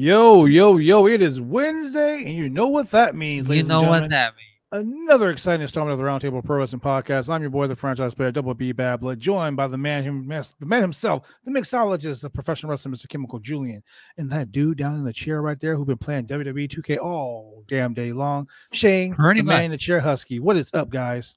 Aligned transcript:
Yo, 0.00 0.44
yo, 0.44 0.76
yo, 0.76 1.06
it 1.06 1.22
is 1.22 1.40
Wednesday, 1.40 2.22
and 2.26 2.34
you 2.34 2.50
know 2.50 2.68
what 2.68 2.90
that 2.90 3.14
means, 3.16 3.46
You 3.46 3.52
ladies 3.52 3.66
know 3.66 3.78
and 3.78 3.88
what 3.88 3.94
gentlemen. 4.02 4.10
that 4.10 4.34
means. 4.36 4.86
Another 5.06 5.30
exciting 5.30 5.62
installment 5.62 5.92
of 5.94 5.98
the 5.98 6.04
Roundtable 6.04 6.44
Pro 6.44 6.58
Wrestling 6.58 6.80
Podcast. 6.82 7.30
I'm 7.32 7.40
your 7.40 7.48
boy, 7.48 7.66
the 7.66 7.76
franchise 7.76 8.14
player, 8.14 8.30
Double 8.30 8.52
B 8.52 8.74
Babla, 8.74 9.16
joined 9.16 9.56
by 9.56 9.66
the 9.68 9.78
man, 9.78 10.02
him, 10.02 10.28
the 10.28 10.66
man 10.66 10.82
himself, 10.82 11.26
the 11.46 11.50
mixologist 11.50 12.24
of 12.24 12.34
professional 12.34 12.68
wrestling, 12.72 12.94
Mr. 12.94 13.08
Chemical 13.08 13.38
Julian, 13.38 13.82
and 14.18 14.30
that 14.30 14.52
dude 14.52 14.76
down 14.76 14.96
in 14.96 15.04
the 15.04 15.14
chair 15.14 15.40
right 15.40 15.58
there 15.60 15.74
who's 15.76 15.86
been 15.86 15.96
playing 15.96 16.26
WWE 16.26 16.68
2K 16.68 16.98
all 16.98 17.64
damn 17.66 17.94
day 17.94 18.12
long, 18.12 18.46
Shane, 18.74 19.14
Pretty 19.14 19.40
the 19.40 19.46
man 19.46 19.64
in 19.64 19.70
the 19.70 19.78
chair, 19.78 20.02
Huskey. 20.02 20.40
What 20.40 20.58
is 20.58 20.68
up, 20.74 20.90
guys? 20.90 21.36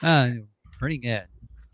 Uh, 0.00 0.30
pretty 0.78 0.96
good. 0.96 1.24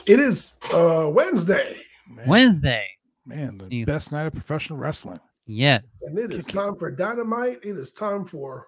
It 0.07 0.19
is 0.19 0.55
uh 0.75 1.09
Wednesday, 1.09 1.77
Man, 2.09 2.27
Wednesday. 2.29 2.85
man, 3.25 3.59
the 3.59 3.69
You- 3.73 3.87
best 3.87 4.11
night 4.11 4.27
of 4.27 4.33
professional 4.33 4.81
wrestling. 4.81 5.21
Yes. 5.47 5.83
and 6.03 6.19
it 6.19 6.33
is 6.33 6.45
time 6.45 6.77
for 6.77 6.91
Dynamite. 6.91 7.59
It 7.63 7.77
is 7.77 7.93
time 7.93 8.25
for 8.25 8.67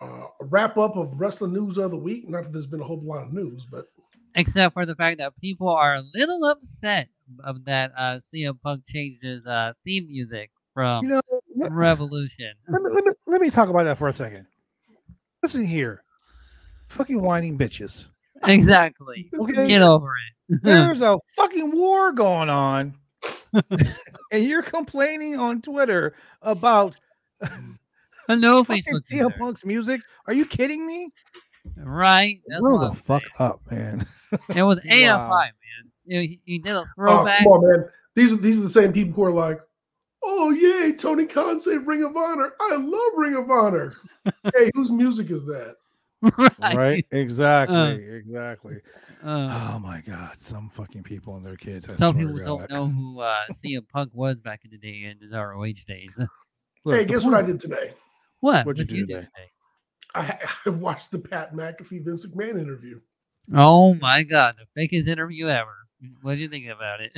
uh, 0.00 0.26
a 0.40 0.44
wrap 0.44 0.76
up 0.78 0.96
of 0.96 1.18
wrestling 1.20 1.52
news 1.52 1.76
of 1.78 1.90
the 1.90 1.98
week. 1.98 2.28
Not 2.28 2.44
that 2.44 2.52
there's 2.52 2.66
been 2.66 2.80
a 2.80 2.84
whole 2.84 3.00
lot 3.02 3.24
of 3.24 3.32
news, 3.32 3.66
but 3.70 3.86
Except 4.34 4.72
for 4.74 4.86
the 4.86 4.94
fact 4.94 5.18
that 5.18 5.34
people 5.40 5.68
are 5.68 5.96
a 5.96 6.02
little 6.14 6.44
upset 6.44 7.08
of 7.44 7.64
that 7.64 7.92
uh 7.96 8.20
CM 8.20 8.60
Punk 8.62 8.84
changed 8.86 9.22
his 9.22 9.44
uh 9.46 9.72
theme 9.84 10.06
music 10.08 10.50
from 10.74 11.04
You 11.04 11.10
know, 11.10 11.20
let, 11.56 11.72
Revolution. 11.72 12.52
let 12.68 12.82
me, 12.82 12.90
let, 12.90 13.04
me, 13.04 13.10
let 13.26 13.40
me 13.40 13.50
talk 13.50 13.68
about 13.68 13.82
that 13.84 13.98
for 13.98 14.08
a 14.08 14.14
second. 14.14 14.46
Listen 15.42 15.64
here, 15.66 16.04
fucking 16.88 17.20
whining 17.20 17.58
bitches. 17.58 18.06
exactly. 18.44 19.28
Okay. 19.36 19.66
Get 19.66 19.82
over 19.82 20.12
it. 20.48 20.60
There's 20.62 21.02
a 21.02 21.18
fucking 21.36 21.72
war 21.76 22.12
going 22.12 22.48
on, 22.48 22.94
and 24.32 24.44
you're 24.44 24.62
complaining 24.62 25.38
on 25.38 25.60
Twitter 25.62 26.14
about 26.42 26.96
mm. 27.42 27.78
A 28.28 28.36
no 28.36 28.62
fucking 28.62 28.82
Facebook 28.82 29.02
CM 29.10 29.12
user. 29.12 29.30
Punk's 29.38 29.64
music. 29.64 30.02
Are 30.26 30.34
you 30.34 30.44
kidding 30.44 30.86
me? 30.86 31.10
Right. 31.76 32.40
That's 32.46 32.60
Grow 32.60 32.76
what 32.76 32.92
the 32.94 33.00
fuck 33.00 33.22
saying. 33.22 33.50
up, 33.50 33.60
man. 33.70 34.06
It 34.54 34.62
was 34.62 34.78
AFI, 34.80 35.30
Wow. 35.30 35.40
man. 35.40 36.22
He, 36.22 36.40
he 36.44 36.58
did 36.58 36.74
a 36.74 36.80
oh, 36.80 36.84
throwback. 36.94 37.38
come 37.38 37.46
on, 37.52 37.70
man. 37.70 37.88
These 38.14 38.32
are 38.32 38.36
these 38.36 38.58
are 38.58 38.62
the 38.62 38.70
same 38.70 38.92
people 38.92 39.12
who 39.14 39.24
are 39.24 39.32
like, 39.32 39.60
"Oh 40.22 40.50
yay, 40.50 40.92
Tony 40.92 41.24
Khan 41.26 41.60
saved 41.60 41.86
Ring 41.86 42.02
of 42.02 42.16
Honor. 42.16 42.52
I 42.60 42.76
love 42.76 43.12
Ring 43.16 43.34
of 43.36 43.50
Honor." 43.50 43.94
hey, 44.54 44.70
whose 44.74 44.90
music 44.90 45.30
is 45.30 45.46
that? 45.46 45.76
Right? 46.60 47.06
Exactly. 47.10 47.76
Uh. 47.76 47.90
exactly. 48.16 48.76
Uh, 49.24 49.72
Oh 49.74 49.78
my 49.80 50.00
god, 50.06 50.38
some 50.38 50.68
fucking 50.70 51.02
people 51.02 51.36
and 51.36 51.44
their 51.44 51.56
kids. 51.56 51.88
I 51.88 51.96
some 51.96 52.16
people 52.16 52.36
don't 52.38 52.70
know 52.70 52.86
who 52.86 53.20
uh, 53.20 53.40
CM 53.52 53.88
Punk 53.88 54.10
was 54.14 54.36
back 54.36 54.60
in 54.64 54.70
the 54.70 54.78
day 54.78 55.04
in 55.10 55.18
his 55.20 55.32
ROH 55.32 55.84
days. 55.86 56.10
Look, 56.84 56.96
hey, 56.96 57.04
the 57.04 57.12
guess 57.12 57.24
what 57.24 57.34
I 57.34 57.42
did 57.42 57.60
today? 57.60 57.94
What? 58.40 58.64
What'd 58.66 58.78
you 58.78 58.84
What'd 58.84 58.88
do 58.88 58.96
you 58.96 59.06
today? 59.06 59.20
do 59.20 59.26
today? 59.26 59.50
I, 60.14 60.48
I 60.66 60.70
watched 60.70 61.10
the 61.10 61.18
Pat 61.18 61.52
McAfee 61.54 62.04
Vince 62.04 62.26
McMahon 62.26 62.60
interview. 62.60 63.00
Oh 63.54 63.94
my 63.94 64.22
god, 64.22 64.54
the 64.56 64.80
fakest 64.80 65.08
interview 65.08 65.48
ever. 65.48 65.74
What 66.22 66.36
do 66.36 66.42
you 66.42 66.48
think 66.48 66.66
about 66.68 67.00
it? 67.00 67.12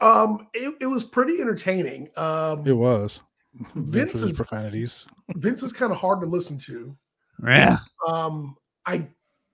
Um, 0.00 0.46
it, 0.54 0.74
it 0.80 0.86
was 0.86 1.04
pretty 1.04 1.40
entertaining. 1.40 2.08
Um, 2.16 2.66
It 2.66 2.72
was. 2.72 3.20
Vince's 3.54 3.74
Vince 3.74 4.12
with 4.14 4.22
his 4.22 4.30
is- 4.30 4.36
profanities. 4.36 5.06
Vince 5.36 5.62
is 5.62 5.72
kind 5.72 5.92
of 5.92 5.98
hard 5.98 6.20
to 6.20 6.26
listen 6.26 6.58
to. 6.60 6.96
Yeah. 7.44 7.78
Um, 8.06 8.56
I 8.86 9.08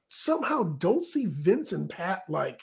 somehow 0.09 0.63
don't 0.63 1.03
see 1.05 1.27
Vince 1.27 1.73
and 1.73 1.89
Pat 1.91 2.23
like 2.29 2.61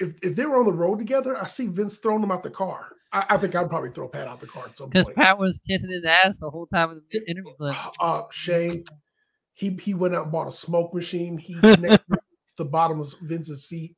if 0.00 0.14
if 0.22 0.36
they 0.36 0.46
were 0.46 0.58
on 0.58 0.66
the 0.66 0.72
road 0.72 0.98
together, 0.98 1.36
I 1.40 1.46
see 1.46 1.66
Vince 1.68 1.98
throwing 1.98 2.20
them 2.20 2.30
out 2.32 2.42
the 2.42 2.50
car. 2.50 2.92
I, 3.12 3.24
I 3.30 3.36
think 3.36 3.54
I'd 3.54 3.68
probably 3.68 3.90
throw 3.90 4.08
Pat 4.08 4.26
out 4.28 4.40
the 4.40 4.46
car 4.46 4.64
at 4.66 4.78
some 4.78 4.88
Because 4.88 5.04
point. 5.06 5.16
Pat 5.16 5.38
was 5.38 5.60
kissing 5.68 5.90
his 5.90 6.04
ass 6.04 6.38
the 6.40 6.50
whole 6.50 6.66
time 6.66 6.90
of 6.90 7.00
the 7.10 7.18
interview. 7.30 7.52
Like, 7.58 7.76
Uh, 8.00 8.22
Shane, 8.30 8.84
he 9.54 9.70
he 9.70 9.94
went 9.94 10.14
out 10.14 10.24
and 10.24 10.32
bought 10.32 10.48
a 10.48 10.52
smoke 10.52 10.94
machine. 10.94 11.36
He 11.38 11.54
connected 11.60 12.18
the 12.58 12.64
bottom 12.64 13.00
of 13.00 13.12
Vince's 13.22 13.64
seat, 13.68 13.96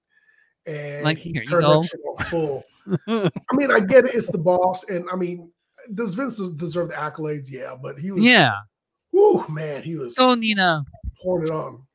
and 0.67 1.05
Like, 1.05 1.19
he 1.19 1.31
here 1.31 1.43
you 1.43 1.49
turned 1.49 1.65
go. 1.65 1.83
that 1.83 1.89
shit 1.89 2.01
on 2.01 2.25
full. 2.27 2.65
I 3.09 3.55
mean, 3.57 3.71
I 3.71 3.81
get 3.81 4.05
it; 4.05 4.15
it's 4.15 4.31
the 4.31 4.39
boss, 4.39 4.85
and 4.89 5.07
I 5.13 5.17
mean, 5.17 5.53
does 5.95 6.15
Vince 6.15 6.39
deserve 6.57 6.89
the 6.91 6.95
accolades? 6.97 7.47
Yeah, 7.51 7.75
but 7.81 7.99
he 7.99 8.11
was, 8.11 8.23
yeah. 8.25 8.53
Whoo, 9.15 9.47
man, 9.49 9.83
he 9.83 9.97
was 9.97 10.15
Go, 10.15 10.35
Nina. 10.35 10.85
pouring 11.23 11.45
it 11.47 11.51
on. 11.51 11.87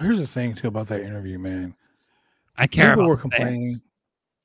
Here's 0.00 0.18
the 0.18 0.26
thing 0.26 0.54
too 0.54 0.68
about 0.68 0.86
that 0.88 1.02
interview, 1.02 1.38
man. 1.38 1.74
I 2.56 2.66
care 2.66 2.90
people 2.90 3.04
about 3.04 3.08
were 3.08 3.16
the 3.16 3.20
fans. 3.22 3.34
complaining. 3.36 3.80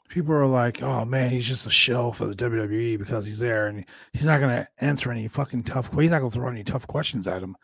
People 0.10 0.34
are 0.36 0.46
like, 0.48 0.82
"Oh 0.84 1.06
man, 1.06 1.32
he's 1.32 1.46
just 1.46 1.66
a 1.66 1.72
shell 1.72 2.12
for 2.12 2.26
the 2.26 2.36
WWE 2.36 2.98
because 3.00 3.26
he's 3.26 3.40
there 3.40 3.68
and 3.68 3.84
he's 4.14 4.26
not 4.26 4.40
going 4.40 4.52
to 4.56 4.68
answer 4.80 5.12
any 5.12 5.28
fucking 5.28 5.64
tough. 5.64 5.90
He's 5.98 6.12
not 6.12 6.20
going 6.20 6.32
to 6.32 6.36
throw 6.38 6.50
any 6.50 6.64
tough 6.64 6.86
questions 6.88 7.26
at 7.28 7.42
him." 7.42 7.56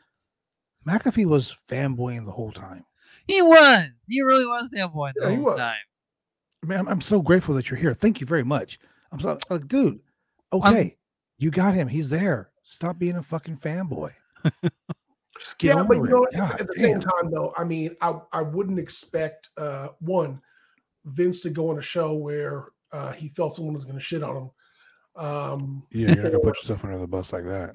McAfee 0.88 1.26
was 1.26 1.56
fanboying 1.70 2.26
the 2.26 2.32
whole 2.32 2.52
time. 2.52 2.86
He 3.28 3.42
was. 3.42 3.84
He 4.08 4.22
really 4.22 4.46
was 4.46 4.70
fanboy 4.74 5.12
the 5.16 5.22
Yeah, 5.24 5.30
he 5.30 5.36
whole 5.36 5.46
was. 5.46 5.58
time. 5.60 5.76
Man, 6.64 6.80
I'm, 6.80 6.88
I'm 6.88 7.02
so 7.02 7.22
grateful 7.22 7.54
that 7.56 7.70
you're 7.70 7.80
here. 7.80 7.94
Thank 7.94 8.20
you 8.20 8.26
very 8.28 8.44
much. 8.44 8.80
I'm 9.12 9.20
so 9.20 9.38
like, 9.50 9.68
dude. 9.68 10.00
Okay, 10.52 10.96
you 11.38 11.52
got 11.52 11.76
him. 11.76 11.88
He's 11.88 12.10
there. 12.10 12.50
Stop 12.72 13.00
being 13.00 13.16
a 13.16 13.24
fucking 13.24 13.58
fanboy. 13.58 14.12
Just 15.40 15.58
get 15.58 15.76
yeah, 15.76 15.84
but 15.84 15.98
you 15.98 16.04
know, 16.04 16.28
God 16.34 16.62
at 16.62 16.68
the 16.68 16.78
same 16.78 17.00
time, 17.02 17.32
though, 17.32 17.52
I 17.58 17.64
mean, 17.64 17.96
I 18.00 18.20
I 18.32 18.42
wouldn't 18.44 18.78
expect 18.78 19.50
uh 19.58 19.90
one 20.00 20.42
Vince 21.06 21.42
to 21.42 21.50
go 21.50 21.72
on 21.72 21.80
a 21.80 21.82
show 21.82 22.14
where 22.14 22.68
uh 22.92 23.12
he 23.14 23.30
felt 23.30 23.56
someone 23.56 23.74
was 23.74 23.86
going 23.86 23.98
to 23.98 24.04
shit 24.04 24.22
on 24.22 24.36
him. 24.36 24.50
Um, 25.16 25.84
Yeah, 25.92 26.10
you're 26.14 26.24
not 26.24 26.32
gonna 26.34 26.40
put 26.44 26.58
yourself 26.62 26.86
under 26.86 27.00
the 27.00 27.08
bus 27.08 27.34
like 27.34 27.46
that. 27.46 27.74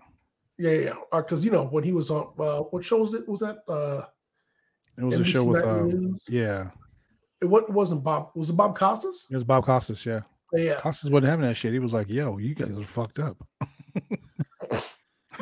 yeah, 0.58 0.70
yeah, 0.72 0.94
because 1.12 1.44
you 1.44 1.50
know 1.50 1.64
when 1.64 1.82
he 1.84 1.92
was 1.92 2.10
on 2.10 2.32
uh 2.38 2.60
what 2.60 2.84
show 2.84 2.98
was 2.98 3.14
it? 3.14 3.28
Was 3.28 3.40
that 3.40 3.58
uh 3.68 4.04
It 4.96 5.04
was 5.04 5.18
a 5.18 5.24
show 5.24 5.44
with, 5.44 5.64
um, 5.64 6.18
yeah, 6.28 6.70
It 7.40 7.46
it 7.46 7.70
wasn't 7.70 8.04
Bob. 8.04 8.30
Was 8.36 8.50
it 8.50 8.56
Bob 8.56 8.76
Costas? 8.78 9.26
it 9.28 9.34
was 9.34 9.44
Bob 9.44 9.64
Costas. 9.64 10.06
Yeah, 10.06 10.20
Yeah, 10.52 10.78
Costas 10.80 11.10
wasn't 11.10 11.30
having 11.30 11.46
that 11.46 11.56
shit. 11.56 11.72
He 11.72 11.78
was 11.80 11.92
like, 11.92 12.08
"Yo, 12.08 12.38
you 12.38 12.54
guys 12.54 12.70
are 12.78 12.82
fucked 12.84 13.18
up." 13.18 13.36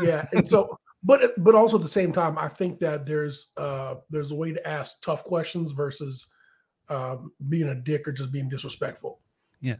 yeah. 0.00 0.26
And 0.32 0.47
so, 0.47 0.78
but 1.03 1.32
but 1.42 1.54
also 1.54 1.76
at 1.76 1.82
the 1.82 1.88
same 1.88 2.12
time, 2.12 2.38
I 2.38 2.48
think 2.48 2.78
that 2.80 3.04
there's 3.06 3.48
uh 3.56 3.97
there's 4.10 4.30
a 4.30 4.34
way 4.34 4.53
to 4.53 4.66
ask 4.69 5.03
tough 5.03 5.25
questions 5.25 5.72
versus 5.72 6.26
um, 6.88 7.32
being 7.48 7.69
a 7.69 7.75
dick 7.75 8.06
or 8.06 8.12
just 8.12 8.30
being 8.32 8.48
disrespectful. 8.48 9.19
Yeah. 9.60 9.76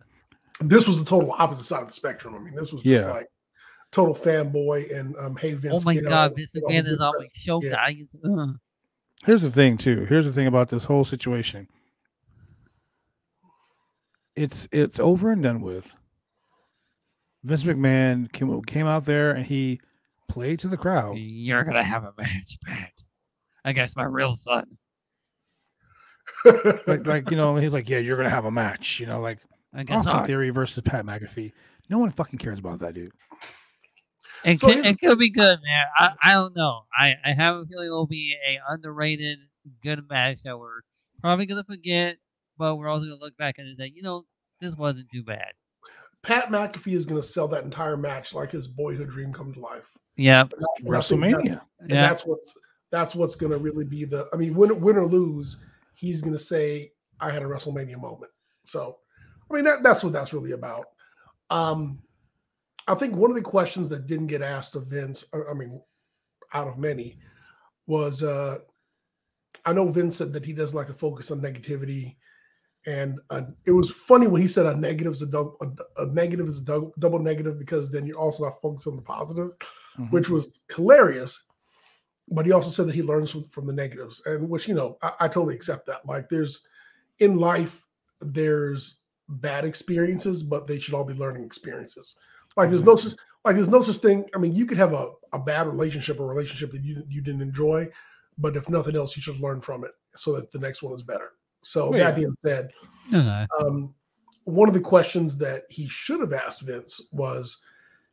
This 0.61 0.87
was 0.87 0.99
the 0.99 1.05
total 1.05 1.33
opposite 1.33 1.65
side 1.65 1.83
of 1.83 1.89
the 1.89 1.95
spectrum. 1.95 2.34
I 2.34 2.39
mean, 2.39 2.55
this 2.55 2.73
was 2.73 2.83
just 2.83 3.05
Yeah. 3.05 3.11
like 3.11 3.28
total 3.91 4.15
fanboy 4.15 4.97
and 4.97 5.15
um, 5.19 5.37
hey 5.37 5.55
Vince. 5.55 5.75
oh 5.75 5.84
my 5.84 5.97
god, 5.97 6.31
on- 6.31 6.37
Vince 6.37 6.53
get 6.53 6.62
McMahon 6.65 6.87
is 6.87 7.00
on 7.00 7.12
good 7.12 7.21
my 7.21 7.29
show, 7.34 7.62
Yeah. 7.62 7.71
guys. 7.71 8.17
Ugh. 8.25 8.56
Here's 9.25 9.43
the 9.43 9.50
thing, 9.50 9.77
too. 9.79 10.05
Here's 10.06 10.25
the 10.25 10.33
thing 10.33 10.49
about 10.49 10.69
this 10.69 10.83
whole 10.83 11.05
situation. 11.05 11.69
It's 14.34 14.67
it's 14.73 14.99
over 14.99 15.31
and 15.31 15.43
done 15.43 15.61
with. 15.61 15.93
Vince 17.44 17.65
McMahon 17.65 18.31
came 18.33 18.62
came 18.62 18.87
out 18.87 19.05
there 19.05 19.33
and 19.33 19.44
he 19.44 19.81
played 20.32 20.60
to 20.60 20.69
the 20.69 20.76
crowd. 20.76 21.16
You're 21.19 21.65
gonna 21.65 21.82
have 21.82 22.04
a 22.04 22.12
match, 22.16 22.59
Pat. 22.65 22.93
Against 23.65 23.97
my 23.97 24.04
real 24.04 24.34
son. 24.34 24.78
Like 26.87 27.06
like 27.06 27.31
you 27.31 27.37
know, 27.37 27.56
he's 27.56 27.72
like, 27.72 27.88
"Yeah, 27.88 27.98
you're 27.98 28.16
gonna 28.16 28.31
have 28.31 28.47
a 28.47 28.50
match." 28.50 28.98
You 28.98 29.06
know, 29.06 29.20
like 29.20 29.38
Against 29.75 30.09
Austin 30.09 30.20
ours. 30.20 30.26
Theory 30.26 30.50
versus 30.50 30.82
Pat 30.82 31.04
McAfee. 31.04 31.53
No 31.88 31.98
one 31.98 32.10
fucking 32.10 32.38
cares 32.38 32.59
about 32.59 32.81
that 32.81 32.94
dude. 32.94 33.12
It, 34.44 34.59
So 34.59 34.69
could, 34.69 34.87
it 34.87 34.98
could 34.98 35.19
be 35.19 35.31
good, 35.31 35.59
man. 35.62 35.84
I, 35.98 36.10
I 36.22 36.32
don't 36.32 36.56
know. 36.56 36.82
I, 36.97 37.14
I 37.25 37.32
have 37.32 37.56
a 37.56 37.66
feeling 37.66 37.87
it'll 37.87 38.06
be 38.06 38.37
a 38.47 38.59
underrated 38.69 39.38
good 39.82 40.08
match 40.08 40.38
that 40.44 40.58
we're 40.58 40.81
probably 41.20 41.46
gonna 41.46 41.64
forget, 41.64 42.17
but 42.58 42.76
we're 42.76 42.88
also 42.88 43.05
gonna 43.05 43.20
look 43.20 43.37
back 43.37 43.56
and 43.58 43.76
say, 43.78 43.93
you 43.94 44.02
know, 44.02 44.25
this 44.61 44.75
wasn't 44.75 45.11
too 45.11 45.23
bad. 45.23 45.52
Pat 46.23 46.49
McAfee 46.50 46.94
is 46.94 47.05
going 47.05 47.20
to 47.20 47.26
sell 47.26 47.49
that 47.49 47.64
entire 47.64 47.96
match 47.96 48.32
like 48.32 48.52
his 48.52 48.69
boyhood 48.69 49.11
dream 49.11 49.32
come 49.32 49.52
to 49.52 49.61
life. 49.61 49.99
Yeah, 50.17 50.43
And 50.43 50.53
I- 50.53 50.56
and 50.56 50.97
I 50.97 51.00
think 51.00 51.20
that's- 51.20 51.44
WrestleMania. 51.44 51.61
and 51.81 51.91
yeah. 51.91 52.09
that's 52.09 52.25
what's 52.26 52.56
that's 52.91 53.14
what's 53.14 53.35
going 53.35 53.53
to 53.53 53.59
really 53.59 53.87
be 53.87 54.05
the 54.05 54.29
i 54.35 54.37
mean 54.37 54.55
win, 54.55 54.79
win 54.81 54.97
or 54.99 55.06
lose 55.06 55.56
he's 55.94 56.20
going 56.20 56.35
to 56.35 56.38
say 56.38 56.93
i 57.20 57.31
had 57.31 57.43
a 57.43 57.47
wrestlemania 57.47 57.99
moment. 57.99 58.31
So 58.67 58.99
i 59.50 59.55
mean 59.55 59.64
that, 59.64 59.82
that's 59.82 60.05
what 60.05 60.12
that's 60.12 60.32
really 60.35 60.53
about. 60.53 60.85
Um 61.50 62.00
i 62.88 62.94
think 62.94 63.14
one 63.17 63.31
of 63.31 63.37
the 63.37 63.43
questions 63.43 63.88
that 63.91 64.06
didn't 64.06 64.26
get 64.26 64.43
asked 64.43 64.75
of 64.76 64.87
vince 64.88 65.25
uh, 65.32 65.50
i 65.50 65.55
mean 65.55 65.81
out 66.53 66.69
of 66.69 66.76
many 66.79 67.19
was 67.87 68.23
uh 68.23 68.59
i 69.64 69.73
know 69.73 69.88
vince 69.88 70.17
said 70.17 70.32
that 70.32 70.44
he 70.44 70.53
doesn't 70.53 70.76
like 70.76 70.88
to 70.88 70.94
focus 70.94 71.31
on 71.31 71.41
negativity 71.41 72.17
and 72.87 73.20
uh, 73.31 73.43
it 73.64 73.70
was 73.70 73.91
funny 73.91 74.26
when 74.26 74.43
he 74.43 74.49
said 74.49 74.67
a 74.67 74.75
negative 74.75 75.12
is 75.14 75.23
a, 75.23 75.26
dou- 75.26 75.56
a, 75.62 76.03
a 76.03 76.06
negative 76.06 76.49
is 76.49 76.61
a 76.61 76.64
dou- 76.64 76.93
double 76.99 77.20
negative 77.20 77.56
because 77.59 77.91
then 77.91 78.05
you're 78.06 78.19
also 78.19 78.43
not 78.44 78.61
focused 78.61 78.88
on 78.88 78.97
the 78.97 79.03
positive 79.03 79.50
Mhm. 79.99 80.11
which 80.11 80.29
was 80.29 80.61
hilarious. 80.75 81.43
But 82.29 82.47
he 82.47 82.53
also 82.53 82.71
said 82.71 82.87
that 82.89 82.94
he 82.94 83.03
learns 83.03 83.31
from, 83.31 83.44
from 83.49 83.67
the 83.67 83.73
negatives, 83.73 84.23
and 84.27 84.49
which 84.49 84.67
you 84.69 84.75
know 84.75 84.97
I, 85.03 85.12
I 85.21 85.29
totally 85.29 85.55
accept 85.55 85.87
that. 85.87 86.06
Like 86.06 86.29
there's 86.29 86.62
in 87.19 87.37
life, 87.39 87.85
there's 88.21 89.00
bad 89.29 89.65
experiences, 89.65 90.43
but 90.43 90.67
they 90.67 90.79
should 90.79 90.94
all 90.94 91.05
be 91.05 91.15
learning 91.15 91.44
experiences. 91.44 92.17
Like 92.56 92.71
there's 92.71 92.85
no 92.85 92.97
such 92.97 93.15
like 93.44 93.56
there's 93.56 93.69
no 93.69 93.83
such 93.83 93.97
thing. 93.99 94.25
I 94.35 94.39
mean, 94.39 94.55
you 94.55 94.67
could 94.67 94.79
have 94.79 94.93
a, 94.94 95.11
a 95.33 95.39
bad 95.39 95.67
relationship 95.67 96.21
or 96.21 96.27
relationship 96.27 96.71
that 96.73 96.83
you 96.85 97.03
you 97.09 97.21
didn't 97.23 97.43
enjoy, 97.43 97.88
but 98.38 98.56
if 98.56 98.69
nothing 98.69 98.97
else, 98.97 99.17
you 99.17 99.23
should 99.23 99.41
learn 99.41 99.61
from 99.61 99.85
it 99.85 99.91
so 100.15 100.33
that 100.37 100.50
the 100.53 100.59
next 100.59 100.83
one 100.83 100.95
is 100.95 101.03
better. 101.03 101.33
So 101.62 101.91
Well, 101.91 101.99
yeah. 101.99 102.05
that 102.11 102.17
being 102.17 102.37
said, 102.45 102.71
Okay. 103.12 103.47
um, 103.61 103.95
one 104.45 104.69
of 104.69 104.75
the 104.75 104.81
questions 104.81 105.37
that 105.38 105.65
he 105.71 105.88
should 105.88 106.21
have 106.21 106.33
asked 106.33 106.62
Vince 106.62 107.00
was, 107.12 107.59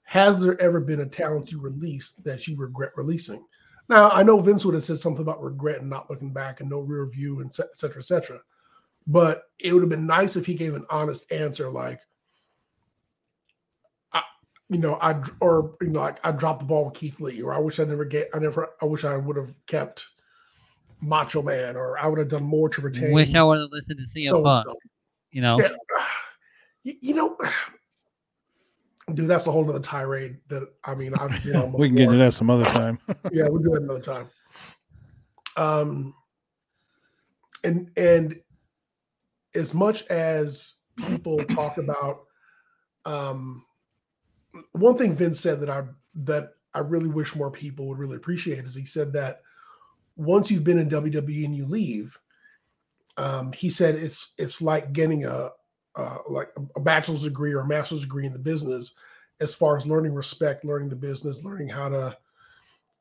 "Has 0.09 0.41
there 0.41 0.59
ever 0.59 0.79
been 0.79 1.01
a 1.01 1.05
talent 1.05 1.51
you 1.51 1.61
released 1.61 2.23
that 2.23 2.47
you 2.47 2.57
regret 2.57 2.91
releasing?" 2.95 3.45
Now 3.89 4.09
I 4.09 4.23
know 4.23 4.39
Vince 4.39 4.65
would 4.65 4.73
have 4.73 4.83
said 4.83 4.97
something 4.99 5.21
about 5.21 5.41
regret 5.43 5.81
and 5.81 5.89
not 5.89 6.09
looking 6.09 6.33
back 6.33 6.61
and 6.61 6.69
no 6.69 6.79
rear 6.79 7.05
view 7.05 7.41
and 7.41 7.51
et 7.59 7.77
cetera, 7.77 7.99
et 7.99 8.05
cetera. 8.05 8.41
But 9.05 9.43
it 9.59 9.71
would 9.71 9.81
have 9.83 9.89
been 9.89 10.07
nice 10.07 10.35
if 10.35 10.47
he 10.47 10.55
gave 10.55 10.73
an 10.73 10.85
honest 10.89 11.31
answer, 11.31 11.69
like, 11.69 11.99
I, 14.11 14.23
you 14.69 14.79
know, 14.79 14.95
I 15.01 15.21
or 15.39 15.75
you 15.79 15.89
know, 15.89 16.01
like 16.01 16.19
I 16.25 16.31
dropped 16.31 16.59
the 16.59 16.65
ball 16.65 16.85
with 16.85 16.95
Keith 16.95 17.19
Lee, 17.19 17.41
or 17.41 17.53
I 17.53 17.59
wish 17.59 17.79
I 17.79 17.83
never 17.83 18.05
get, 18.05 18.29
I 18.33 18.39
never, 18.39 18.69
I 18.81 18.85
wish 18.85 19.05
I 19.05 19.15
would 19.15 19.35
have 19.37 19.53
kept 19.67 20.07
Macho 21.01 21.43
Man, 21.43 21.75
or 21.75 21.99
I 21.99 22.07
would 22.07 22.19
have 22.19 22.29
done 22.29 22.43
more 22.43 22.67
to 22.69 22.81
retain. 22.81 23.13
Wish 23.13 23.35
I 23.35 23.43
would 23.43 23.59
have 23.59 23.69
listened 23.71 23.99
to 23.99 24.05
CM 24.05 24.29
so-and-so. 24.29 24.69
Punk. 24.71 24.79
You 25.31 25.41
know, 25.41 25.59
Yeah. 25.59 25.69
You 27.01 27.13
know, 27.13 27.37
dude, 29.15 29.27
that's 29.27 29.47
a 29.47 29.51
whole 29.51 29.67
other 29.69 29.79
tirade 29.79 30.37
that 30.47 30.67
I 30.83 30.95
mean, 30.95 31.13
I've 31.13 31.43
been 31.43 31.55
on 31.57 31.73
we 31.73 31.87
can 31.87 31.97
get 31.97 32.03
into 32.05 32.17
that 32.17 32.33
some 32.33 32.49
other 32.49 32.65
time. 32.65 32.99
Yeah, 33.31 33.47
we'll 33.49 33.61
do 33.61 33.71
that 33.71 33.83
another 33.83 33.99
time. 33.99 34.29
Um, 35.57 36.13
and 37.63 37.91
and 37.97 38.39
as 39.55 39.73
much 39.73 40.05
as 40.07 40.75
people 40.97 41.37
talk 41.45 41.77
about, 41.77 42.21
um, 43.05 43.65
one 44.71 44.97
thing 44.97 45.15
Vince 45.15 45.39
said 45.39 45.61
that 45.61 45.69
I 45.69 45.83
that 46.15 46.53
I 46.73 46.79
really 46.79 47.09
wish 47.09 47.35
more 47.35 47.51
people 47.51 47.87
would 47.87 47.99
really 47.99 48.15
appreciate 48.15 48.65
is 48.65 48.75
he 48.75 48.85
said 48.85 49.13
that 49.13 49.41
once 50.15 50.51
you've 50.51 50.63
been 50.63 50.79
in 50.79 50.89
WWE 50.89 51.45
and 51.45 51.55
you 51.55 51.65
leave, 51.65 52.17
um, 53.17 53.51
he 53.51 53.69
said 53.69 53.95
it's 53.95 54.33
it's 54.37 54.61
like 54.61 54.93
getting 54.93 55.25
a 55.25 55.49
uh, 55.95 56.17
like 56.29 56.49
a 56.75 56.79
bachelor's 56.79 57.23
degree 57.23 57.53
or 57.53 57.61
a 57.61 57.67
master's 57.67 58.01
degree 58.01 58.25
in 58.25 58.33
the 58.33 58.39
business, 58.39 58.93
as 59.41 59.53
far 59.53 59.77
as 59.77 59.85
learning 59.85 60.13
respect, 60.13 60.65
learning 60.65 60.89
the 60.89 60.95
business, 60.95 61.43
learning 61.43 61.69
how 61.69 61.89
to 61.89 62.17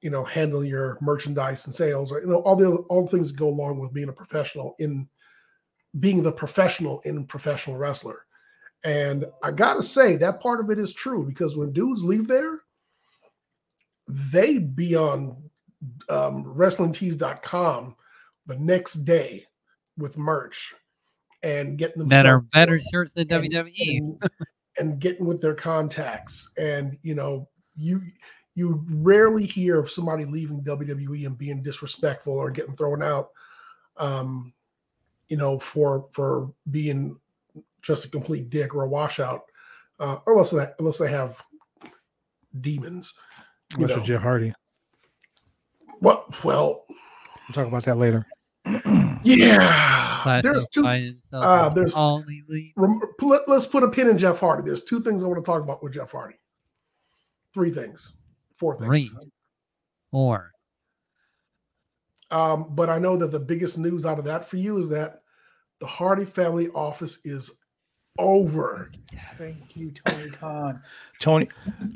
you 0.01 0.11
know 0.11 0.25
handle 0.25 0.65
your 0.65 0.97
merchandise 1.01 1.67
and 1.67 1.75
sales 1.75 2.13
or 2.13 2.21
you 2.21 2.27
know 2.27 2.39
all 2.43 2.57
the 2.57 2.77
all 2.89 3.05
the 3.05 3.11
things 3.11 3.33
that 3.33 3.39
go 3.39 3.49
along 3.49 3.79
with 3.79 3.93
being 3.93 4.09
a 4.09 4.13
professional 4.13 4.75
in 4.79 5.09
being 5.99 6.23
the 6.23 6.33
professional 6.33 7.01
in 7.01 7.25
professional 7.25 7.77
wrestler. 7.77 8.25
And 8.85 9.25
i 9.43 9.51
gotta 9.51 9.83
say 9.83 10.17
that 10.17 10.41
part 10.41 10.61
of 10.61 10.71
it 10.71 10.79
is 10.79 10.95
true 10.95 11.27
because 11.27 11.57
when 11.57 11.73
dudes 11.73 12.05
leave 12.05 12.29
there 12.29 12.61
they 14.07 14.59
be 14.59 14.95
on 14.95 15.37
um, 16.09 16.45
wrestlingtees.com 16.45 17.97
the 18.47 18.57
next 18.57 18.95
day 19.05 19.45
with 19.97 20.17
merch 20.17 20.75
and 21.43 21.79
getting 21.79 21.99
them 22.01 22.09
that 22.09 22.27
are 22.27 22.41
better 22.53 22.81
shirts 22.93 23.15
than 23.15 23.31
and- 23.33 23.53
WWE. 23.53 23.99
and, 23.99 24.23
and 24.79 24.99
getting 25.01 25.27
with 25.27 25.41
their 25.41 25.55
contacts 25.55 26.51
and 26.59 26.99
you 27.03 27.15
know 27.15 27.49
you 27.77 28.01
you 28.55 28.85
rarely 28.91 29.45
hear 29.45 29.79
of 29.79 29.91
somebody 29.91 30.25
leaving 30.25 30.63
WWE 30.63 31.27
and 31.27 31.39
being 31.39 31.63
disrespectful 31.63 32.33
or 32.33 32.51
getting 32.51 32.75
thrown 32.75 33.03
out 33.03 33.29
um 33.99 34.53
you 35.29 35.37
know 35.37 35.59
for 35.59 36.07
for 36.13 36.53
being 36.71 37.17
just 37.83 38.05
a 38.05 38.09
complete 38.09 38.51
dick 38.51 38.75
or 38.75 38.83
a 38.85 38.89
washout 38.89 39.43
uh 40.01 40.17
unless 40.27 40.51
they, 40.51 40.67
unless 40.79 40.99
they 40.99 41.11
have 41.11 41.41
demons 42.61 43.15
you 43.77 43.85
Unless 43.85 43.97
you're 43.97 44.05
Jeff 44.17 44.23
Hardy. 44.23 44.53
what 46.01 46.45
well 46.45 46.85
We'll 46.89 47.55
talk 47.55 47.67
about 47.67 47.85
that 47.85 47.97
later. 47.97 48.27
yeah 49.23 50.05
Classic 50.23 50.43
there's 50.51 50.69
two 50.69 50.83
by 50.83 50.99
himself 51.01 51.45
uh, 51.45 51.69
there's- 51.71 51.97
only 51.97 52.43
lead. 52.49 52.73
rem- 52.77 53.01
let, 53.23 53.49
let's 53.49 53.67
put 53.67 53.83
a 53.83 53.89
pin 53.89 54.09
in 54.09 54.19
Jeff 54.19 54.41
Hardy. 54.41 54.63
There's 54.65 54.83
two 54.85 55.01
things 55.01 55.23
I 55.23 55.27
want 55.27 55.45
to 55.45 55.49
talk 55.51 55.63
about 55.63 55.83
with 55.83 55.95
Jeff 55.95 56.13
Hardy. 56.13 56.37
Three 57.55 57.71
things, 57.71 58.13
four 58.57 58.75
things. 58.75 58.87
Three. 58.89 59.11
Four. 60.11 60.53
Um, 62.31 62.67
but 62.75 62.91
I 62.91 62.99
know 62.99 63.17
that 63.17 63.33
the 63.33 63.41
biggest 63.41 63.79
news 63.79 64.05
out 64.05 64.19
of 64.19 64.25
that 64.27 64.49
for 64.49 64.57
you 64.59 64.77
is 64.79 64.89
that 64.91 65.23
the 65.81 65.87
Hardy 65.87 66.25
family 66.27 66.69
office 66.71 67.19
is 67.25 67.51
over. 68.19 68.91
Thank 69.37 69.77
you, 69.77 69.93
Tony 69.93 70.31
Khan. 70.33 70.83
Tony, 71.21 71.49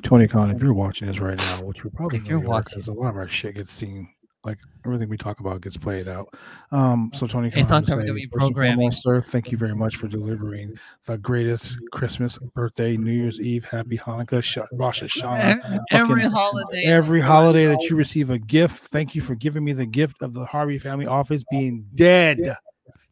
Tony 0.03 0.27
Khan, 0.29 0.51
if 0.51 0.63
you're 0.63 0.73
watching 0.73 1.09
this 1.09 1.19
right 1.21 1.37
now, 1.37 1.63
which 1.63 1.85
we 1.85 1.91
probably 1.91 2.19
If 2.19 2.27
you're 2.29 2.39
you 2.39 2.47
are, 2.47 2.49
watching. 2.49 2.79
'cause 2.79 2.89
a 2.89 2.93
lot 2.93 3.11
of 3.11 3.17
our 3.17 3.29
shit 3.29 3.57
gets 3.57 3.73
seen, 3.73 4.09
like 4.45 4.59
everything 4.85 5.09
we 5.09 5.17
talk 5.17 5.39
about 5.41 5.61
gets 5.61 5.77
played 5.77 6.09
out. 6.09 6.29
Um, 6.73 7.11
so 7.15 7.27
Tony 7.29 7.49
It's 7.55 7.71
on 7.71 7.85
gonna 7.85 8.03
WWE 8.03 8.21
say, 8.23 8.27
programming. 8.33 8.75
foremost, 8.77 9.03
sir, 9.03 9.21
thank 9.21 9.53
you 9.53 9.57
very 9.59 9.75
much 9.75 9.97
for 9.97 10.09
delivering 10.09 10.75
the 11.07 11.17
greatest 11.19 11.79
Christmas, 11.93 12.39
birthday, 12.55 12.97
New 12.97 13.13
Year's 13.13 13.41
Eve, 13.41 13.65
Happy 13.65 13.97
Hanukkah, 13.97 14.43
Sh- 14.43 14.59
Rosh 14.73 15.03
Hashanah, 15.05 15.79
Every 15.93 16.23
fucking- 16.23 16.31
holiday. 16.37 16.85
every 16.87 17.21
holiday 17.21 17.67
that 17.67 17.81
you 17.89 17.97
receive 17.97 18.31
a 18.31 18.39
gift. 18.39 18.89
Thank 18.91 19.15
you 19.15 19.23
for 19.23 19.35
giving 19.37 19.63
me 19.65 19.73
the 19.75 19.87
gift 19.87 20.23
of 20.23 20.35
the 20.35 20.45
Hardy 20.45 20.79
family 20.79 21.07
office 21.07 21.45
being 21.51 21.87
dead. 21.95 22.39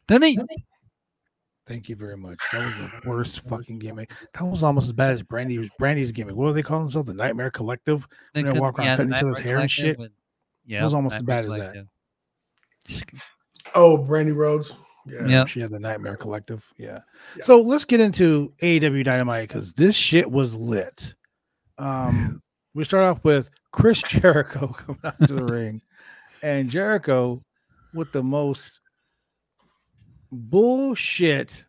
He, 0.09 0.37
Thank 1.67 1.87
you 1.87 1.95
very 1.95 2.17
much. 2.17 2.39
That 2.51 2.65
was 2.65 2.75
the 2.75 2.91
worst 3.09 3.41
fucking 3.47 3.79
gimmick. 3.79 4.11
That 4.33 4.43
was 4.43 4.63
almost 4.63 4.87
as 4.87 4.93
bad 4.93 5.11
as 5.11 5.23
Brandy 5.23 5.69
Brandy's 5.79 6.11
gimmick. 6.11 6.35
What 6.35 6.47
do 6.47 6.53
they 6.53 6.63
call 6.63 6.79
themselves? 6.79 7.07
The 7.07 7.13
Nightmare 7.13 7.51
Collective. 7.51 8.05
they 8.33 8.41
they 8.43 8.49
could- 8.51 8.59
walk 8.59 8.77
around 8.77 8.87
yeah, 8.87 8.95
cutting 8.97 9.13
each 9.13 9.23
other's 9.23 9.37
hair 9.37 9.59
and 9.59 9.71
shit. 9.71 9.97
with- 9.97 10.11
was 10.69 10.93
almost 10.93 11.15
as 11.17 11.23
bad 11.23 11.45
as 11.45 11.51
that. 11.51 11.87
Oh, 13.75 13.97
Brandi 13.97 14.35
Rhodes. 14.35 14.73
Yeah. 15.07 15.25
Yep. 15.27 15.47
She 15.47 15.59
had 15.61 15.69
the 15.69 15.79
Nightmare 15.79 16.17
Collective. 16.17 16.65
Yeah. 16.77 16.99
Yeah. 17.37 17.43
So 17.43 17.61
let's 17.61 17.85
get 17.85 17.99
into 17.99 18.53
AEW 18.61 19.03
Dynamite 19.05 19.47
because 19.47 19.71
this 19.73 19.95
shit 19.95 20.29
was 20.29 20.55
lit. 20.55 21.13
Um, 21.77 22.41
we 22.73 22.83
start 22.83 23.03
off 23.03 23.23
with 23.23 23.49
Chris 23.71 24.01
Jericho 24.07 24.67
coming 24.67 24.99
out 25.05 25.17
to 25.27 25.33
the 25.33 25.43
ring, 25.45 25.81
and 26.43 26.69
Jericho 26.69 27.41
with 27.93 28.11
the 28.11 28.23
most 28.23 28.81
bullshit. 30.31 31.65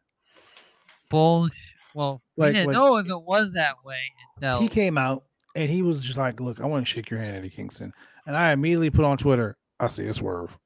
Bullshit. 1.11 1.57
Well, 1.95 2.23
Like- 2.37 2.49
we 2.49 2.52
didn't 2.55 2.67
like- 2.69 2.75
know 2.75 2.97
if 2.97 3.07
it 3.07 3.23
was 3.23 3.52
that 3.52 3.76
way 3.85 4.00
until 4.37 4.61
He 4.61 4.69
came 4.69 4.97
out 4.97 5.25
and 5.55 5.71
he 5.71 5.83
was 5.83 6.02
just 6.02 6.17
like, 6.19 6.40
"Look, 6.40 6.61
I 6.61 6.67
want 6.67 6.87
to 6.87 6.90
shake 6.93 7.11
your 7.11 7.21
hand, 7.21 7.37
Eddie 7.37 7.50
Kingston," 7.50 7.93
and 8.26 8.37
I 8.37 8.52
immediately 8.52 8.91
put 8.91 9.05
on 9.05 9.19
Twitter, 9.19 9.57
"I 9.81 9.88
see 9.88 10.07
a 10.07 10.14
swerve." 10.14 10.59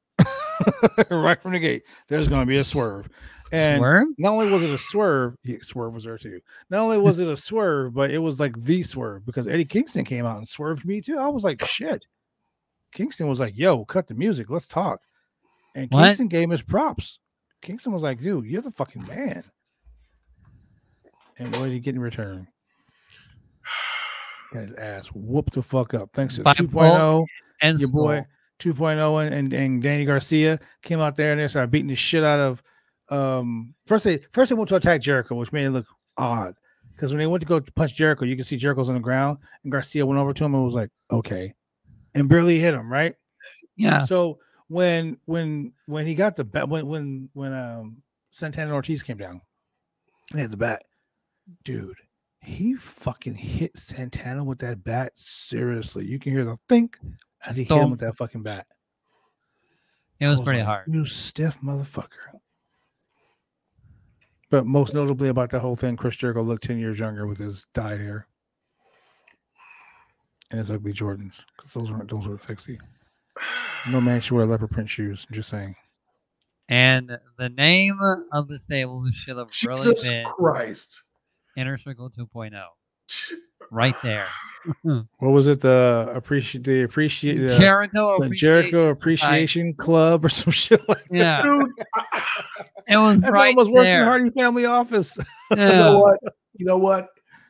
right 1.10 1.40
from 1.40 1.52
the 1.52 1.58
gate, 1.58 1.82
there's 2.08 2.28
going 2.28 2.40
to 2.40 2.46
be 2.46 2.56
a 2.56 2.64
swerve, 2.64 3.08
and 3.52 3.78
Swerve? 3.78 4.08
not 4.18 4.32
only 4.32 4.46
was 4.46 4.62
it 4.62 4.70
a 4.70 4.78
swerve, 4.78 5.36
he, 5.42 5.58
swerve 5.60 5.94
was 5.94 6.04
there 6.04 6.18
too. 6.18 6.40
Not 6.70 6.80
only 6.80 6.98
was 6.98 7.18
it 7.18 7.28
a 7.28 7.36
swerve, 7.36 7.94
but 7.94 8.10
it 8.10 8.18
was 8.18 8.40
like 8.40 8.58
the 8.60 8.82
swerve 8.82 9.24
because 9.24 9.46
Eddie 9.46 9.64
Kingston 9.64 10.04
came 10.04 10.26
out 10.26 10.38
and 10.38 10.48
swerved 10.48 10.84
me 10.84 11.00
too. 11.00 11.18
I 11.18 11.28
was 11.28 11.44
like, 11.44 11.64
shit. 11.66 12.06
Kingston 12.92 13.28
was 13.28 13.40
like, 13.40 13.56
yo, 13.56 13.84
cut 13.84 14.06
the 14.06 14.14
music, 14.14 14.50
let's 14.50 14.68
talk. 14.68 15.00
And 15.74 15.90
What? 15.90 16.06
Kingston 16.06 16.28
gave 16.28 16.50
his 16.50 16.62
props. 16.62 17.18
Kingston 17.62 17.92
was 17.92 18.02
like, 18.02 18.20
dude, 18.20 18.46
you're 18.46 18.62
the 18.62 18.70
fucking 18.72 19.06
man. 19.06 19.44
And 21.38 21.48
what 21.52 21.64
did 21.64 21.72
he 21.72 21.80
get 21.80 21.94
in 21.94 22.00
return? 22.00 22.48
Got 24.52 24.68
his 24.68 24.72
ass 24.74 25.06
whooped 25.08 25.52
the 25.52 25.62
fuck 25.62 25.94
up. 25.94 26.10
Thanks 26.14 26.36
to 26.36 26.42
By 26.42 26.54
2.0 26.54 27.26
And 27.62 27.78
your 27.78 27.90
boy 27.90 28.24
2.0 28.58 29.32
and, 29.32 29.52
and 29.52 29.82
Danny 29.82 30.04
Garcia 30.04 30.58
came 30.82 31.00
out 31.00 31.16
there 31.16 31.32
and 31.32 31.40
they 31.40 31.48
started 31.48 31.70
beating 31.70 31.88
the 31.88 31.96
shit 31.96 32.24
out 32.24 32.40
of 32.40 32.62
um 33.08 33.72
first 33.86 34.04
they 34.04 34.18
first 34.32 34.48
they 34.48 34.54
went 34.56 34.68
to 34.68 34.76
attack 34.76 35.00
Jericho, 35.00 35.36
which 35.36 35.52
made 35.52 35.66
it 35.66 35.70
look 35.70 35.86
odd. 36.16 36.54
Because 36.94 37.12
when 37.12 37.18
they 37.18 37.26
went 37.26 37.42
to 37.42 37.46
go 37.46 37.60
punch 37.74 37.94
Jericho, 37.94 38.24
you 38.24 38.36
can 38.36 38.44
see 38.44 38.56
Jericho's 38.56 38.88
on 38.88 38.94
the 38.94 39.00
ground, 39.00 39.38
and 39.62 39.70
Garcia 39.70 40.06
went 40.06 40.18
over 40.18 40.32
to 40.32 40.44
him 40.44 40.54
and 40.54 40.64
was 40.64 40.74
like, 40.74 40.90
okay, 41.10 41.54
and 42.14 42.28
barely 42.28 42.58
hit 42.58 42.72
him, 42.72 42.90
right? 42.90 43.14
Yeah. 43.76 44.02
So 44.02 44.38
when 44.68 45.18
when 45.26 45.72
when 45.86 46.06
he 46.06 46.14
got 46.14 46.36
the 46.36 46.44
bat 46.44 46.68
when 46.68 46.86
when 46.86 47.28
when 47.34 47.52
um 47.52 48.02
Santana 48.30 48.74
Ortiz 48.74 49.02
came 49.02 49.18
down 49.18 49.40
and 50.32 50.40
had 50.40 50.50
the 50.50 50.56
bat, 50.56 50.84
dude, 51.64 51.96
he 52.40 52.74
fucking 52.74 53.34
hit 53.34 53.76
Santana 53.76 54.42
with 54.42 54.58
that 54.60 54.82
bat 54.82 55.12
seriously. 55.14 56.06
You 56.06 56.18
can 56.18 56.32
hear 56.32 56.44
the 56.44 56.56
think 56.68 56.98
as 57.46 57.56
he 57.56 57.64
hit 57.64 57.76
him 57.76 57.90
with 57.90 58.00
that 58.00 58.16
fucking 58.16 58.42
bat. 58.42 58.66
It 60.18 60.26
was 60.26 60.40
I 60.40 60.44
pretty 60.44 60.58
like, 60.60 60.68
hard. 60.68 60.84
You 60.88 61.04
stiff 61.04 61.60
motherfucker. 61.60 62.38
But 64.50 64.66
most 64.66 64.94
notably 64.94 65.28
about 65.28 65.50
the 65.50 65.60
whole 65.60 65.76
thing, 65.76 65.96
Chris 65.96 66.16
Jericho 66.16 66.42
looked 66.42 66.64
10 66.64 66.78
years 66.78 66.98
younger 66.98 67.26
with 67.26 67.38
his 67.38 67.66
dyed 67.74 68.00
hair. 68.00 68.26
And 70.50 70.60
his 70.60 70.70
ugly 70.70 70.92
Jordans. 70.92 71.44
Because 71.56 71.72
those 71.72 71.90
weren't 71.90 72.08
those 72.08 72.26
were 72.26 72.38
sexy. 72.46 72.78
No 73.90 74.00
man 74.00 74.20
should 74.20 74.34
wear 74.34 74.46
leopard 74.46 74.70
print 74.70 74.88
shoes. 74.88 75.26
I'm 75.28 75.34
just 75.34 75.48
saying. 75.48 75.74
And 76.68 77.18
the 77.38 77.48
name 77.48 77.98
of 78.32 78.48
the 78.48 78.58
stable 78.58 79.04
should 79.12 79.36
have 79.36 79.50
really 79.64 79.82
Jesus 79.82 80.08
been 80.08 80.24
Christ. 80.24 81.02
Inner 81.56 81.78
Circle 81.78 82.10
oh. 82.18 82.26
2.0. 82.34 82.62
right 83.70 83.96
there. 84.02 84.26
What 85.18 85.30
was 85.30 85.46
it? 85.46 85.60
The 85.60 86.12
appreciate 86.14 86.64
the 86.64 86.82
appreciate 86.82 87.36
the, 87.36 87.56
Jericho 87.58 88.18
the 88.20 88.30
Jericho 88.30 88.90
Appreciation 88.90 88.92
Society. 88.92 89.70
Appreciation 89.70 89.74
Club 89.74 90.24
or 90.24 90.28
some 90.30 90.52
shit 90.52 90.88
like 90.88 91.04
that. 91.10 91.16
Yeah, 91.16 91.42
Dude, 91.42 91.70
it 92.88 92.96
was 92.96 93.20
That's 93.20 93.32
right 93.32 93.56
almost 93.56 93.70
worse 93.70 93.86
than. 93.86 94.04
Hardy 94.04 94.30
Family 94.30 94.64
Office. 94.64 95.16
you 95.50 95.56
know 95.56 95.98
what? 95.98 96.20
You 96.54 96.66
know 96.66 96.78
what? 96.78 97.08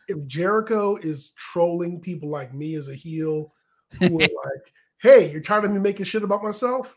If 0.09 0.27
Jericho 0.27 0.97
is 0.97 1.31
trolling 1.37 2.01
people 2.01 2.29
like 2.29 2.55
me 2.55 2.75
as 2.75 2.89
a 2.89 2.95
heel, 2.95 3.53
who 3.99 4.17
are 4.17 4.21
like, 4.21 4.73
"Hey, 5.01 5.33
you're 5.33 5.41
tired 5.41 5.65
of 5.65 5.71
me 5.71 5.79
making 5.79 6.05
shit 6.05 6.23
about 6.23 6.43
myself? 6.43 6.95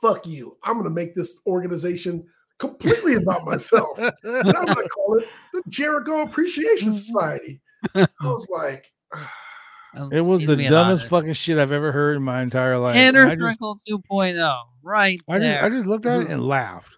Fuck 0.00 0.26
you! 0.26 0.56
I'm 0.64 0.76
gonna 0.76 0.90
make 0.90 1.14
this 1.14 1.40
organization 1.46 2.24
completely 2.58 3.14
about 3.14 3.44
myself, 3.44 3.98
and 3.98 4.12
I'm 4.24 4.66
gonna 4.66 4.88
call 4.88 5.18
it 5.18 5.28
the 5.52 5.62
Jericho 5.68 6.22
Appreciation 6.22 6.90
mm-hmm. 6.90 6.98
Society." 6.98 7.60
I 7.94 8.06
was 8.22 8.48
like, 8.50 8.92
It 10.12 10.20
was 10.20 10.40
the 10.42 10.54
dumbest 10.56 10.72
honest. 10.72 11.08
fucking 11.08 11.32
shit 11.32 11.58
I've 11.58 11.72
ever 11.72 11.90
heard 11.90 12.16
in 12.16 12.22
my 12.22 12.42
entire 12.42 12.78
life. 12.78 12.94
And 12.94 13.16
Inner 13.16 13.26
I 13.28 13.34
just, 13.34 13.60
2.0, 13.60 14.62
right 14.84 15.20
I 15.28 15.32
just, 15.32 15.40
there. 15.40 15.64
I 15.64 15.68
just 15.68 15.86
looked 15.86 16.06
at 16.06 16.20
it 16.22 16.28
and 16.30 16.46
laughed. 16.46 16.96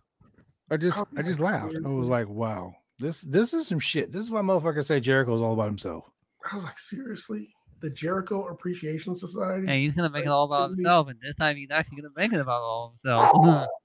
I 0.71 0.77
just, 0.77 0.99
Oh, 0.99 1.07
I 1.17 1.23
just 1.23 1.41
my 1.41 1.51
laughed. 1.53 1.75
I 1.85 1.89
was 1.89 2.09
like, 2.09 2.29
wow, 2.29 2.75
this, 2.99 3.23
this 3.23 3.55
is 3.55 3.67
some 3.67 3.79
shit. 3.79 4.13
This 4.13 4.23
is 4.27 4.31
why 4.31 4.43
motherfuckers 4.43 4.85
say 4.85 5.01
Jericho's 5.01 5.41
all 5.41 5.55
about 5.55 5.69
himself. 5.69 6.05
I 6.51 6.55
was 6.55 6.65
like, 6.65 6.79
seriously, 6.79 7.49
the 7.81 7.89
Jericho 7.89 8.47
Appreciation 8.49 9.15
Society. 9.15 9.67
and 9.67 9.77
he's 9.77 9.95
gonna 9.95 10.11
make 10.11 10.25
it 10.27 10.29
all 10.29 10.45
about 10.45 10.71
himself, 10.71 11.09
and 11.09 11.19
this 11.23 11.35
time 11.37 11.57
he's 11.57 11.71
actually 11.71 12.03
gonna 12.03 12.13
make 12.15 12.33
it 12.35 12.41
about 12.41 12.61
all 12.61 12.91
himself. 12.91 13.67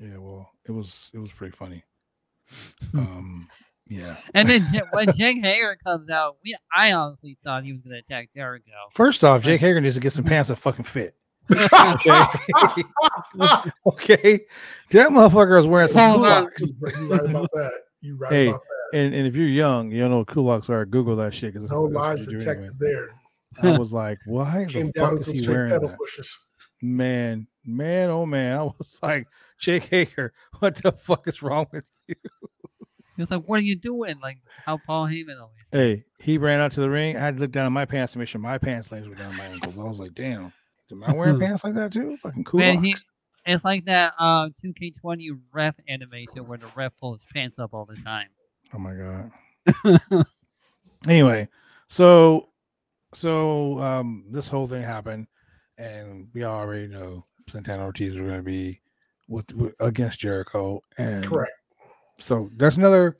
Yeah, 0.00 0.16
well, 0.18 0.48
it 0.64 0.70
was, 0.70 1.10
it 1.12 1.18
was 1.18 1.32
pretty 1.32 1.54
funny. 1.56 1.82
Um, 2.94 3.48
yeah. 3.88 4.16
and 4.34 4.48
then 4.48 4.62
when 4.92 5.12
Jake 5.16 5.44
Hager 5.44 5.76
comes 5.84 6.08
out, 6.10 6.36
we 6.44 6.56
I 6.74 6.92
honestly 6.92 7.36
thought 7.44 7.64
he 7.64 7.72
was 7.72 7.82
gonna 7.82 7.98
attack 7.98 8.30
Jericho. 8.34 8.70
First 8.92 9.24
off, 9.24 9.42
Jake 9.42 9.60
Hager 9.60 9.80
needs 9.80 9.94
to 9.96 10.00
get 10.00 10.12
some 10.12 10.24
pants 10.32 10.48
that 10.48 10.56
fucking 10.56 10.84
fit. 10.84 11.14
Okay. 11.54 12.82
okay. 13.86 14.40
That 14.90 15.10
motherfucker 15.10 15.58
is 15.58 15.66
wearing 15.66 15.88
some 15.88 16.10
Hold 16.20 16.26
on. 16.26 16.48
culottes. 16.50 16.72
you 17.00 17.08
right 17.10 17.20
about 17.30 17.50
that. 17.54 17.72
You 18.00 18.16
right 18.16 18.32
Hey, 18.32 18.48
about 18.48 18.60
that. 18.92 18.98
And, 18.98 19.14
and 19.14 19.26
if 19.26 19.36
you're 19.36 19.46
young, 19.48 19.90
you 19.90 20.00
don't 20.00 20.10
know 20.10 20.18
what 20.18 20.28
culottes 20.28 20.68
are. 20.70 20.84
Google 20.86 21.16
that 21.16 21.34
shit 21.34 21.52
because 21.54 21.70
No 21.70 21.82
lies 21.84 22.24
detected 22.26 22.72
there. 22.78 23.08
I 23.62 23.76
was 23.76 23.92
like, 23.92 24.18
why 24.26 24.66
Came 24.68 24.90
the 24.94 25.00
fuck 25.00 25.18
is 25.18 25.26
he 25.26 25.36
straight 25.38 25.54
wearing 25.54 25.70
pedal 25.72 25.88
that? 25.88 25.98
pushers. 25.98 26.38
Man, 26.80 27.46
man, 27.64 28.08
oh 28.10 28.24
man. 28.26 28.58
I 28.58 28.62
was 28.62 28.98
like, 29.02 29.26
Jake 29.58 29.84
Hager, 29.84 30.32
what 30.60 30.76
the 30.76 30.92
fuck 30.92 31.26
is 31.28 31.42
wrong 31.42 31.66
with 31.72 31.84
He 33.18 33.22
was 33.22 33.32
like, 33.32 33.42
"What 33.46 33.58
are 33.58 33.64
you 33.64 33.74
doing?" 33.74 34.20
Like 34.22 34.38
how 34.64 34.78
Paul 34.78 35.06
Heyman 35.08 35.40
always. 35.40 35.56
Hey, 35.72 36.04
he 36.20 36.38
ran 36.38 36.60
out 36.60 36.70
to 36.72 36.80
the 36.80 36.88
ring. 36.88 37.16
I 37.16 37.18
had 37.18 37.34
to 37.34 37.40
look 37.40 37.50
down 37.50 37.66
at 37.66 37.72
my 37.72 37.84
pants 37.84 38.12
to 38.12 38.20
make 38.20 38.28
sure 38.28 38.40
my 38.40 38.58
pants 38.58 38.92
legs 38.92 39.08
were 39.08 39.16
down 39.16 39.36
my 39.36 39.46
ankles. 39.46 39.76
I 39.76 39.82
was 39.82 39.98
like, 39.98 40.14
damn, 40.14 40.52
am 40.92 41.02
I 41.02 41.12
wearing 41.12 41.40
pants 41.40 41.64
like 41.64 41.74
that 41.74 41.92
too? 41.92 42.16
Fucking 42.18 42.44
cool. 42.44 42.60
Man, 42.60 42.80
he, 42.80 42.94
it's 43.44 43.64
like 43.64 43.86
that 43.86 44.14
um 44.20 44.54
2K20 44.64 45.36
ref 45.52 45.74
animation 45.88 46.46
where 46.46 46.58
the 46.58 46.68
ref 46.76 46.96
pulls 46.96 47.20
his 47.20 47.32
pants 47.32 47.58
up 47.58 47.74
all 47.74 47.86
the 47.86 47.96
time. 47.96 48.28
Oh 48.72 48.78
my 48.78 48.94
god. 48.94 50.24
anyway, 51.08 51.48
so 51.88 52.50
so 53.14 53.80
um 53.80 54.26
this 54.30 54.46
whole 54.46 54.68
thing 54.68 54.84
happened, 54.84 55.26
and 55.76 56.28
we 56.32 56.44
already 56.44 56.86
know 56.86 57.24
Santana 57.48 57.82
Ortiz 57.82 58.14
was 58.14 58.28
going 58.28 58.38
to 58.38 58.44
be 58.44 58.80
with, 59.26 59.52
with 59.54 59.74
against 59.80 60.20
Jericho, 60.20 60.82
and 60.98 61.26
Correct. 61.26 61.50
So 62.18 62.50
there's 62.54 62.76
another 62.76 63.18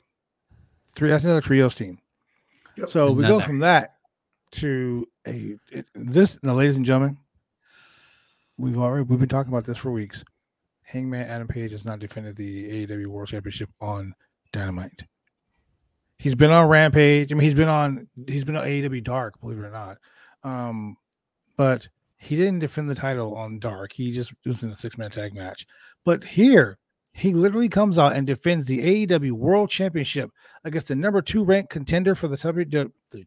three. 0.95 1.09
That's 1.09 1.23
another 1.23 1.41
trios 1.41 1.75
team. 1.75 1.99
Yep. 2.77 2.89
So 2.89 3.11
we 3.11 3.23
go 3.23 3.39
from 3.39 3.59
that 3.59 3.95
to 4.51 5.07
a 5.27 5.55
it, 5.71 5.85
this. 5.95 6.37
Now, 6.43 6.53
ladies 6.53 6.75
and 6.75 6.85
gentlemen, 6.85 7.17
we've 8.57 8.77
already 8.77 9.03
we've 9.03 9.19
been 9.19 9.29
talking 9.29 9.51
about 9.51 9.65
this 9.65 9.77
for 9.77 9.91
weeks. 9.91 10.23
Hangman 10.83 11.27
Adam 11.27 11.47
Page 11.47 11.71
has 11.71 11.85
not 11.85 11.99
defended 11.99 12.35
the 12.35 12.87
AEW 12.87 13.07
World 13.07 13.29
Championship 13.29 13.69
on 13.79 14.13
Dynamite. 14.51 15.03
He's 16.17 16.35
been 16.35 16.51
on 16.51 16.67
Rampage. 16.67 17.31
I 17.31 17.35
mean, 17.35 17.45
he's 17.45 17.53
been 17.53 17.69
on 17.69 18.07
he's 18.27 18.43
been 18.43 18.57
on 18.57 18.65
AEW 18.65 19.03
Dark, 19.03 19.39
believe 19.39 19.59
it 19.59 19.65
or 19.65 19.71
not. 19.71 19.97
Um, 20.43 20.97
but 21.57 21.87
he 22.17 22.35
didn't 22.35 22.59
defend 22.59 22.89
the 22.89 22.95
title 22.95 23.35
on 23.35 23.59
Dark. 23.59 23.93
He 23.93 24.11
just 24.11 24.33
was 24.45 24.63
in 24.63 24.71
a 24.71 24.75
six 24.75 24.97
man 24.97 25.11
tag 25.11 25.33
match. 25.33 25.65
But 26.05 26.23
here, 26.23 26.77
he 27.19 27.33
literally 27.33 27.69
comes 27.69 27.97
out 27.97 28.13
and 28.15 28.25
defends 28.25 28.65
the 28.67 29.05
AEW 29.07 29.31
World 29.33 29.69
Championship 29.69 30.31
against 30.63 30.87
the 30.87 30.95
number 30.95 31.21
two 31.21 31.43
ranked 31.43 31.69
contender 31.69 32.15
for 32.15 32.27
the, 32.27 32.37
W- 32.37 32.65
the, 32.65 32.91
the 33.11 33.25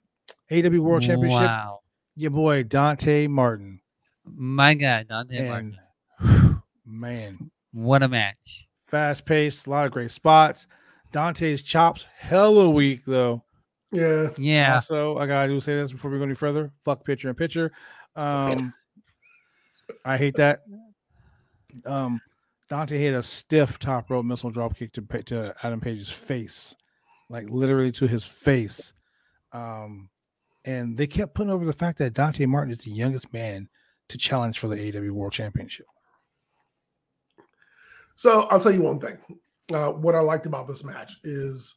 AEW 0.51 0.81
World 0.81 1.03
Championship, 1.03 1.41
Wow, 1.41 1.81
your 2.17 2.31
boy 2.31 2.63
Dante 2.63 3.27
Martin. 3.27 3.81
my 4.25 4.75
God, 4.75 5.09
Dante 5.09 5.49
Martin. 5.49 5.79
And 6.21 6.57
man, 6.87 7.51
What 7.73 8.03
a 8.03 8.09
match! 8.09 8.69
fast 8.87 9.25
paced, 9.25 9.67
a 9.67 9.71
lot 9.71 9.87
of 9.87 9.93
great 9.93 10.11
spots. 10.11 10.67
Dante's 11.13 11.63
chops, 11.63 12.07
hella 12.19 12.69
weak 12.71 13.03
though. 13.07 13.43
Yeah. 13.91 14.29
Yeah, 14.39 14.75
Also, 14.77 15.17
I 15.19 15.27
gotta 15.27 15.49
do 15.49 15.61
say 15.61 15.77
this 15.77 15.93
before 15.93 16.11
we 16.11 16.19
go 16.19 16.25
any 16.25 16.35
further. 16.35 16.73
Fuck 16.85 17.05
picture 17.05 17.29
and 17.29 17.37
picture. 17.37 17.73
Um, 18.17 18.73
I 20.05 20.17
hate 20.17 20.35
that. 20.37 20.61
Um, 21.87 22.21
Dante 22.73 22.97
hit 22.97 23.13
a 23.13 23.23
stiff 23.23 23.79
top 23.79 24.09
rope 24.09 24.25
missile 24.25 24.49
drop 24.49 24.75
kick 24.75 24.95
to 24.95 25.03
to 25.25 25.55
Adam 25.63 25.79
Page's 25.79 26.09
face, 26.11 26.75
like 27.29 27.47
literally 27.51 27.93
to 27.93 28.07
his 28.07 28.25
face. 28.25 28.95
Um, 29.53 30.09
and 30.65 30.97
they 30.97 31.07
kept 31.07 31.35
putting 31.35 31.53
over 31.53 31.67
the 31.67 31.75
fact 31.75 31.99
that 31.99 32.15
Dante 32.15 32.47
Martin 32.47 32.73
is 32.73 32.79
the 32.79 32.91
youngest 32.91 33.31
man 33.31 33.69
to 34.09 34.17
challenge 34.17 34.59
for 34.59 34.69
the 34.69 34.77
AEW 34.77 35.11
World 35.11 35.35
Championship. 35.35 35.85
So 38.17 38.45
I'll 38.51 38.59
tell 38.59 38.73
you 38.73 38.81
one 38.81 39.01
thing. 39.01 39.19
Uh, 39.71 39.93
what 39.93 40.15
I 40.15 40.21
liked 40.21 40.47
about 40.47 40.67
this 40.67 40.83
match 40.83 41.19
is 41.25 41.75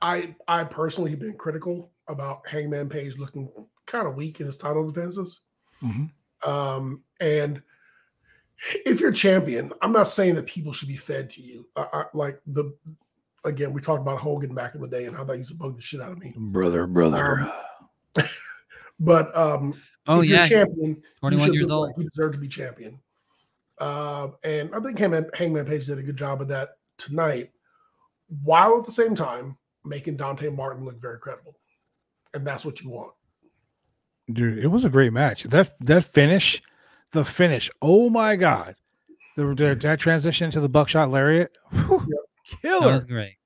I 0.00 0.34
I 0.48 0.64
personally 0.64 1.12
have 1.12 1.20
been 1.20 1.38
critical 1.38 1.92
about 2.08 2.48
Hangman 2.48 2.88
Page 2.88 3.18
looking 3.18 3.52
kind 3.86 4.08
of 4.08 4.16
weak 4.16 4.40
in 4.40 4.48
his 4.48 4.56
title 4.56 4.90
defenses. 4.90 5.42
Mhm. 5.80 6.10
Um, 6.44 7.04
and 7.20 7.62
if 8.86 9.00
you're 9.00 9.12
champion, 9.12 9.72
I'm 9.82 9.92
not 9.92 10.08
saying 10.08 10.34
that 10.36 10.46
people 10.46 10.72
should 10.72 10.88
be 10.88 10.96
fed 10.96 11.30
to 11.30 11.42
you. 11.42 11.66
I, 11.76 11.86
I, 11.92 12.04
like 12.14 12.40
the 12.46 12.74
again, 13.44 13.72
we 13.72 13.80
talked 13.80 14.02
about 14.02 14.18
Hogan 14.18 14.54
back 14.54 14.74
in 14.74 14.80
the 14.80 14.88
day 14.88 15.06
and 15.06 15.16
how 15.16 15.24
that 15.24 15.36
used 15.36 15.50
to 15.50 15.56
bug 15.56 15.76
the 15.76 15.82
shit 15.82 16.00
out 16.00 16.12
of 16.12 16.18
me. 16.18 16.32
Brother, 16.36 16.86
brother. 16.86 17.50
But 19.02 19.36
um, 19.36 19.74
oh 20.06 20.22
if 20.22 20.28
yeah, 20.28 20.46
you're 20.46 20.66
champion, 20.66 21.02
21 21.20 21.46
should 21.46 21.54
years 21.54 21.70
old. 21.70 21.88
like 21.88 21.98
you 21.98 22.08
deserve 22.08 22.32
to 22.32 22.38
be 22.38 22.48
champion. 22.48 23.00
Uh, 23.78 24.28
and 24.44 24.72
I 24.74 24.78
think 24.78 24.96
Hangman, 24.96 25.28
Hangman 25.34 25.66
Page 25.66 25.86
did 25.86 25.98
a 25.98 26.02
good 26.02 26.16
job 26.16 26.40
of 26.40 26.48
that 26.48 26.76
tonight, 26.98 27.50
while 28.44 28.78
at 28.78 28.84
the 28.84 28.92
same 28.92 29.16
time 29.16 29.58
making 29.84 30.16
Dante 30.16 30.48
Martin 30.50 30.84
look 30.84 31.00
very 31.00 31.18
credible. 31.18 31.58
And 32.32 32.46
that's 32.46 32.64
what 32.64 32.80
you 32.80 32.90
want. 32.90 33.12
Dude, 34.32 34.58
it 34.58 34.68
was 34.68 34.84
a 34.84 34.90
great 34.90 35.12
match. 35.12 35.42
That 35.44 35.76
that 35.80 36.04
finish, 36.04 36.62
the 37.12 37.24
finish. 37.24 37.70
Oh 37.80 38.10
my 38.10 38.36
god, 38.36 38.74
the, 39.36 39.54
the 39.54 39.74
that 39.80 40.00
transition 40.00 40.50
to 40.50 40.60
the 40.60 40.68
buckshot 40.68 41.10
lariat, 41.10 41.56
whew, 41.70 42.06
That 42.62 42.80
was 42.80 42.80
killer. 42.80 43.00
great. 43.02 43.36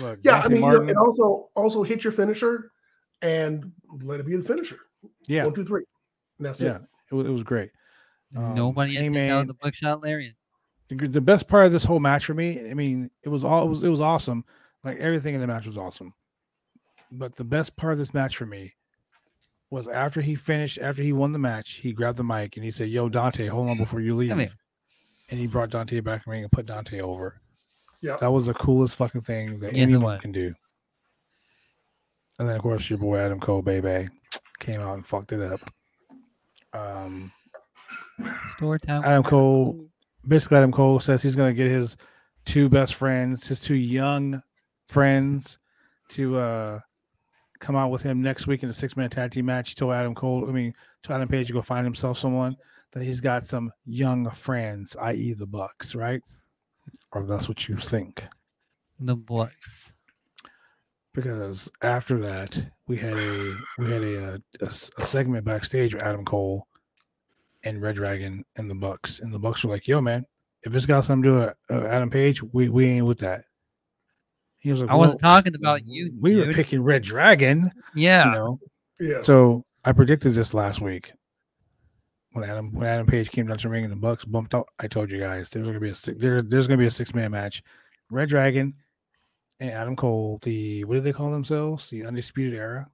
Look, 0.00 0.18
Yeah, 0.24 0.42
I 0.44 0.48
mean, 0.48 0.56
you 0.56 0.60
know, 0.62 0.66
Martin- 0.68 0.88
and 0.90 0.98
also 0.98 1.48
also 1.54 1.82
hit 1.82 2.04
your 2.04 2.12
finisher 2.12 2.70
and 3.22 3.72
let 4.02 4.20
it 4.20 4.26
be 4.26 4.36
the 4.36 4.44
finisher. 4.44 4.78
yeah, 5.26 5.44
One, 5.44 5.54
two, 5.54 5.64
three. 5.64 5.84
And 6.38 6.46
that's 6.46 6.60
yeah, 6.60 6.76
it. 6.76 6.82
it 7.10 7.14
was, 7.14 7.26
it 7.26 7.30
was 7.30 7.42
great. 7.42 7.70
Um, 8.36 8.54
Nobody 8.54 8.94
had 8.94 9.04
taken 9.12 9.30
out 9.30 9.46
the 9.46 9.54
buckshot 9.54 10.02
lariat. 10.02 10.34
The, 10.88 10.96
the 11.08 11.20
best 11.20 11.48
part 11.48 11.66
of 11.66 11.72
this 11.72 11.84
whole 11.84 11.98
match 12.00 12.26
for 12.26 12.34
me, 12.34 12.68
I 12.70 12.74
mean, 12.74 13.10
it 13.22 13.28
was 13.30 13.42
all 13.44 13.64
it 13.64 13.68
was, 13.68 13.82
it 13.82 13.88
was 13.88 14.00
awesome. 14.00 14.44
Like 14.84 14.98
everything 14.98 15.34
in 15.34 15.40
the 15.40 15.46
match 15.46 15.66
was 15.66 15.78
awesome. 15.78 16.12
But 17.10 17.34
the 17.34 17.44
best 17.44 17.74
part 17.76 17.92
of 17.94 17.98
this 17.98 18.12
match 18.12 18.36
for 18.36 18.46
me 18.46 18.74
was 19.70 19.88
after 19.88 20.20
he 20.20 20.34
finished, 20.34 20.78
after 20.78 21.02
he 21.02 21.12
won 21.12 21.32
the 21.32 21.38
match, 21.38 21.72
he 21.72 21.92
grabbed 21.92 22.18
the 22.18 22.24
mic 22.24 22.56
and 22.56 22.64
he 22.64 22.70
said, 22.70 22.88
"Yo, 22.88 23.08
Dante, 23.08 23.46
hold 23.46 23.68
on 23.68 23.76
before 23.76 24.00
you 24.00 24.16
leave." 24.16 24.36
here. 24.36 24.50
And 25.28 25.40
he 25.40 25.46
brought 25.46 25.70
Dante 25.70 25.98
back 26.00 26.22
in 26.24 26.30
the 26.30 26.34
ring 26.34 26.42
and 26.44 26.52
put 26.52 26.66
Dante 26.66 27.00
over. 27.00 27.40
Yeah. 28.00 28.16
That 28.20 28.30
was 28.30 28.46
the 28.46 28.54
coolest 28.54 28.96
fucking 28.96 29.22
thing 29.22 29.58
that 29.60 29.72
Yes, 29.72 29.80
it 29.80 29.82
anyone 29.82 30.18
can 30.20 30.30
do. 30.30 30.54
And 32.38 32.48
then 32.48 32.54
of 32.54 32.62
course 32.62 32.88
your 32.88 32.98
boy 32.98 33.18
Adam 33.18 33.40
Cole, 33.40 33.62
baby, 33.62 34.08
came 34.60 34.80
out 34.80 34.94
and 34.94 35.06
fucked 35.06 35.32
it 35.32 35.40
up. 35.40 35.60
Um, 36.72 37.32
Store 38.52 38.78
time. 38.78 39.02
Adam 39.04 39.22
Cole, 39.22 39.84
basically 40.26 40.58
Adam 40.58 40.72
Cole 40.72 41.00
says 41.00 41.22
he's 41.22 41.34
gonna 41.34 41.52
get 41.52 41.70
his 41.70 41.96
two 42.44 42.68
best 42.68 42.94
friends, 42.94 43.48
his 43.48 43.60
two 43.60 43.74
young 43.74 44.40
friends, 44.88 45.58
to 46.10 46.36
uh 46.38 46.80
come 47.60 47.76
out 47.76 47.90
with 47.90 48.02
him 48.02 48.22
next 48.22 48.46
week 48.46 48.62
in 48.62 48.68
a 48.68 48.72
six 48.74 48.96
man 48.96 49.10
tag 49.10 49.30
team 49.30 49.46
match. 49.46 49.70
He 49.70 49.74
told 49.74 49.92
Adam 49.92 50.14
Cole, 50.14 50.46
I 50.48 50.52
mean, 50.52 50.74
to 51.04 51.12
Adam 51.12 51.28
Page 51.28 51.48
to 51.48 51.52
go 51.52 51.62
find 51.62 51.84
himself 51.84 52.18
someone 52.18 52.56
that 52.92 53.02
he's 53.02 53.20
got 53.20 53.44
some 53.44 53.70
young 53.84 54.30
friends, 54.30 54.96
i.e. 55.02 55.32
the 55.34 55.46
Bucks, 55.46 55.94
right? 55.94 56.22
Or 57.12 57.26
that's 57.26 57.48
what 57.48 57.68
you 57.68 57.76
think. 57.76 58.24
The 59.00 59.16
Bucks. 59.16 59.92
because 61.12 61.68
after 61.82 62.18
that 62.20 62.62
we 62.86 62.96
had 62.96 63.16
a 63.18 63.56
we 63.78 63.90
had 63.90 64.02
a 64.02 64.40
a 64.60 64.70
segment 64.70 65.44
backstage 65.44 65.94
with 65.94 66.02
Adam 66.02 66.24
Cole 66.24 66.66
and 67.64 67.82
Red 67.82 67.96
Dragon 67.96 68.44
and 68.56 68.70
the 68.70 68.74
Bucks, 68.74 69.18
and 69.20 69.32
the 69.34 69.38
Bucks 69.38 69.64
were 69.64 69.70
like, 69.70 69.88
"Yo, 69.88 70.00
man, 70.00 70.24
if 70.62 70.74
it's 70.74 70.86
got 70.86 71.04
something 71.04 71.24
to 71.24 71.28
do 71.28 71.34
with 71.40 71.54
uh, 71.84 71.88
Adam 71.88 72.10
Page, 72.10 72.42
we 72.42 72.68
we 72.68 72.86
ain't 72.86 73.06
with 73.06 73.18
that." 73.18 73.42
He 74.66 74.72
was 74.72 74.80
like, 74.80 74.90
I 74.90 74.94
wasn't 74.96 75.22
"Well, 75.22 75.30
talking 75.36 75.54
about 75.54 75.86
you. 75.86 76.12
We 76.20 76.34
were 76.34 76.52
picking 76.52 76.82
Red 76.82 77.02
Dragon, 77.04 77.70
Yeah. 77.94 78.24
you 78.24 78.30
know." 78.32 78.60
Yeah. 78.98 79.20
So 79.22 79.64
I 79.84 79.92
predicted 79.92 80.34
this 80.34 80.54
last 80.54 80.80
week 80.80 81.12
when 82.32 82.42
Adam 82.42 82.72
when 82.72 82.84
Adam 82.88 83.06
Page 83.06 83.30
came 83.30 83.46
down 83.46 83.58
to 83.58 83.62
the 83.62 83.68
ring 83.68 83.84
and 83.84 83.92
the 83.92 83.96
Bucks 83.96 84.24
bumped 84.24 84.54
out. 84.54 84.66
I 84.80 84.88
told 84.88 85.12
you 85.12 85.20
guys 85.20 85.50
there's 85.50 85.66
gonna 85.68 85.78
be 85.78 85.90
a 85.90 85.94
six, 85.94 86.18
there, 86.20 86.42
there's 86.42 86.66
gonna 86.66 86.78
be 86.78 86.86
a 86.88 86.90
six 86.90 87.14
man 87.14 87.30
match. 87.30 87.62
Red 88.10 88.28
Dragon 88.28 88.74
and 89.60 89.70
Adam 89.70 89.94
Cole. 89.94 90.40
The 90.42 90.82
what 90.82 90.94
do 90.94 91.00
they 91.00 91.12
call 91.12 91.30
themselves? 91.30 91.88
The 91.88 92.04
Undisputed 92.04 92.58
Era. 92.58 92.90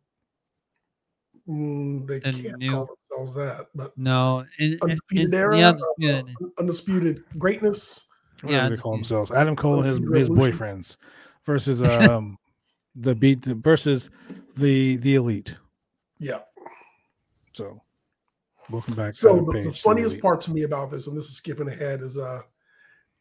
Mm, 1.48 2.06
they 2.06 2.18
The 2.18 2.32
can't 2.32 2.58
new- 2.58 2.70
call 2.70 2.88
themselves 3.08 3.34
that, 3.34 3.66
but 3.74 3.96
No, 3.96 4.44
it, 4.58 4.74
it, 4.74 4.78
undisputed 4.82 5.24
it's 5.24 5.32
era, 5.34 5.58
uh, 5.58 5.68
undisputed. 5.70 6.36
uh, 6.42 6.46
undisputed 6.60 7.24
greatness. 7.38 8.04
Whatever 8.42 8.62
Yeah, 8.64 8.68
they 8.68 8.76
call 8.76 8.92
themselves. 8.92 9.30
Adam 9.30 9.56
Cole 9.56 9.78
and 9.78 9.86
his 9.86 9.98
his 9.98 10.06
Revolution. 10.28 10.58
boyfriends 10.58 10.96
versus 11.44 11.82
um 11.82 12.38
the 12.94 13.14
beat 13.14 13.44
versus 13.44 14.10
the 14.56 14.96
the 14.98 15.14
elite. 15.14 15.54
Yeah. 16.18 16.40
So 17.52 17.82
welcome 18.70 18.94
back. 18.94 19.14
So 19.14 19.44
the, 19.46 19.52
Page 19.52 19.64
the 19.64 19.72
funniest 19.72 20.12
Elite. 20.12 20.22
part 20.22 20.40
to 20.42 20.52
me 20.52 20.62
about 20.62 20.90
this, 20.90 21.06
and 21.06 21.16
this 21.16 21.26
is 21.26 21.36
skipping 21.36 21.68
ahead, 21.68 22.00
is 22.00 22.16
uh, 22.16 22.40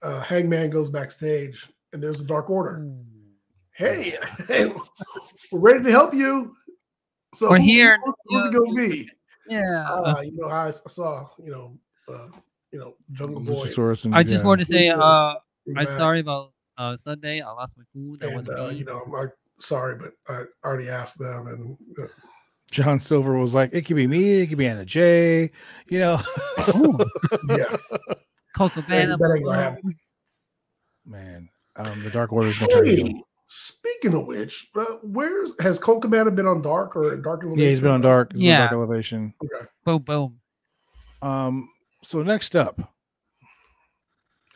uh 0.02 0.22
Hangman 0.22 0.70
goes 0.70 0.90
backstage 0.90 1.68
and 1.94 2.04
there's 2.04 2.18
the 2.18 2.24
Dark 2.24 2.50
Order. 2.50 2.88
Hey, 3.74 4.18
hey, 4.48 4.74
we're 5.52 5.60
ready 5.60 5.84
to 5.84 5.92
help 5.92 6.14
you. 6.14 6.56
So 7.36 7.50
We're 7.50 7.60
here. 7.60 7.98
Who's 8.26 8.48
it 8.48 8.54
gonna 8.54 8.74
be? 8.74 9.10
Yeah. 9.48 9.90
Uh, 9.90 10.22
you 10.22 10.38
know, 10.38 10.48
I, 10.48 10.68
I 10.68 10.72
saw, 10.72 11.30
you 11.44 11.52
know, 11.52 11.78
uh, 12.14 12.28
you 12.72 12.80
know, 12.80 12.96
Jungle 13.14 13.42
Boy. 13.42 13.64
And- 14.04 14.16
I 14.16 14.24
just 14.24 14.44
yeah. 14.44 14.48
want 14.48 14.60
to 14.60 14.66
say, 14.66 14.90
uh, 14.90 15.36
I'm 15.78 15.88
sorry 15.98 16.20
about 16.20 16.52
uh 16.82 16.98
Sunday. 16.98 17.42
I 17.42 17.52
lost 17.52 17.78
my 17.78 17.84
food. 17.94 18.20
That 18.20 18.30
And 18.32 18.50
uh, 18.50 18.70
you 18.70 18.86
know, 18.86 19.02
I'm 19.06 19.12
like, 19.12 19.30
sorry, 19.60 19.96
but 19.96 20.14
I 20.28 20.44
already 20.66 20.90
asked 20.90 21.20
them, 21.20 21.48
and 21.48 21.78
uh, 22.00 22.08
John 22.72 23.00
Silver 23.00 23.38
was 23.38 23.54
like, 23.54 23.70
it 23.74 23.84
could 23.84 23.96
be 23.96 24.08
me, 24.08 24.42
it 24.42 24.48
could 24.48 24.58
be 24.58 24.68
Anna 24.68 24.86
Jay 24.86 25.52
you 25.88 26.00
know. 26.00 26.20
yeah, 27.48 27.76
Coco 28.56 28.82
Hey, 28.82 29.06
Bana. 29.06 29.18
that 29.18 29.34
ain't 29.36 29.46
gonna 29.46 29.62
happen. 29.62 29.96
Man, 31.06 31.50
um, 31.76 32.04
the 32.04 32.10
Dark 32.10 32.32
Order's 32.34 32.58
gonna 32.58 32.72
turn 32.72 32.86
heel. 32.86 33.06
Hey, 33.08 33.22
speaking 33.46 34.14
of 34.14 34.26
which, 34.26 34.68
uh, 34.76 34.86
where's 35.04 35.52
has 35.60 35.78
Colt 35.78 36.02
Cabana 36.02 36.32
been 36.32 36.48
on 36.48 36.62
Dark 36.62 36.96
or 36.96 37.16
Dark? 37.18 37.44
Yeah, 37.56 37.68
he's 37.68 37.82
been 37.82 37.92
on 37.92 38.02
Dark. 38.02 38.32
He's 38.32 38.40
been 38.40 38.48
Yeah. 38.50 38.58
Dark 38.58 38.74
Elevation. 38.74 39.34
Okay. 39.44 39.66
Boom, 39.84 40.02
boom. 40.02 40.40
Um, 41.22 41.70
so 42.04 42.24
next 42.24 42.56
up, 42.56 42.94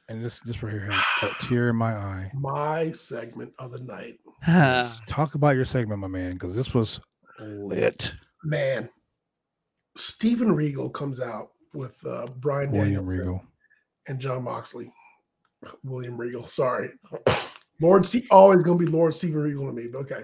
and 0.10 0.24
this 0.24 0.40
this 0.40 0.62
right 0.64 0.72
here 0.74 0.92
has 0.92 1.04
a 1.32 1.44
tear 1.44 1.70
in 1.70 1.76
my 1.76 1.94
eye. 1.96 2.32
My 2.36 2.92
segment 2.92 3.54
of 3.60 3.72
the 3.72 3.80
night, 3.80 4.20
talk 5.08 5.36
about 5.36 5.56
your 5.56 5.66
segment, 5.66 6.00
my 6.02 6.08
man, 6.08 6.34
because 6.34 6.56
this 6.56 6.74
was 6.74 7.00
lit. 7.40 8.14
man. 8.44 8.90
Steven 9.98 10.54
Regal 10.54 10.90
comes 10.90 11.22
out 11.22 11.52
with 11.74 11.98
uh, 12.06 12.26
Brian 12.38 12.70
William 12.72 12.96
Danielson 13.06 13.08
Regal. 13.20 13.44
and 14.08 14.20
Jon 14.20 14.44
Moxley. 14.44 14.92
William 15.84 16.18
Regal, 16.18 16.48
sorry. 16.48 16.90
Lord, 17.82 18.06
C- 18.06 18.28
always 18.30 18.62
going 18.64 18.78
to 18.78 18.86
be 18.86 18.92
Lord 18.92 19.14
Steven 19.16 19.42
Regal 19.42 19.68
to 19.68 19.74
me, 19.74 19.88
but 19.92 20.00
okay. 20.00 20.24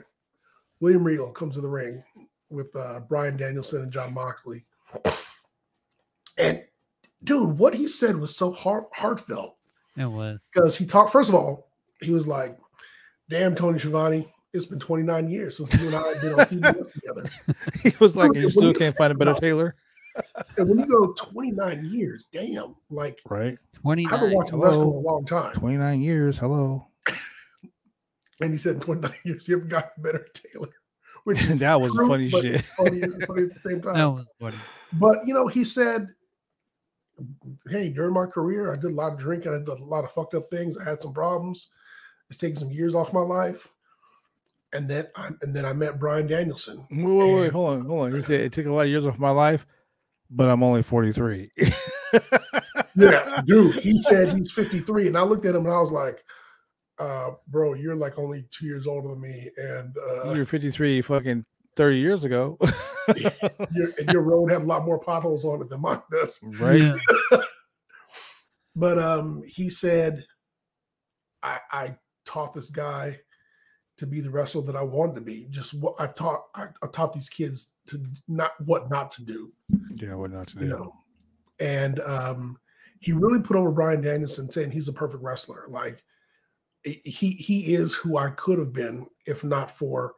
William 0.81 1.03
Regal 1.05 1.31
comes 1.31 1.55
to 1.55 1.61
the 1.61 1.69
ring 1.69 2.03
with 2.49 2.75
uh, 2.75 2.99
Brian 3.07 3.37
Danielson 3.37 3.83
and 3.83 3.91
Jon 3.91 4.13
Moxley. 4.13 4.65
And 6.37 6.63
dude, 7.23 7.57
what 7.59 7.73
he 7.75 7.87
said 7.87 8.15
was 8.17 8.35
so 8.35 8.51
heart- 8.51 8.87
heartfelt 8.93 9.57
It 9.97 10.05
was. 10.05 10.41
because 10.53 10.77
he 10.77 10.85
talked, 10.85 11.11
first 11.11 11.29
of 11.29 11.35
all, 11.35 11.69
he 12.01 12.11
was 12.11 12.27
like, 12.27 12.57
damn, 13.29 13.55
Tony 13.55 13.77
Schiavone, 13.79 14.31
it's 14.53 14.65
been 14.65 14.79
29 14.79 15.29
years 15.29 15.57
since 15.57 15.73
you 15.79 15.87
and 15.87 15.95
I 15.95 16.07
have 16.07 16.21
been 16.21 16.33
on 16.33 16.45
TV 16.45 16.91
together. 16.93 17.29
He 17.83 17.93
was 17.99 18.15
like, 18.15 18.33
"You 18.35 18.49
still 18.51 18.73
can't 18.73 18.95
find 18.97 19.11
a 19.11 19.15
better 19.15 19.31
about- 19.31 19.41
tailor, 19.41 19.75
And 20.57 20.67
when 20.69 20.79
you 20.79 20.85
go 20.85 21.13
29 21.13 21.85
years, 21.85 22.27
damn, 22.33 22.75
like, 22.89 23.19
right? 23.29 23.57
I've 23.85 23.95
been 23.95 24.05
29. 24.07 24.33
watching 24.33 24.59
wrestling 24.59 24.87
Hello. 24.89 24.99
a 24.99 25.07
long 25.09 25.25
time. 25.25 25.53
Twenty 25.53 25.77
nine 25.77 26.01
years. 26.01 26.37
Hello." 26.37 26.87
And 28.41 28.51
he 28.51 28.57
said, 28.57 28.75
in 28.75 28.81
29 28.81 29.13
years, 29.23 29.47
you 29.47 29.53
haven't 29.55 29.69
got 29.69 29.91
a 29.95 30.01
better 30.01 30.27
tailor. 30.33 30.69
Which 31.25 31.43
is 31.43 31.59
that 31.59 31.79
was 31.79 31.93
true, 31.93 32.07
funny 32.07 32.27
shit. 32.31 32.61
Funny, 32.75 33.01
funny 33.27 33.43
at 33.43 33.53
the 33.53 33.59
same 33.69 33.81
time. 33.81 33.93
That 33.93 34.05
was 34.05 34.25
funny. 34.39 34.57
But 34.93 35.19
you 35.27 35.35
know, 35.35 35.45
he 35.45 35.63
said, 35.63 36.07
"Hey, 37.69 37.89
during 37.89 38.13
my 38.13 38.25
career, 38.25 38.71
I 38.71 38.75
did 38.75 38.91
a 38.91 38.95
lot 38.95 39.13
of 39.13 39.19
drinking. 39.19 39.53
I 39.53 39.59
did 39.59 39.69
a 39.69 39.83
lot 39.83 40.03
of 40.03 40.11
fucked 40.11 40.33
up 40.33 40.49
things. 40.49 40.77
I 40.77 40.83
had 40.83 41.01
some 41.01 41.13
problems. 41.13 41.69
It's 42.29 42.39
taken 42.39 42.55
some 42.55 42.71
years 42.71 42.95
off 42.95 43.13
my 43.13 43.21
life, 43.21 43.67
and 44.73 44.89
then 44.89 45.07
I 45.15 45.29
and 45.41 45.55
then 45.55 45.65
I 45.65 45.73
met 45.73 45.99
Brian 45.99 46.27
Danielson. 46.27 46.85
Wait, 46.89 47.03
wait, 47.03 47.33
wait, 47.33 47.51
hold 47.51 47.79
on, 47.79 47.85
hold 47.85 48.01
on. 48.03 48.15
You 48.15 48.21
said 48.21 48.41
it 48.41 48.53
took 48.53 48.65
a 48.65 48.71
lot 48.71 48.83
of 48.83 48.89
years 48.89 49.05
off 49.05 49.19
my 49.19 49.31
life, 49.31 49.65
but 50.29 50.49
I'm 50.49 50.63
only 50.63 50.83
43. 50.83 51.51
Yeah, 52.95 53.41
dude. 53.45 53.75
He 53.75 54.01
said 54.01 54.35
he's 54.35 54.51
53, 54.51 55.07
and 55.07 55.17
I 55.17 55.23
looked 55.23 55.45
at 55.45 55.55
him 55.55 55.65
and 55.65 55.73
I 55.73 55.79
was 55.79 55.91
like, 55.91 56.23
uh, 56.99 57.31
"Bro, 57.47 57.75
you're 57.75 57.95
like 57.95 58.17
only 58.17 58.45
two 58.51 58.65
years 58.65 58.87
older 58.87 59.09
than 59.09 59.21
me, 59.21 59.49
and 59.57 59.95
uh, 59.97 60.31
you 60.31 60.39
were 60.39 60.45
53 60.45 61.01
fucking 61.01 61.45
30 61.81 61.97
years 61.97 62.23
ago. 62.23 62.59
your, 63.17 63.91
and 63.97 64.09
your 64.09 64.21
road 64.21 64.51
had 64.51 64.61
a 64.61 64.65
lot 64.65 64.85
more 64.85 64.99
potholes 64.99 65.43
on 65.43 65.61
it 65.61 65.69
than 65.69 65.81
mine 65.81 66.01
does." 66.11 66.39
right? 66.43 66.93
But 68.75 68.99
um, 68.99 69.43
he 69.45 69.69
said, 69.69 70.25
I, 71.43 71.59
I 71.71 71.95
taught 72.25 72.53
this 72.53 72.69
guy 72.69 73.19
to 73.97 74.07
be 74.07 74.21
the 74.21 74.29
wrestler 74.31 74.61
that 74.63 74.77
I 74.77 74.81
wanted 74.81 75.15
to 75.15 75.21
be. 75.21 75.47
Just 75.49 75.73
what 75.73 75.95
I 75.99 76.07
taught, 76.07 76.43
I, 76.55 76.67
I 76.81 76.87
taught 76.87 77.11
these 77.11 77.27
kids 77.27 77.73
to 77.87 78.01
not 78.29 78.51
what 78.63 78.89
not 78.89 79.11
to 79.11 79.25
do, 79.25 79.51
Yeah, 79.95 80.15
what 80.15 80.31
not 80.31 80.47
to 80.47 80.55
do. 80.55 80.65
you 80.67 80.71
know. 80.71 80.93
And 81.59 81.99
um, 81.99 82.57
he 83.01 83.11
really 83.11 83.41
put 83.41 83.57
over 83.57 83.71
Brian 83.71 83.99
Danielson, 83.99 84.49
saying 84.49 84.71
he's 84.71 84.87
a 84.87 84.93
perfect 84.93 85.21
wrestler. 85.21 85.65
Like 85.67 86.01
he 86.85 87.31
he 87.31 87.73
is 87.73 87.93
who 87.93 88.17
I 88.17 88.29
could 88.29 88.57
have 88.57 88.71
been 88.71 89.05
if 89.27 89.43
not 89.43 89.69
for 89.69 90.13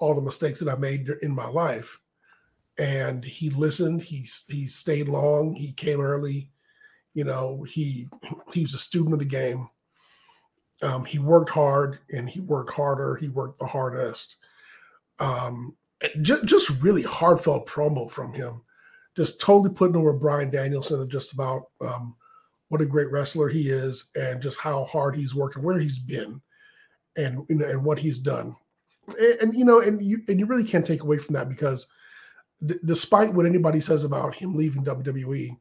all 0.00 0.14
the 0.14 0.22
mistakes 0.22 0.58
that 0.58 0.68
I 0.68 0.76
made 0.76 1.08
in 1.22 1.34
my 1.34 1.46
life. 1.46 2.00
And 2.78 3.24
he 3.24 3.50
listened. 3.50 4.02
He 4.02 4.26
he 4.48 4.66
stayed 4.66 5.08
long. 5.08 5.54
He 5.54 5.72
came 5.72 6.00
early. 6.00 6.50
You 7.14 7.24
know, 7.24 7.62
he 7.68 8.08
he 8.52 8.62
was 8.62 8.74
a 8.74 8.78
student 8.78 9.12
of 9.12 9.18
the 9.18 9.26
game. 9.26 9.68
Um, 10.82 11.04
he 11.04 11.18
worked 11.18 11.50
hard, 11.50 11.98
and 12.10 12.28
he 12.28 12.40
worked 12.40 12.72
harder. 12.72 13.16
He 13.16 13.28
worked 13.28 13.58
the 13.58 13.66
hardest. 13.66 14.36
Um, 15.18 15.76
just, 16.22 16.44
just 16.46 16.70
really 16.80 17.02
heartfelt 17.02 17.66
promo 17.66 18.10
from 18.10 18.32
him. 18.32 18.62
Just 19.14 19.40
totally 19.40 19.74
putting 19.74 19.96
over 19.96 20.14
Brian 20.14 20.48
Danielson 20.48 21.02
and 21.02 21.10
just 21.10 21.34
about 21.34 21.64
um, 21.82 22.16
what 22.68 22.80
a 22.80 22.86
great 22.86 23.10
wrestler 23.10 23.48
he 23.50 23.68
is, 23.68 24.10
and 24.14 24.40
just 24.40 24.58
how 24.58 24.84
hard 24.84 25.14
he's 25.14 25.34
worked 25.34 25.56
and 25.56 25.64
where 25.64 25.78
he's 25.78 25.98
been, 25.98 26.40
and 27.16 27.44
and 27.50 27.84
what 27.84 27.98
he's 27.98 28.18
done. 28.18 28.56
And, 29.18 29.40
and, 29.40 29.54
you 29.54 29.64
know, 29.64 29.80
and 29.80 30.02
you 30.02 30.22
and 30.28 30.38
you 30.38 30.46
really 30.46 30.64
can't 30.64 30.86
take 30.86 31.02
away 31.02 31.18
from 31.18 31.34
that 31.34 31.48
because 31.48 31.86
d- 32.64 32.78
despite 32.84 33.32
what 33.32 33.46
anybody 33.46 33.80
says 33.80 34.04
about 34.04 34.34
him 34.34 34.54
leaving 34.54 34.84
WWE, 34.84 35.56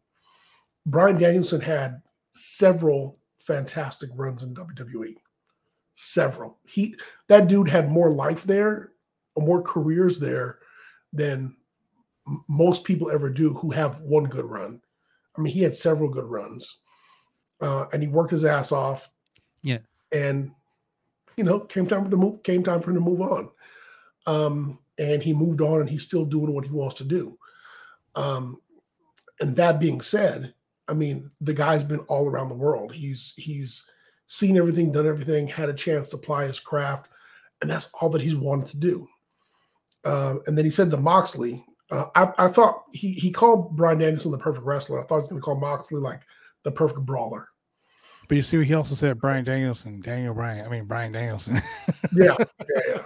Brian 0.85 1.17
Danielson 1.17 1.61
had 1.61 2.01
several 2.33 3.17
fantastic 3.39 4.09
runs 4.13 4.43
in 4.43 4.53
WWE. 4.53 5.15
Several. 5.95 6.57
He 6.67 6.95
that 7.27 7.47
dude 7.47 7.69
had 7.69 7.89
more 7.91 8.11
life 8.11 8.43
there, 8.43 8.93
more 9.37 9.61
careers 9.61 10.19
there 10.19 10.59
than 11.11 11.55
m- 12.27 12.43
most 12.47 12.83
people 12.83 13.11
ever 13.11 13.29
do 13.29 13.53
who 13.55 13.71
have 13.71 13.99
one 13.99 14.25
good 14.25 14.45
run. 14.45 14.81
I 15.37 15.41
mean, 15.41 15.53
he 15.53 15.61
had 15.61 15.75
several 15.75 16.09
good 16.09 16.25
runs, 16.25 16.77
uh, 17.61 17.85
and 17.91 18.01
he 18.01 18.07
worked 18.07 18.31
his 18.31 18.45
ass 18.45 18.71
off. 18.71 19.09
Yeah. 19.61 19.79
and 20.13 20.51
you 21.39 21.45
know, 21.45 21.61
came 21.61 21.87
time 21.87 22.03
for 22.03 22.11
to 22.11 22.17
move. 22.17 22.43
Came 22.43 22.65
time 22.65 22.81
for 22.81 22.89
him 22.89 22.97
to 22.97 23.01
move 23.01 23.21
on, 23.21 23.49
um, 24.25 24.77
and 24.97 25.23
he 25.23 25.33
moved 25.33 25.61
on, 25.61 25.79
and 25.79 25.89
he's 25.89 26.03
still 26.03 26.25
doing 26.25 26.53
what 26.53 26.65
he 26.65 26.71
wants 26.71 26.97
to 26.97 27.05
do. 27.05 27.37
Um, 28.13 28.61
and 29.39 29.55
that 29.55 29.79
being 29.79 30.01
said, 30.01 30.53
I 30.89 30.93
mean, 30.93 31.31
the 31.39 31.53
guy's 31.53 31.81
been 31.81 31.99
all 31.99 32.27
around 32.27 32.49
the 32.49 32.55
world. 32.55 32.93
He's 32.93 33.33
he's 33.37 33.85
seen 34.27 34.57
everything, 34.57 34.91
done 34.91 35.07
everything, 35.07 35.47
had 35.47 35.69
a 35.69 35.73
chance 35.73 36.09
to 36.09 36.17
apply 36.17 36.47
his 36.47 36.59
craft, 36.59 37.07
and 37.61 37.71
that's 37.71 37.89
all 38.01 38.09
that 38.09 38.21
he's 38.21 38.35
wanted 38.35 38.67
to 38.67 38.77
do. 38.77 39.07
Um, 40.03 40.41
and 40.45 40.57
then 40.57 40.65
he 40.65 40.71
said 40.71 40.91
to 40.91 40.97
Moxley, 40.97 41.65
uh, 41.89 42.07
I, 42.15 42.33
I 42.37 42.47
thought 42.49 42.83
he 42.91 43.13
he 43.13 43.31
called 43.31 43.77
Brian 43.77 43.99
Danielson 43.99 44.31
the 44.33 44.37
perfect 44.37 44.65
wrestler. 44.65 45.01
I 45.01 45.07
thought 45.07 45.15
he 45.15 45.21
was 45.21 45.27
going 45.29 45.41
to 45.41 45.45
call 45.45 45.59
Moxley 45.59 46.01
like 46.01 46.21
the 46.63 46.71
perfect 46.71 47.05
brawler. 47.05 47.47
But 48.29 48.37
you 48.37 48.43
see, 48.43 48.63
he 48.63 48.73
also 48.75 48.93
said 48.95 49.19
Brian 49.19 49.43
Danielson, 49.43 49.99
Daniel 50.01 50.33
Bryan. 50.35 50.63
I 50.65 50.69
mean, 50.69 50.85
Brian 50.85 51.11
Danielson. 51.11 51.59
Yeah, 52.15 52.35
yeah, 52.75 52.81
yeah. 52.87 53.01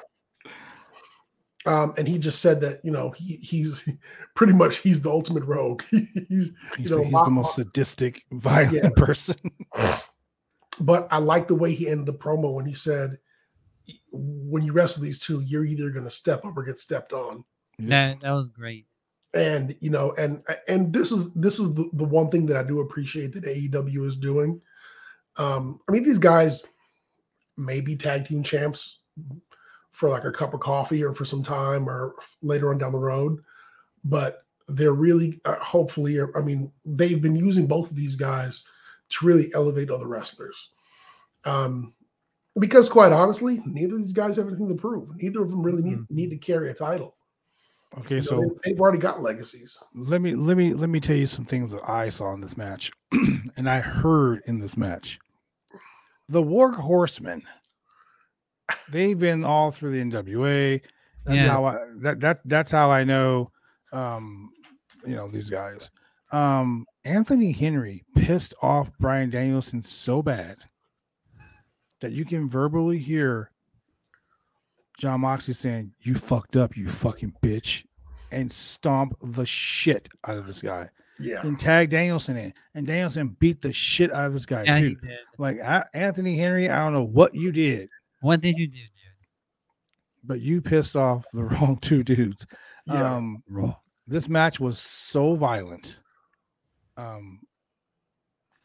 Um, 1.66 1.94
and 1.98 2.06
he 2.08 2.18
just 2.18 2.42
said 2.42 2.60
that 2.62 2.82
you 2.84 2.92
know 2.92 3.12
he 3.12 3.38
he's 3.38 3.88
pretty 4.36 4.52
much 4.54 4.78
he's 4.80 5.02
the 5.02 5.10
ultimate 5.10 5.46
rogue. 5.46 5.82
he's 5.90 6.52
He's, 6.78 6.92
know, 6.92 6.98
the, 6.98 7.04
he's 7.06 7.12
Mox- 7.14 7.28
the 7.28 7.32
most 7.32 7.56
sadistic, 7.56 8.22
violent 8.34 8.74
Yeah. 8.74 8.90
person. 8.98 9.36
but 10.82 11.08
I 11.10 11.18
like 11.20 11.48
the 11.48 11.56
way 11.56 11.74
he 11.74 11.88
ended 11.88 12.06
the 12.06 12.14
promo 12.14 12.54
when 12.54 12.66
he 12.66 12.74
said, 12.74 13.18
"When 14.12 14.64
you 14.64 14.74
wrestle 14.74 15.02
these 15.04 15.20
two, 15.20 15.40
you're 15.40 15.64
either 15.66 15.90
going 15.90 16.04
to 16.06 16.12
step 16.12 16.44
up 16.44 16.58
or 16.58 16.64
get 16.64 16.80
stepped 16.80 17.14
on." 17.14 17.46
That 17.80 18.20
that 18.22 18.32
was 18.32 18.50
great. 18.50 18.88
And 19.34 19.74
you 19.80 19.90
know, 19.90 20.14
and 20.18 20.44
and 20.68 20.92
this 20.92 21.14
is 21.14 21.32
this 21.34 21.60
is 21.60 21.74
the, 21.76 21.90
the 21.94 22.04
one 22.04 22.30
thing 22.30 22.46
that 22.48 22.58
I 22.58 22.64
do 22.64 22.82
appreciate 22.82 23.34
that 23.36 23.46
AEW 23.46 24.06
is 24.06 24.18
doing. 24.18 24.60
Um, 25.38 25.80
I 25.88 25.92
mean, 25.92 26.04
these 26.04 26.18
guys 26.18 26.64
may 27.58 27.82
be 27.82 27.96
tag 27.96 28.26
team 28.28 28.44
champs 28.44 29.00
for 29.92 30.10
like 30.10 30.24
a 30.24 30.32
cup 30.32 30.54
of 30.54 30.60
coffee 30.60 31.04
or 31.04 31.14
for 31.14 31.26
some 31.26 31.44
time 31.44 31.88
or 31.88 32.16
later 32.42 32.70
on 32.72 32.78
down 32.78 32.92
the 32.92 33.00
road, 33.00 33.44
but 34.04 34.46
they're 34.68 34.94
really 34.94 35.40
uh, 35.46 35.56
hopefully. 35.56 36.20
I 36.36 36.40
mean, 36.42 36.72
they've 36.86 37.22
been 37.22 37.36
using 37.36 37.68
both 37.68 37.90
of 37.92 37.96
these 37.96 38.16
guys 38.16 38.64
to 39.10 39.26
really 39.26 39.54
elevate 39.54 39.90
other 39.92 40.08
wrestlers. 40.08 40.70
Um, 41.46 41.94
because 42.60 42.88
quite 42.90 43.12
honestly, 43.12 43.62
neither 43.66 43.96
of 43.96 44.02
these 44.02 44.14
guys 44.14 44.36
have 44.38 44.48
anything 44.48 44.70
to 44.70 44.76
prove. 44.76 45.16
Neither 45.18 45.42
of 45.42 45.50
them 45.50 45.62
really 45.64 45.84
need, 45.84 45.98
Mhm. 45.98 46.10
need 46.10 46.30
to 46.30 46.38
carry 46.38 46.70
a 46.70 46.74
title. 46.74 47.16
Okay, 48.00 48.18
You 48.18 48.24
so 48.24 48.40
they- 48.64 48.72
they've 48.72 48.80
already 48.82 48.98
got 49.00 49.22
legacies. 49.22 49.78
let 49.94 50.22
me 50.22 50.34
let 50.36 50.58
me 50.58 50.74
let 50.74 50.90
me 50.90 51.00
tell 51.00 51.16
you 51.16 51.28
some 51.28 51.46
things 51.46 51.72
that 51.72 51.88
I 51.88 52.10
saw 52.10 52.34
in 52.34 52.42
this 52.42 52.58
match 52.58 52.92
and 53.58 53.70
I 53.70 53.80
heard 53.82 54.42
in 54.46 54.58
this 54.60 54.78
match. 54.78 55.20
The 56.30 56.42
Workhorsemen, 56.42 57.44
they've 58.90 59.18
been 59.20 59.44
all 59.44 59.72
through 59.72 59.92
the 59.92 60.02
NWA. 60.02 60.82
That's 61.26 61.42
Yeah. 61.42 61.50
how 61.52 61.66
I 61.66 61.78
that 62.02 62.20
that 62.22 62.40
that's 62.46 62.72
how 62.72 62.92
I 62.92 63.04
know 63.04 63.52
um 63.92 64.52
you 65.06 65.16
know 65.16 65.28
these 65.28 65.50
guys. 65.50 65.90
Um 66.32 66.86
Anthony 67.06 67.52
Henry 67.52 68.04
pissed 68.16 68.54
off 68.62 68.90
Brian 69.00 69.30
Danielson 69.30 69.84
so 69.84 70.22
bad 70.22 70.58
that 72.02 72.12
you 72.14 72.26
can 72.26 72.50
verbally 72.50 72.98
hear 72.98 73.52
Jon 75.00 75.22
Moxley 75.22 75.54
saying, 75.54 75.94
You 76.02 76.16
fucked 76.16 76.56
up, 76.56 76.78
you 76.78 76.88
fucking 76.88 77.34
bitch, 77.42 77.86
and 78.32 78.52
stomp 78.52 79.14
the 79.22 79.46
shit 79.46 80.08
out 80.28 80.38
of 80.38 80.46
this 80.46 80.62
guy. 80.62 80.90
Yeah. 81.20 81.42
And 81.44 81.60
tag 81.60 81.90
Danielson 81.90 82.38
in. 82.38 82.54
And 82.76 82.88
Danielson 82.88 83.36
beat 83.40 83.62
the 83.62 83.72
shit 83.72 84.12
out 84.12 84.26
of 84.26 84.34
this 84.34 84.46
guy 84.46 84.64
Yeah, 84.64 84.76
he 84.78 84.82
too. 84.82 84.96
did. 84.96 85.20
Like 85.38 85.62
I, 85.62 85.86
Anthony 85.94 86.36
Henry, 86.38 86.70
I 86.70 86.84
don't 86.84 86.94
know 86.94 87.04
what 87.04 87.34
you 87.36 87.52
did, 87.52 87.90
What 88.22 88.42
did 88.42 88.58
you 88.58 88.68
do, 88.68 88.78
dude? 88.78 88.90
but 90.24 90.40
you 90.42 90.62
pissed 90.62 90.96
off 90.96 91.26
the 91.34 91.44
wrong 91.46 91.78
two 91.82 92.04
dudes. 92.04 92.46
Yeah. 92.88 93.16
Um 93.16 93.44
this 94.08 94.28
match 94.28 94.60
was 94.60 94.80
so 94.80 95.36
violent. 95.36 96.00
Um 96.98 97.40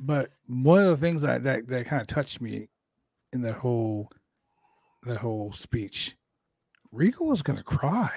but 0.00 0.30
one 0.46 0.80
of 0.80 0.88
the 0.88 0.96
things 0.96 1.22
that 1.22 1.42
that, 1.44 1.66
that 1.68 1.86
kind 1.86 2.00
of 2.00 2.06
touched 2.08 2.40
me 2.40 2.68
in 3.32 3.42
that 3.42 3.54
whole 3.54 4.10
that 5.04 5.18
whole 5.18 5.52
speech, 5.52 6.16
Rico 6.92 7.24
was 7.24 7.42
gonna 7.42 7.62
cry. 7.62 8.10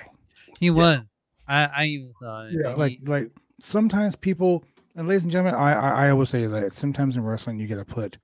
He 0.60 0.70
was. 0.70 1.02
I 1.48 1.66
I 1.66 1.86
even 1.86 2.14
saw 2.22 2.46
it. 2.46 2.54
Yeah. 2.54 2.74
Like 2.74 3.00
like 3.06 3.32
sometimes 3.62 4.16
people 4.16 4.64
and 4.96 5.08
ladies 5.08 5.24
and 5.24 5.32
gentlemen 5.32 5.60
I, 5.60 5.74
I 5.74 6.08
i 6.08 6.10
always 6.10 6.30
say 6.30 6.46
that 6.48 6.74
sometimes 6.74 7.16
in 7.16 7.24
wrestling 7.24 7.60
you 7.60 7.68
gotta 7.68 7.86
put 7.86 8.18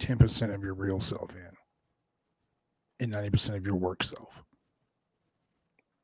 10% 0.00 0.54
of 0.54 0.62
your 0.62 0.74
real 0.74 1.00
self 1.00 1.32
in 1.34 1.48
and 3.00 3.12
90% 3.12 3.56
of 3.56 3.66
your 3.66 3.74
work 3.74 4.04
self 4.04 4.28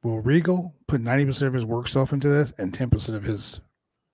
will 0.03 0.21
regal 0.21 0.75
put 0.89 1.01
90% 1.03 1.43
of 1.43 1.53
his 1.55 1.65
work 1.65 1.87
self 1.89 2.13
into 2.13 2.29
this 2.29 2.53
and 2.59 2.73
10% 2.73 3.15
of 3.15 3.23
his 3.23 3.61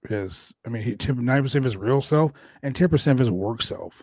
his 0.08 0.52
i 0.66 0.68
mean 0.70 0.82
he 0.82 0.96
10 0.96 1.16
90% 1.16 1.54
of 1.56 1.64
his 1.64 1.76
real 1.76 2.00
self 2.00 2.32
and 2.62 2.74
10% 2.74 3.12
of 3.12 3.18
his 3.18 3.30
work 3.30 3.62
self 3.62 4.02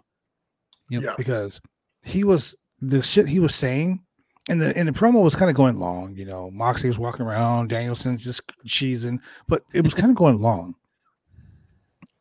Yep. 0.89 1.03
Yeah. 1.03 1.13
because 1.17 1.59
he 2.03 2.23
was 2.23 2.55
the 2.79 3.01
shit 3.01 3.27
he 3.27 3.39
was 3.39 3.53
saying 3.53 4.03
and 4.47 4.61
the 4.61 4.75
and 4.77 4.87
the 4.87 4.93
promo 4.93 5.23
was 5.23 5.35
kind 5.35 5.49
of 5.49 5.55
going 5.55 5.79
long, 5.79 6.15
you 6.15 6.25
know. 6.25 6.49
Moxley 6.51 6.89
was 6.89 6.99
walking 6.99 7.25
around, 7.25 7.69
Danielson's 7.69 8.23
just 8.23 8.41
cheesing, 8.65 9.19
but 9.47 9.63
it 9.73 9.83
was 9.83 9.93
kind 9.93 10.09
of 10.09 10.15
going 10.15 10.41
long. 10.41 10.75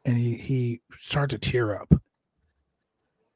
And 0.04 0.16
he 0.16 0.36
he 0.36 0.80
started 0.96 1.40
to 1.40 1.50
tear 1.50 1.80
up. 1.80 1.92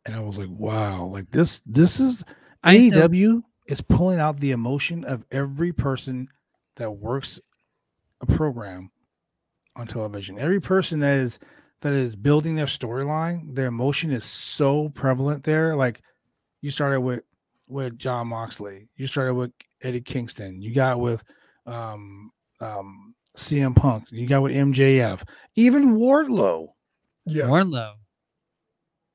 And 0.06 0.16
I 0.16 0.20
was 0.20 0.38
like, 0.38 0.48
wow, 0.50 1.04
like 1.04 1.30
this 1.30 1.60
this 1.66 2.00
is 2.00 2.24
I 2.62 2.76
AEW 2.76 3.42
is 3.68 3.80
pulling 3.80 4.18
out 4.18 4.38
the 4.38 4.50
emotion 4.50 5.04
of 5.04 5.24
every 5.30 5.72
person 5.72 6.28
that 6.76 6.90
works 6.90 7.40
a 8.20 8.26
program 8.26 8.90
on 9.76 9.86
television. 9.86 10.38
Every 10.38 10.60
person 10.60 11.00
that 11.00 11.18
is 11.18 11.38
that 11.80 11.92
is 11.92 12.16
building 12.16 12.56
their 12.56 12.66
storyline, 12.66 13.54
their 13.54 13.66
emotion 13.66 14.10
is 14.10 14.24
so 14.24 14.88
prevalent 14.90 15.44
there. 15.44 15.76
Like 15.76 16.02
you 16.60 16.70
started 16.70 17.00
with 17.00 17.22
with 17.70 17.98
Jon 17.98 18.28
Moxley, 18.28 18.88
you 18.96 19.06
started 19.06 19.34
with 19.34 19.52
Eddie 19.82 20.00
Kingston, 20.00 20.60
you 20.60 20.74
got 20.74 21.00
with 21.00 21.22
um 21.66 22.30
um 22.60 23.14
CM 23.36 23.74
Punk, 23.74 24.04
you 24.10 24.26
got 24.26 24.42
with 24.42 24.52
MJF, 24.52 25.22
even 25.56 25.96
Wardlow. 25.96 26.68
Yeah. 27.26 27.48
Warlow. 27.48 27.94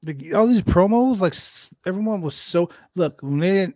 The, 0.03 0.33
all 0.33 0.47
these 0.47 0.61
promos, 0.61 1.19
like 1.19 1.35
everyone 1.87 2.21
was 2.21 2.35
so 2.35 2.69
look 2.95 3.21
when 3.21 3.39
they 3.39 3.51
didn't. 3.51 3.75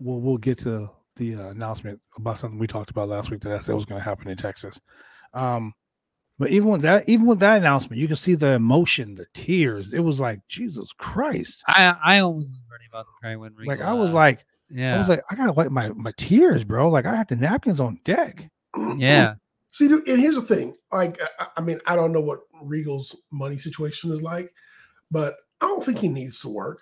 We'll 0.00 0.20
we'll 0.20 0.38
get 0.38 0.58
to 0.60 0.90
the 1.16 1.36
uh, 1.36 1.50
announcement 1.50 2.00
about 2.16 2.38
something 2.38 2.58
we 2.58 2.66
talked 2.66 2.90
about 2.90 3.08
last 3.08 3.30
week 3.30 3.42
that 3.42 3.52
I 3.52 3.60
said 3.60 3.74
was 3.74 3.84
going 3.84 4.00
to 4.00 4.04
happen 4.04 4.28
in 4.28 4.36
Texas. 4.36 4.80
Um, 5.34 5.74
but 6.38 6.50
even 6.50 6.70
with 6.70 6.82
that, 6.82 7.06
even 7.06 7.26
with 7.26 7.40
that 7.40 7.58
announcement, 7.58 8.00
you 8.00 8.06
can 8.08 8.16
see 8.16 8.34
the 8.34 8.52
emotion, 8.52 9.14
the 9.14 9.26
tears. 9.34 9.92
It 9.92 10.00
was 10.00 10.18
like 10.18 10.40
Jesus 10.48 10.92
Christ. 10.94 11.62
I 11.68 11.94
I 12.02 12.18
almost 12.20 12.48
was 12.48 12.60
ready 12.69 12.69
about 12.90 13.06
to 13.06 13.12
cry 13.20 13.36
when 13.36 13.54
Rico 13.54 13.70
uh, 13.70 13.76
Like 13.76 13.84
I 13.84 13.92
was 13.92 14.12
like, 14.12 14.44
yeah, 14.70 14.94
I 14.94 14.98
was 14.98 15.08
like, 15.08 15.22
I 15.30 15.34
gotta 15.34 15.52
wipe 15.52 15.70
my 15.70 15.88
my 15.90 16.12
tears, 16.16 16.64
bro. 16.64 16.90
Like 16.90 17.06
I 17.06 17.14
had 17.14 17.28
the 17.28 17.36
napkins 17.36 17.80
on 17.80 18.00
deck. 18.04 18.50
yeah. 18.96 19.34
See, 19.72 19.86
dude, 19.88 20.06
and 20.08 20.20
here's 20.20 20.34
the 20.34 20.42
thing. 20.42 20.74
Like, 20.92 21.20
I, 21.38 21.46
I 21.58 21.60
mean, 21.60 21.78
I 21.86 21.94
don't 21.94 22.12
know 22.12 22.20
what 22.20 22.40
Regal's 22.60 23.14
money 23.30 23.56
situation 23.56 24.10
is 24.10 24.20
like, 24.20 24.52
but 25.12 25.36
I 25.60 25.66
don't 25.66 25.84
think 25.84 25.98
he 25.98 26.08
needs 26.08 26.40
to 26.40 26.48
work. 26.48 26.80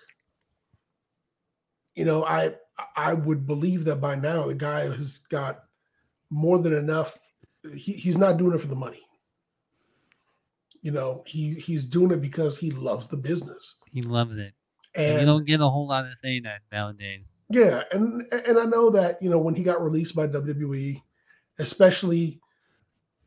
You 1.95 2.05
know, 2.05 2.23
I 2.25 2.55
I 2.95 3.13
would 3.13 3.45
believe 3.45 3.85
that 3.85 3.97
by 3.97 4.15
now 4.15 4.47
the 4.47 4.55
guy 4.55 4.81
has 4.81 5.17
got 5.17 5.59
more 6.29 6.59
than 6.59 6.73
enough. 6.73 7.17
He, 7.73 7.93
he's 7.93 8.17
not 8.17 8.37
doing 8.37 8.53
it 8.55 8.61
for 8.61 8.67
the 8.67 8.75
money. 8.75 9.01
You 10.81 10.91
know, 10.91 11.23
he 11.27 11.55
he's 11.55 11.85
doing 11.85 12.11
it 12.11 12.21
because 12.21 12.57
he 12.57 12.71
loves 12.71 13.07
the 13.07 13.17
business. 13.17 13.75
He 13.91 14.01
loves 14.01 14.37
it. 14.37 14.53
And 14.95 15.19
you 15.21 15.25
don't 15.25 15.45
get 15.45 15.61
a 15.61 15.69
whole 15.69 15.87
lot 15.87 16.05
of 16.05 16.11
saying 16.21 16.43
that 16.43 16.61
nowadays. 16.71 17.23
Yeah, 17.49 17.83
and 17.91 18.23
and 18.31 18.57
I 18.59 18.65
know 18.65 18.89
that 18.91 19.21
you 19.21 19.29
know 19.29 19.39
when 19.39 19.55
he 19.55 19.63
got 19.63 19.81
released 19.83 20.15
by 20.15 20.27
WWE, 20.27 21.01
especially 21.59 22.39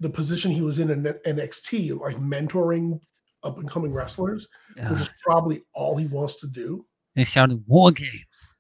the 0.01 0.11
position 0.11 0.51
he 0.51 0.61
was 0.61 0.79
in 0.79 0.91
in 0.91 1.03
NXT, 1.05 1.99
like 2.01 2.17
mentoring 2.17 3.01
up 3.45 3.59
and 3.59 3.69
coming 3.69 3.93
wrestlers, 3.93 4.47
which 4.77 4.85
Uh, 4.87 4.95
is 4.95 5.11
probably 5.23 5.63
all 5.75 5.97
he 5.97 6.07
wants 6.07 6.37
to 6.37 6.47
do. 6.47 6.85
they 7.15 7.25
shouted 7.25 7.63
war 7.67 7.91
games. 7.91 8.55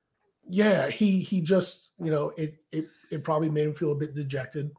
Yeah, 0.49 0.89
he 0.89 1.21
he 1.21 1.41
just 1.41 1.91
you 2.01 2.11
know 2.11 2.31
it 2.37 2.57
it 2.73 2.89
it 3.11 3.25
probably 3.25 3.49
made 3.51 3.67
him 3.67 3.75
feel 3.75 3.93
a 3.93 3.97
bit 3.97 4.15
dejected. 4.15 4.71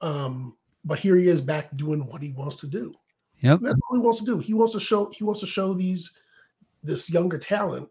Um, 0.00 0.56
but 0.84 0.98
here 0.98 1.16
he 1.16 1.28
is 1.28 1.40
back 1.40 1.74
doing 1.76 2.06
what 2.06 2.22
he 2.22 2.32
wants 2.32 2.56
to 2.56 2.66
do. 2.66 2.94
Yep. 3.40 3.60
That's 3.62 3.80
all 3.88 3.96
he 3.96 4.02
wants 4.02 4.20
to 4.20 4.26
do. 4.26 4.38
He 4.38 4.52
wants 4.54 4.72
to 4.74 4.80
show 4.80 5.10
he 5.16 5.24
wants 5.24 5.40
to 5.40 5.46
show 5.46 5.72
these 5.74 6.12
this 6.82 7.10
younger 7.10 7.38
talent 7.38 7.88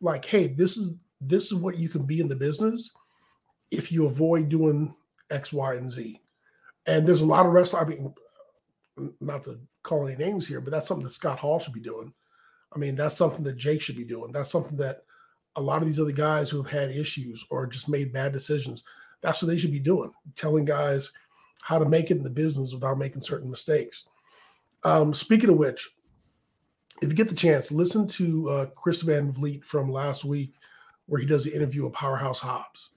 like, 0.00 0.24
hey, 0.24 0.48
this 0.48 0.76
is 0.76 0.94
this 1.20 1.46
is 1.46 1.54
what 1.54 1.78
you 1.78 1.88
can 1.88 2.04
be 2.04 2.20
in 2.20 2.28
the 2.28 2.36
business 2.36 2.92
if 3.70 3.90
you 3.90 4.06
avoid 4.06 4.48
doing 4.48 4.94
X, 5.30 5.52
Y, 5.52 5.74
and 5.74 5.90
Z. 5.90 6.20
And 6.86 7.06
there's 7.06 7.20
a 7.20 7.26
lot 7.26 7.44
of 7.44 7.52
wrestlers. 7.52 7.82
I 7.82 7.86
mean, 7.88 8.14
not 9.20 9.44
to 9.44 9.58
call 9.82 10.06
any 10.06 10.16
names 10.16 10.46
here, 10.46 10.60
but 10.60 10.70
that's 10.70 10.86
something 10.86 11.04
that 11.04 11.12
Scott 11.12 11.38
Hall 11.38 11.58
should 11.58 11.72
be 11.72 11.80
doing. 11.80 12.12
I 12.72 12.78
mean, 12.78 12.94
that's 12.94 13.16
something 13.16 13.44
that 13.44 13.56
Jake 13.56 13.82
should 13.82 13.96
be 13.96 14.04
doing. 14.04 14.32
That's 14.32 14.50
something 14.50 14.76
that 14.76 15.04
a 15.56 15.62
lot 15.62 15.82
of 15.82 15.88
these 15.88 16.00
other 16.00 16.12
guys 16.12 16.48
who 16.48 16.62
have 16.62 16.70
had 16.70 16.90
issues 16.90 17.44
or 17.50 17.66
just 17.66 17.88
made 17.88 18.12
bad 18.12 18.32
decisions, 18.32 18.84
that's 19.20 19.42
what 19.42 19.48
they 19.48 19.58
should 19.58 19.72
be 19.72 19.80
doing, 19.80 20.12
telling 20.36 20.64
guys 20.64 21.12
how 21.62 21.78
to 21.78 21.88
make 21.88 22.10
it 22.10 22.16
in 22.16 22.22
the 22.22 22.30
business 22.30 22.72
without 22.72 22.98
making 22.98 23.22
certain 23.22 23.50
mistakes. 23.50 24.08
Um, 24.84 25.12
speaking 25.12 25.50
of 25.50 25.56
which, 25.56 25.90
if 27.02 27.08
you 27.08 27.14
get 27.14 27.28
the 27.28 27.34
chance, 27.34 27.70
listen 27.72 28.06
to 28.08 28.48
uh, 28.50 28.66
Chris 28.76 29.02
Van 29.02 29.30
Vliet 29.32 29.64
from 29.64 29.90
last 29.90 30.24
week, 30.24 30.54
where 31.06 31.20
he 31.20 31.26
does 31.26 31.44
the 31.44 31.54
interview 31.54 31.86
of 31.86 31.92
Powerhouse 31.92 32.40
Hobbs. 32.40 32.90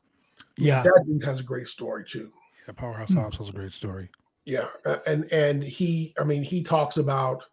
Yeah, 0.58 0.84
That 0.84 1.04
dude 1.08 1.24
has 1.24 1.40
a 1.40 1.44
great 1.44 1.68
story 1.68 2.04
too. 2.06 2.32
yeah 2.68 2.74
Powerhouse 2.74 3.14
Hobbs 3.14 3.38
has 3.38 3.50
a 3.50 3.54
great 3.54 3.74
story. 3.74 4.10
Yeah, 4.46 4.68
uh, 4.86 4.98
and 5.06 5.32
and 5.32 5.64
he, 5.64 6.14
I 6.20 6.24
mean, 6.24 6.42
he 6.44 6.64
talks 6.64 6.98
about, 6.98 7.46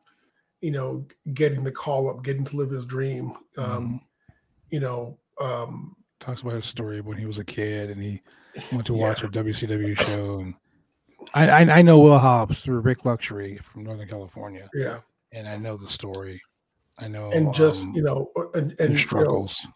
you 0.63 0.71
know, 0.71 1.07
getting 1.35 1.63
the 1.63 1.71
call 1.73 2.09
up, 2.11 2.25
getting 2.25 2.45
to 2.47 2.57
live 2.57 2.71
his 2.71 2.87
dream. 2.87 3.33
Um, 3.57 3.67
Mhm. 3.67 4.01
You 4.71 4.81
know, 4.81 5.19
um, 5.41 5.97
talks 6.21 6.41
about 6.43 6.55
his 6.55 6.67
story 6.67 7.01
when 7.01 7.17
he 7.17 7.25
was 7.27 7.39
a 7.39 7.45
kid 7.45 7.91
and 7.91 8.03
he 8.03 8.21
went 8.73 8.85
to 8.87 8.93
watch 8.95 9.23
a 9.23 9.29
WCW 9.29 9.95
show. 9.97 10.41
And 10.41 10.55
I, 11.33 11.49
I, 11.49 11.79
I 11.79 11.83
know 11.83 11.99
Will 12.01 12.19
Hobbs 12.19 12.61
through 12.61 12.81
Rick 12.81 13.05
Luxury 13.07 13.57
from 13.59 13.85
Northern 13.85 14.09
California, 14.09 14.69
Yeah. 14.75 14.99
And 15.33 15.49
I 15.49 15.57
know 15.57 15.77
the 15.77 15.89
story. 15.89 16.41
I 16.99 17.09
know 17.09 17.31
And 17.31 17.55
just, 17.55 17.85
um, 17.85 17.95
you 17.95 18.03
know, 18.03 18.31
uh, 18.37 18.51
and, 18.55 18.75
and 18.81 18.81
his 18.81 18.81
you 18.81 18.89
know, 18.89 18.97
struggles. 18.97 19.67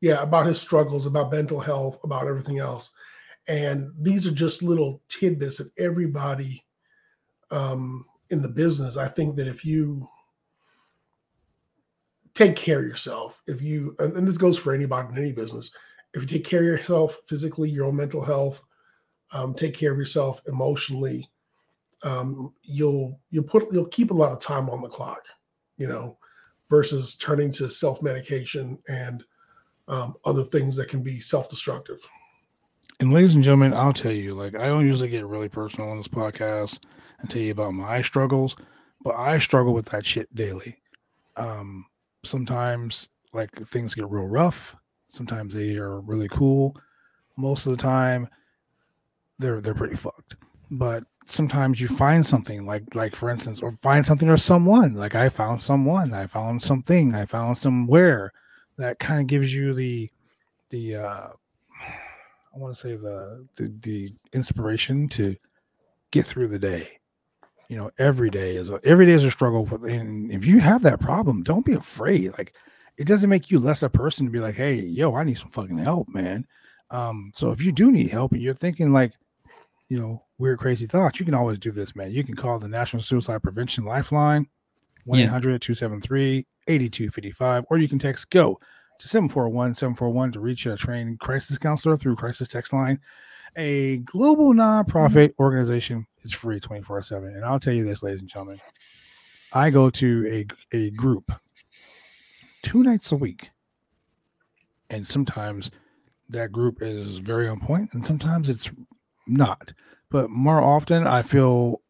yeah, 0.00 0.22
about 0.22 0.46
his 0.46 0.60
struggles, 0.60 1.06
about 1.06 1.32
mental 1.32 1.60
health, 1.60 1.98
about 2.04 2.26
everything 2.26 2.58
else. 2.58 2.90
And 3.48 3.90
these 3.98 4.26
are 4.26 4.32
just 4.32 4.62
little 4.62 5.00
tidbits 5.08 5.56
that 5.58 5.70
everybody 5.78 6.64
um, 7.50 8.04
in 8.30 8.42
the 8.42 8.48
business, 8.48 8.98
I 8.98 9.08
think 9.08 9.36
that 9.36 9.46
if 9.48 9.64
you 9.64 10.06
take 12.34 12.56
care 12.56 12.80
of 12.80 12.86
yourself, 12.86 13.40
if 13.46 13.62
you, 13.62 13.96
and, 13.98 14.14
and 14.16 14.28
this 14.28 14.36
goes 14.36 14.58
for 14.58 14.74
anybody 14.74 15.08
in 15.08 15.18
any 15.18 15.32
business, 15.32 15.70
if 16.14 16.22
you 16.22 16.28
take 16.28 16.44
care 16.44 16.60
of 16.60 16.66
yourself 16.66 17.18
physically, 17.26 17.70
your 17.70 17.86
own 17.86 17.96
mental 17.96 18.22
health, 18.22 18.62
um, 19.32 19.54
take 19.54 19.74
care 19.74 19.92
of 19.92 19.98
yourself 19.98 20.42
emotionally, 20.46 21.30
um, 22.02 22.52
you'll 22.62 23.18
you'll 23.30 23.44
put 23.44 23.72
you'll 23.72 23.86
keep 23.86 24.10
a 24.10 24.14
lot 24.14 24.32
of 24.32 24.40
time 24.40 24.70
on 24.70 24.82
the 24.82 24.88
clock, 24.88 25.22
you 25.76 25.88
know, 25.88 26.16
versus 26.70 27.16
turning 27.16 27.50
to 27.52 27.68
self 27.68 28.02
medication 28.02 28.78
and 28.88 29.24
um, 29.88 30.14
other 30.24 30.44
things 30.44 30.76
that 30.76 30.88
can 30.88 31.02
be 31.02 31.20
self 31.20 31.48
destructive. 31.48 32.00
And 33.00 33.12
ladies 33.12 33.34
and 33.34 33.44
gentlemen, 33.44 33.74
I'll 33.74 33.92
tell 33.92 34.12
you, 34.12 34.34
like 34.34 34.54
I 34.54 34.66
don't 34.66 34.86
usually 34.86 35.08
get 35.08 35.26
really 35.26 35.48
personal 35.48 35.90
on 35.90 35.98
this 35.98 36.08
podcast 36.08 36.80
and 37.20 37.30
tell 37.30 37.42
you 37.42 37.52
about 37.52 37.72
my 37.72 38.02
struggles, 38.02 38.56
but 39.02 39.14
I 39.16 39.38
struggle 39.38 39.74
with 39.74 39.86
that 39.86 40.04
shit 40.04 40.32
daily. 40.34 40.76
Um, 41.36 41.86
sometimes 42.24 43.08
like 43.32 43.50
things 43.66 43.94
get 43.94 44.10
real 44.10 44.26
rough. 44.26 44.76
Sometimes 45.08 45.54
they 45.54 45.76
are 45.76 46.00
really 46.00 46.28
cool. 46.28 46.76
Most 47.36 47.66
of 47.66 47.76
the 47.76 47.82
time, 47.82 48.28
they're 49.38 49.60
they're 49.60 49.74
pretty 49.74 49.96
fucked. 49.96 50.36
But 50.70 51.04
sometimes 51.30 51.80
you 51.80 51.88
find 51.88 52.24
something 52.24 52.66
like 52.66 52.94
like 52.94 53.14
for 53.14 53.30
instance, 53.30 53.62
or 53.62 53.72
find 53.72 54.04
something 54.04 54.28
or 54.28 54.36
someone. 54.36 54.94
Like 54.94 55.14
I 55.14 55.28
found 55.28 55.60
someone, 55.60 56.14
I 56.14 56.26
found 56.26 56.62
something, 56.62 57.14
I 57.14 57.26
found 57.26 57.58
somewhere 57.58 58.32
that 58.76 58.98
kind 58.98 59.20
of 59.20 59.26
gives 59.26 59.54
you 59.54 59.74
the 59.74 60.10
the 60.70 60.96
uh 60.96 61.28
I 62.54 62.58
want 62.58 62.74
to 62.74 62.80
say 62.80 62.96
the, 62.96 63.46
the 63.56 63.72
the 63.82 64.12
inspiration 64.32 65.08
to 65.10 65.36
get 66.10 66.26
through 66.26 66.48
the 66.48 66.58
day. 66.58 66.88
You 67.68 67.76
know, 67.76 67.90
every 67.98 68.30
day 68.30 68.56
is 68.56 68.70
a, 68.70 68.80
every 68.82 69.06
day 69.06 69.12
is 69.12 69.24
a 69.24 69.30
struggle. 69.30 69.66
For, 69.66 69.86
and 69.86 70.32
if 70.32 70.46
you 70.46 70.58
have 70.58 70.82
that 70.82 71.00
problem, 71.00 71.42
don't 71.42 71.66
be 71.66 71.74
afraid. 71.74 72.32
Like, 72.38 72.54
it 72.96 73.06
doesn't 73.06 73.28
make 73.28 73.50
you 73.50 73.58
less 73.58 73.82
a 73.82 73.90
person 73.90 74.26
to 74.26 74.32
be 74.32 74.40
like, 74.40 74.54
"Hey, 74.54 74.74
yo, 74.74 75.14
I 75.14 75.24
need 75.24 75.38
some 75.38 75.50
fucking 75.50 75.78
help, 75.78 76.08
man." 76.08 76.46
Um, 76.90 77.30
so 77.34 77.50
if 77.50 77.62
you 77.62 77.70
do 77.70 77.92
need 77.92 78.10
help 78.10 78.32
and 78.32 78.40
you're 78.40 78.54
thinking 78.54 78.92
like, 78.92 79.12
you 79.88 80.00
know, 80.00 80.24
weird, 80.38 80.58
crazy 80.58 80.86
thoughts, 80.86 81.18
you 81.18 81.24
can 81.24 81.34
always 81.34 81.58
do 81.58 81.70
this, 81.70 81.94
man. 81.96 82.10
You 82.10 82.24
can 82.24 82.36
call 82.36 82.58
the 82.58 82.68
National 82.68 83.02
Suicide 83.02 83.42
Prevention 83.42 83.84
Lifeline, 83.84 84.46
1 85.04 85.20
800 85.20 85.60
273 85.60 86.46
8255, 86.66 87.64
or 87.70 87.78
you 87.78 87.88
can 87.88 87.98
text 87.98 88.30
GO 88.30 88.58
to 88.98 89.08
741 89.08 89.74
741 89.74 90.32
to 90.32 90.40
reach 90.40 90.66
a 90.66 90.76
trained 90.76 91.18
crisis 91.20 91.58
counselor 91.58 91.96
through 91.96 92.16
Crisis 92.16 92.48
Text 92.48 92.72
Line, 92.72 92.98
a 93.56 93.98
global 93.98 94.52
nonprofit 94.52 95.30
mm-hmm. 95.30 95.42
organization. 95.42 96.06
It's 96.24 96.32
free 96.32 96.60
24 96.60 97.02
7. 97.02 97.28
And 97.34 97.44
I'll 97.44 97.60
tell 97.60 97.72
you 97.72 97.84
this, 97.84 98.02
ladies 98.02 98.20
and 98.20 98.28
gentlemen, 98.28 98.60
I 99.52 99.70
go 99.70 99.88
to 99.90 100.26
a, 100.72 100.76
a 100.76 100.90
group 100.90 101.32
two 102.62 102.82
nights 102.82 103.12
a 103.12 103.16
week. 103.16 103.50
And 104.90 105.06
sometimes 105.06 105.70
that 106.30 106.52
group 106.52 106.78
is 106.80 107.18
very 107.18 107.48
on 107.48 107.60
point, 107.60 107.92
and 107.92 108.04
sometimes 108.04 108.48
it's 108.48 108.70
not. 109.26 109.72
But 110.10 110.30
more 110.30 110.62
often, 110.62 111.06
I 111.06 111.22
feel 111.22 111.82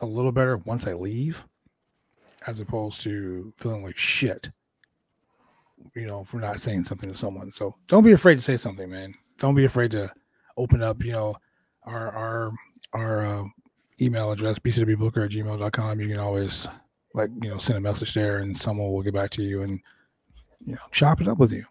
a 0.00 0.06
little 0.06 0.32
better 0.32 0.58
once 0.58 0.86
I 0.86 0.92
leave, 0.92 1.46
as 2.46 2.60
opposed 2.60 3.00
to 3.02 3.52
feeling 3.56 3.82
like 3.82 3.96
shit 3.96 4.50
you 5.94 6.06
know, 6.06 6.24
for 6.24 6.38
not 6.38 6.60
saying 6.60 6.84
something 6.84 7.10
to 7.10 7.16
someone. 7.16 7.50
So 7.50 7.74
don't 7.86 8.04
be 8.04 8.12
afraid 8.12 8.36
to 8.36 8.42
say 8.42 8.56
something, 8.56 8.88
man. 8.90 9.14
Don't 9.38 9.54
be 9.54 9.64
afraid 9.64 9.90
to 9.92 10.12
open 10.56 10.82
up, 10.82 11.02
you 11.02 11.12
know, 11.12 11.36
our 11.84 12.10
our 12.10 12.52
our 12.92 13.26
uh, 13.26 13.44
email 14.00 14.32
address, 14.32 14.58
bcwbooker 14.58 15.24
at 15.24 15.30
gmail.com. 15.30 16.00
You 16.00 16.08
can 16.08 16.18
always 16.18 16.66
like, 17.14 17.30
you 17.42 17.50
know, 17.50 17.58
send 17.58 17.78
a 17.78 17.80
message 17.80 18.14
there 18.14 18.38
and 18.38 18.56
someone 18.56 18.90
will 18.90 19.02
get 19.02 19.14
back 19.14 19.30
to 19.30 19.42
you 19.42 19.62
and 19.62 19.80
you 20.64 20.74
know, 20.74 20.80
chop 20.90 21.20
it 21.20 21.28
up 21.28 21.38
with 21.38 21.52
you. 21.52 21.64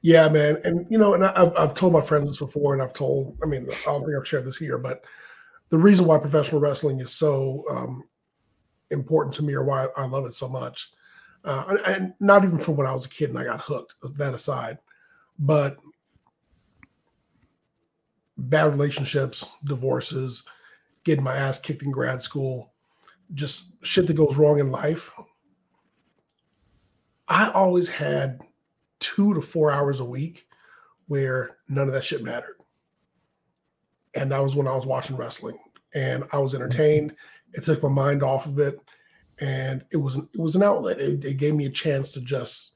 Yeah, 0.00 0.28
man. 0.28 0.58
And, 0.64 0.86
you 0.90 0.98
know, 0.98 1.14
and 1.14 1.24
I've, 1.24 1.52
I've 1.56 1.74
told 1.74 1.92
my 1.92 2.00
friends 2.00 2.28
this 2.28 2.38
before, 2.38 2.72
and 2.72 2.82
I've 2.82 2.92
told, 2.92 3.36
I 3.42 3.46
mean, 3.46 3.68
I 3.68 3.74
don't 3.86 4.04
think 4.04 4.16
I've 4.16 4.28
shared 4.28 4.44
this 4.44 4.56
here, 4.56 4.78
but 4.78 5.02
the 5.70 5.78
reason 5.78 6.06
why 6.06 6.18
professional 6.18 6.60
wrestling 6.60 7.00
is 7.00 7.12
so 7.12 7.64
um, 7.70 8.04
important 8.90 9.34
to 9.36 9.44
me 9.44 9.54
or 9.54 9.64
why 9.64 9.88
I 9.96 10.06
love 10.06 10.24
it 10.26 10.34
so 10.34 10.48
much 10.48 10.90
uh, 11.44 11.64
and, 11.68 11.78
and 11.86 12.14
not 12.20 12.44
even 12.44 12.58
from 12.58 12.76
when 12.76 12.86
I 12.86 12.94
was 12.94 13.06
a 13.06 13.10
kid 13.10 13.30
and 13.30 13.38
I 13.38 13.44
got 13.44 13.60
hooked. 13.60 13.94
That 14.16 14.34
aside, 14.34 14.78
but 15.38 15.78
bad 18.36 18.70
relationships, 18.70 19.48
divorces, 19.64 20.42
getting 21.04 21.24
my 21.24 21.36
ass 21.36 21.58
kicked 21.58 21.82
in 21.82 21.90
grad 21.90 22.22
school, 22.22 22.72
just 23.34 23.66
shit 23.82 24.06
that 24.06 24.14
goes 24.14 24.36
wrong 24.36 24.58
in 24.58 24.70
life. 24.70 25.10
I 27.28 27.50
always 27.50 27.88
had 27.88 28.40
two 29.00 29.34
to 29.34 29.40
four 29.40 29.70
hours 29.70 30.00
a 30.00 30.04
week 30.04 30.46
where 31.06 31.56
none 31.68 31.88
of 31.88 31.94
that 31.94 32.04
shit 32.04 32.22
mattered. 32.22 32.56
And 34.14 34.32
that 34.32 34.42
was 34.42 34.56
when 34.56 34.66
I 34.66 34.74
was 34.74 34.86
watching 34.86 35.16
wrestling 35.16 35.58
and 35.94 36.24
I 36.32 36.38
was 36.38 36.54
entertained. 36.54 37.14
It 37.54 37.64
took 37.64 37.82
my 37.82 37.88
mind 37.88 38.22
off 38.22 38.46
of 38.46 38.58
it 38.58 38.78
and 39.40 39.84
it 39.90 39.96
was 39.96 40.16
it 40.16 40.38
was 40.38 40.56
an 40.56 40.62
outlet. 40.62 41.00
It, 41.00 41.24
it, 41.24 41.36
gave 41.36 41.54
me 41.54 41.66
a 41.66 41.70
chance 41.70 42.12
to 42.12 42.20
just 42.20 42.72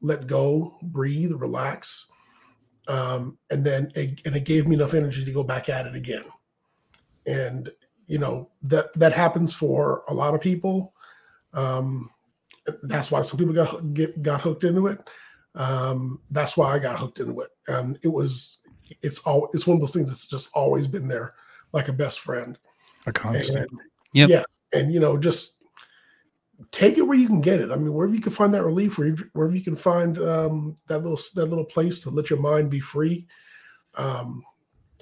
let 0.00 0.26
go, 0.26 0.76
breathe, 0.82 1.32
relax, 1.32 2.06
um, 2.88 3.38
and 3.50 3.64
then 3.64 3.92
it, 3.94 4.20
and 4.24 4.34
it 4.34 4.44
gave 4.44 4.66
me 4.66 4.74
enough 4.74 4.94
energy 4.94 5.24
to 5.24 5.32
go 5.32 5.44
back 5.44 5.68
at 5.68 5.86
it 5.86 5.94
again. 5.94 6.24
And 7.26 7.70
you 8.06 8.18
know 8.18 8.50
that 8.62 8.92
that 8.94 9.12
happens 9.12 9.54
for 9.54 10.02
a 10.08 10.14
lot 10.14 10.34
of 10.34 10.40
people. 10.40 10.92
Um, 11.54 12.10
that's 12.82 13.10
why 13.10 13.22
some 13.22 13.38
people 13.38 13.54
got 13.54 13.94
get 13.94 14.22
got 14.22 14.40
hooked 14.40 14.64
into 14.64 14.88
it. 14.88 14.98
Um, 15.54 16.20
that's 16.30 16.56
why 16.56 16.72
I 16.72 16.78
got 16.78 16.98
hooked 16.98 17.20
into 17.20 17.40
it, 17.40 17.50
and 17.68 17.98
it 18.02 18.08
was 18.08 18.58
it's 19.02 19.20
all 19.20 19.48
it's 19.52 19.66
one 19.66 19.76
of 19.76 19.80
those 19.80 19.92
things 19.92 20.08
that's 20.08 20.26
just 20.26 20.50
always 20.54 20.86
been 20.86 21.08
there, 21.08 21.34
like 21.72 21.88
a 21.88 21.92
best 21.92 22.20
friend, 22.20 22.58
a 23.06 23.12
constant. 23.12 23.70
And, 23.70 23.80
yep. 24.14 24.28
Yeah, 24.28 24.44
and 24.72 24.92
you 24.92 25.00
know 25.00 25.16
just 25.16 25.56
take 26.70 26.96
it 26.96 27.02
where 27.02 27.18
you 27.18 27.26
can 27.26 27.40
get 27.40 27.60
it. 27.60 27.70
I 27.70 27.76
mean, 27.76 27.92
wherever 27.92 28.14
you 28.14 28.20
can 28.20 28.32
find 28.32 28.54
that 28.54 28.64
relief, 28.64 28.98
wherever, 28.98 29.30
wherever 29.32 29.54
you 29.54 29.62
can 29.62 29.76
find 29.76 30.18
um, 30.18 30.76
that 30.86 30.98
little 30.98 31.18
that 31.34 31.46
little 31.46 31.64
place 31.64 32.00
to 32.02 32.10
let 32.10 32.30
your 32.30 32.40
mind 32.40 32.70
be 32.70 32.80
free, 32.80 33.26
um, 33.96 34.42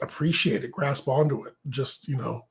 appreciate 0.03 0.65
it, 0.65 0.73
grasp 0.73 1.09
onto 1.09 1.45
it. 1.45 1.55
Just 1.69 2.09
you 2.09 2.17
know, 2.17 2.43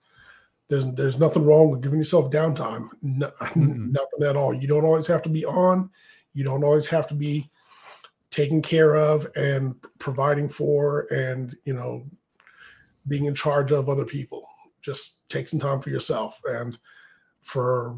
there's 0.70 0.86
there's 0.94 1.18
nothing 1.18 1.46
wrong 1.46 1.72
with 1.72 1.82
giving 1.82 2.00
yourself 2.00 2.32
downtime. 2.32 2.90
No, 3.02 3.28
mm-hmm. 3.42 3.92
Nothing 3.92 4.24
at 4.28 4.36
all. 4.36 4.54
You 4.54 4.68
don't 4.68 4.86
always 4.86 5.08
have 5.08 5.24
to 5.24 5.30
be 5.30 5.46
on. 5.46 5.90
You 6.34 6.44
don't 6.44 6.64
always 6.64 6.88
have 6.88 7.08
to 7.08 7.16
be 7.16 7.50
taken 8.32 8.62
care 8.62 8.96
of 8.96 9.28
and 9.36 9.76
providing 9.98 10.50
for, 10.50 11.08
and 11.12 11.56
you 11.66 11.74
know, 11.74 12.06
being 13.08 13.26
in 13.26 13.36
charge 13.36 13.72
of 13.72 13.90
other 13.90 14.06
people. 14.06 14.48
Just 14.82 15.16
take 15.30 15.48
some 15.48 15.60
time 15.60 15.82
for 15.82 15.90
yourself 15.90 16.40
and 16.46 16.78
for 17.42 17.98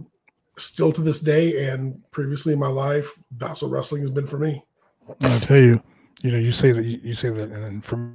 still 0.58 0.92
to 0.92 1.02
this 1.02 1.20
day 1.20 1.70
and 1.70 2.00
previously 2.12 2.54
in 2.54 2.60
my 2.60 2.68
life, 2.68 3.18
that's 3.38 3.62
what 3.62 3.72
wrestling 3.72 4.02
has 4.02 4.12
been 4.12 4.28
for 4.28 4.38
me. 4.38 4.64
I 5.24 5.40
tell 5.40 5.58
you, 5.58 5.82
you 6.22 6.32
know, 6.32 6.38
you 6.38 6.52
say 6.52 6.72
that 6.72 6.86
you 6.86 7.14
say 7.14 7.30
that, 7.30 7.50
and 7.50 7.84
for 7.84 8.14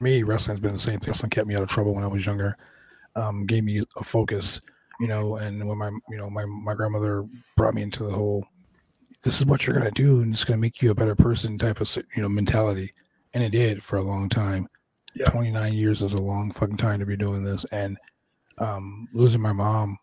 me, 0.00 0.22
wrestling's 0.22 0.60
been 0.60 0.72
the 0.72 0.78
same 0.78 1.00
thing. 1.00 1.08
Wrestling 1.10 1.30
kept 1.30 1.48
me 1.48 1.56
out 1.56 1.62
of 1.62 1.68
trouble 1.68 1.94
when 1.94 2.04
I 2.04 2.08
was 2.08 2.24
younger, 2.24 2.56
um, 3.16 3.44
gave 3.46 3.64
me 3.64 3.82
a 3.96 4.04
focus, 4.04 4.60
you 5.00 5.08
know. 5.08 5.36
And 5.36 5.66
when 5.66 5.78
my, 5.78 5.90
you 6.08 6.18
know, 6.18 6.30
my 6.30 6.44
my 6.44 6.74
grandmother 6.74 7.26
brought 7.56 7.74
me 7.74 7.82
into 7.82 8.04
the 8.04 8.12
whole, 8.12 8.46
this 9.28 9.40
is 9.40 9.46
what 9.46 9.66
you're 9.66 9.76
gonna 9.76 9.90
do, 9.90 10.22
and 10.22 10.32
it's 10.32 10.42
gonna 10.42 10.56
make 10.56 10.80
you 10.80 10.90
a 10.90 10.94
better 10.94 11.14
person 11.14 11.58
type 11.58 11.82
of 11.82 11.98
you 12.16 12.22
know 12.22 12.30
mentality, 12.30 12.94
and 13.34 13.44
it 13.44 13.50
did 13.50 13.84
for 13.84 13.98
a 13.98 14.02
long 14.02 14.26
time. 14.26 14.66
Yeah. 15.14 15.28
29 15.28 15.74
years 15.74 16.00
is 16.00 16.14
a 16.14 16.22
long 16.22 16.50
fucking 16.50 16.78
time 16.78 16.98
to 17.00 17.04
be 17.04 17.14
doing 17.14 17.44
this, 17.44 17.66
and 17.70 17.98
um, 18.56 19.06
losing 19.12 19.42
my 19.42 19.52
mom 19.52 19.98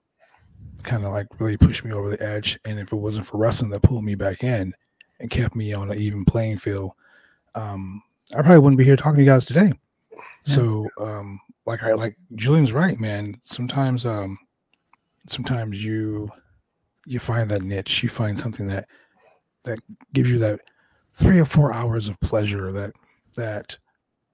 kind 0.84 1.04
of 1.06 1.12
like 1.12 1.26
really 1.40 1.58
pushed 1.58 1.84
me 1.84 1.92
over 1.92 2.12
the 2.12 2.24
edge. 2.24 2.60
And 2.66 2.80
if 2.80 2.94
it 2.94 2.98
wasn't 2.98 3.26
for 3.26 3.38
wrestling 3.40 3.72
that 3.72 3.82
pulled 3.82 4.04
me 4.04 4.14
back 4.14 4.44
in 4.44 4.72
and 5.20 5.32
kept 5.32 5.56
me 5.56 5.74
on 5.74 5.90
an 5.90 5.98
even 5.98 6.24
playing 6.24 6.60
field, 6.60 6.92
um, 7.56 8.04
I 8.32 8.44
probably 8.44 8.60
wouldn't 8.60 8.78
be 8.78 8.86
here 8.86 8.96
talking 8.96 9.16
to 9.16 9.24
you 9.24 9.30
guys 9.30 9.48
today. 9.48 9.72
Yeah. 10.12 10.20
So, 10.54 10.88
um, 11.02 11.40
like 11.66 11.82
I 11.82 11.94
like 11.94 12.16
Julian's 12.36 12.74
right, 12.74 13.00
man. 13.00 13.42
Sometimes, 13.44 14.06
um, 14.06 14.38
sometimes 15.28 15.84
you 15.84 16.30
you 17.08 17.18
find 17.18 17.50
that 17.50 17.64
niche, 17.64 18.04
you 18.04 18.10
find 18.10 18.38
something 18.38 18.68
that 18.68 18.88
that 19.66 19.80
gives 20.14 20.32
you 20.32 20.40
that 20.40 20.62
three 21.14 21.40
or 21.40 21.46
four 21.46 21.74
hours 21.74 22.08
of 22.08 22.20
pleasure 22.20 22.72
that 22.72 22.94
that 23.36 23.78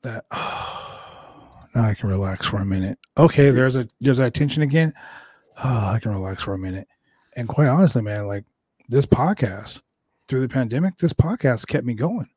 that 0.04 0.26
now 0.32 1.84
I 1.84 1.94
can 1.94 2.10
relax 2.10 2.46
for 2.46 2.58
a 2.58 2.66
minute. 2.66 3.00
Okay, 3.18 3.50
there's 3.50 3.76
a 3.76 3.88
there's 4.00 4.18
that 4.18 4.34
tension 4.34 4.64
again. 4.64 4.94
Oh, 5.64 5.86
I 5.94 6.00
can 6.00 6.12
relax 6.12 6.44
for 6.44 6.54
a 6.54 6.60
minute. 6.60 6.88
And 7.36 7.48
quite 7.48 7.68
honestly, 7.68 8.02
man, 8.02 8.28
like 8.28 8.46
this 8.90 9.06
podcast 9.06 9.82
through 10.28 10.42
the 10.42 10.50
pandemic, 10.50 10.98
this 10.98 11.14
podcast 11.14 11.68
kept 11.68 11.86
me 11.86 11.94
going. 11.94 12.30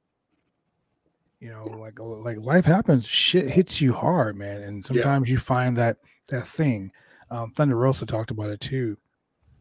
You 1.41 1.51
know, 1.51 1.65
like 1.65 1.99
like 1.99 2.39
life 2.39 2.65
happens, 2.65 3.07
shit 3.07 3.51
hits 3.51 3.81
you 3.81 3.93
hard, 3.93 4.37
man, 4.37 4.63
and 4.63 4.85
sometimes 4.85 5.29
you 5.29 5.37
find 5.37 5.77
that 5.77 5.99
that 6.31 6.47
thing. 6.47 6.91
Um, 7.31 7.51
Thunder 7.51 7.77
Rosa 7.77 8.07
talked 8.07 8.31
about 8.31 8.51
it 8.51 8.61
too. 8.61 8.97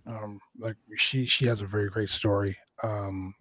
Um, 0.06 0.40
like 0.60 0.76
she 0.96 1.26
she 1.26 1.46
has 1.48 1.62
a 1.62 1.66
very 1.66 1.90
great 1.90 2.10
story. 2.10 2.58
Um, 2.84 3.34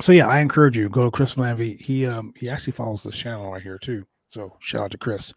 so 0.00 0.12
yeah, 0.12 0.28
I 0.28 0.40
encourage 0.40 0.76
you 0.76 0.88
go 0.88 1.04
to 1.04 1.10
Chris 1.10 1.34
Lanvey. 1.34 1.80
He 1.80 2.06
um 2.06 2.32
he 2.36 2.48
actually 2.48 2.72
follows 2.72 3.02
this 3.02 3.16
channel 3.16 3.52
right 3.52 3.62
here 3.62 3.78
too. 3.78 4.04
So 4.26 4.56
shout 4.60 4.84
out 4.84 4.90
to 4.92 4.98
Chris, 4.98 5.32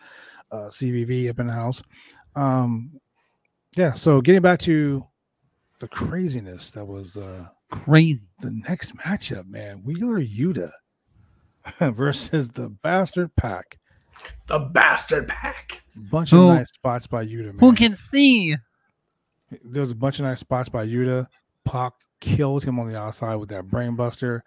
uh, 0.52 0.70
CVV 0.72 1.30
up 1.30 1.40
in 1.40 1.48
the 1.48 1.54
house. 1.54 1.82
Um, 2.36 3.00
yeah. 3.76 3.94
So 3.94 4.22
getting 4.22 4.42
back 4.42 4.60
to 4.60 5.06
the 5.80 5.88
craziness 5.88 6.72
that 6.72 6.86
was 6.86 7.18
uh 7.18 7.48
Crazy. 7.70 8.28
the 8.42 8.52
next 8.68 8.96
matchup, 8.98 9.46
man. 9.48 9.82
Wheeler 9.84 10.20
Yuta 10.22 10.72
versus 11.94 12.50
the 12.50 12.70
Bastard 12.70 13.36
Pac. 13.36 13.78
The 14.48 14.58
bastard 14.60 15.28
Pac. 15.28 15.84
Bunch 15.96 16.32
Who- 16.32 16.50
of 16.50 16.56
nice 16.56 16.70
spots 16.74 17.06
by 17.06 17.26
Yuta, 17.26 17.48
man. 17.48 17.60
Who 17.60 17.74
can 17.76 17.96
see? 17.96 18.56
there 19.64 19.82
was 19.82 19.92
a 19.92 19.96
bunch 19.96 20.18
of 20.20 20.26
nice 20.26 20.40
spots 20.40 20.70
by 20.70 20.86
Yuta. 20.88 21.28
Pac 21.66 21.94
killed 22.20 22.64
him 22.64 22.80
on 22.80 22.88
the 22.88 22.98
outside 22.98 23.36
with 23.36 23.50
that 23.50 23.66
brainbuster. 23.68 24.42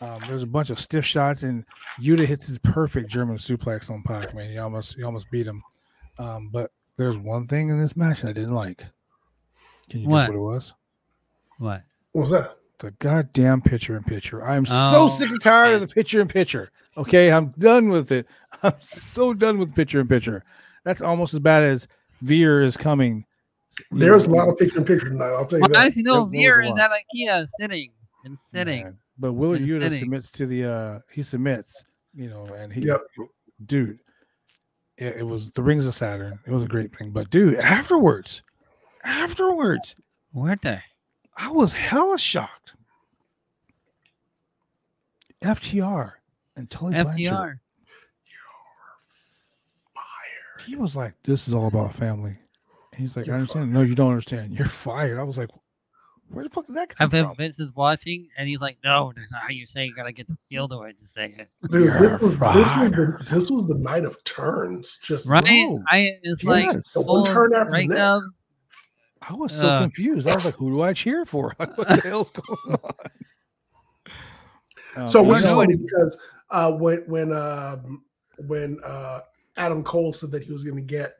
Um, 0.00 0.20
there's 0.28 0.42
a 0.42 0.46
bunch 0.46 0.70
of 0.70 0.80
stiff 0.80 1.04
shots, 1.04 1.42
and 1.42 1.64
Yuta 2.00 2.24
hits 2.24 2.46
his 2.46 2.58
perfect 2.60 3.10
German 3.10 3.36
suplex 3.36 3.90
on 3.90 4.02
Pac. 4.02 4.34
Man, 4.34 4.50
he 4.50 4.58
almost 4.58 4.96
he 4.96 5.02
almost 5.02 5.30
beat 5.30 5.46
him. 5.46 5.62
Um, 6.18 6.48
but 6.52 6.70
there's 6.96 7.18
one 7.18 7.46
thing 7.46 7.68
in 7.68 7.80
this 7.80 7.96
match 7.96 8.22
that 8.22 8.28
I 8.30 8.32
didn't 8.32 8.54
like. 8.54 8.84
Can 9.90 10.00
you 10.00 10.08
What? 10.08 10.20
guess 10.20 10.28
what 10.28 10.36
it 10.36 10.40
was? 10.40 10.72
What? 11.58 11.82
What 12.12 12.22
was 12.22 12.30
that? 12.30 12.56
The 12.78 12.92
goddamn 12.92 13.60
picture 13.60 13.94
in 13.96 14.02
picture. 14.04 14.42
I'm 14.42 14.64
Oh, 14.70 14.90
so 14.90 15.08
sick 15.08 15.30
and 15.30 15.40
tired 15.42 15.74
of 15.74 15.80
the 15.82 15.94
picture 15.94 16.20
in 16.20 16.28
picture. 16.28 16.70
Okay, 16.96 17.30
I'm 17.30 17.48
done 17.58 17.90
with 17.90 18.10
it. 18.10 18.26
I'm 18.62 18.74
so 18.80 19.34
done 19.34 19.58
with 19.58 19.74
picture 19.74 20.00
in 20.00 20.08
picture. 20.08 20.44
That's 20.84 21.02
almost 21.02 21.34
as 21.34 21.40
bad 21.40 21.62
as 21.62 21.86
Veer 22.22 22.62
is 22.62 22.76
coming. 22.78 23.26
You 23.78 23.98
There's 23.98 24.26
a 24.26 24.30
lot 24.30 24.48
of 24.48 24.58
picture 24.58 24.78
in 24.78 24.84
picture 24.84 25.08
tonight. 25.10 25.30
I'll 25.32 25.46
tell 25.46 25.58
you 25.58 25.62
Well, 25.70 25.80
that. 25.80 25.88
if 25.88 25.96
you 25.96 26.02
know, 26.02 26.24
There- 26.26 26.40
there 26.42 26.60
Veer 26.62 26.72
is 26.72 26.78
at 26.78 26.90
IKEA 26.90 27.48
sitting 27.58 27.92
and 28.24 28.38
sitting. 28.38 28.82
Man, 28.84 28.98
But 29.18 29.32
Willard 29.34 29.60
And 29.62 29.68
Yuta 29.70 29.82
sitting. 29.82 29.98
submits 30.00 30.32
to 30.32 30.46
the 30.46 30.64
uh 30.64 31.00
he 31.12 31.22
submits, 31.22 31.84
you 32.14 32.28
know, 32.28 32.44
and 32.46 32.72
he 32.72 32.82
Yep. 32.86 33.00
dude, 33.66 34.00
it, 34.98 35.18
it 35.18 35.22
was 35.26 35.52
the 35.52 35.62
rings 35.62 35.86
of 35.86 35.94
Saturn. 35.94 36.38
It 36.46 36.50
was 36.50 36.62
a 36.62 36.68
great 36.68 36.94
thing. 36.94 37.10
But 37.10 37.30
dude, 37.30 37.56
afterwards, 37.56 38.42
afterwards, 39.04 39.94
weren't 40.32 40.62
they? 40.62 40.82
I 41.36 41.50
was 41.50 41.72
hella 41.72 42.18
shocked. 42.18 42.74
FTR 45.42 46.12
and 46.56 46.68
Tully 46.70 46.92
Blanchard. 46.92 47.16
FDR? 47.16 47.60
He 50.66 50.76
was 50.76 50.94
like, 50.94 51.14
This 51.22 51.48
is 51.48 51.54
all 51.54 51.66
about 51.68 51.94
family. 51.94 52.36
And 53.00 53.08
he's 53.08 53.16
like, 53.16 53.24
You're 53.26 53.36
I 53.36 53.38
understand. 53.38 53.72
No, 53.72 53.80
you 53.80 53.94
don't 53.94 54.10
understand. 54.10 54.52
You're 54.52 54.68
fired. 54.68 55.18
I 55.18 55.22
was 55.22 55.38
like, 55.38 55.48
Where 56.28 56.44
the 56.44 56.50
fuck 56.50 56.66
did 56.66 56.76
that 56.76 56.90
I 56.90 56.94
come 56.94 57.08
bet 57.08 57.24
from? 57.24 57.34
Vince 57.36 57.58
is 57.58 57.72
watching 57.74 58.28
and 58.36 58.46
he's 58.46 58.60
like, 58.60 58.76
no, 58.84 59.10
that's 59.16 59.32
not 59.32 59.40
how 59.40 59.48
you 59.48 59.64
say 59.64 59.84
it. 59.84 59.86
You 59.86 59.94
gotta 59.94 60.12
get 60.12 60.28
the 60.28 60.36
feel 60.50 60.68
to 60.68 60.82
it 60.82 61.00
to 61.00 61.06
say 61.06 61.34
it. 61.38 61.48
Dude, 61.70 61.84
You're 61.86 62.18
this 62.18 62.20
was, 62.20 62.38
this, 62.38 62.76
was 62.76 62.90
the, 62.90 63.26
this 63.30 63.50
was 63.50 63.66
the 63.68 63.78
night 63.78 64.04
of 64.04 64.22
turns. 64.24 64.98
Just 65.02 65.26
Right? 65.26 65.44
No. 65.46 65.82
I 65.88 66.10
it's 66.22 66.44
like 66.44 66.66
Yes. 66.66 66.92
The 66.92 67.00
one 67.00 67.32
turn 67.32 67.54
after 67.54 67.70
the 67.78 67.86
next. 67.86 68.22
I 69.22 69.32
was 69.34 69.58
so 69.58 69.66
Uh. 69.68 69.80
confused. 69.80 70.28
I 70.28 70.34
was 70.34 70.44
like, 70.44 70.56
Who 70.56 70.70
do 70.70 70.82
I 70.82 70.92
cheer 70.92 71.24
for? 71.24 71.54
What 71.56 71.76
the 71.76 72.00
hell's 72.02 72.28
going 72.30 72.76
on? 72.84 72.94
Um, 74.96 75.08
So 75.08 75.22
but 75.22 75.28
which 75.30 75.38
is 75.38 75.44
funny 75.46 75.76
because 75.76 76.20
uh, 76.50 76.72
when 76.72 76.98
when 77.06 77.32
um, 77.32 78.02
when 78.46 78.78
uh, 78.84 79.20
Adam 79.56 79.82
Cole 79.84 80.12
said 80.12 80.30
that 80.32 80.42
he 80.42 80.52
was 80.52 80.64
going 80.64 80.76
to 80.76 80.82
get 80.82 81.14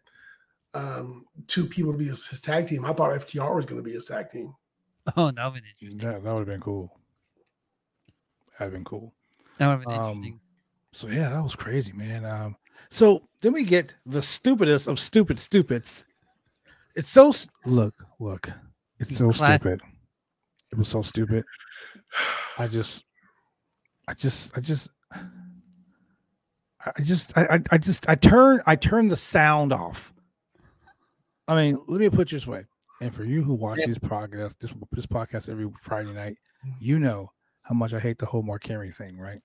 um, 0.74 1.24
two 1.46 1.66
people 1.66 1.92
to 1.92 1.98
be 1.98 2.06
his, 2.06 2.26
his 2.26 2.40
tag 2.40 2.68
team, 2.68 2.84
I 2.84 2.92
thought 2.92 3.10
FTR 3.12 3.56
was 3.56 3.64
going 3.66 3.78
to 3.78 3.82
be 3.82 3.92
his 3.92 4.06
tag 4.06 4.30
team. 4.30 4.54
Oh, 5.16 5.30
that 5.30 5.44
would 5.46 5.54
been 5.54 5.62
interesting. 5.70 5.98
That, 6.06 6.22
that 6.22 6.32
would 6.32 6.40
have 6.40 6.46
been 6.46 6.60
cool. 6.60 6.96
That'd 8.58 8.74
been 8.74 8.84
cool. 8.84 9.14
That 9.58 9.66
would 9.66 9.72
have 9.72 9.82
been 9.82 9.92
Um, 9.92 10.06
interesting. 10.08 10.40
So 10.92 11.08
yeah, 11.08 11.30
that 11.30 11.42
was 11.42 11.56
crazy, 11.56 11.92
man. 11.94 12.24
Um, 12.24 12.56
so 12.90 13.26
then 13.40 13.52
we 13.54 13.64
get 13.64 13.94
the 14.04 14.20
stupidest 14.22 14.86
of 14.88 15.00
stupid 15.00 15.38
stupids. 15.38 16.04
It's 16.94 17.08
so 17.10 17.30
s- 17.30 17.48
look, 17.64 17.94
look, 18.20 18.50
it's 18.98 19.16
so 19.16 19.32
Classic. 19.32 19.62
stupid. 19.62 19.80
It 20.70 20.78
was 20.78 20.88
so 20.88 21.02
stupid. 21.02 21.44
I 22.58 22.68
just, 22.68 23.02
I 24.06 24.14
just, 24.14 24.56
I 24.56 24.60
just, 24.60 24.88
I 25.12 27.02
just, 27.02 27.36
I, 27.38 27.46
I, 27.56 27.60
I 27.72 27.78
just, 27.78 28.08
I 28.08 28.14
turn, 28.16 28.60
I 28.66 28.76
turn 28.76 29.08
the 29.08 29.16
sound 29.16 29.72
off. 29.72 30.09
I 31.50 31.56
mean, 31.56 31.82
let 31.88 32.00
me 32.00 32.08
put 32.08 32.30
it 32.30 32.36
this 32.36 32.46
way. 32.46 32.64
And 33.00 33.12
for 33.12 33.24
you 33.24 33.42
who 33.42 33.54
watch 33.54 33.80
Yeah. 33.80 33.86
these 33.86 33.98
podcasts, 33.98 34.56
this 34.60 34.72
this 34.92 35.06
podcast 35.06 35.48
every 35.48 35.68
Friday 35.80 36.12
night, 36.12 36.36
mm-hmm. 36.64 36.76
you 36.78 37.00
know 37.00 37.32
how 37.62 37.74
much 37.74 37.92
I 37.92 37.98
hate 37.98 38.18
the 38.18 38.26
whole 38.26 38.42
Mark 38.42 38.64
Henry 38.64 38.92
thing, 38.92 39.18
right? 39.18 39.40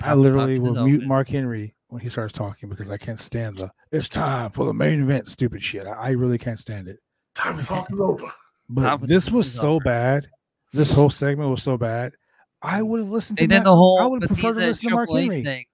I 0.00 0.14
literally 0.14 0.58
will 0.58 0.84
mute 0.84 0.96
open. 0.96 1.08
Mark 1.08 1.28
Henry 1.28 1.76
when 1.88 2.00
he 2.00 2.08
starts 2.08 2.32
talking 2.32 2.68
because 2.68 2.90
I 2.90 2.96
can't 2.96 3.20
stand 3.20 3.56
the 3.58 3.70
it's 3.92 4.08
time 4.08 4.50
for 4.50 4.64
the 4.66 4.74
main 4.74 5.00
event 5.00 5.28
stupid 5.28 5.62
shit. 5.62 5.86
I, 5.86 5.92
I 5.92 6.10
really 6.10 6.38
can't 6.38 6.58
stand 6.58 6.88
it. 6.88 6.98
Time 7.34 7.60
is 7.60 7.70
over. 7.70 8.32
But 8.68 8.82
Top 8.82 9.02
this 9.02 9.30
was 9.30 9.52
so 9.52 9.74
over. 9.74 9.84
bad. 9.84 10.28
This 10.72 10.90
whole 10.90 11.10
segment 11.10 11.50
was 11.50 11.62
so 11.62 11.76
bad. 11.78 12.14
I 12.62 12.78
mm-hmm. 12.78 12.88
would 12.88 13.00
have 13.00 13.10
listened 13.10 13.38
to 13.38 13.46
Matt- 13.46 13.62
the 13.62 13.76
whole 13.76 14.00
I 14.00 14.06
would 14.06 14.22
have 14.22 14.30
preferred 14.30 14.54
to 14.54 14.60
listen 14.60 14.88
to 14.88 14.94
Mark 14.96 15.10
H 15.10 15.16
Henry. 15.20 15.44
thing. 15.44 15.64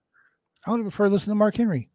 I 0.67 0.73
would 0.73 0.81
have 0.81 0.85
preferred 0.85 1.09
to 1.09 1.15
listen 1.15 1.31
to 1.31 1.37
Mark 1.37 1.57
Henry. 1.57 1.89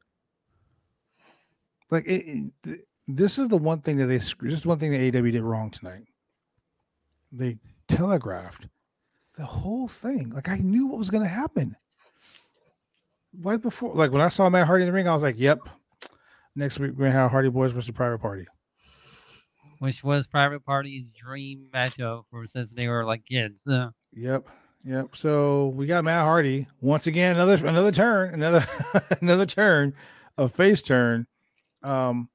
Like 1.92 2.06
it, 2.08 2.52
it- 2.66 2.88
this 3.08 3.38
is 3.38 3.48
the 3.48 3.58
one 3.58 3.82
thing 3.82 3.98
that 3.98 4.08
they 4.08 4.20
screw- 4.20 4.50
this 4.50 4.60
is 4.60 4.66
one 4.66 4.80
thing 4.80 4.92
that 4.92 5.16
AW 5.18 5.22
did 5.22 5.42
wrong 5.42 5.70
tonight. 5.70 6.04
They 7.32 7.58
telegraphed 7.88 8.68
the 9.36 9.46
whole 9.46 9.88
thing. 9.88 10.30
Like 10.30 10.50
I 10.50 10.58
knew 10.58 10.88
what 10.88 10.98
was 11.00 11.10
going 11.10 11.24
to 11.24 11.30
happen. 11.30 11.76
Right 13.42 13.62
before, 13.62 13.96
like 13.96 14.12
when 14.12 14.22
I 14.22 14.30
saw 14.30 14.48
Matt 14.50 14.68
Hardy 14.68 14.84
in 14.84 14.88
the 14.88 14.94
ring, 14.94 15.08
I 15.08 15.14
was 15.14 15.24
like, 15.24 15.40
"Yep, 15.40 15.68
next 16.56 16.78
week 16.78 16.92
we're 16.92 17.06
gonna 17.06 17.12
have 17.14 17.32
Hardy 17.32 17.50
Boys 17.50 17.72
versus 17.72 17.92
Private 17.92 18.20
Party." 18.20 18.46
which 19.84 20.02
was 20.02 20.26
Private 20.26 20.64
Party's 20.64 21.12
dream 21.12 21.68
matchup 21.74 22.24
for 22.32 22.48
since 22.48 22.72
they 22.72 22.88
were 22.88 23.04
like 23.04 23.26
kids. 23.26 23.62
Yep, 24.14 24.48
yep. 24.86 25.08
So 25.14 25.68
we 25.70 25.88
got 25.88 26.06
Matt 26.06 26.24
Hardy 26.24 26.68
once 26.80 27.06
again. 27.06 27.36
Another 27.36 27.56
another 27.68 27.92
turn, 27.92 28.34
another 28.34 28.66
another 29.22 29.46
turn, 29.46 29.94
a 30.38 30.48
face 30.48 30.82
turn. 30.82 31.28
Um, 31.82 32.30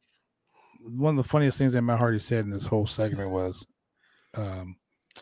one 0.81 1.19
of 1.19 1.25
the 1.25 1.29
funniest 1.29 1.59
things 1.59 1.73
that 1.73 1.83
Matt 1.83 1.99
Hardy 1.99 2.19
said 2.19 2.45
in 2.45 2.51
this 2.51 2.67
whole 2.67 2.87
segment 2.87 3.31
was, 3.31 3.67
um, 4.37 4.77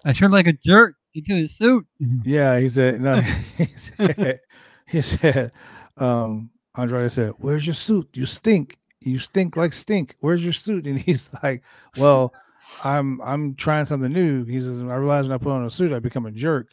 I 0.04 0.12
turned 0.12 0.32
like 0.32 0.46
a 0.46 0.52
jerk 0.52 0.94
into 1.14 1.34
his 1.34 1.56
suit. 1.56 1.86
yeah, 2.24 2.58
he 2.58 2.68
said, 2.68 3.00
no, 3.00 3.20
he 3.56 3.66
said, 3.66 4.40
he 4.86 5.00
said, 5.00 5.52
um, 5.96 6.50
Andrade 6.76 7.10
said, 7.10 7.32
"Where's 7.38 7.66
your 7.66 7.74
suit? 7.74 8.08
You 8.14 8.26
stink. 8.26 8.78
You 9.00 9.18
stink 9.18 9.56
like 9.56 9.72
stink. 9.72 10.16
Where's 10.20 10.44
your 10.44 10.52
suit?" 10.52 10.86
And 10.86 10.98
he's 10.98 11.28
like, 11.42 11.62
"Well, 11.96 12.32
I'm 12.84 13.20
I'm 13.22 13.54
trying 13.54 13.86
something 13.86 14.12
new." 14.12 14.44
He 14.44 14.60
says, 14.60 14.82
"I 14.82 14.96
realize 14.96 15.24
when 15.24 15.32
I 15.32 15.38
put 15.38 15.52
on 15.52 15.64
a 15.64 15.70
suit, 15.70 15.92
I 15.92 15.98
become 15.98 16.26
a 16.26 16.30
jerk." 16.30 16.72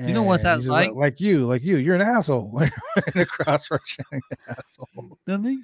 You 0.00 0.14
know 0.14 0.22
what 0.22 0.34
And 0.34 0.40
he 0.40 0.44
that's 0.44 0.62
says, 0.62 0.70
like? 0.70 0.92
Like 0.94 1.20
you, 1.20 1.46
like 1.46 1.64
you. 1.64 1.76
You're 1.78 1.96
an 1.96 2.02
asshole. 2.02 2.56
and 2.60 3.14
the 3.14 3.26
crowd 3.26 3.62
starts 3.62 3.90
chanting, 3.90 4.20
"Asshole." 4.48 5.18
Didn't 5.26 5.44
he? 5.44 5.62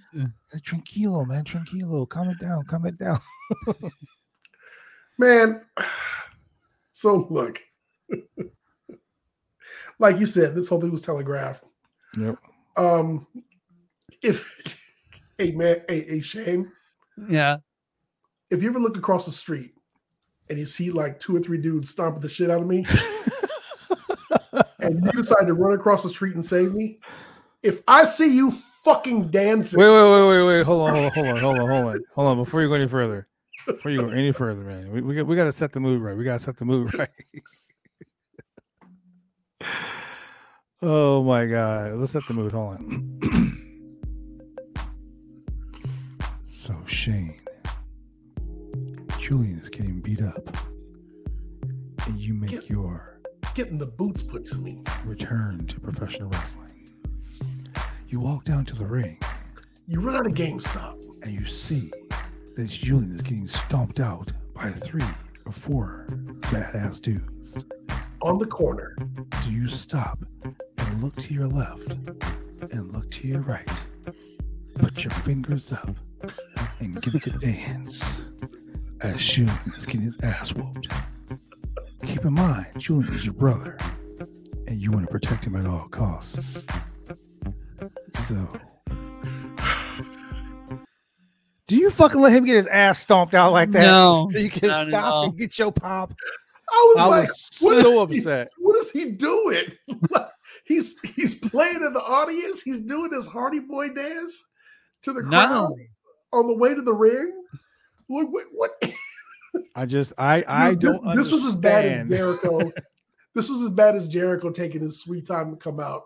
Tranquilo, 0.58 1.24
man, 1.26 1.44
tranquilo. 1.44 2.08
Calm 2.08 2.30
it 2.30 2.40
down. 2.40 2.64
Calm 2.64 2.84
it 2.86 2.98
down. 2.98 3.20
Man, 5.18 5.62
so 6.92 7.28
look, 7.30 7.60
like 9.98 10.18
you 10.18 10.26
said, 10.26 10.54
this 10.54 10.68
whole 10.68 10.80
thing 10.80 10.90
was 10.90 11.02
telegraphed. 11.02 11.62
Yep. 12.18 12.36
Um, 12.76 13.26
if 14.22 14.76
hey 15.38 15.52
man, 15.52 15.82
a, 15.88 16.02
hey 16.04 16.20
Shane, 16.20 16.70
Yeah. 17.28 17.58
if 18.50 18.62
you 18.62 18.68
ever 18.68 18.80
look 18.80 18.96
across 18.96 19.26
the 19.26 19.32
street 19.32 19.74
and 20.50 20.58
you 20.58 20.66
see 20.66 20.90
like 20.90 21.20
two 21.20 21.36
or 21.36 21.40
three 21.40 21.58
dudes 21.58 21.90
stomping 21.90 22.20
the 22.20 22.28
shit 22.28 22.50
out 22.50 22.62
of 22.62 22.66
me, 22.66 22.84
and 24.96 25.04
you 25.06 25.12
decide 25.12 25.46
to 25.46 25.54
run 25.54 25.72
across 25.72 26.02
the 26.02 26.08
street 26.08 26.34
and 26.34 26.44
save 26.44 26.74
me, 26.74 26.98
if 27.62 27.82
I 27.88 28.04
see 28.04 28.34
you 28.34 28.50
fucking 28.84 29.30
dancing, 29.30 29.78
Wait, 29.80 29.88
wait, 29.88 30.02
wait, 30.02 30.28
wait, 30.28 30.42
wait. 30.44 30.62
Hold 30.64 30.90
on, 30.90 30.94
hold 30.94 31.06
on, 31.06 31.12
hold 31.12 31.26
on, 31.26 31.40
hold 31.40 31.58
on, 31.58 31.68
hold 31.68 31.94
on, 31.94 32.04
hold 32.14 32.28
on. 32.28 32.36
Before 32.44 32.62
you 32.62 32.68
go 32.68 32.74
any 32.74 32.88
further, 32.88 33.26
before 33.66 33.90
you 33.90 33.98
go 33.98 34.08
any 34.10 34.32
further, 34.32 34.62
man, 34.62 34.90
we 34.92 35.00
we 35.00 35.14
got, 35.14 35.26
we 35.26 35.36
got 35.36 35.44
to 35.44 35.52
set 35.52 35.72
the 35.72 35.80
mood 35.80 36.02
right. 36.02 36.16
We 36.16 36.24
got 36.24 36.40
to 36.40 36.44
set 36.44 36.56
the 36.58 36.64
mood 36.64 36.92
right. 36.98 37.08
Oh 40.82 41.22
my 41.22 41.46
god. 41.46 41.94
Let's 41.94 42.12
set 42.12 42.26
the 42.26 42.34
mood. 42.34 42.52
Hold 42.52 42.74
on. 42.76 43.20
so 46.44 46.76
Shane. 46.84 47.40
Julian 49.18 49.58
is 49.58 49.70
getting 49.70 50.00
beat 50.00 50.20
up. 50.20 50.54
And 52.06 52.20
you 52.20 52.34
make 52.34 52.50
Get- 52.50 52.68
your 52.68 53.13
Getting 53.54 53.78
the 53.78 53.86
boots 53.86 54.22
put 54.22 54.46
to 54.48 54.56
me. 54.58 54.82
return 55.04 55.66
to 55.68 55.80
professional 55.80 56.28
wrestling. 56.30 56.90
You 58.08 58.20
walk 58.20 58.44
down 58.44 58.64
to 58.66 58.74
the 58.74 58.84
ring 58.84 59.18
You 59.86 60.00
run 60.00 60.16
out 60.16 60.26
of 60.26 60.34
GameStop. 60.34 60.96
and 61.22 61.32
you 61.32 61.44
see 61.46 61.90
that 62.56 62.68
Julian 62.68 63.12
is 63.12 63.22
getting 63.22 63.46
stomped 63.46 64.00
out 64.00 64.32
by 64.54 64.70
three 64.70 65.04
or 65.46 65.52
four 65.52 66.06
badass 66.42 67.00
dudes. 67.00 67.62
on 68.22 68.38
the 68.38 68.46
corner. 68.46 68.96
Do 69.44 69.50
you 69.52 69.68
stop 69.68 70.18
and 70.78 71.02
look 71.02 71.14
to 71.16 71.34
your 71.34 71.46
left 71.48 71.90
and 72.72 72.92
look 72.92 73.10
to 73.12 73.28
your 73.28 73.40
right? 73.42 73.68
Put 74.74 75.04
your 75.04 75.10
fingers 75.12 75.72
up 75.72 75.90
and 76.80 77.00
give 77.02 77.12
the 77.22 77.30
dance 77.40 78.24
as 79.02 79.16
Julian 79.24 79.56
is 79.76 79.86
getting 79.86 80.02
his 80.02 80.16
ass 80.22 80.52
whooped. 80.54 80.88
Keep 82.14 82.26
in 82.26 82.34
mind, 82.34 82.66
Julian 82.78 83.12
is 83.12 83.24
your 83.24 83.34
brother 83.34 83.76
and 84.68 84.80
you 84.80 84.92
want 84.92 85.04
to 85.04 85.10
protect 85.10 85.44
him 85.44 85.56
at 85.56 85.66
all 85.66 85.88
costs. 85.88 86.46
So, 88.20 88.48
do 91.66 91.76
you 91.76 91.90
fucking 91.90 92.20
let 92.20 92.32
him 92.32 92.44
get 92.44 92.54
his 92.54 92.68
ass 92.68 93.00
stomped 93.00 93.34
out 93.34 93.50
like 93.50 93.72
that? 93.72 93.86
No, 93.86 94.28
so 94.30 94.38
you 94.38 94.48
can 94.48 94.90
stop 94.90 95.24
and 95.24 95.36
get 95.36 95.58
your 95.58 95.72
pop. 95.72 96.14
I 96.70 96.92
was 96.94 96.96
I 97.00 97.06
like, 97.06 97.26
was 97.26 97.48
so 97.52 98.06
he- 98.06 98.18
upset. 98.18 98.52
what 98.58 98.76
is 98.76 98.92
he 98.92 99.10
doing? 99.10 99.72
he's 100.66 100.94
he's 101.16 101.34
playing 101.34 101.82
in 101.82 101.92
the 101.92 102.00
audience. 102.00 102.62
He's 102.62 102.78
doing 102.78 103.12
his 103.12 103.26
Hardy 103.26 103.58
Boy 103.58 103.88
dance 103.88 104.40
to 105.02 105.12
the 105.12 105.24
crowd 105.24 105.64
only 105.64 105.88
on 106.32 106.46
the 106.46 106.54
way 106.54 106.76
to 106.76 106.82
the 106.82 106.94
ring. 106.94 107.32
What? 108.06 108.30
what, 108.30 108.44
what? 108.52 108.70
I 109.74 109.86
just 109.86 110.12
I 110.18 110.44
I 110.46 110.70
Dude, 110.70 110.80
don't 110.80 111.16
This, 111.16 111.24
this 111.26 111.32
was 111.32 111.44
as 111.46 111.56
bad 111.56 111.84
as. 111.84 112.08
Jericho. 112.08 112.72
this 113.34 113.48
was 113.48 113.62
as 113.62 113.70
bad 113.70 113.96
as 113.96 114.08
Jericho 114.08 114.50
taking 114.50 114.80
his 114.82 115.00
sweet 115.00 115.26
time 115.26 115.50
to 115.50 115.56
come 115.56 115.80
out 115.80 116.04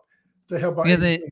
to 0.49 0.59
help 0.59 0.79
out. 0.79 0.89
Yeah, 0.89 0.97
they- 0.97 1.23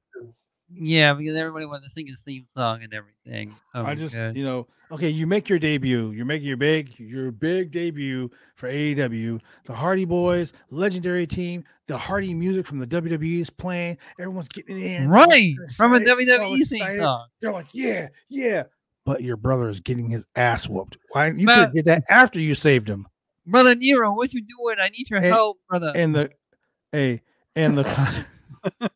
yeah, 0.73 1.15
because 1.15 1.37
everybody 1.37 1.65
wanted 1.65 1.85
to 1.85 1.91
sing 1.91 2.09
his 2.09 2.23
theme 2.23 2.45
song 2.53 2.83
and 2.83 2.93
everything. 2.93 3.55
Oh 3.75 3.85
I 3.85 3.95
just 3.95 4.15
God. 4.15 4.37
you 4.37 4.45
know 4.45 4.67
okay 4.91 5.09
you 5.09 5.27
make 5.27 5.49
your 5.49 5.59
debut 5.59 6.11
you're 6.11 6.25
making 6.25 6.47
your 6.47 6.57
big 6.57 6.97
your 6.99 7.33
big 7.33 7.71
debut 7.73 8.31
for 8.55 8.69
AEW 8.69 9.41
the 9.65 9.75
Hardy 9.75 10.05
Boys 10.05 10.53
legendary 10.71 11.27
team 11.27 11.65
the 11.89 11.97
Hardy 11.99 12.33
music 12.35 12.67
from 12.67 12.79
the 12.79 12.87
WWE 12.87 13.41
is 13.41 13.51
playing 13.51 13.97
everyone's 14.19 14.49
getting 14.49 14.81
in 14.81 15.09
right 15.09 15.55
from 15.77 15.95
a 15.95 16.01
WWE 16.01 16.65
theme 16.67 16.99
song. 16.99 17.27
they're 17.41 17.53
like 17.53 17.67
yeah 17.73 18.09
yeah 18.29 18.63
but 19.07 19.23
your 19.23 19.37
brother 19.39 19.71
is 19.71 19.81
getting 19.81 20.09
his 20.11 20.27
ass 20.37 20.69
whooped 20.69 20.99
why 21.13 21.29
you 21.29 21.33
could 21.37 21.45
Matt- 21.47 21.59
have 21.59 21.73
did 21.73 21.85
that 21.87 22.05
after 22.11 22.39
you 22.41 22.55
saved 22.55 22.89
him 22.89 23.07
Brother 23.49 23.75
Nero, 23.77 24.13
what 24.13 24.33
you 24.35 24.43
doing? 24.43 24.77
I 24.81 24.89
need 24.89 25.09
your 25.09 25.19
And- 25.21 25.27
help, 25.29 25.59
brother. 25.71 25.93
and 25.95 26.15
the 26.15 26.31
hey 26.93 27.23
and 27.55 27.79
the 27.79 28.27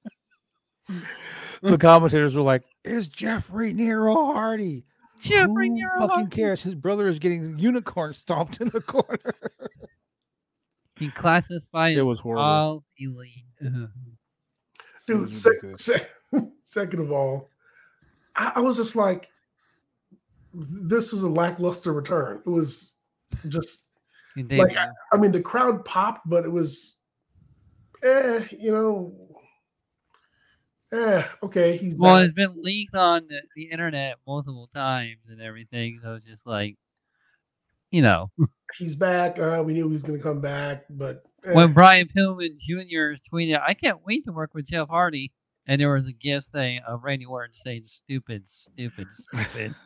the 1.63 1.79
commentators 1.79 2.35
were 2.35 2.43
like 2.43 2.65
is 2.85 3.09
Jeffrey 3.09 3.73
Nero 3.73 4.15
Hardy 4.33 4.85
Jeffrey 5.21 5.69
Who 5.69 5.75
Nero. 5.75 6.01
fucking 6.01 6.15
Hardy. 6.15 6.37
cares? 6.37 6.63
His 6.63 6.75
brother 6.75 7.07
is 7.07 7.19
getting 7.19 7.59
unicorn 7.59 8.13
stomped 8.15 8.61
in 8.61 8.69
the 8.69 8.81
corner. 8.81 9.19
He 10.97 11.09
classified 11.09 11.97
it 11.97 12.03
was 12.03 12.21
horrible. 12.21 12.45
all 12.45 12.85
elite. 12.99 13.47
Uh-huh. 13.65 13.87
Dude. 15.07 15.29
was 15.29 15.41
Sec- 15.43 15.79
sec- 15.79 16.11
second 16.63 17.01
of 17.01 17.11
all, 17.11 17.49
I, 18.37 18.53
I 18.57 18.61
was 18.61 18.77
just 18.77 18.95
like, 18.97 19.31
this 20.53 21.13
is 21.13 21.23
a 21.23 21.29
lackluster 21.29 21.93
return. 21.93 22.43
It 22.45 22.51
was 22.51 22.95
just, 23.49 23.83
And 24.37 24.51
Like, 24.51 24.69
debut. 24.69 24.93
I 25.13 25.17
mean, 25.17 25.33
the 25.33 25.43
crowd 25.43 25.85
popped, 25.85 26.29
but 26.29 26.45
it 26.45 26.53
was, 26.53 26.97
eh, 28.03 28.45
you 28.59 28.73
know, 28.73 29.15
eh, 30.93 31.25
okay. 31.43 31.77
He's 31.77 31.95
well, 31.95 32.17
back. 32.17 32.25
it's 32.25 32.35
been 32.35 32.55
leaked 32.59 32.95
on 32.95 33.27
the, 33.29 33.41
the 33.57 33.71
internet 33.71 34.17
multiple 34.27 34.69
times 34.75 35.29
and 35.29 35.41
everything. 35.41 36.01
So 36.03 36.15
it's 36.15 36.27
just 36.27 36.47
like, 36.47 36.77
you 37.91 38.03
know, 38.03 38.31
he's 38.79 38.95
back. 38.95 39.39
Uh, 39.39 39.63
we 39.65 39.73
knew 39.73 39.87
he 39.87 39.93
was 39.93 40.05
going 40.05 40.19
to 40.19 40.23
come 40.23 40.41
back, 40.41 40.85
but 40.89 41.25
eh, 41.45 41.55
when 41.55 41.73
Brian 41.73 42.09
Pillman 42.09 42.57
Jr. 42.57 43.19
tweeted, 43.33 43.61
"I 43.61 43.75
can't 43.75 44.05
wait 44.07 44.25
to 44.25 44.33
work 44.33 44.55
with 44.55 44.67
Jeff 44.67 44.89
Hardy," 44.89 45.33
and 45.67 45.81
there 45.81 45.93
was 45.93 46.07
a 46.07 46.13
gift 46.13 46.53
saying 46.53 46.83
of 46.87 47.03
Randy 47.03 47.25
Orton 47.25 47.55
saying 47.55 47.83
"stupid, 47.87 48.49
stupid, 48.49 49.09
stupid." 49.11 49.75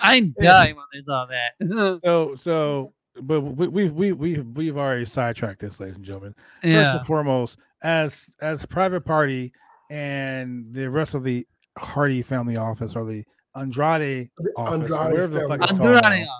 I'm 0.00 0.34
dying 0.40 0.76
when 0.76 0.84
I 0.94 1.02
saw 1.04 1.26
that. 1.26 1.52
So, 2.04 2.34
so, 2.36 2.92
but 3.20 3.40
we, 3.40 3.68
we, 3.68 3.88
we, 3.88 4.12
we, 4.12 4.40
we've 4.40 4.76
already 4.76 5.04
sidetracked 5.04 5.60
this, 5.60 5.80
ladies 5.80 5.96
and 5.96 6.04
gentlemen. 6.04 6.34
First 6.62 6.96
and 6.96 7.06
foremost, 7.06 7.58
as 7.82 8.30
as 8.40 8.64
private 8.66 9.04
party 9.04 9.52
and 9.90 10.72
the 10.72 10.88
rest 10.88 11.14
of 11.14 11.24
the 11.24 11.46
Hardy 11.76 12.22
family 12.22 12.56
office 12.56 12.94
or 12.94 13.04
the 13.04 13.24
Andrade 13.56 14.30
office, 14.56 14.74
Andrade 14.92 15.12
whatever 15.12 15.28
the 15.28 15.40
fuck 15.48 15.48
family 15.48 15.64
it's 15.64 15.72
office. 15.72 15.78
called 15.78 16.04
Andrade. 16.04 16.26
now, 16.26 16.38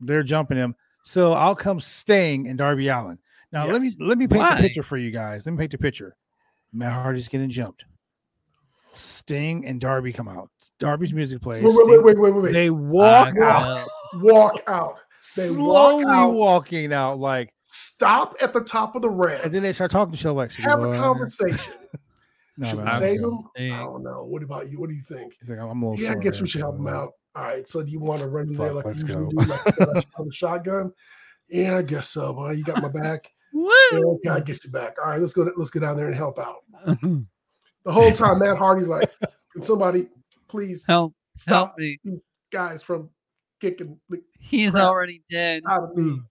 they're 0.00 0.22
jumping 0.22 0.58
him. 0.58 0.74
So 1.04 1.32
I'll 1.32 1.56
come 1.56 1.80
Sting 1.80 2.46
in 2.46 2.56
Darby 2.56 2.88
Allin. 2.88 3.18
Now 3.52 3.66
let 3.66 3.82
me 3.82 3.92
let 3.98 4.18
me 4.18 4.26
paint 4.26 4.42
Why? 4.42 4.56
the 4.56 4.62
picture 4.62 4.82
for 4.82 4.96
you 4.96 5.10
guys. 5.10 5.46
Let 5.46 5.52
me 5.52 5.58
paint 5.58 5.72
the 5.72 5.78
picture. 5.78 6.16
Matt 6.72 6.92
Hardy's 6.92 7.28
getting 7.28 7.50
jumped. 7.50 7.84
Sting 8.94 9.66
and 9.66 9.80
Darby 9.80 10.12
come 10.12 10.28
out. 10.28 10.50
Darby's 10.78 11.12
music 11.12 11.40
plays. 11.40 11.62
wait, 11.64 11.74
wait, 11.74 12.02
wait, 12.04 12.18
wait, 12.18 12.18
wait, 12.18 12.42
wait. 12.42 12.52
They 12.52 12.70
walk 12.70 13.38
I 13.38 13.42
out. 13.42 13.88
Walk 14.14 14.60
out. 14.66 14.98
They 15.36 15.50
walk 15.50 16.00
slowly 16.00 16.04
out. 16.08 16.30
walking 16.32 16.92
out, 16.92 17.18
like, 17.18 17.52
Stop 17.62 18.34
at 18.40 18.52
the 18.52 18.62
top 18.62 18.96
of 18.96 19.02
the 19.02 19.10
red. 19.10 19.42
and 19.42 19.54
then 19.54 19.62
they 19.62 19.72
start 19.72 19.90
talking 19.90 20.12
to 20.12 20.18
each 20.18 20.26
other 20.26 20.34
like, 20.34 20.52
Have 20.54 20.82
"Uh, 20.82 20.88
a 20.88 20.96
conversation. 20.98 21.74
No, 22.58 22.68
Should 22.68 22.78
no, 22.80 22.84
we 22.84 22.90
save 22.92 23.20
no." 23.22 23.50
him? 23.56 23.72
I 23.72 23.78
don't 23.78 24.02
know. 24.02 24.24
What 24.24 24.42
about 24.42 24.70
you? 24.70 24.78
What 24.78 24.90
do 24.90 24.94
you 24.94 25.02
think? 25.02 25.34
He's 25.40 25.48
like, 25.48 25.58
I'm 25.58 25.82
a 25.82 25.90
little. 25.90 26.04
Yeah, 26.04 26.12
I 26.12 26.16
guess 26.16 26.38
we 26.40 26.46
should 26.46 26.60
help 26.60 26.76
so, 26.76 26.82
him 26.82 26.86
out. 26.88 27.12
All 27.34 27.44
right. 27.44 27.66
So 27.66 27.82
do 27.82 27.90
you 27.90 27.98
want 27.98 28.20
to 28.20 28.28
run 28.28 28.48
in 28.48 28.52
there 28.54 28.66
Fuck, 28.68 28.76
like 28.76 28.84
let's 28.84 29.00
you 29.00 29.06
usually 29.08 29.28
do, 29.30 29.36
like 29.46 29.78
you 29.80 30.02
on 30.18 30.26
the 30.26 30.32
shotgun? 30.34 30.92
Yeah, 31.48 31.78
I 31.78 31.82
guess 31.82 32.10
so. 32.10 32.32
Well, 32.32 32.52
you 32.52 32.62
got 32.62 32.82
my 32.82 32.90
back. 32.90 33.32
Woo! 33.54 33.70
Yeah, 33.92 34.00
okay, 34.00 34.28
I 34.28 34.40
get 34.40 34.62
you 34.64 34.70
back. 34.70 34.96
All 35.02 35.10
right, 35.10 35.20
let's 35.20 35.32
go. 35.32 35.50
Let's 35.56 35.70
go 35.70 35.80
down 35.80 35.96
there 35.96 36.08
and 36.08 36.14
help 36.14 36.38
out. 36.38 36.56
The 37.84 37.92
whole 37.92 38.12
time, 38.14 38.38
Matt 38.38 38.56
Hardy's 38.58 38.88
like, 38.88 39.10
"Can 39.52 39.62
somebody 39.62 40.08
please 40.48 40.84
help, 40.86 41.14
stop 41.34 41.74
help 41.78 41.78
me! 41.78 41.98
guys 42.52 42.82
from 42.82 43.10
kicking 43.60 43.98
the 44.08 44.22
He's 44.38 44.74
already 44.74 45.22
dead. 45.30 45.62
out 45.68 45.84
of 45.84 45.96
me?" 45.96 46.20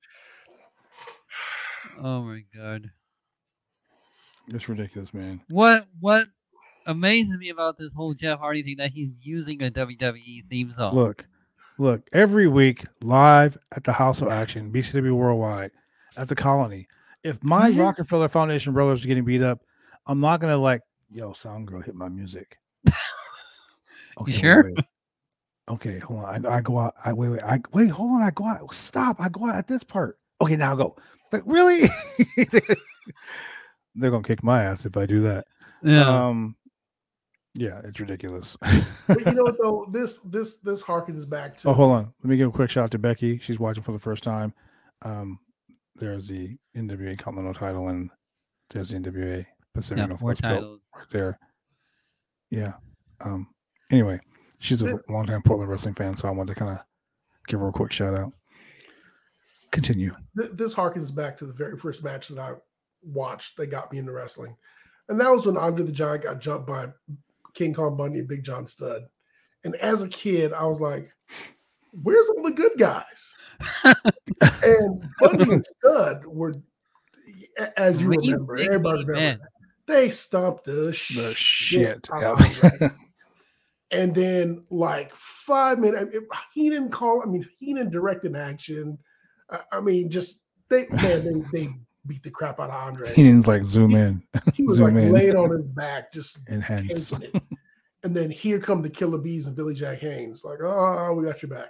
Oh 2.04 2.24
my 2.24 2.44
god! 2.56 2.90
It's 4.48 4.68
ridiculous, 4.68 5.14
man. 5.14 5.42
What 5.50 5.88
what 6.00 6.28
amazes 6.88 7.38
me 7.38 7.50
about 7.50 7.78
this 7.78 7.94
whole 7.94 8.14
Jeff 8.14 8.40
Hardy 8.40 8.64
thing 8.64 8.78
that 8.78 8.92
he's 8.92 9.26
using 9.26 9.62
a 9.62 9.70
WWE 9.70 10.46
theme 10.48 10.72
song. 10.72 10.96
Look, 10.96 11.26
look, 11.78 12.08
every 12.14 12.48
week 12.48 12.86
live 13.04 13.58
at 13.76 13.84
the 13.84 13.94
House 13.94 14.22
of 14.22 14.30
Action, 14.30 14.72
BCW 14.72 15.12
Worldwide, 15.16 15.72
at 16.18 16.28
the 16.28 16.36
Colony. 16.36 16.88
If 17.24 17.44
my 17.44 17.72
Mhm. 17.72 17.80
Rockefeller 17.80 18.30
Foundation 18.30 18.74
brothers 18.74 19.04
are 19.04 19.08
getting 19.08 19.26
beat 19.26 19.44
up, 19.44 19.62
I'm 20.08 20.20
not 20.20 20.40
gonna 20.42 20.58
like, 20.58 20.82
yo, 21.12 21.34
sound 21.34 21.68
girl, 21.68 21.82
hit 21.82 21.96
my 21.96 22.10
music. 22.10 22.58
wait, 24.20 24.36
sure? 24.36 24.64
wait. 24.66 24.86
Okay, 25.70 26.00
hold 26.00 26.26
on. 26.26 26.46
I, 26.46 26.58
I 26.58 26.62
go 26.62 26.80
out. 26.80 26.96
I 27.04 27.14
wait, 27.14 27.30
wait. 27.30 27.44
I 27.44 27.60
wait. 27.72 27.90
Hold 27.90 28.12
on. 28.12 28.24
I 28.24 28.32
go 28.32 28.46
out. 28.46 28.74
Stop. 28.74 29.18
I 29.20 29.30
go 29.30 29.48
out 29.48 29.56
at 29.56 29.68
this 29.68 29.84
part. 29.84 30.18
Okay, 30.42 30.56
now 30.56 30.74
I 30.74 30.76
go. 30.76 30.96
Like 31.32 31.44
really? 31.46 31.88
They're 33.96 34.12
gonna 34.12 34.24
kick 34.24 34.44
my 34.44 34.64
ass 34.64 34.86
if 34.86 34.98
I 34.98 35.06
do 35.06 35.22
that. 35.24 35.46
yeah. 35.84 36.28
Um, 36.28 36.56
yeah, 37.54 37.82
it's 37.84 38.00
ridiculous. 38.00 38.58
But 39.08 39.26
you 39.26 39.34
know 39.34 39.44
what 39.44 39.58
though? 39.62 39.86
This 39.92 40.20
this 40.20 40.58
this 40.58 40.82
harkens 40.82 41.30
back 41.30 41.58
to 41.60 41.70
Oh, 41.70 41.74
hold 41.74 41.92
on. 41.92 42.14
Let 42.24 42.30
me 42.30 42.38
give 42.38 42.50
a 42.50 42.52
quick 42.52 42.70
shout 42.70 42.86
out 42.86 42.92
to 42.92 43.00
Becky. 43.00 43.40
She's 43.40 43.60
watching 43.60 43.84
for 43.84 43.92
the 43.92 44.00
first 44.00 44.24
time. 44.24 44.54
Um, 45.04 45.40
there's 45.96 46.28
the 46.28 46.58
NWA 46.76 47.18
Continental 47.18 47.54
title 47.54 47.90
and 47.90 48.10
there's 48.70 48.90
the 48.90 48.98
NWA 49.00 49.46
Pacific 49.74 49.98
yeah, 49.98 50.04
four 50.06 50.10
Northwest 50.10 50.42
belt 50.42 50.54
titles. 50.54 50.82
right 50.96 51.10
there. 51.12 51.40
Yeah. 52.50 52.74
Um. 53.22 53.48
Anyway, 53.92 54.20
she's 54.60 54.82
a 54.82 54.86
Th- 54.86 54.98
longtime 55.10 55.42
Portland 55.44 55.70
wrestling 55.70 55.96
fan, 55.96 56.16
so 56.16 56.28
I 56.28 56.32
wanted 56.32 56.54
to 56.54 56.60
kind 56.60 56.72
of 56.72 56.80
give 57.48 57.60
her 57.60 57.68
a 57.68 57.72
quick 57.74 57.92
shout 57.92 58.18
out. 58.18 58.32
Continue. 59.72 60.14
this 60.36 60.76
harkens 60.76 61.16
back 61.16 61.38
to 61.38 61.46
the 61.46 61.54
very 61.54 61.78
first 61.78 62.04
match 62.04 62.28
that 62.28 62.40
I 62.40 62.54
watched 63.04 63.56
that 63.58 63.68
got 63.68 63.92
me 63.92 64.00
into 64.00 64.12
wrestling. 64.12 64.56
And 65.08 65.20
that 65.20 65.30
was 65.30 65.46
when 65.46 65.58
Andre 65.58 65.86
the 65.86 65.92
Giant 65.94 66.24
got 66.24 66.40
jumped 66.40 66.68
by 66.68 66.88
King 67.54 67.74
Kong 67.74 67.96
Bundy 67.96 68.20
and 68.20 68.28
Big 68.28 68.44
John 68.44 68.68
Studd. 68.68 69.04
And 69.64 69.76
as 69.78 70.04
a 70.04 70.10
kid, 70.10 70.52
I 70.52 70.66
was 70.66 70.82
like, 70.82 71.14
where's 72.04 72.30
all 72.30 72.44
the 72.44 72.52
good 72.52 72.74
guys? 72.78 73.36
and 74.64 75.06
Bundy 75.20 75.52
and 75.54 75.66
Studd 75.66 76.26
were 76.26 76.54
as 77.78 78.02
you 78.02 78.10
We 78.10 78.18
remember, 78.18 78.58
everybody 78.58 79.00
meaty 79.00 79.12
remember, 79.12 79.40
men. 79.40 79.40
They 79.92 80.10
stomped 80.10 80.66
the, 80.66 80.72
The 80.72 80.94
shit. 80.94 81.38
shit. 81.38 82.10
out 82.12 82.24
out 82.24 82.42
of 82.64 82.82
of 82.82 82.92
And 83.92 84.16
then, 84.16 84.64
like 84.70 85.14
five 85.16 85.78
minutes, 85.78 86.16
he 86.54 86.70
didn't 86.70 86.92
call. 86.92 87.22
I 87.22 87.26
mean, 87.26 87.46
he 87.60 87.74
didn't 87.74 87.92
direct 87.92 88.24
an 88.24 88.36
action. 88.38 88.98
I, 89.50 89.60
I 89.74 89.82
mean, 89.82 90.10
just 90.10 90.40
they 90.70 90.88
man, 90.90 91.26
they, 91.52 91.66
they 91.66 91.70
beat 92.08 92.24
the 92.24 92.30
crap 92.32 92.60
out 92.62 92.70
of 92.70 92.76
Andre. 92.76 93.14
he 93.14 93.24
didn't 93.24 93.48
like 93.48 93.66
zoom 93.66 93.94
in 93.96 94.24
He 94.54 94.64
was 94.64 94.78
zoom 94.78 94.96
like 94.96 95.04
in. 95.04 95.12
laying 95.12 95.36
on 95.36 95.52
his 95.52 95.66
back, 95.66 96.14
just 96.14 96.38
and 96.48 96.64
hence. 96.64 97.12
And 98.04 98.16
then 98.16 98.32
here 98.32 98.60
come 98.60 98.82
the 98.82 98.90
Killer 98.90 99.18
Bees 99.20 99.48
and 99.48 99.56
Billy 99.58 99.76
Jack 99.76 100.00
Haynes. 100.00 100.44
Like, 100.46 100.60
oh, 100.64 101.08
oh 101.10 101.14
we 101.14 101.26
got 101.26 101.42
your 101.44 101.50
back. 101.52 101.70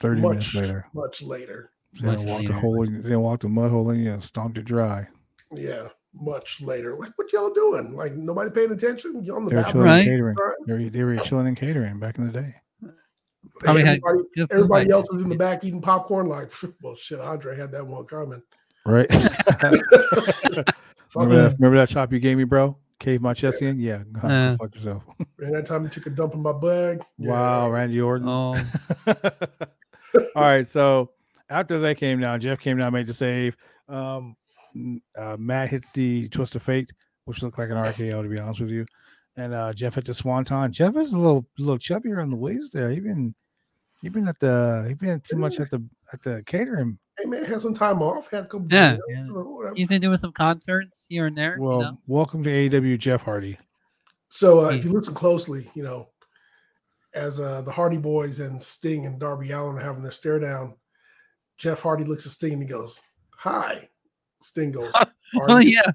30 0.00 0.22
minutes 0.22 0.54
later. 0.54 0.86
much 0.94 1.20
later. 1.22 1.70
They 2.00 2.06
Much 2.06 2.16
didn't 2.20 2.30
walk 2.32 2.46
the 2.46 2.52
hole. 2.54 2.82
in- 2.84 2.94
They 2.94 3.02
didn't 3.02 3.20
walk 3.20 3.40
the 3.40 3.48
mud 3.48 3.70
hole 3.70 3.90
in 3.90 4.00
you 4.00 4.12
and 4.12 4.24
stomped 4.24 4.56
it 4.56 4.64
dry. 4.64 5.06
Yeah, 5.54 5.88
much 6.14 6.60
later. 6.60 6.96
Like, 6.96 7.12
what 7.16 7.32
y'all 7.32 7.50
doing? 7.50 7.94
Like, 7.94 8.14
nobody 8.14 8.50
paying 8.50 8.72
attention? 8.72 9.22
You 9.24 9.36
on 9.36 9.44
the 9.44 9.50
They 9.50 9.56
were 9.56 9.62
back? 9.62 9.74
Right. 9.74 10.04
catering. 10.04 10.36
Right. 10.36 10.54
They 10.66 10.72
were, 10.72 10.90
they 10.90 11.04
were 11.04 11.16
chilling 11.18 11.46
in 11.46 11.54
catering 11.54 11.98
back 11.98 12.18
in 12.18 12.26
the 12.26 12.32
day. 12.32 12.54
Probably 13.60 13.82
Everybody, 13.82 14.18
good 14.34 14.48
everybody 14.50 14.84
back 14.86 14.92
else 14.92 15.08
then. 15.08 15.16
was 15.16 15.22
in 15.22 15.28
the 15.30 15.36
back 15.36 15.64
eating 15.64 15.80
popcorn. 15.80 16.26
Like, 16.28 16.50
well, 16.82 16.96
shit, 16.96 17.20
Andre 17.20 17.56
had 17.56 17.72
that 17.72 17.86
one 17.86 18.04
coming. 18.06 18.42
Right? 18.86 19.06
Remember, 21.14 21.42
that, 21.42 21.54
remember 21.58 21.76
that 21.76 21.88
chop 21.88 22.12
you 22.12 22.20
gave 22.20 22.36
me, 22.36 22.44
bro? 22.44 22.76
Cave 23.00 23.20
my 23.20 23.34
chest 23.34 23.62
in? 23.62 23.78
Yeah. 23.80 24.02
Go 24.12 24.28
Uh. 24.28 24.56
fuck 24.56 24.74
yourself. 24.74 25.02
And 25.38 25.54
that 25.54 25.66
time 25.66 25.84
you 25.84 25.90
took 25.90 26.06
a 26.06 26.10
dump 26.10 26.34
in 26.34 26.42
my 26.42 26.52
bag. 26.52 27.02
Yeah, 27.18 27.30
wow, 27.30 27.70
Randy 27.70 28.00
Orton. 28.00 28.28
Oh, 28.28 28.54
All 29.06 30.42
right. 30.42 30.66
So 30.66 31.10
after 31.48 31.78
they 31.80 31.94
came 31.94 32.20
down, 32.20 32.40
Jeff 32.40 32.60
came 32.60 32.78
down, 32.78 32.92
made 32.92 33.06
the 33.06 33.14
save. 33.14 33.56
Um, 33.88 33.96
n- 33.96 34.36
uh, 35.16 35.36
Matt 35.38 35.68
hits 35.68 35.92
the 35.92 36.28
twist 36.28 36.56
of 36.56 36.62
fate, 36.62 36.92
which 37.24 37.42
looked 37.42 37.58
like 37.58 37.70
an 37.70 37.76
RKO 37.76 38.22
to 38.22 38.28
be 38.28 38.38
honest 38.38 38.60
with 38.60 38.70
you. 38.70 38.84
And 39.36 39.54
uh, 39.54 39.72
Jeff 39.72 39.94
hit 39.94 40.04
the 40.04 40.14
swanton. 40.14 40.72
Jeff 40.72 40.96
is 40.96 41.12
a 41.12 41.18
little 41.18 41.46
little 41.58 41.78
chubbier 41.78 42.22
on 42.22 42.30
the 42.30 42.36
waist 42.36 42.72
there. 42.72 42.90
He 42.90 43.00
been 43.00 43.34
he 44.02 44.08
been 44.08 44.28
at 44.28 44.38
the 44.40 44.84
he 44.88 44.94
been 44.94 45.20
too 45.20 45.36
much 45.36 45.60
at 45.60 45.70
the 45.70 45.82
at 46.12 46.22
the 46.22 46.42
catering. 46.46 46.98
Hey 47.18 47.26
man, 47.26 47.44
had 47.44 47.60
some 47.60 47.74
time 47.74 48.02
off. 48.02 48.30
Had 48.30 48.44
a 48.44 48.48
couple. 48.48 48.66
Yeah, 48.70 48.96
yeah. 49.08 49.26
he's 49.74 49.88
been 49.88 50.00
doing 50.00 50.18
some 50.18 50.32
concerts 50.32 51.04
here 51.08 51.26
and 51.26 51.36
there. 51.36 51.56
Well, 51.58 51.78
you 51.78 51.82
know? 51.84 51.98
welcome 52.06 52.42
to 52.44 52.50
AEW, 52.50 52.98
Jeff 52.98 53.22
Hardy. 53.22 53.58
So 54.30 54.66
uh, 54.66 54.70
if 54.70 54.84
you 54.84 54.92
listen 54.92 55.14
closely, 55.14 55.70
you 55.74 55.82
know, 55.82 56.08
as 57.14 57.40
uh, 57.40 57.62
the 57.62 57.72
Hardy 57.72 57.98
Boys 57.98 58.40
and 58.40 58.62
Sting 58.62 59.06
and 59.06 59.18
Darby 59.18 59.50
Allin 59.50 59.76
are 59.76 59.80
having 59.80 60.02
their 60.02 60.12
stare 60.12 60.38
down, 60.38 60.74
Jeff 61.58 61.80
Hardy 61.80 62.04
looks 62.04 62.24
at 62.26 62.32
Sting 62.32 62.54
and 62.54 62.62
he 62.62 62.68
goes, 62.68 63.00
"Hi." 63.38 63.89
Sting 64.40 64.72
goes, 64.72 64.90
Oh 65.34 65.46
"Hardy." 65.46 65.70
yeah, 65.72 65.92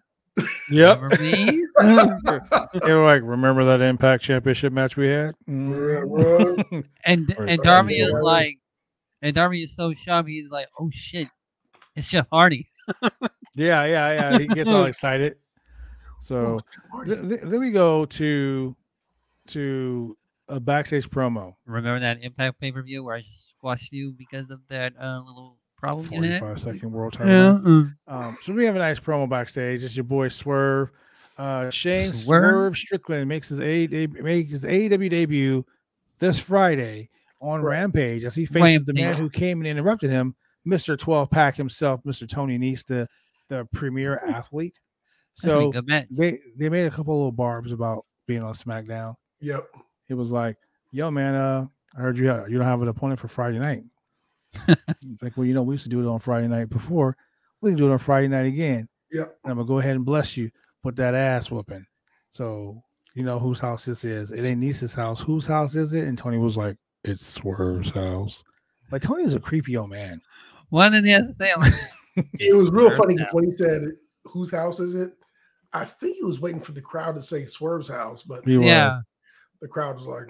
Yep. 0.70 1.02
Remember 1.02 1.24
me? 1.24 1.66
they 2.86 2.94
were 2.94 3.06
like, 3.06 3.22
remember 3.24 3.64
that 3.66 3.82
Impact 3.82 4.22
Championship 4.24 4.74
match 4.74 4.98
we 4.98 5.08
had? 5.08 5.34
Yeah, 5.48 5.54
Mhm. 5.54 6.86
and 7.06 7.36
Or 7.38 7.46
and 7.46 7.62
Darby 7.62 7.64
Darby 7.64 8.00
is 8.00 8.10
Allin. 8.12 8.24
like, 8.24 8.58
and 9.22 9.34
Darby 9.36 9.64
is 9.64 9.76
so 9.76 9.94
sharp. 9.94 10.28
He's 10.28 10.50
like, 10.50 10.68
oh 10.80 10.90
shit, 10.92 11.28
it's 11.96 12.10
Jeff 12.10 12.28
Hardy. 12.32 12.68
yeah, 13.56 13.86
yeah, 13.86 13.86
yeah. 13.86 14.38
He 14.40 14.48
gets 14.48 14.70
all 14.70 14.86
excited. 14.86 15.36
So 16.22 16.60
Oh, 16.94 17.04
th- 17.04 17.20
th- 17.28 17.42
then 17.44 17.60
we 17.60 17.72
go 17.72 18.06
to 18.06 18.76
to 19.48 20.18
a 20.50 20.60
backstage 20.60 21.10
promo. 21.10 21.56
Remember 21.66 22.00
that 22.02 22.24
Impact 22.24 22.60
pay 22.60 22.72
per 22.72 22.82
view 22.84 23.04
where 23.04 23.16
I 23.16 23.22
squashed 23.22 23.92
you 23.94 24.12
because 24.18 24.50
of 24.50 24.60
that 24.70 24.94
uh, 25.00 25.20
little 25.26 25.58
problem 25.78 26.08
you 26.12 26.22
had? 26.24 26.40
45 26.40 26.60
second 26.60 26.92
world 26.92 27.14
title. 27.14 27.32
Yeah. 27.32 27.60
uh, 28.08 28.14
Um, 28.14 28.38
so 28.42 28.54
we 28.54 28.66
have 28.66 28.76
a 28.76 28.80
nice 28.80 29.00
promo 29.00 29.30
backstage. 29.30 29.84
It's 29.84 29.96
your 29.96 30.04
boy 30.06 30.30
Swerve. 30.30 30.92
Uh, 31.38 31.70
Shane 31.70 32.14
Swerve? 32.14 32.44
Swerve 32.52 32.78
Strickland 32.78 33.28
makes 33.28 33.50
his 33.50 33.60
A 33.60 33.88
makes 34.08 34.52
his 34.52 34.64
AEW 34.64 35.10
debut 35.10 35.66
this 36.20 36.40
Friday 36.40 37.10
on 37.42 37.62
Right. 37.62 37.80
Rampage 37.80 38.24
as 38.24 38.34
he 38.36 38.46
faces 38.46 38.86
the 38.86 38.94
man 38.94 39.16
who 39.16 39.30
came 39.30 39.60
and 39.60 39.68
interrupted 39.68 40.10
him, 40.10 40.34
Mr. 40.66 40.98
12 40.98 41.30
Pack 41.30 41.56
himself, 41.56 42.02
Mr. 42.04 42.28
Tony 42.28 42.58
Nese, 42.58 42.86
the, 42.86 43.08
the 43.50 43.66
premier 43.74 44.18
athlete. 44.26 44.80
So 45.34 45.72
they 46.12 46.40
they 46.58 46.70
made 46.70 46.86
a 46.86 46.92
couple 46.92 47.14
little 47.18 47.32
barbs 47.34 47.74
about 47.74 48.06
being 48.26 48.42
on 48.42 48.54
SmackDown. 48.54 49.16
Yep. 49.42 49.68
It 50.08 50.14
was 50.14 50.32
like, 50.32 50.56
"Yo, 50.92 51.12
man, 51.12 51.36
uh, 51.36 51.66
I 51.98 52.00
heard 52.00 52.18
you 52.18 52.24
you 52.48 52.58
don't 52.58 52.66
have 52.66 52.82
an 52.82 52.88
opponent 52.88 53.20
for 53.20 53.28
Friday 53.28 53.60
night." 53.60 53.84
It's 54.68 55.22
like, 55.24 55.38
well, 55.38 55.46
you 55.46 55.54
know, 55.54 55.64
we 55.64 55.76
used 55.76 55.84
to 55.86 55.90
do 55.90 56.02
it 56.06 56.12
on 56.12 56.20
Friday 56.20 56.48
night 56.48 56.70
before. 56.70 57.16
We 57.62 57.72
can 57.72 57.78
do 57.78 57.90
it 57.90 57.94
on 57.94 58.00
Friday 58.00 58.28
night 58.28 58.46
again. 58.48 58.88
Yep. 59.12 59.38
And 59.44 59.52
I'm 59.52 59.58
gonna 59.58 59.68
go 59.68 59.80
ahead 59.80 59.96
and 59.96 60.06
bless 60.06 60.36
you 60.36 60.50
with 60.84 60.96
that 60.98 61.16
ass 61.16 61.50
whooping. 61.52 61.86
So 62.32 62.82
you 63.14 63.24
know 63.24 63.40
whose 63.40 63.60
house 63.60 63.86
this 63.86 64.04
is. 64.04 64.32
It 64.32 64.44
ain't 64.44 64.62
Nese's 64.62 64.94
house. 64.94 65.22
Whose 65.22 65.46
house 65.46 65.76
is 65.76 65.94
it? 65.94 66.08
And 66.08 66.18
Tony 66.18 66.38
was 66.38 66.58
like, 66.58 66.78
"It's 67.04 67.26
Swerve's 67.26 67.90
house." 67.92 68.44
Like 68.92 69.02
Tony's 69.02 69.34
a 69.34 69.40
creepy 69.40 69.78
old 69.78 69.90
man. 69.90 70.22
What 70.70 70.90
did 70.90 71.06
he 71.06 71.12
have 71.12 71.28
to 71.28 71.34
say? 71.34 71.52
I'm 71.54 71.62
like, 71.62 71.74
It 72.40 72.56
was 72.56 72.72
real 72.72 72.96
funny 72.96 73.18
house. 73.18 73.30
when 73.32 73.46
he 73.46 73.56
said, 73.56 73.82
"Whose 74.26 74.52
house 74.52 74.80
is 74.80 74.96
it?" 74.96 75.14
I 75.74 75.86
think 75.86 76.18
he 76.18 76.24
was 76.24 76.40
waiting 76.40 76.62
for 76.62 76.72
the 76.72 76.82
crowd 76.82 77.16
to 77.16 77.22
say 77.24 77.46
Swerve's 77.46 77.90
house, 77.90 78.24
but 78.24 78.44
He 78.46 78.58
was. 78.58 78.66
yeah, 78.66 78.96
the 79.62 79.68
crowd 79.68 79.96
was 79.98 80.06
like, 80.08 80.28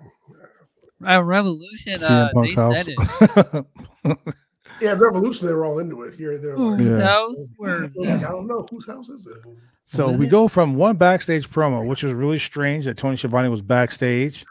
at 1.05 1.23
Revolution, 1.23 1.93
CM 1.93 2.09
uh, 2.09 2.27
they 2.27 2.33
Punk's 2.33 2.55
house. 2.55 2.85
said 2.85 3.65
it. 4.05 4.17
"Yeah, 4.81 4.91
Revolution." 4.93 5.47
They 5.47 5.53
were 5.53 5.65
all 5.65 5.79
into 5.79 6.03
it. 6.03 6.15
Here, 6.15 6.37
they're 6.37 6.57
like, 6.57 6.79
Whose 6.79 6.99
Yeah. 6.99 7.27
Where? 7.57 7.79
they're 7.87 7.89
like, 8.17 8.25
"I 8.25 8.31
don't 8.31 8.47
know 8.47 8.65
whose 8.69 8.85
house 8.87 9.09
is 9.09 9.25
it." 9.27 9.37
So 9.85 10.09
we 10.11 10.27
go 10.27 10.47
from 10.47 10.75
one 10.75 10.95
backstage 10.95 11.49
promo, 11.49 11.85
which 11.85 12.01
was 12.03 12.11
really 12.13 12.39
strange 12.39 12.85
that 12.85 12.97
Tony 12.97 13.17
Schiavone 13.17 13.49
was 13.49 13.61
backstage, 13.61 14.45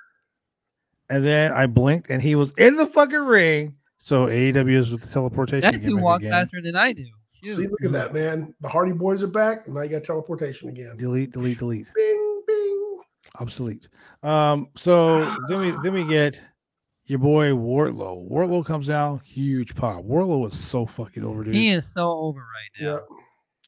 and 1.11 1.25
then 1.25 1.53
I 1.53 1.67
blinked 1.67 2.09
and 2.11 2.23
he 2.23 2.35
was 2.37 2.53
in 2.57 2.77
the 2.77 2.87
fucking 2.87 3.25
ring. 3.25 3.75
So 3.99 4.27
AEW 4.27 4.77
is 4.77 4.93
with 4.93 5.01
the 5.03 5.09
teleportation. 5.09 5.63
That 5.63 5.73
dude 5.73 5.83
gimmick 5.83 6.05
walk 6.05 6.21
again. 6.21 6.31
faster 6.33 6.61
than 6.63 6.77
I 6.77 6.93
do. 6.93 7.07
Shoot. 7.43 7.57
See, 7.57 7.67
look 7.67 7.83
at 7.85 7.93
that, 7.93 8.15
man. 8.15 8.55
The 8.61 8.69
Hardy 8.69 8.93
Boys 8.93 9.23
are 9.23 9.27
back. 9.29 9.67
Now 9.67 9.81
you 9.83 9.89
got 9.89 10.05
teleportation 10.05 10.69
again. 10.69 10.97
Delete, 10.97 11.33
delete, 11.33 11.59
delete. 11.59 11.87
Bing, 11.95 11.95
bing. 11.95 12.34
Obsolete. 13.41 13.89
Um. 14.23 14.69
So 14.77 15.25
then 15.49 15.61
we 15.61 15.71
then 15.83 15.93
we 15.93 16.05
get 16.05 16.41
your 17.07 17.19
boy 17.19 17.51
Wardlow. 17.51 18.31
Wardlow 18.31 18.65
comes 18.65 18.87
down, 18.87 19.21
huge 19.25 19.75
pop. 19.75 20.05
Wardlow 20.05 20.51
is 20.53 20.59
so 20.59 20.87
fucking 20.87 21.25
over, 21.25 21.45
dude. 21.45 21.55
He 21.55 21.71
is 21.71 21.93
so 21.93 22.11
over 22.13 22.41
right 22.41 22.81
now. 22.87 22.93
Yeah. 22.93 22.99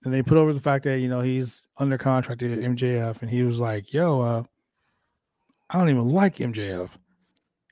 and 0.04 0.14
they 0.14 0.22
put 0.22 0.38
over 0.38 0.52
the 0.52 0.60
fact 0.60 0.84
that 0.84 1.00
you 1.00 1.08
know 1.08 1.20
he's 1.20 1.66
under 1.78 1.98
contract 1.98 2.40
to 2.40 2.56
MJF, 2.56 3.20
and 3.22 3.30
he 3.30 3.42
was 3.42 3.58
like, 3.58 3.92
"Yo, 3.92 4.20
uh, 4.20 4.42
I 5.70 5.78
don't 5.78 5.88
even 5.90 6.08
like 6.08 6.36
MJF," 6.36 6.90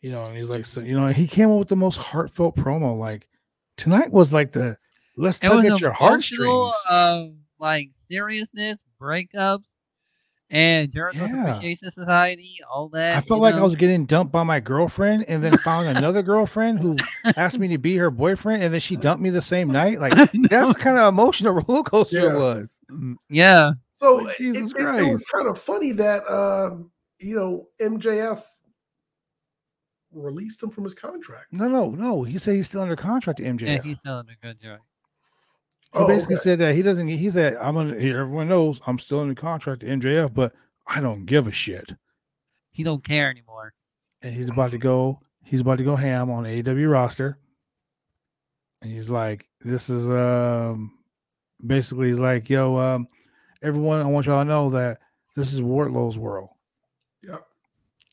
you 0.03 0.11
know. 0.11 0.27
And 0.27 0.37
he's 0.37 0.51
like, 0.51 0.67
"So 0.67 0.81
you 0.81 0.99
know," 0.99 1.07
he 1.09 1.27
came 1.29 1.51
up 1.51 1.59
with 1.61 1.69
the 1.69 1.77
most 1.77 1.97
heartfelt 1.97 2.57
promo. 2.57 2.99
Like 2.99 3.29
tonight 3.77 4.11
was 4.13 4.33
like 4.33 4.51
the 4.53 4.77
let's 5.17 5.39
It 5.39 5.43
tug 5.49 5.65
at 5.65 5.81
your 5.81 5.95
emotional 5.99 6.73
heartstrings. 6.73 6.75
of 6.91 7.29
like 7.61 7.89
seriousness, 7.93 8.79
breakups, 9.01 9.75
and 10.55 10.91
Jericho 10.93 11.19
Yeah. 11.27 11.49
Appreciation 11.49 11.91
Society, 11.91 12.59
all 12.73 12.89
that. 12.91 13.17
I 13.17 13.21
felt 13.21 13.39
you 13.39 13.43
like 13.43 13.55
I 13.57 13.63
was 13.63 13.75
getting 13.77 14.07
dumped 14.07 14.33
by 14.33 14.45
my 14.45 14.61
girlfriend, 14.61 15.25
and 15.29 15.43
then 15.45 15.59
found 15.59 15.89
another 15.95 16.23
girlfriend 16.23 16.79
who 16.79 16.97
asked 17.37 17.59
me 17.59 17.69
to 17.69 17.79
be 17.79 17.97
her 17.97 18.11
boyfriend, 18.11 18.63
and 18.63 18.73
then 18.73 18.81
she 18.81 18.97
dumped 18.97 19.23
me 19.23 19.31
the 19.31 19.43
same 19.43 19.69
night. 19.69 20.01
Like 20.01 20.13
that's 20.49 20.73
the 20.73 20.79
kind 20.79 20.97
of 20.99 21.09
emotional 21.09 21.53
roller 21.69 21.83
coaster 21.83 22.31
it 22.31 22.39
was. 22.39 22.75
Mm, 22.91 23.17
yeah. 23.29 23.73
So 23.95 24.17
Like, 24.17 24.35
it, 24.41 24.43
Jesus 24.43 24.73
it- 24.73 24.81
it 24.81 25.13
was 25.13 25.25
kind 25.35 25.49
of 25.49 25.61
funny 25.61 25.93
that 25.93 26.23
um, 26.31 26.91
you 27.19 27.37
know 27.37 27.67
MJF 27.81 28.43
released 30.13 30.63
him 30.63 30.71
from 30.71 30.85
his 30.85 30.95
contract. 30.95 31.47
No, 31.53 31.69
no, 31.69 31.91
no. 31.91 32.23
He 32.23 32.39
said 32.39 32.55
he's 32.55 32.69
still 32.69 32.83
under 32.83 32.97
contract 32.97 33.39
to 33.39 33.45
MJF. 33.45 33.63
Yeah, 33.63 33.83
he's 33.83 33.99
still 33.99 34.15
under 34.15 34.33
a 34.33 34.47
good 34.47 34.61
job. 34.61 34.79
He 34.79 34.94
Oh, 35.95 36.07
basically 36.07 36.37
okay. 36.37 36.43
said 36.43 36.59
that 36.59 36.75
he 36.75 36.83
doesn't. 36.83 37.07
He 37.07 37.31
said, 37.31 37.57
"I'm 37.57 37.77
under. 37.77 37.95
Everyone 37.95 38.49
knows 38.49 38.81
I'm 38.87 38.99
still 38.99 39.23
in 39.23 39.29
the 39.29 39.35
contract 39.35 39.81
to 39.81 39.87
MJF, 39.87 40.35
but 40.35 40.53
I 40.87 41.01
don't 41.01 41.25
give 41.25 41.47
a 41.47 41.53
shit." 41.53 41.93
He 42.73 42.83
don't 42.83 43.05
care 43.05 43.31
anymore. 43.31 43.75
And 44.23 44.35
he's 44.35 44.51
about 44.51 44.73
to 44.73 44.79
go. 44.79 45.21
He's 45.45 45.61
about 45.61 45.79
to 45.79 45.85
go 45.85 45.95
ham 45.95 46.31
on 46.31 46.45
AEW 46.45 46.91
roster. 46.91 47.39
And 48.83 48.91
he's 48.91 49.09
like, 49.09 49.49
"This 49.61 49.89
is 49.89 50.09
um, 50.09 50.99
basically 51.65 52.09
he's 52.09 52.19
like, 52.19 52.51
yo, 52.51 52.77
um, 52.77 53.07
everyone, 53.63 54.01
I 54.01 54.07
want 54.07 54.27
y'all 54.27 54.43
to 54.43 54.49
know 54.49 54.71
that 54.71 54.99
this 55.37 55.53
is 55.53 55.63
Wardlow's 55.63 56.19
world." 56.19 56.49
Yep. 57.23 57.47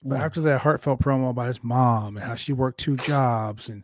But 0.04 0.22
after 0.22 0.42
that 0.42 0.62
heartfelt 0.62 1.00
promo 1.00 1.32
about 1.32 1.48
his 1.48 1.64
mom 1.64 2.18
and 2.18 2.26
how 2.26 2.36
she 2.36 2.54
worked 2.54 2.80
two 2.80 2.98
jobs 2.98 3.70
and 3.70 3.84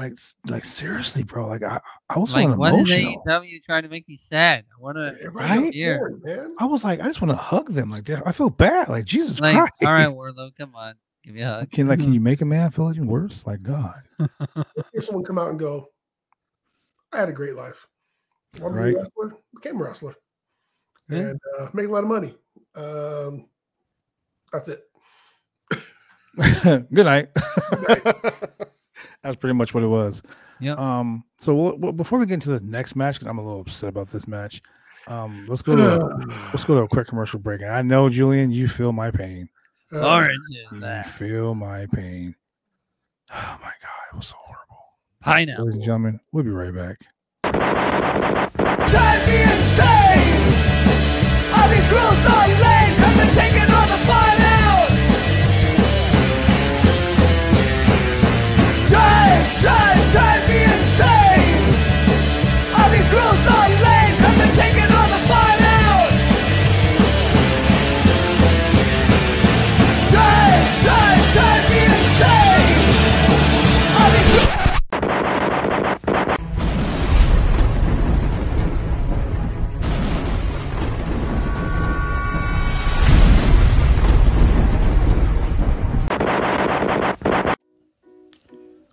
like, 0.00 0.18
like 0.48 0.64
seriously, 0.64 1.22
bro, 1.22 1.46
like 1.48 1.62
I, 1.62 1.80
I 2.08 2.18
was 2.18 2.32
Like, 2.32 2.44
feeling 2.44 2.58
what 2.58 2.74
is 2.74 2.90
emotional. 2.90 3.22
AEW 3.26 3.64
trying 3.64 3.82
to 3.82 3.88
make 3.88 4.08
me 4.08 4.16
sad? 4.16 4.64
I 4.76 4.80
want 4.82 4.96
to. 4.96 5.30
Right? 5.30 5.72
here. 5.72 6.18
I 6.58 6.64
was 6.64 6.82
like, 6.84 7.00
I 7.00 7.04
just 7.04 7.20
want 7.20 7.30
to 7.32 7.36
hug 7.36 7.70
them. 7.70 7.90
Like, 7.90 8.04
that. 8.06 8.22
I 8.26 8.32
feel 8.32 8.50
bad. 8.50 8.88
Like, 8.88 9.04
Jesus 9.04 9.40
Like, 9.40 9.56
Christ. 9.56 9.72
all 9.82 9.92
right, 9.92 10.08
Wardlow, 10.08 10.56
come 10.56 10.74
on, 10.74 10.94
give 11.22 11.34
me 11.34 11.42
a 11.42 11.46
hug. 11.48 11.70
Can 11.70 11.86
like, 11.86 12.00
can 12.00 12.12
you 12.12 12.20
make 12.20 12.40
a 12.40 12.44
man 12.44 12.70
feel 12.70 12.90
even 12.90 13.06
worse? 13.06 13.46
Like, 13.46 13.62
God, 13.62 14.00
Hear 14.92 15.02
someone 15.02 15.24
come 15.24 15.38
out 15.38 15.50
and 15.50 15.58
go, 15.58 15.88
"I 17.12 17.18
had 17.18 17.28
a 17.28 17.32
great 17.32 17.54
life." 17.54 17.86
Want 18.60 18.74
to 18.74 18.80
be 18.82 18.88
a 18.90 18.92
Right. 18.92 18.96
wrestler? 18.96 19.36
became 19.54 19.80
a 19.80 19.84
wrestler 19.84 20.14
Yeah. 21.08 21.18
and 21.18 21.40
uh, 21.58 21.68
make 21.72 21.86
a 21.86 21.90
lot 21.90 22.02
of 22.02 22.08
money. 22.08 22.34
Um, 22.74 23.46
that's 24.52 24.68
it. 24.68 24.82
Good 26.92 27.06
night. 27.06 27.28
That's 29.22 29.36
pretty 29.36 29.54
much 29.54 29.74
what 29.74 29.82
it 29.82 29.88
was. 29.88 30.22
Yeah. 30.60 30.74
Um. 30.74 31.24
So 31.38 31.54
we'll, 31.54 31.76
we'll- 31.78 31.92
before 31.92 32.18
we 32.18 32.26
get 32.26 32.34
into 32.34 32.50
the 32.50 32.60
next 32.64 32.96
match, 32.96 33.16
because 33.16 33.28
I'm 33.28 33.38
a 33.38 33.44
little 33.44 33.60
upset 33.60 33.88
about 33.88 34.08
this 34.08 34.26
match. 34.28 34.62
Um. 35.06 35.44
Let's 35.48 35.62
go 35.62 35.76
to 35.76 36.26
let's 36.52 36.64
go 36.64 36.74
to 36.76 36.82
a 36.82 36.88
quick 36.88 37.06
commercial 37.08 37.38
break. 37.40 37.60
And 37.62 37.70
I 37.70 37.82
know 37.82 38.08
Julian, 38.08 38.50
you 38.50 38.68
feel 38.68 38.92
my 38.92 39.10
pain. 39.10 39.48
Uh, 39.92 40.06
Orange 40.08 40.38
is 40.52 40.72
You 40.72 41.02
feel 41.04 41.54
my 41.54 41.86
pain. 41.92 42.34
Oh 43.32 43.58
my 43.62 43.70
god, 43.80 44.00
it 44.12 44.16
was 44.16 44.26
so 44.26 44.34
horrible. 44.38 44.82
Pineapple. 45.20 45.64
Ladies 45.66 45.76
and 45.76 45.84
gentlemen, 45.84 46.18
we'll 46.32 46.42
be 46.42 46.50
right 46.50 46.74
back. 46.74 46.98
Drive 47.44 49.22
me 49.28 49.42
insane. 49.42 50.54
All 51.54 51.68
these 51.70 51.88
rules 51.94 52.26
are 52.26 52.48
lame. 52.58 52.94
Have 52.98 53.16
been 53.16 53.34
taking 53.38 53.69
Drive, 59.60 60.12
drive, 60.12 60.48
me 60.48 60.62
insane. 60.62 61.74
All 62.76 62.90
these 62.90 63.12
rules 63.12 63.40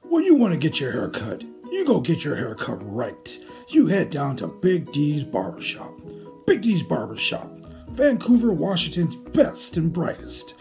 When 0.09 0.23
you 0.23 0.35
want 0.35 0.53
to 0.53 0.59
get 0.59 0.79
your 0.79 0.93
hair 0.93 1.09
cut, 1.09 1.43
you 1.69 1.83
go 1.85 1.99
get 1.99 2.23
your 2.23 2.37
hair 2.37 2.55
cut 2.55 2.79
right. 2.81 3.37
You 3.67 3.87
head 3.87 4.09
down 4.09 4.37
to 4.37 4.47
Big 4.47 4.89
D's 4.93 5.25
Barbershop. 5.25 5.91
Big 6.45 6.61
D's 6.61 6.81
Barbershop, 6.81 7.51
Vancouver, 7.89 8.53
Washington's 8.53 9.17
best 9.31 9.75
and 9.75 9.91
brightest. 9.91 10.53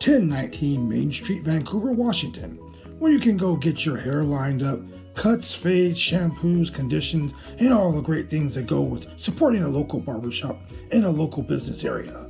1019 0.00 0.88
Main 0.88 1.12
Street, 1.12 1.42
Vancouver, 1.42 1.92
Washington, 1.92 2.56
where 2.98 3.12
you 3.12 3.20
can 3.20 3.36
go 3.36 3.56
get 3.56 3.84
your 3.84 3.98
hair 3.98 4.24
lined 4.24 4.62
up, 4.62 4.80
cuts, 5.14 5.54
fades, 5.54 6.00
shampoos, 6.00 6.72
conditions, 6.72 7.34
and 7.58 7.74
all 7.74 7.92
the 7.92 8.00
great 8.00 8.30
things 8.30 8.54
that 8.54 8.66
go 8.66 8.80
with 8.80 9.06
supporting 9.20 9.64
a 9.64 9.68
local 9.68 10.00
barbershop 10.00 10.58
in 10.92 11.04
a 11.04 11.10
local 11.10 11.42
business 11.42 11.84
area. 11.84 12.26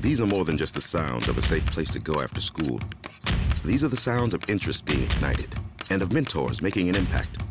These 0.00 0.20
are 0.20 0.26
more 0.26 0.44
than 0.44 0.56
just 0.56 0.74
the 0.74 0.80
sounds 0.80 1.28
of 1.28 1.38
a 1.38 1.42
safe 1.42 1.66
place 1.66 1.90
to 1.90 1.98
go 1.98 2.20
after 2.20 2.40
school. 2.40 2.78
These 3.64 3.82
are 3.82 3.88
the 3.88 3.96
sounds 3.96 4.32
of 4.32 4.48
interest 4.48 4.86
being 4.86 5.02
ignited 5.02 5.52
and 5.90 6.02
of 6.02 6.12
mentors 6.12 6.62
making 6.62 6.88
an 6.88 6.94
impact. 6.94 7.42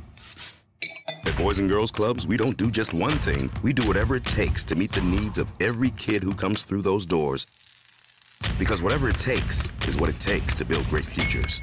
At 1.25 1.37
Boys 1.37 1.59
and 1.59 1.69
Girls 1.69 1.91
Clubs, 1.91 2.25
we 2.25 2.37
don't 2.37 2.55
do 2.55 2.71
just 2.71 2.93
one 2.93 3.11
thing, 3.11 3.51
we 3.63 3.73
do 3.73 3.85
whatever 3.85 4.15
it 4.15 4.23
takes 4.23 4.63
to 4.65 4.75
meet 4.75 4.93
the 4.93 5.01
needs 5.01 5.37
of 5.37 5.51
every 5.59 5.91
kid 5.91 6.23
who 6.23 6.33
comes 6.33 6.63
through 6.63 6.83
those 6.83 7.05
doors. 7.05 7.45
Because 8.57 8.81
whatever 8.81 9.09
it 9.09 9.19
takes 9.19 9.65
is 9.87 9.97
what 9.97 10.09
it 10.09 10.19
takes 10.21 10.55
to 10.55 10.65
build 10.65 10.87
great 10.89 11.05
futures. 11.05 11.61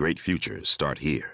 Great 0.00 0.18
futures 0.18 0.66
start 0.66 1.00
here. 1.00 1.32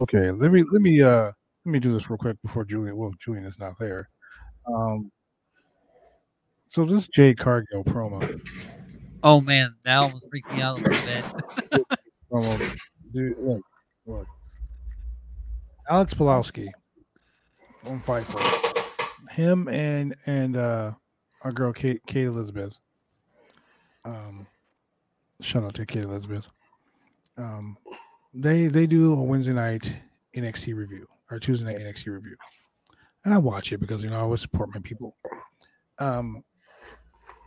Okay, 0.00 0.30
let 0.30 0.52
me 0.52 0.62
let 0.70 0.80
me 0.80 1.02
uh 1.02 1.24
let 1.24 1.34
me 1.64 1.80
do 1.80 1.92
this 1.92 2.08
real 2.08 2.18
quick 2.18 2.40
before 2.42 2.64
Julian. 2.64 2.96
Well, 2.96 3.10
Julian 3.18 3.44
is 3.46 3.58
not 3.58 3.76
there. 3.80 4.08
Um. 4.64 5.10
So 6.68 6.84
this 6.84 7.08
Jade 7.08 7.36
Cargill 7.36 7.82
promo, 7.82 8.40
Oh 9.24 9.40
man, 9.40 9.74
that 9.82 9.96
almost 9.96 10.28
freaked 10.30 10.52
me 10.52 10.62
out 10.62 10.78
a 10.78 10.82
little 10.82 11.04
bit. 11.04 11.24
promo, 12.32 12.78
dude, 13.12 13.38
look, 13.40 13.62
look. 14.06 14.28
Alex 15.90 16.14
Pulowski 16.14 16.68
on 17.84 18.00
Fightful, 18.02 19.30
him 19.30 19.66
and 19.66 20.14
and 20.26 20.56
uh 20.56 20.92
our 21.46 21.52
girl 21.52 21.72
Kate 21.72 22.00
Kate 22.08 22.26
Elizabeth. 22.26 22.76
Um, 24.04 24.48
shout 25.40 25.62
out 25.62 25.74
to 25.74 25.86
Kate 25.86 26.02
Elizabeth. 26.02 26.48
Um, 27.38 27.78
they 28.34 28.66
they 28.66 28.84
do 28.84 29.12
a 29.12 29.22
Wednesday 29.22 29.52
night 29.52 29.96
NXT 30.34 30.74
review 30.74 31.06
or 31.30 31.38
Tuesday 31.38 31.66
night 31.66 31.80
NXT 31.80 32.12
review, 32.12 32.34
and 33.24 33.32
I 33.32 33.38
watch 33.38 33.72
it 33.72 33.78
because 33.78 34.02
you 34.02 34.10
know 34.10 34.16
I 34.16 34.22
always 34.22 34.40
support 34.40 34.74
my 34.74 34.80
people. 34.80 35.16
Um, 36.00 36.42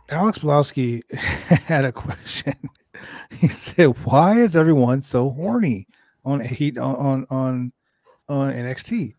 Alex 0.08 0.38
Pulowski 0.38 1.02
had 1.14 1.84
a 1.84 1.92
question. 1.92 2.54
he 3.32 3.48
said, 3.48 3.88
"Why 4.06 4.40
is 4.40 4.56
everyone 4.56 5.02
so 5.02 5.28
horny 5.28 5.86
on 6.24 6.40
heat 6.40 6.78
on 6.78 6.96
on 6.96 7.26
on, 7.28 7.72
on 8.30 8.54
NXT? 8.54 9.12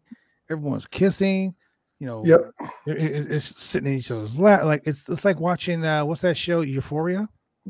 Everyone's 0.49 0.87
kissing." 0.87 1.53
You 2.01 2.07
know, 2.07 2.25
Yep. 2.25 2.51
it- 2.87 2.97
it- 2.97 3.31
it's 3.31 3.63
sitting 3.63 3.91
in 3.93 3.99
each 3.99 4.09
other's 4.09 4.39
lap. 4.39 4.63
Like 4.63 4.81
it's 4.85 5.07
it's 5.07 5.23
like 5.23 5.39
watching 5.39 5.85
uh, 5.85 6.03
what's 6.03 6.21
that 6.21 6.35
show, 6.35 6.61
Euphoria? 6.61 7.29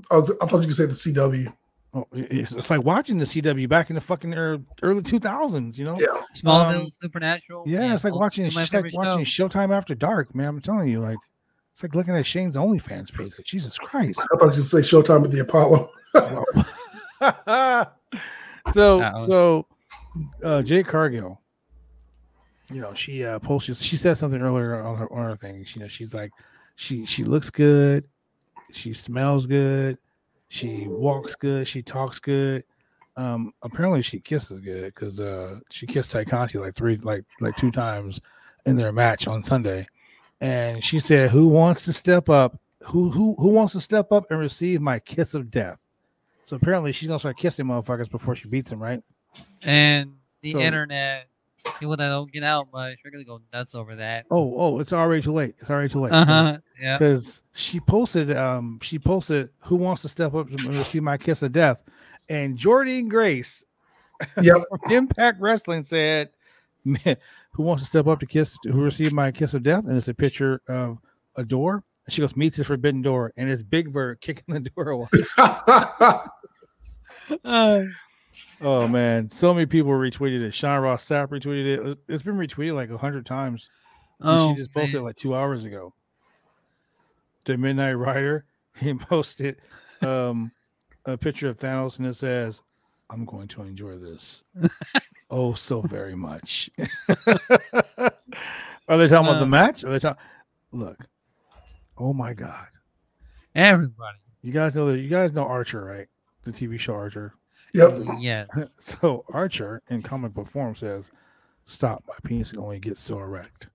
I, 0.09 0.15
was, 0.15 0.31
I 0.41 0.45
thought 0.45 0.61
you 0.61 0.67
could 0.67 0.77
say 0.77 0.85
the 0.85 0.93
CW. 0.93 1.53
Oh, 1.93 2.07
it's, 2.13 2.53
it's 2.53 2.69
like 2.69 2.85
watching 2.85 3.17
the 3.17 3.25
CW 3.25 3.67
back 3.67 3.89
in 3.89 3.95
the 3.95 3.99
fucking 4.01 4.33
early 4.81 5.01
two 5.03 5.19
thousands. 5.19 5.77
You 5.77 5.83
know, 5.83 5.97
Yeah. 5.99 6.21
Smallville, 6.33 6.83
Um, 6.83 6.89
Supernatural. 6.89 7.65
yeah, 7.67 7.93
it's 7.93 8.05
like 8.05 8.15
watching 8.15 8.45
of 8.47 8.55
my 8.55 8.61
it's 8.63 8.71
like 8.73 8.85
favorite 8.85 8.93
watching 8.93 9.25
shows. 9.25 9.51
Showtime 9.51 9.75
After 9.75 9.95
Dark, 9.95 10.33
man. 10.33 10.47
I'm 10.47 10.61
telling 10.61 10.87
you, 10.87 11.01
like 11.01 11.17
it's 11.73 11.83
like 11.83 11.93
looking 11.93 12.15
at 12.15 12.25
Shane's 12.25 12.55
OnlyFans 12.55 13.11
page. 13.13 13.33
Like, 13.37 13.45
Jesus 13.45 13.77
Christ. 13.77 14.17
I 14.21 14.37
thought 14.37 14.55
you 14.55 14.61
could 14.61 14.63
say 14.63 14.77
Showtime 14.77 15.25
at 15.25 15.31
the 15.31 15.41
Apollo. 15.41 15.89
so 18.73 18.99
That 18.99 19.13
was- 19.15 19.25
so 19.25 19.67
uh 20.41 20.61
Jade 20.61 20.87
Cargill, 20.87 21.40
you 22.73 22.81
know, 22.81 22.93
she 22.93 23.23
uh 23.25 23.39
posted 23.39 23.77
she 23.77 23.97
said 23.97 24.17
something 24.17 24.41
earlier 24.41 24.75
on 24.83 24.97
her 24.97 25.11
on 25.11 25.23
her 25.25 25.35
thing. 25.35 25.63
She, 25.63 25.79
you 25.79 25.85
know, 25.85 25.89
she's 25.89 26.13
like 26.13 26.31
she 26.75 27.05
she 27.05 27.23
looks 27.23 27.49
good, 27.49 28.05
she 28.73 28.93
smells 28.93 29.45
good, 29.45 29.97
she 30.49 30.87
walks 30.87 31.35
good, 31.35 31.67
she 31.67 31.81
talks 31.81 32.19
good. 32.19 32.63
Um 33.17 33.53
apparently 33.61 34.01
she 34.01 34.19
kisses 34.19 34.59
good 34.61 34.85
because 34.93 35.19
uh 35.19 35.59
she 35.69 35.85
kissed 35.85 36.11
Tay 36.11 36.25
Conti 36.25 36.57
like 36.57 36.73
three 36.73 36.97
like 36.97 37.25
like 37.39 37.55
two 37.55 37.71
times 37.71 38.19
in 38.65 38.75
their 38.77 38.91
match 38.91 39.27
on 39.27 39.43
Sunday. 39.43 39.87
And 40.39 40.83
she 40.83 40.99
said, 40.99 41.29
Who 41.29 41.47
wants 41.49 41.85
to 41.85 41.93
step 41.93 42.29
up? 42.29 42.59
Who 42.87 43.11
who 43.11 43.35
who 43.37 43.49
wants 43.49 43.73
to 43.73 43.81
step 43.81 44.11
up 44.11 44.31
and 44.31 44.39
receive 44.39 44.81
my 44.81 44.99
kiss 44.99 45.33
of 45.35 45.51
death? 45.51 45.77
So 46.43 46.55
apparently 46.55 46.91
she's 46.91 47.07
gonna 47.07 47.19
start 47.19 47.37
kissing 47.37 47.65
motherfuckers 47.65 48.09
before 48.09 48.35
she 48.35 48.47
beats 48.47 48.71
him, 48.71 48.81
right? 48.81 49.03
And 49.63 50.13
the 50.41 50.53
So- 50.53 50.59
internet, 50.59 51.27
people 51.79 51.95
that 51.97 52.09
don't 52.09 52.31
get 52.31 52.43
out 52.43 52.67
much, 52.71 52.99
are 53.05 53.11
gonna 53.11 53.23
go 53.23 53.41
nuts 53.53 53.75
over 53.75 53.95
that. 53.95 54.25
Oh, 54.31 54.55
oh, 54.57 54.79
it's 54.79 54.93
already 54.93 55.21
too 55.21 55.33
late. 55.33 55.55
It's 55.59 55.69
already 55.69 55.89
too 55.89 56.01
late. 56.01 56.13
Uh 56.13 56.25
huh. 56.25 56.57
Yeah. 56.79 56.97
Because 56.97 57.41
she 57.53 57.79
posted, 57.79 58.35
um, 58.35 58.79
she 58.81 58.99
posted, 58.99 59.49
"Who 59.65 59.75
wants 59.75 60.01
to 60.03 60.09
step 60.09 60.33
up 60.33 60.49
and 60.49 60.73
receive 60.73 61.03
my 61.03 61.17
kiss 61.17 61.41
of 61.41 61.51
death?" 61.51 61.83
And 62.29 62.57
Jordynne 62.57 63.09
Grace 63.09 63.63
yep. 64.41 64.57
from 64.69 64.91
Impact 64.91 65.39
Wrestling 65.41 65.83
said, 65.83 66.29
"Man, 66.83 67.17
"Who 67.51 67.63
wants 67.63 67.83
to 67.83 67.87
step 67.87 68.07
up 68.07 68.19
to 68.19 68.25
kiss, 68.25 68.57
who 68.63 68.81
receive 68.81 69.11
my 69.11 69.31
kiss 69.31 69.53
of 69.53 69.63
death?" 69.63 69.85
And 69.85 69.97
it's 69.97 70.07
a 70.07 70.13
picture 70.13 70.61
of 70.67 70.97
a 71.35 71.43
door. 71.43 71.83
And 72.05 72.13
she 72.13 72.21
goes, 72.21 72.35
"Meets 72.35 72.57
the 72.57 72.63
forbidden 72.63 73.01
door," 73.01 73.33
and 73.37 73.49
it's 73.49 73.63
Big 73.63 73.91
Bird 73.91 74.21
kicking 74.21 74.53
the 74.53 74.69
door 74.69 74.89
away. 74.89 75.09
Uh, 77.45 77.83
Oh 78.61 78.87
man, 78.87 79.29
so 79.29 79.53
many 79.53 79.65
people 79.65 79.91
retweeted 79.91 80.41
it. 80.41 80.53
Sean 80.53 80.81
Ross 80.81 81.05
Sapp 81.07 81.27
retweeted 81.29 81.65
it. 81.65 81.85
It- 81.87 81.97
It's 82.07 82.23
been 82.23 82.35
retweeted 82.37 82.75
like 82.75 82.89
a 82.89 82.97
hundred 82.97 83.25
times. 83.25 83.69
Oh, 84.21 84.49
she 84.51 84.55
just 84.57 84.71
posted 84.73 84.95
it 84.99 85.01
like 85.01 85.15
two 85.15 85.35
hours 85.35 85.63
ago. 85.63 85.93
The 87.45 87.57
Midnight 87.57 87.93
Rider, 87.93 88.45
he 88.77 88.93
posted 88.93 89.57
um, 90.01 90.51
a 91.05 91.17
picture 91.17 91.49
of 91.49 91.57
Thanos 91.57 91.97
and 91.97 92.07
it 92.07 92.15
says, 92.15 92.61
I'm 93.09 93.25
going 93.25 93.47
to 93.49 93.63
enjoy 93.63 93.97
this. 93.97 94.43
oh, 95.31 95.53
so 95.55 95.81
very 95.81 96.15
much. 96.15 96.69
Are 97.97 98.97
they 98.97 99.07
talking 99.07 99.27
about 99.27 99.39
the 99.39 99.43
Uh. 99.43 99.45
match? 99.47 99.83
Are 99.83 99.89
they 99.91 99.99
talking? 99.99 100.21
Look, 100.71 101.05
oh 101.97 102.13
my 102.13 102.33
God. 102.33 102.67
everybody. 103.55 104.17
You 104.43 104.51
guys 104.53 104.75
know 104.75 104.91
that 104.91 104.99
you 104.99 105.09
guys 105.09 105.33
know 105.33 105.43
Archer, 105.45 105.83
right? 105.83 106.07
The 106.43 106.51
TV 106.51 106.79
show 106.79 106.93
Archer. 106.93 107.33
Yep. 107.73 107.91
Yes. 108.19 108.47
So 108.79 109.23
Archer 109.33 109.81
in 109.89 110.01
comic 110.01 110.33
book 110.33 110.47
form 110.47 110.75
says, 110.75 111.09
"Stop! 111.65 112.03
My 112.07 112.15
penis 112.23 112.51
can 112.51 112.59
only 112.59 112.79
get 112.79 112.97
so 112.97 113.19
erect." 113.19 113.69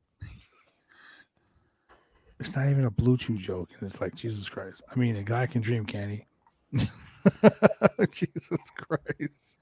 It's 2.38 2.54
not 2.54 2.68
even 2.68 2.84
a 2.84 2.90
blue 2.90 3.16
Bluetooth 3.16 3.38
joke, 3.38 3.70
and 3.80 3.88
it's 3.90 4.00
like 4.00 4.14
Jesus 4.14 4.48
Christ. 4.48 4.82
I 4.94 4.98
mean, 4.98 5.16
a 5.16 5.22
guy 5.22 5.46
can 5.46 5.62
dream, 5.62 5.86
can 5.86 6.10
he? 6.10 6.26
Jesus 8.12 8.58
Christ. 8.76 9.58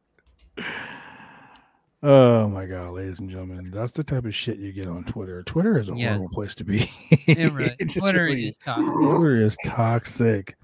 Oh 2.03 2.49
my 2.49 2.67
god, 2.67 2.91
ladies 2.93 3.21
and 3.21 3.31
gentlemen, 3.31 3.71
that's 3.71 3.93
the 3.93 4.03
type 4.05 4.25
of 4.25 4.35
shit 4.35 4.59
you 4.59 4.73
get 4.73 4.89
on 4.89 5.05
Twitter. 5.05 5.43
Twitter 5.45 5.79
is 5.79 5.89
a 5.89 5.95
Yeah. 5.95 6.09
horrible 6.09 6.29
place 6.31 6.55
to 6.57 6.65
be. 6.65 6.91
It 7.27 7.53
really, 7.53 7.77
Twitter 7.99 8.25
really 8.25 8.49
is 8.49 8.59
toxic. 8.59 8.93
Twitter 8.93 9.31
is 9.31 9.57
toxic. 9.65 10.57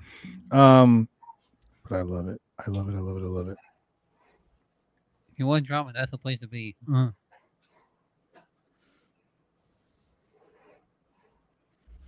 Um, 0.51 1.09
but 1.91 1.99
I 1.99 2.03
love 2.03 2.29
it. 2.29 2.41
I 2.67 2.71
love 2.71 2.89
it. 2.89 2.95
I 2.95 3.01
love 3.01 3.17
it. 3.17 3.25
I 3.25 3.29
love 3.29 3.49
it. 3.49 3.59
If 5.33 5.39
you 5.39 5.47
want 5.47 5.67
drama, 5.67 5.93
that's 5.93 6.13
the 6.13 6.19
place 6.19 6.39
to 6.41 6.47
be. 6.47 6.77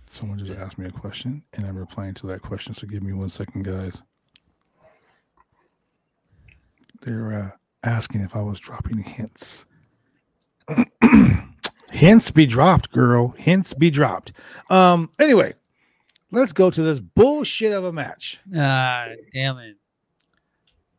Someone 0.07 0.39
just 0.39 0.57
asked 0.57 0.77
me 0.77 0.85
a 0.85 0.91
question, 0.91 1.43
and 1.53 1.65
I'm 1.65 1.75
replying 1.75 2.13
to 2.15 2.27
that 2.27 2.41
question. 2.41 2.73
So 2.73 2.87
give 2.87 3.03
me 3.03 3.13
one 3.13 3.29
second, 3.29 3.65
guys. 3.65 4.01
They're 7.01 7.33
uh, 7.33 7.51
asking 7.83 8.21
if 8.21 8.35
I 8.35 8.41
was 8.41 8.59
dropping 8.59 8.99
hints. 8.99 9.65
hints 11.91 12.31
be 12.31 12.45
dropped, 12.45 12.91
girl. 12.91 13.29
Hints 13.37 13.73
be 13.73 13.89
dropped. 13.89 14.31
Um. 14.69 15.09
Anyway, 15.19 15.55
let's 16.33 16.51
go 16.53 16.69
to 16.69 16.81
this 16.81 16.99
bullshit 16.99 17.71
of 17.73 17.85
a 17.85 17.93
match. 17.93 18.39
Ah, 18.55 19.07
damn 19.33 19.57
it. 19.59 19.77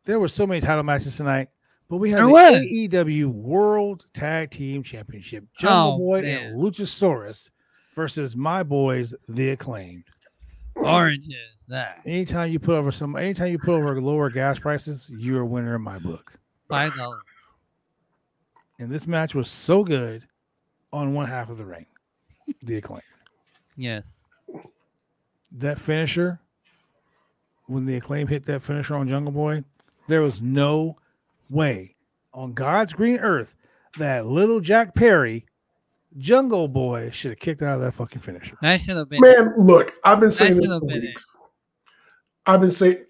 There 0.05 0.19
were 0.19 0.27
so 0.27 0.45
many 0.47 0.61
title 0.61 0.83
matches 0.83 1.17
tonight, 1.17 1.47
but 1.89 1.97
we 1.97 2.09
had 2.09 2.19
There 2.19 2.25
the 2.27 2.31
was. 2.31 2.53
AEW 2.61 3.25
World 3.27 4.05
Tag 4.13 4.51
Team 4.51 4.83
Championship. 4.83 5.45
Jungle 5.59 5.93
Oh, 5.93 5.97
Boy 5.97 6.21
man. 6.21 6.47
and 6.47 6.59
Luchasaurus 6.59 7.49
versus 7.95 8.35
my 8.35 8.63
boys, 8.63 9.13
the 9.27 9.49
Acclaimed. 9.51 10.03
Oranges. 10.75 11.35
That. 11.67 12.01
Anytime 12.05 12.51
you 12.51 12.59
put 12.59 12.75
over 12.75 12.91
some, 12.91 13.15
anytime 13.15 13.51
you 13.51 13.57
put 13.57 13.73
over 13.73 13.99
lower 13.99 14.29
gas 14.29 14.59
prices, 14.59 15.07
you're 15.09 15.41
a 15.41 15.45
winner 15.45 15.75
in 15.75 15.81
my 15.81 15.97
book. 15.97 16.37
Five 16.69 16.95
dollars. 16.95 17.21
And 18.79 18.91
this 18.91 19.07
match 19.07 19.33
was 19.33 19.49
so 19.49 19.83
good 19.83 20.27
on 20.93 21.13
one 21.15 21.27
half 21.27 21.49
of 21.49 21.57
the 21.57 21.65
ring, 21.65 21.87
the 22.61 22.77
Acclaimed. 22.77 23.01
Yes. 23.75 24.03
That 25.57 25.79
finisher, 25.79 26.39
when 27.67 27.85
the 27.85 27.95
Acclaim 27.95 28.27
hit 28.27 28.45
that 28.45 28.61
finisher 28.61 28.95
on 28.95 29.07
Jungle 29.07 29.31
Boy, 29.31 29.63
there 30.07 30.21
was 30.21 30.41
no 30.41 30.97
way 31.49 31.95
on 32.33 32.53
God's 32.53 32.93
green 32.93 33.17
earth 33.19 33.55
that 33.97 34.25
little 34.25 34.59
Jack 34.59 34.93
Perry, 34.93 35.45
Jungle 36.17 36.67
Boy, 36.67 37.09
should 37.11 37.31
have 37.31 37.39
kicked 37.39 37.61
out 37.61 37.75
of 37.75 37.81
that 37.81 37.93
fucking 37.93 38.21
finisher. 38.21 38.57
That 38.61 38.81
should 38.81 38.97
have 38.97 39.09
been. 39.09 39.21
Man, 39.21 39.53
look, 39.57 39.93
I've 40.03 40.19
been 40.19 40.31
saying 40.31 40.57
this 40.57 40.67
for 40.67 40.79
been 40.81 40.97
it. 40.97 41.01
weeks. 41.01 41.37
I've 42.45 42.61
been 42.61 42.71
saying. 42.71 43.05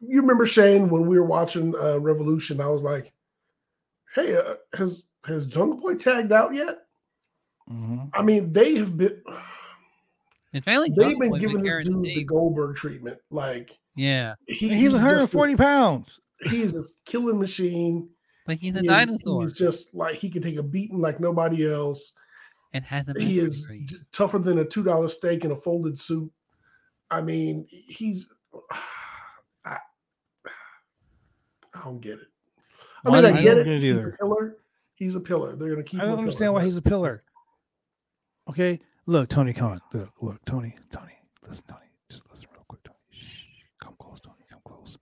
You 0.00 0.20
remember 0.20 0.46
Shane 0.46 0.88
when 0.88 1.06
we 1.06 1.18
were 1.18 1.26
watching 1.26 1.74
uh, 1.76 1.98
Revolution? 1.98 2.60
I 2.60 2.68
was 2.68 2.82
like, 2.82 3.12
"Hey, 4.14 4.36
uh, 4.36 4.54
has 4.74 5.06
has 5.26 5.46
Jungle 5.46 5.80
Boy 5.80 5.96
tagged 5.96 6.30
out 6.32 6.54
yet?" 6.54 6.86
Mhm. 7.68 8.10
I 8.14 8.22
mean, 8.22 8.52
they 8.52 8.76
have 8.76 8.96
been 8.96 9.20
It's 10.56 10.64
finally 10.64 10.88
they've 10.90 10.96
Jungle 11.10 11.20
been 11.20 11.30
Boy 11.30 11.38
giving 11.38 11.62
this 11.62 11.86
dude 11.88 12.02
the 12.02 12.14
the. 12.14 12.24
Goldberg 12.24 12.76
treatment. 12.76 13.18
Like 13.30 13.78
Yeah, 13.94 14.34
he, 14.46 14.68
And 14.70 14.78
he's 14.78 14.92
140 14.92 15.52
a- 15.52 15.56
pounds. 15.56 16.20
He's 16.50 16.74
a 16.74 16.84
killing 17.04 17.38
machine. 17.38 18.08
but 18.46 18.56
he's 18.56 18.74
a 18.74 18.80
He 18.80 18.84
is- 18.86 18.88
dinosaur 18.88 19.42
He's 19.42 19.52
just 19.52 19.94
like 19.94 20.16
he 20.16 20.28
can 20.30 20.42
take 20.42 20.56
a 20.56 20.62
beating 20.62 20.98
like 20.98 21.20
nobody 21.20 21.70
else. 21.70 22.12
and 22.72 22.84
has 22.84 23.06
a 23.08 23.14
He 23.18 23.38
is 23.38 23.62
degree. 23.62 23.88
tougher 24.12 24.38
than 24.38 24.58
a 24.58 24.64
two 24.64 24.82
dollar 24.82 25.08
steak 25.08 25.44
in 25.44 25.50
a 25.50 25.56
folded 25.56 25.98
suit. 25.98 26.30
I 27.10 27.22
mean, 27.22 27.66
he's. 27.70 28.28
I, 29.64 29.78
I 31.74 31.82
don't 31.84 32.00
get 32.00 32.14
it. 32.18 32.26
I 33.04 33.10
Why 33.10 33.20
mean, 33.20 33.24
I 33.26 33.32
don't 33.34 33.44
get 33.44 33.58
it. 33.58 33.64
get 33.64 33.74
it 33.74 33.82
He's 33.82 33.96
a 33.96 34.10
pillar. 34.18 34.56
He's 34.94 35.14
a 35.16 35.20
pillar. 35.20 35.56
They're 35.56 35.70
gonna 35.70 35.82
keep. 35.82 36.00
I 36.00 36.04
don't 36.06 36.18
understand 36.18 36.38
pillar, 36.48 36.52
why 36.54 36.60
but- 36.60 36.66
he's 36.66 36.76
a 36.76 36.82
pillar. 36.82 37.22
Okay, 38.48 38.80
look, 39.06 39.28
Tony 39.28 39.52
Khan. 39.52 39.80
Look, 39.92 40.12
look, 40.20 40.44
Tony, 40.44 40.76
Tony, 40.92 41.12
listen, 41.46 41.64
Tony, 41.68 41.80
just 42.10 42.22
listen 42.30 42.48
real 42.52 42.64
quick, 42.68 42.82
Tony. 42.84 42.96
Shh, 43.10 43.44
come 43.80 43.94
close, 43.98 44.20
Tony, 44.20 44.44
come 44.50 44.60
close. 44.64 44.98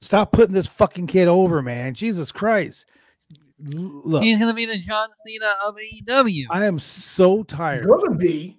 Stop 0.00 0.32
putting 0.32 0.54
this 0.54 0.66
fucking 0.66 1.06
kid 1.06 1.28
over, 1.28 1.60
man. 1.62 1.94
Jesus 1.94 2.32
Christ. 2.32 2.86
Look, 3.58 4.22
He's 4.22 4.38
gonna 4.38 4.54
be 4.54 4.66
the 4.66 4.78
John 4.78 5.08
Cena 5.26 5.54
of 5.64 5.76
AEW. 5.76 6.46
I 6.50 6.66
am 6.66 6.78
so 6.78 7.42
tired. 7.42 7.86
Gonna 7.86 8.16
be. 8.16 8.58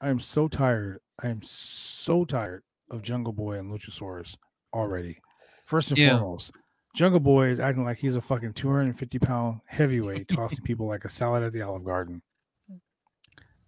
I 0.00 0.08
am 0.08 0.20
so 0.20 0.46
tired. 0.48 1.00
I 1.22 1.28
am 1.28 1.42
so 1.42 2.24
tired 2.24 2.62
of 2.90 3.02
Jungle 3.02 3.32
Boy 3.32 3.58
and 3.58 3.70
Luchasaurus 3.72 4.36
already. 4.72 5.18
First 5.66 5.90
and 5.90 5.98
Yeah. 5.98 6.18
foremost, 6.18 6.52
Jungle 6.94 7.20
Boy 7.20 7.48
is 7.48 7.60
acting 7.60 7.84
like 7.84 7.98
he's 7.98 8.14
a 8.16 8.20
fucking 8.20 8.54
250 8.54 9.18
pound 9.18 9.60
heavyweight, 9.66 10.28
tossing 10.28 10.64
people 10.64 10.86
like 10.86 11.04
a 11.04 11.10
salad 11.10 11.42
at 11.42 11.52
the 11.52 11.62
Olive 11.62 11.84
Garden. 11.84 12.22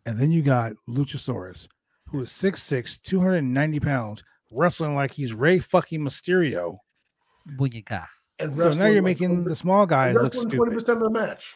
And 0.06 0.18
then 0.18 0.30
you 0.32 0.42
got 0.42 0.72
Luchasaurus, 0.88 1.68
who 2.08 2.20
is 2.22 2.30
6'6, 2.30 3.00
290 3.02 3.80
pounds, 3.80 4.22
wrestling 4.50 4.94
like 4.94 5.12
he's 5.12 5.32
Rey 5.32 5.58
fucking 5.58 6.00
Mysterio. 6.00 6.78
Booyaka. 7.56 8.06
And 8.38 8.54
So 8.54 8.58
now 8.58 8.64
you're 8.64 8.68
wrestling 8.68 8.94
like 8.94 9.02
making 9.04 9.44
the 9.44 9.56
small 9.56 9.86
guys 9.86 10.14
look 10.14 10.24
wrestling 10.24 10.48
stupid. 10.48 10.72
percent 10.72 10.98
of 10.98 11.04
the 11.04 11.10
match. 11.10 11.54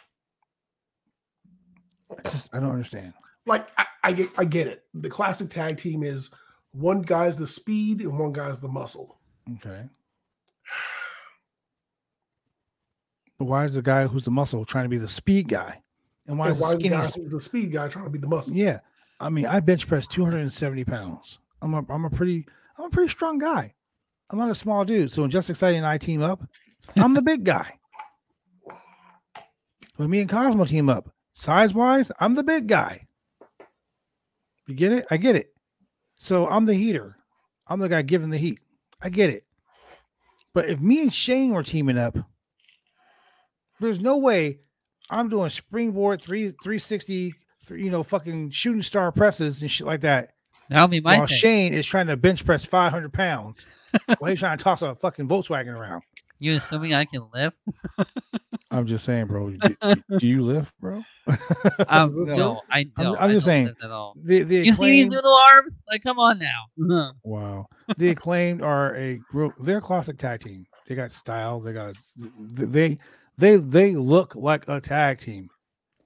I 2.10 2.28
just 2.28 2.54
I 2.54 2.60
don't 2.60 2.70
understand. 2.70 3.14
Like 3.46 3.68
I, 3.78 3.86
I 4.02 4.12
get, 4.12 4.28
I 4.38 4.44
get 4.44 4.66
it. 4.66 4.84
The 4.94 5.08
classic 5.08 5.50
tag 5.50 5.78
team 5.78 6.02
is 6.02 6.30
one 6.72 7.02
guy's 7.02 7.36
the 7.36 7.46
speed 7.46 8.00
and 8.02 8.18
one 8.18 8.32
guy's 8.32 8.60
the 8.60 8.68
muscle. 8.68 9.18
Okay. 9.56 9.88
But 13.38 13.46
why 13.46 13.64
is 13.64 13.74
the 13.74 13.82
guy 13.82 14.06
who's 14.06 14.24
the 14.24 14.30
muscle 14.30 14.64
trying 14.64 14.84
to 14.84 14.88
be 14.88 14.96
the 14.98 15.08
speed 15.08 15.48
guy? 15.48 15.80
And 16.26 16.38
why 16.38 16.46
and 16.46 16.56
is 16.56 16.60
why 16.60 16.68
is 16.68 16.74
the 16.74 16.80
skinny? 16.80 16.96
guy 16.96 17.06
who's 17.06 17.30
the 17.30 17.40
speed 17.40 17.72
guy 17.72 17.88
trying 17.88 18.04
to 18.04 18.10
be 18.10 18.18
the 18.18 18.28
muscle? 18.28 18.54
Yeah, 18.54 18.80
I 19.20 19.30
mean, 19.30 19.46
I 19.46 19.60
bench 19.60 19.86
press 19.86 20.06
270 20.06 20.84
pounds. 20.84 21.38
I'm 21.62 21.74
a, 21.74 21.84
I'm 21.88 22.04
a 22.04 22.10
pretty, 22.10 22.46
I'm 22.78 22.86
a 22.86 22.90
pretty 22.90 23.10
strong 23.10 23.38
guy. 23.38 23.74
I'm 24.30 24.38
not 24.38 24.50
a 24.50 24.54
small 24.54 24.84
dude. 24.84 25.10
So 25.10 25.22
when 25.22 25.30
Just 25.30 25.50
Exciting 25.50 25.78
and 25.78 25.86
I 25.86 25.98
team 25.98 26.22
up, 26.22 26.42
I'm 26.96 27.14
the 27.14 27.22
big 27.22 27.44
guy. 27.44 27.78
When 29.96 30.10
me 30.10 30.20
and 30.20 30.28
Cosmo 30.28 30.64
team 30.64 30.88
up, 30.88 31.12
size 31.34 31.72
wise, 31.72 32.10
I'm 32.18 32.34
the 32.34 32.42
big 32.42 32.66
guy. 32.66 33.06
You 34.66 34.74
get 34.74 34.92
it? 34.92 35.06
I 35.10 35.18
get 35.18 35.36
it. 35.36 35.52
So 36.16 36.48
I'm 36.48 36.64
the 36.64 36.74
heater. 36.74 37.16
I'm 37.66 37.78
the 37.78 37.88
guy 37.88 38.02
giving 38.02 38.30
the 38.30 38.38
heat. 38.38 38.60
I 39.00 39.10
get 39.10 39.30
it. 39.30 39.44
But 40.52 40.68
if 40.68 40.80
me 40.80 41.02
and 41.02 41.12
Shane 41.12 41.52
were 41.52 41.62
teaming 41.62 41.98
up, 41.98 42.16
there's 43.80 44.00
no 44.00 44.18
way 44.18 44.60
I'm 45.10 45.28
doing 45.28 45.50
springboard 45.50 46.22
three 46.22 46.48
360, 46.62 47.34
you 47.70 47.90
know, 47.90 48.02
fucking 48.02 48.50
shooting 48.50 48.82
star 48.82 49.12
presses 49.12 49.60
and 49.62 49.70
shit 49.70 49.86
like 49.86 50.00
that. 50.02 50.30
That'll 50.70 50.88
be 50.88 51.00
my 51.00 51.18
while 51.18 51.26
thing. 51.26 51.38
Shane 51.38 51.74
is 51.74 51.86
trying 51.86 52.06
to 52.06 52.16
bench 52.16 52.44
press 52.44 52.64
500 52.64 53.12
pounds 53.12 53.66
while 54.18 54.30
he's 54.30 54.40
trying 54.40 54.56
to 54.58 54.64
toss 54.64 54.82
a 54.82 54.94
fucking 54.94 55.28
Volkswagen 55.28 55.76
around. 55.76 56.02
You 56.38 56.54
assuming 56.54 56.94
I 56.94 57.04
can 57.04 57.26
lift? 57.32 57.56
I'm 58.70 58.86
just 58.86 59.04
saying, 59.04 59.26
bro. 59.26 59.50
Do, 59.50 59.74
do 60.18 60.26
you 60.26 60.42
lift, 60.42 60.72
bro? 60.80 61.02
Um, 61.88 62.24
No. 62.26 62.36
no, 62.36 62.60
I 62.70 62.84
don't. 62.84 63.16
I'm 63.18 63.30
I 63.30 63.32
just 63.32 63.46
don't 63.46 63.52
saying, 63.52 63.66
lift 63.66 63.84
at 63.84 63.90
all. 63.90 64.14
The 64.22 64.42
the 64.42 64.56
You 64.56 64.74
see 64.74 65.04
these 65.04 65.08
little 65.12 65.38
arms? 65.50 65.78
Like, 65.88 66.02
come 66.02 66.18
on 66.18 66.38
now. 66.38 67.12
wow. 67.22 67.66
The 67.96 68.10
acclaimed 68.10 68.62
are 68.62 68.94
a 68.96 69.18
group. 69.30 69.54
They're 69.60 69.78
a 69.78 69.82
classic 69.82 70.18
tag 70.18 70.40
team. 70.40 70.66
They 70.86 70.94
got 70.94 71.12
style. 71.12 71.60
They 71.60 71.72
got 71.72 71.94
they 72.16 72.98
they 73.36 73.56
they 73.56 73.94
look 73.94 74.34
like 74.34 74.68
a 74.68 74.80
tag 74.80 75.18
team. 75.18 75.50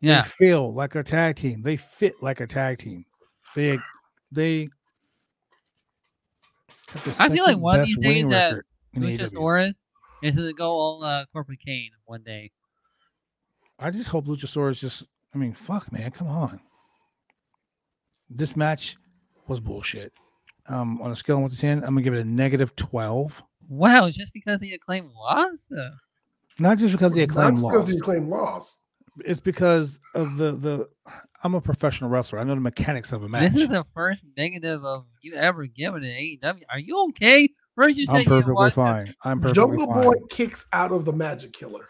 Yeah, 0.01 0.23
They 0.23 0.29
feel 0.29 0.73
like 0.73 0.95
a 0.95 1.03
tag 1.03 1.37
team. 1.37 1.63
They 1.63 1.77
fit 1.77 2.23
like 2.23 2.41
a 2.41 2.47
tag 2.47 2.79
team. 2.79 3.05
They 3.55 3.79
they. 4.31 4.69
the 6.93 7.17
I 7.19 7.29
feel 7.29 7.45
like 7.45 7.59
one 7.59 7.81
of 7.81 7.87
these 7.87 7.99
days 7.99 8.29
that 8.29 8.53
record 8.53 8.67
in 8.95 9.03
AEW. 9.03 9.19
Luchasaurus 9.19 9.75
is 10.23 10.35
to 10.37 10.53
go 10.53 10.71
all 10.71 11.03
uh, 11.03 11.25
corporate 11.33 11.61
Kane 11.61 11.91
one 12.05 12.23
day. 12.23 12.51
I 13.79 13.91
just 13.91 14.09
hope 14.09 14.27
Luchasaurus 14.27 14.79
just. 14.79 15.05
I 15.35 15.39
mean, 15.39 15.53
fuck, 15.53 15.93
man, 15.93 16.11
come 16.11 16.29
on. 16.29 16.61
This 18.31 18.57
match 18.57 18.97
was 19.47 19.61
bullshit. 19.61 20.13
Um, 20.69 21.01
on 21.03 21.11
a 21.11 21.17
scale 21.17 21.37
of 21.37 21.43
one 21.43 21.51
to 21.51 21.57
ten, 21.57 21.79
I'm 21.79 21.91
gonna 21.91 22.03
give 22.03 22.15
it 22.15 22.21
a 22.21 22.25
negative 22.25 22.77
twelve. 22.77 23.43
Wow, 23.69 24.09
just 24.11 24.33
because 24.33 24.61
the 24.61 24.73
acclaim 24.73 25.11
lost? 25.15 25.73
Not 26.59 26.79
just 26.79 26.93
because 26.93 27.13
the 27.13 27.27
Not 27.27 27.31
acclaim 27.31 27.55
just 27.57 27.63
because 27.63 27.75
lost, 27.83 27.89
the 27.89 27.97
acclaim 27.97 28.29
lost. 28.29 28.79
it's 29.25 29.41
because 29.41 29.99
of 30.15 30.37
the 30.37 30.53
the. 30.53 30.89
I'm 31.45 31.55
a 31.55 31.61
professional 31.61 32.11
wrestler. 32.11 32.41
I 32.41 32.45
know 32.45 32.55
the 32.57 32.61
mechanics 32.61 33.13
of 33.13 33.23
a 33.23 33.29
match. 33.29 33.53
This 33.53 33.63
is 33.65 33.69
the 33.69 33.87
first 33.95 34.25
negative 34.37 34.85
of 34.85 35.05
you 35.23 35.35
ever 35.35 35.67
given 35.67 36.03
to 36.03 36.09
AEW. 36.09 36.63
Are 36.69 36.81
you 36.81 37.05
okay? 37.11 37.49
First 37.77 37.97
you 37.97 38.07
I'm 38.09 38.17
said 38.17 38.25
you 38.25 38.29
perfectly 38.31 38.55
watched 38.55 38.73
it. 38.73 38.75
fine. 38.75 39.15
I'm 39.23 39.41
perfectly 39.41 39.63
Jungle 39.63 39.87
fine. 39.87 40.03
Boy 40.03 40.13
kicks 40.31 40.67
out 40.73 40.91
of 40.91 41.05
the 41.05 41.13
Magic 41.13 41.53
Killer. 41.53 41.87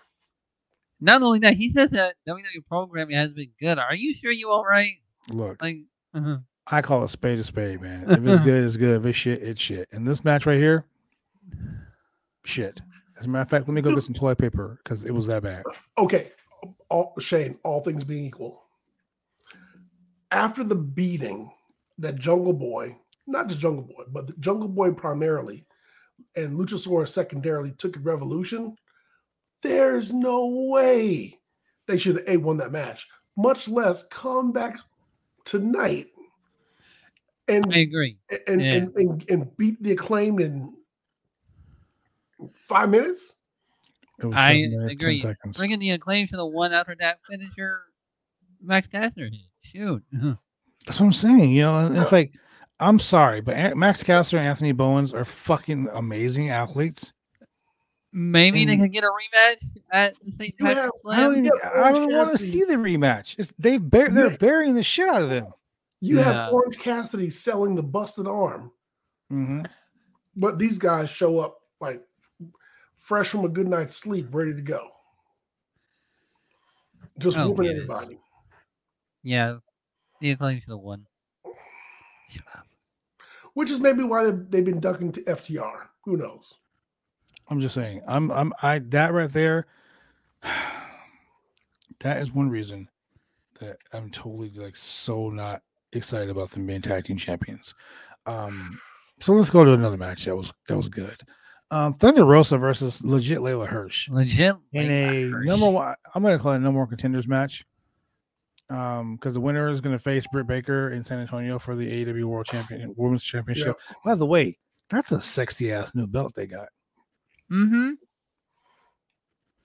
Not 1.01 1.23
only 1.23 1.39
that, 1.39 1.55
he 1.55 1.71
says 1.71 1.89
that 1.91 2.17
WWE 2.29 2.67
programming 2.69 3.17
has 3.17 3.33
been 3.33 3.51
good. 3.59 3.79
Are 3.79 3.95
you 3.95 4.13
sure 4.13 4.33
you 4.33 4.51
all 4.51 4.65
right? 4.65 4.95
Look, 5.31 5.63
Like, 5.63 5.79
uh 6.13 6.39
I 6.71 6.83
call 6.83 7.03
a 7.05 7.09
spade 7.09 7.39
a 7.39 7.45
spade, 7.45 7.81
man. 7.81 8.05
If 8.11 8.27
it's 8.27 8.41
good, 8.45 8.65
it's 8.65 8.77
good. 8.77 9.01
If 9.01 9.07
it's 9.07 9.17
shit, 9.17 9.43
it's 9.43 9.61
shit. 9.61 9.89
And 9.93 10.07
this 10.07 10.25
match 10.25 10.45
right 10.45 10.59
here, 10.59 10.85
shit. 12.45 12.83
As 13.19 13.27
a 13.27 13.29
matter 13.29 13.43
of 13.43 13.51
fact, 13.51 13.69
let 13.69 13.75
me 13.75 13.81
go 13.83 13.95
get 13.95 14.05
some 14.05 14.15
toilet 14.15 14.39
paper 14.39 14.79
because 14.83 15.05
it 15.05 15.13
was 15.13 15.27
that 15.27 15.43
bad. 15.43 15.65
Okay, 15.97 16.33
all, 16.89 17.15
Shane, 17.19 17.59
all 17.65 17.81
things 17.81 18.05
being 18.05 18.25
equal, 18.25 18.63
after 20.31 20.63
the 20.63 20.77
beating 20.77 21.51
that 21.99 22.17
Jungle 22.17 22.53
Boy, 22.53 22.97
not 23.27 23.49
just 23.49 23.61
Jungle 23.61 23.83
Boy, 23.85 24.05
but 24.09 24.29
the 24.29 24.35
Jungle 24.35 24.69
Boy 24.69 24.93
primarily, 24.93 25.67
and 26.37 26.59
Luchasaurus 26.59 27.09
secondarily 27.09 27.73
took 27.73 27.97
at 27.97 28.05
Revolution, 28.05 28.77
there's 29.63 30.13
no 30.13 30.47
way 30.71 31.39
they 31.87 31.99
should 31.99 32.17
have 32.17 32.29
A 32.29 32.37
won 32.37 32.59
that 32.59 32.71
match, 32.71 33.09
much 33.37 33.67
less 33.67 34.05
come 34.05 34.53
back 34.53 34.79
tonight 35.45 36.09
and 37.49 37.73
I 37.73 37.79
agree. 37.79 38.19
and, 38.47 38.61
Yeah. 38.61 38.75
and, 38.75 38.97
and 38.97 39.25
and 39.31 39.57
beat 39.57 39.83
the 39.83 39.93
acclaim 39.93 40.39
in 40.39 40.75
five 42.69 42.91
minutes. 42.91 43.35
It 44.21 44.27
was 44.27 44.35
I 44.37 44.55
minutes, 44.55 44.95
agree. 44.95 45.21
10 45.21 45.35
seconds. 45.35 45.57
Bringing 45.57 45.79
the 45.79 45.91
acclaim 45.91 46.27
to 46.29 46.37
the 46.37 46.47
one 46.47 46.73
after 46.73 46.97
that 47.01 47.19
finisher, 47.29 47.83
Max 48.63 48.89
Caster. 48.89 49.29
Shoot. 49.63 50.03
That's 50.87 51.01
what 51.01 51.07
I'm 51.07 51.13
saying. 51.13 51.51
You 51.51 51.63
know, 51.63 52.01
it's 52.01 52.13
like, 52.13 52.33
I'm 52.81 52.99
sorry, 52.99 53.41
but 53.41 53.77
Max 53.77 54.03
Caster 54.03 54.39
and 54.39 54.47
Anthony 54.47 54.73
Bowens 54.73 55.13
are 55.15 55.25
fucking 55.25 55.89
amazing 55.93 56.51
athletes. 56.51 57.13
Maybe 58.13 58.65
they 58.65 58.77
can 58.77 58.89
get 58.89 59.05
a 59.05 59.09
rematch 59.09 59.77
at 59.93 60.15
the 60.25 60.33
St. 60.33 60.55
You 60.59 60.67
have- 60.67 60.77
Patrick's 60.77 61.03
I 61.09 61.21
don't 61.21 61.37
even, 61.37 61.51
I 61.75 61.93
don't 61.93 62.13
want 62.13 62.31
to 62.31 62.39
see 62.39 62.65
the 62.65 62.75
rematch. 62.77 63.37
It's, 63.39 63.53
they've 63.59 63.83
bur- 63.83 64.09
they're 64.09 64.31
Yeah. 64.31 64.37
burying 64.39 64.75
the 64.75 64.83
shit 64.83 65.09
out 65.09 65.23
of 65.23 65.29
them. 65.29 65.53
You 66.01 66.17
Yeah. 66.19 66.25
have 66.47 66.53
Orange 66.53 66.79
Cassidy 66.79 67.29
selling 67.31 67.75
the 67.77 67.83
busted 67.83 68.27
arm, 68.27 68.73
hmm 69.29 69.63
but 70.37 70.59
these 70.59 70.79
guys 70.79 71.11
show 71.11 71.39
up 71.41 71.59
like 71.81 72.01
fresh 72.99 73.31
from 73.31 73.45
a 73.45 73.49
good 73.49 73.69
night's 73.69 73.97
sleep, 73.97 74.29
ready 74.33 74.53
to 74.55 74.61
go. 74.63 74.89
Just 77.19 77.39
Oh, 77.39 77.49
whooping 77.49 77.65
yeah. 77.67 77.73
everybody. 77.73 78.19
Yeah, 79.23 79.59
the 80.21 80.31
acclaim 80.33 80.61
to 80.61 80.67
the 80.67 80.77
one. 80.79 81.07
Which 83.55 83.71
is 83.71 83.81
maybe 83.81 84.05
why 84.05 84.25
they've, 84.25 84.51
they've 84.51 84.65
been 84.65 84.79
ducking 84.81 85.11
to 85.13 85.23
FTR. 85.23 85.89
Who 86.05 86.17
knows? 86.17 86.55
I'm 87.49 87.61
just 87.61 87.75
saying. 87.75 88.03
I'm 88.07 88.31
I'm 88.31 88.53
I 88.63 88.79
that 88.79 89.13
right 89.13 89.31
there. 89.31 89.67
That 92.01 92.23
is 92.23 92.31
one 92.33 92.49
reason 92.49 92.89
that 93.59 93.79
I'm 93.93 94.09
totally 94.11 94.51
like 94.51 94.77
so 94.77 95.31
not 95.31 95.63
excited 95.93 96.31
about 96.31 96.51
them 96.53 96.65
being 96.65 96.81
tag 96.81 97.03
team 97.07 97.17
champions. 97.17 97.75
Um, 98.25 98.79
so 99.19 99.33
let's 99.33 99.51
go 99.51 99.65
to 99.65 99.73
another 99.73 99.97
match 99.97 100.27
that 100.27 100.37
was 100.37 100.53
that 100.69 100.77
was 100.77 100.89
good. 100.89 101.21
Um, 101.71 101.95
Thunder 101.95 102.25
Rosa 102.25 102.57
versus 102.57 103.05
legit 103.05 103.41
Leyla 103.41 103.67
Hirsch 103.67 104.09
Legit. 104.09 104.57
in 104.73 104.87
Leyla 104.87 105.29
a 105.29 105.31
Hirsch. 105.31 105.47
number 105.47 105.69
one. 105.71 105.95
I'm 106.15 106.23
gonna 106.23 106.39
call 106.39 106.53
it 106.53 106.57
a 106.57 106.61
number 106.61 106.81
one 106.81 106.89
contenders 106.89 107.29
match. 107.29 107.65
Um, 108.71 109.17
because 109.17 109.35
the 109.35 109.41
winner 109.41 109.69
is 109.69 109.81
gonna 109.81 109.99
face 109.99 110.27
Britt 110.33 110.47
Baker 110.47 110.91
in 110.91 111.03
San 111.05 111.19
Antonio 111.19 111.59
for 111.59 111.75
the 111.77 111.87
AEW 112.05 112.25
World 112.25 112.47
Champion 112.47 112.95
Women's 112.97 113.25
Championship. 113.25 113.77
By 114.05 114.15
the 114.15 114.27
way, 114.27 114.59
that's 114.91 115.13
a 115.13 115.21
sexy 115.21 115.73
ass 115.73 115.95
new 115.95 116.07
belt 116.07 116.35
they 116.35 116.47
got. 116.47 116.69
Mm-hmm. 117.51 117.93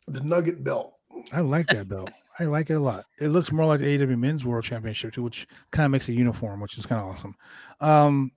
The 0.08 0.22
Nugget 0.22 0.64
Belt. 0.64 0.94
I 1.32 1.42
like 1.42 1.68
that 1.68 1.88
belt. 1.88 2.10
I 2.40 2.46
like 2.46 2.70
it 2.70 2.74
a 2.74 2.80
lot. 2.80 3.06
It 3.20 3.28
looks 3.30 3.52
more 3.52 3.66
like 3.66 3.80
the 3.80 3.98
AEW 3.98 4.18
Men's 4.18 4.44
World 4.46 4.64
Championship 4.64 5.14
too, 5.14 5.24
which 5.24 5.48
kind 5.72 5.86
of 5.86 5.92
makes 5.92 6.10
a 6.10 6.14
uniform, 6.14 6.60
which 6.60 6.78
is 6.78 6.86
kind 6.86 7.00
of 7.02 7.08
awesome. 7.08 7.36
Um, 7.80 8.32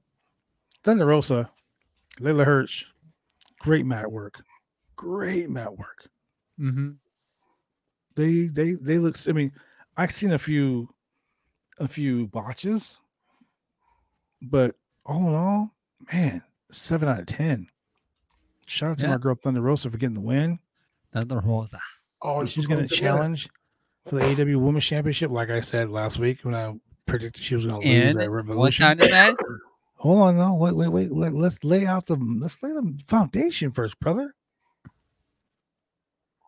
Thunder 0.84 1.06
Rosa, 1.06 1.50
Leyla 2.20 2.44
Hirsch, 2.44 2.84
great 3.60 3.86
mat 3.86 4.10
work, 4.10 4.42
great 4.96 5.48
mat 5.50 5.76
work. 5.76 6.08
Mm-hmm. 6.60 6.90
They 8.14 8.46
they 8.48 8.72
they 8.72 8.98
look. 8.98 9.16
I 9.28 9.32
mean, 9.32 9.52
I've 9.96 10.12
seen 10.12 10.32
a 10.32 10.38
few 10.38 10.88
a 11.78 11.86
few 11.88 12.26
botches, 12.28 12.98
but 14.40 14.74
all 15.04 15.28
in 15.28 15.34
all, 15.34 15.74
man, 16.12 16.42
seven 16.70 17.08
out 17.08 17.20
of 17.20 17.26
ten. 17.26 17.68
Shout 18.66 18.92
out 18.92 18.98
to 18.98 19.06
Yeah. 19.06 19.12
my 19.12 19.18
girl 19.18 19.34
Thunder 19.34 19.60
Rosa 19.60 19.90
for 19.90 19.98
getting 19.98 20.14
the 20.14 20.20
win. 20.20 20.58
Thunder 21.12 21.40
Rosa. 21.40 21.80
Oh, 22.22 22.40
And 22.40 22.48
she's 22.48 22.66
going 22.66 22.86
to 22.86 22.92
challenge 22.94 23.48
for 24.06 24.16
the 24.16 24.24
AW 24.24 24.58
Women's 24.58 24.84
Championship, 24.84 25.30
like 25.30 25.50
I 25.50 25.60
said 25.60 25.90
last 25.90 26.18
week 26.18 26.40
when 26.42 26.54
I 26.54 26.74
predicted 27.06 27.44
she 27.44 27.54
was 27.54 27.66
going 27.66 27.80
to 27.82 27.86
lose 27.88 28.14
that 28.16 28.24
at 28.24 28.28
what 28.30 28.34
Revolution. 28.36 28.84
kind 28.84 29.02
of 29.02 29.10
match? 29.10 29.36
Hold 29.96 30.20
on, 30.22 30.36
no, 30.36 30.54
wait, 30.54 30.74
wait, 30.74 30.88
wait. 30.88 31.10
Let, 31.12 31.32
let's 31.34 31.62
lay 31.64 31.86
out 31.86 32.06
the 32.06 32.16
let's 32.16 32.62
lay 32.62 32.70
the 32.70 32.98
foundation 33.06 33.72
first, 33.72 33.98
brother. 33.98 34.34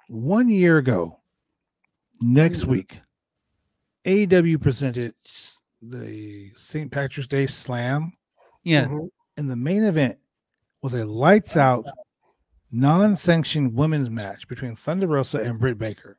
One 0.09 0.49
year 0.49 0.79
ago, 0.79 1.21
next 2.21 2.65
Mhm. 2.65 2.69
week, 2.69 3.01
AEW 4.05 4.59
presented 4.59 5.15
the 5.83 6.51
St. 6.57 6.91
Patrick's 6.91 7.29
Day 7.29 7.47
Slam, 7.47 8.13
Yeah. 8.65 8.87
Mhm. 8.87 9.11
and 9.37 9.51
the 9.51 9.57
main 9.57 9.83
event 9.85 10.19
was 10.83 10.95
a 10.95 11.05
lights 11.05 11.57
out, 11.57 11.87
non-sanctioned 12.71 13.75
women's 13.75 14.11
match 14.11 14.49
between 14.49 14.77
Thunder 14.77 15.07
Rosa 15.07 15.39
and 15.39 15.59
Britt 15.59 15.79
Baker. 15.79 16.19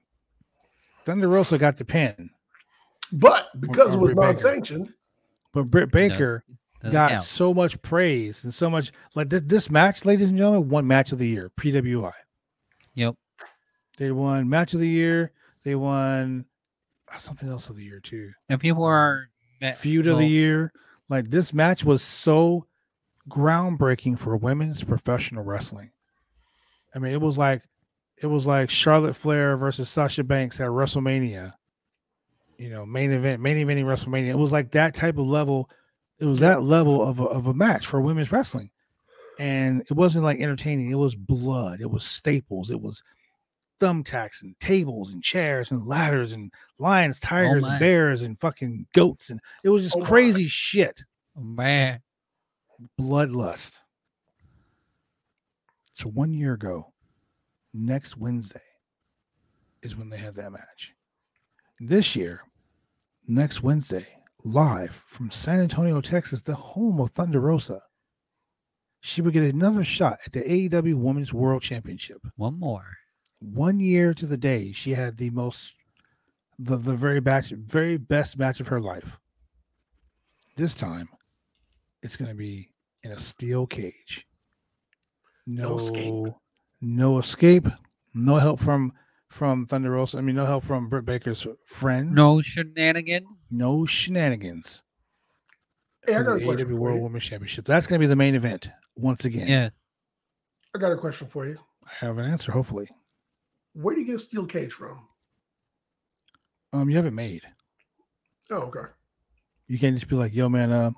Thunder 1.06 1.28
Rosa 1.28 1.58
got 1.58 1.78
the 1.78 1.86
pin, 1.86 2.32
But 3.12 3.60
because 3.60 3.90
Or- 3.90 3.94
it 3.96 4.00
was 4.02 4.12
Britt 4.12 4.24
non-sanctioned, 4.26 4.94
but 5.52 5.64
Britt 5.64 5.92
Baker 5.92 6.44
Doesn't 6.82 6.94
got 6.94 7.12
count. 7.12 7.26
so 7.26 7.54
much 7.54 7.82
praise 7.82 8.44
and 8.44 8.54
so 8.54 8.70
much 8.70 8.92
like 9.14 9.30
this, 9.30 9.42
this 9.46 9.70
match, 9.70 10.06
ladies 10.06 10.30
and 10.30 10.38
gentlemen, 10.38 10.70
won 10.70 10.88
match 10.88 11.12
of 11.12 11.20
the 11.20 11.28
year, 11.28 11.52
PWI. 11.60 12.14
Yep. 12.96 13.16
They 13.98 14.12
won 14.12 14.48
match 14.48 14.74
of 14.74 14.80
the 14.80 14.88
year. 14.88 15.34
They 15.64 15.76
won 15.76 16.46
uh, 17.14 17.18
something 17.18 17.50
else 17.50 17.70
of 17.70 17.76
the 17.76 17.84
year 17.84 18.00
too. 18.00 18.32
And 18.48 18.62
people 18.62 18.86
are 18.86 19.30
ma- 19.62 19.74
Feud 19.74 20.08
of 20.08 20.18
the 20.18 20.28
year. 20.28 20.72
Like 21.10 21.30
this 21.30 21.54
match 21.54 21.84
was 21.84 22.02
so 22.02 22.66
groundbreaking 23.30 24.18
for 24.18 24.38
women's 24.38 24.84
professional 24.84 25.44
wrestling. 25.44 25.92
I 26.96 27.00
mean, 27.00 27.14
it 27.14 27.22
was 27.22 27.38
like 27.38 27.62
it 28.22 28.28
was 28.28 28.46
like 28.48 28.70
Charlotte 28.70 29.16
Flair 29.16 29.58
versus 29.58 29.90
Sasha 29.90 30.24
Banks 30.24 30.60
at 30.60 30.68
WrestleMania. 30.68 31.54
You 32.58 32.70
know, 32.70 32.86
main 32.86 33.12
event, 33.12 33.42
main 33.42 33.58
eventing 33.58 33.86
WrestleMania. 33.86 34.30
It 34.30 34.38
was 34.38 34.52
like 34.52 34.72
that 34.72 34.94
type 34.94 35.18
of 35.18 35.28
level. 35.28 35.70
It 36.20 36.26
was 36.26 36.40
that 36.40 36.64
level 36.64 37.02
of 37.08 37.20
a, 37.20 37.26
of 37.26 37.48
a 37.48 37.54
match 37.54 37.86
for 37.88 38.02
women's 38.02 38.32
wrestling, 38.32 38.70
and 39.40 39.82
it 39.82 39.94
wasn't 39.94 40.26
like 40.26 40.40
entertaining. 40.40 40.92
It 40.92 40.96
was 40.96 41.16
blood. 41.16 41.80
It 41.82 41.90
was 41.90 42.04
staples. 42.04 42.72
It 42.72 42.82
was 42.82 43.02
thumbtacks 43.80 44.42
and 44.44 44.60
tables 44.60 45.12
and 45.14 45.24
chairs 45.24 45.72
and 45.72 45.88
ladders 45.88 46.34
and 46.34 46.52
lions, 46.78 47.20
tigers, 47.22 47.62
my. 47.62 47.72
and 47.72 47.80
bears 47.80 48.22
and 48.22 48.40
fucking 48.40 48.86
goats, 48.94 49.30
and 49.30 49.40
it 49.64 49.70
was 49.70 49.84
just 49.84 49.96
Oh 49.96 50.00
my. 50.00 50.06
crazy 50.06 50.48
shit 50.48 51.02
oh, 51.38 51.42
Man. 51.42 52.02
bloodlust. 53.00 53.80
So 55.94 56.10
one 56.10 56.34
year 56.34 56.54
ago, 56.54 56.94
next 57.74 58.18
Wednesday 58.18 58.60
is 59.82 59.96
when 59.96 60.10
they 60.10 60.18
had 60.18 60.36
that 60.36 60.52
match. 60.52 60.94
This 61.80 62.16
year, 62.16 62.42
next 63.28 63.64
Wednesday, 63.64 64.06
live 64.44 65.04
from 65.08 65.30
San 65.30 65.60
Antonio, 65.60 66.02
Texas, 66.02 66.42
the 66.42 66.56
home 66.56 67.00
of 67.00 67.12
Thunder 67.12 67.40
Rosa, 67.40 67.82
she 69.02 69.22
would 69.22 69.34
get 69.34 69.44
another 69.44 69.84
shot 69.84 70.20
at 70.26 70.34
the 70.34 70.42
AEW 70.42 70.96
Women's 70.96 71.34
World 71.34 71.62
Championship. 71.62 72.22
One 72.36 72.60
more. 72.60 72.86
One 73.40 73.80
year 73.80 74.14
to 74.14 74.26
the 74.26 74.38
day, 74.38 74.72
she 74.72 74.92
had 74.92 75.18
the 75.18 75.30
most, 75.30 75.74
the, 76.58 76.76
the 76.76 76.96
very 76.96 77.22
batch, 77.22 77.52
very 77.52 77.98
best 77.98 78.38
match 78.38 78.60
of 78.60 78.68
her 78.68 78.82
life. 78.82 79.18
This 80.58 80.76
time, 80.76 81.08
it's 82.02 82.18
going 82.18 82.30
to 82.30 82.36
be 82.36 82.72
in 83.04 83.12
a 83.12 83.20
steel 83.20 83.66
cage. 83.66 84.28
No, 85.48 85.70
No 85.70 85.78
escape. 85.78 86.34
No 86.82 87.20
escape. 87.20 87.68
No 88.14 88.36
help 88.36 88.60
from 88.60 88.92
from 89.30 89.66
Thunder 89.66 89.92
Rosa. 89.92 90.18
I 90.18 90.22
mean, 90.22 90.36
no 90.36 90.46
help 90.46 90.64
from 90.64 90.90
Britt 90.90 91.06
Baker's 91.06 91.46
friends. 91.66 92.12
No 92.12 92.42
shenanigans. 92.42 93.48
no 93.52 93.86
shenanigans. 93.86 94.84
Hey, 96.06 96.16
I 96.16 96.24
got 96.24 96.38
a 96.38 96.40
the 96.40 96.46
question 96.46 96.68
AEW 96.68 96.78
World. 96.78 97.02
Women's 97.02 97.24
Championship. 97.26 97.66
That's 97.66 97.86
going 97.88 98.00
to 98.00 98.04
be 98.04 98.08
the 98.10 98.16
main 98.16 98.36
event 98.36 98.70
once 98.96 99.26
again. 99.26 99.48
Yeah. 99.48 99.70
I 100.76 100.80
got 100.80 100.92
a 100.92 100.98
question 100.98 101.28
for 101.28 101.46
you. 101.48 101.58
I 101.86 102.06
have 102.06 102.18
an 102.18 102.26
answer. 102.26 102.52
Hopefully, 102.52 102.88
Where 103.74 103.96
do 103.96 104.02
you 104.02 104.08
get 104.08 104.16
a 104.16 104.20
steel 104.20 104.46
cage 104.46 104.72
from? 104.72 105.08
Um, 106.74 106.90
you 106.90 106.96
have 106.96 107.06
it 107.06 107.14
made. 107.14 107.42
Oh, 108.52 108.62
okay. 108.64 108.92
You 109.68 109.80
can't 109.80 109.96
just 109.96 110.08
be 110.08 110.16
like, 110.16 110.34
"Yo, 110.34 110.50
man, 110.50 110.72
uh, 110.72 110.92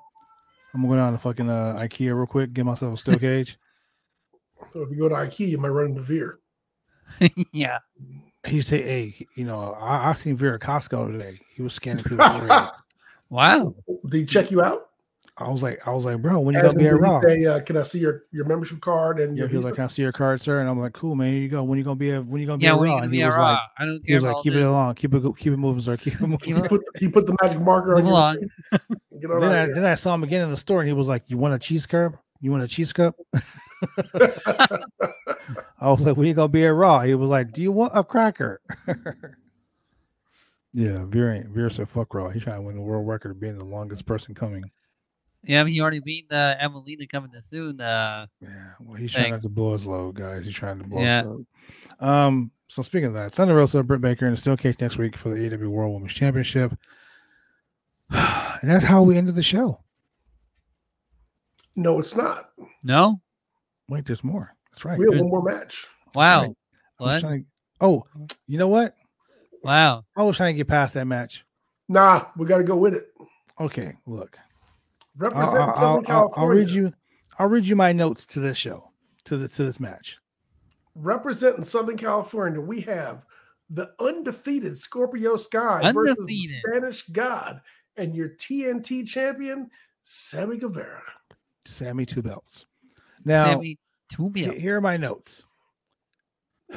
I'm 0.74 0.82
gonna 0.82 0.96
down 0.96 1.12
to 1.12 1.18
fucking 1.18 1.48
uh, 1.48 1.76
IKEA 1.78 2.14
real 2.14 2.26
quick, 2.26 2.52
get 2.52 2.64
myself 2.66 2.94
a 2.94 2.96
steel 2.96 3.18
cage." 3.18 3.58
So 4.72 4.82
if 4.82 4.90
you 4.90 4.96
go 4.98 5.08
to 5.08 5.14
IKEA, 5.14 5.48
you 5.48 5.58
might 5.58 5.68
run 5.68 5.86
into 5.90 6.02
Veer. 6.02 6.38
yeah. 7.52 7.78
He 8.46 8.60
say, 8.60 8.82
"Hey, 8.82 9.26
you 9.34 9.44
know, 9.44 9.72
I, 9.74 10.10
I 10.10 10.12
seen 10.14 10.36
Veer 10.36 10.54
at 10.54 10.60
Costco 10.60 11.12
today. 11.12 11.38
He 11.50 11.62
was 11.62 11.72
scanning 11.74 12.04
people." 12.04 12.20
Wow. 13.30 13.74
Did 14.10 14.18
he 14.18 14.26
check 14.26 14.50
you 14.50 14.60
out? 14.60 14.90
I 15.38 15.48
was 15.48 15.62
like, 15.62 15.88
I 15.88 15.90
was 15.92 16.04
like, 16.04 16.20
bro, 16.20 16.38
when 16.40 16.54
you 16.54 16.60
As 16.60 16.66
gonna 16.66 16.78
be 16.78 16.86
in, 16.86 16.94
at 16.94 17.00
Raw? 17.00 17.22
Say, 17.22 17.46
uh, 17.46 17.60
can 17.60 17.78
I 17.78 17.82
see 17.82 17.98
your, 17.98 18.24
your 18.30 18.44
membership 18.44 18.82
card 18.82 19.18
and 19.18 19.38
Yeah, 19.38 19.46
he 19.46 19.56
was 19.56 19.64
like, 19.64 19.76
"Can 19.76 19.84
I 19.84 19.86
see 19.86 20.02
your 20.02 20.12
card, 20.12 20.42
sir?" 20.42 20.60
And 20.60 20.68
I'm 20.68 20.78
like, 20.78 20.92
"Cool, 20.92 21.14
man. 21.14 21.32
Here 21.32 21.40
you 21.40 21.48
go. 21.48 21.62
When 21.62 21.78
you 21.78 21.84
gonna 21.84 21.96
be 21.96 22.12
at? 22.12 22.26
When 22.26 22.42
you 22.42 22.46
gonna 22.46 22.58
be 22.58 22.66
Yeah, 22.66 22.72
at 22.74 22.78
we're 22.78 22.84
Raw?" 22.84 22.92
gonna 22.96 23.02
And 23.04 23.10
be 23.10 23.16
he 23.16 23.22
at 23.22 23.28
was 23.28 23.36
Raw. 23.36 23.52
like, 23.52 23.58
I 23.78 23.86
don't 23.86 24.02
"He 24.04 24.12
was 24.14 24.24
like, 24.24 24.36
keep 24.42 24.52
it 24.52 24.60
along, 24.60 24.94
keep 24.96 25.14
it, 25.14 25.22
keep 25.38 25.52
it 25.54 25.56
moving, 25.56 25.80
sir. 25.80 25.96
Keep 25.96 26.16
it 26.16 26.20
moving." 26.20 26.38
he, 26.54 26.68
put, 26.68 26.82
he 26.98 27.08
put 27.08 27.26
the 27.26 27.34
magic 27.42 27.62
marker 27.62 27.96
on 27.96 28.02
Move 28.02 28.08
your 28.08 28.12
along. 28.18 28.36
Get 29.18 29.30
on 29.30 29.40
then 29.40 29.52
I 29.52 29.72
then 29.72 29.84
I 29.86 29.94
saw 29.94 30.14
him 30.14 30.24
again 30.24 30.42
in 30.42 30.50
the 30.50 30.56
store, 30.58 30.80
and 30.80 30.88
he 30.88 30.92
was 30.92 31.08
like, 31.08 31.22
"You 31.30 31.38
want 31.38 31.54
a 31.54 31.58
cheese 31.58 31.86
curb? 31.86 32.18
You 32.42 32.50
want 32.50 32.62
a 32.64 32.68
cheese 32.68 32.92
cup?" 32.92 33.16
here. 35.82 35.88
I 35.88 35.92
was 35.92 36.00
like, 36.02 36.16
"When 36.16 36.26
you 36.26 36.34
gonna 36.34 36.48
be 36.48 36.64
at 36.66 36.74
Raw?" 36.74 37.00
He 37.00 37.14
was 37.14 37.28
like, 37.30 37.52
"Do 37.52 37.62
you 37.62 37.72
want 37.72 37.92
a 37.94 38.04
cracker?" 38.04 38.60
yeah, 40.72 41.04
Veer 41.06 41.32
ain't 41.32 41.48
Veer 41.48 41.70
said, 41.70 41.88
"Fuck 41.88 42.14
Raw." 42.14 42.28
He's 42.30 42.44
trying 42.44 42.56
to 42.56 42.62
win 42.62 42.76
the 42.76 42.82
world 42.82 43.06
record 43.06 43.30
of 43.32 43.40
being 43.40 43.58
the 43.58 43.64
longest 43.64 44.06
person 44.06 44.34
coming. 44.34 44.64
Yeah, 45.44 45.60
I 45.60 45.64
mean, 45.64 45.74
you 45.74 45.82
already 45.82 45.98
beat 45.98 46.26
uh, 46.30 46.54
Emelina 46.62 47.08
coming 47.08 47.32
to 47.32 47.42
soon. 47.42 47.80
Uh, 47.80 48.26
Yeah, 48.40 48.72
well, 48.78 48.94
he's 48.96 49.12
trying 49.12 49.32
not 49.32 49.42
to 49.42 49.48
blow 49.48 49.72
his 49.72 49.84
load, 49.84 50.14
guys. 50.14 50.44
He's 50.44 50.54
trying 50.54 50.78
to 50.78 50.84
blow 50.84 51.00
Yeah. 51.02 51.22
his 51.22 51.30
load. 51.30 51.46
Um, 51.98 52.52
so 52.68 52.80
speaking 52.82 53.08
of 53.08 53.14
that, 53.14 53.32
Thunder 53.32 53.54
Rosa, 53.56 53.82
Britt 53.82 54.00
Baker, 54.00 54.24
and 54.26 54.36
the 54.36 54.40
Steel 54.40 54.56
Cage 54.56 54.80
next 54.80 54.98
week 54.98 55.16
for 55.16 55.30
the 55.30 55.34
AEW 55.50 55.68
World 55.68 55.94
Women's 55.94 56.14
Championship. 56.14 56.72
and 58.10 58.70
that's 58.70 58.84
how 58.84 59.02
we 59.02 59.16
ended 59.18 59.34
the 59.34 59.42
show. 59.42 59.80
no, 61.74 61.98
it's 61.98 62.14
not. 62.14 62.50
no. 62.84 63.20
Wait, 63.88 64.04
there's 64.06 64.22
more. 64.22 64.54
That's 64.72 64.84
right. 64.84 64.98
We 64.98 65.04
have 65.04 65.12
Good. 65.12 65.20
one 65.20 65.30
more 65.30 65.42
match. 65.42 65.86
Wow. 66.14 66.42
right. 66.42 66.56
What? 66.98 67.20
to- 67.20 67.44
oh, 67.80 68.04
you 68.46 68.58
know 68.58 68.68
what? 68.68 68.94
Wow. 69.62 70.04
I 70.16 70.22
was 70.22 70.36
trying 70.36 70.54
to 70.54 70.56
get 70.56 70.68
past 70.68 70.94
that 70.94 71.06
match. 71.06 71.44
Nah, 71.88 72.26
we 72.36 72.46
got 72.46 72.58
to 72.58 72.64
go 72.64 72.76
with 72.76 72.94
it. 72.94 73.08
Okay, 73.60 73.94
look. 74.06 74.38
I'll, 75.20 75.28
Represent 75.30 75.56
I'll, 75.56 75.76
Southern 75.76 75.86
I'll, 75.86 75.94
I'll, 75.96 76.02
California. 76.02 76.36
I'll 76.36 76.48
read 76.48 76.68
you. 76.68 76.92
I'll 77.38 77.48
read 77.48 77.66
you 77.66 77.76
my 77.76 77.92
notes 77.92 78.26
to 78.26 78.40
this 78.40 78.56
show, 78.56 78.90
to 79.24 79.36
the 79.36 79.48
to 79.48 79.64
this 79.64 79.78
match. 79.78 80.18
Representing 80.94 81.64
Southern 81.64 81.96
California, 81.96 82.60
we 82.60 82.82
have 82.82 83.24
the 83.70 83.92
undefeated 84.00 84.76
Scorpio 84.76 85.36
Sky 85.36 85.92
versus 85.92 86.26
the 86.26 86.46
Spanish 86.46 87.06
God 87.08 87.60
and 87.96 88.14
your 88.14 88.30
TNT 88.30 89.06
champion, 89.06 89.70
Sammy 90.02 90.58
Guevara. 90.58 91.02
Sammy 91.64 92.04
two 92.04 92.22
belts. 92.22 92.66
Now, 93.24 93.46
Sammy, 93.46 93.78
two 94.12 94.30
he- 94.34 94.46
mil. 94.46 94.54
here 94.54 94.76
are 94.76 94.80
my 94.80 94.96
notes. 94.96 95.44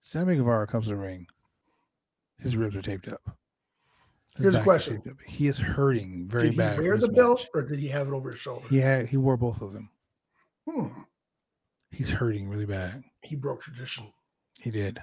Sammy 0.00 0.36
Guevara 0.36 0.66
comes 0.66 0.86
to 0.86 0.90
the 0.90 0.96
ring. 0.96 1.26
His 2.38 2.56
ribs 2.56 2.74
are 2.74 2.82
taped 2.82 3.06
up. 3.08 3.20
His 4.36 4.44
Here's 4.44 4.56
a 4.56 4.62
question. 4.62 5.02
He 5.26 5.46
is 5.48 5.58
hurting 5.58 6.26
very 6.28 6.50
bad. 6.50 6.76
Did 6.76 6.82
he 6.82 6.88
wear 6.88 6.98
the 6.98 7.08
belt 7.08 7.40
match. 7.40 7.48
or 7.54 7.62
did 7.62 7.78
he 7.78 7.88
have 7.88 8.08
it 8.08 8.12
over 8.12 8.30
his 8.30 8.40
shoulder? 8.40 8.66
He 8.68 8.78
had 8.78 9.06
he 9.06 9.16
wore 9.16 9.36
both 9.36 9.60
of 9.60 9.72
them. 9.72 9.90
Hmm. 10.68 10.88
He's 11.90 12.10
hurting 12.10 12.48
really 12.48 12.66
bad. 12.66 13.02
He 13.22 13.36
broke 13.36 13.62
tradition. 13.62 14.12
He 14.60 14.70
did. 14.70 15.00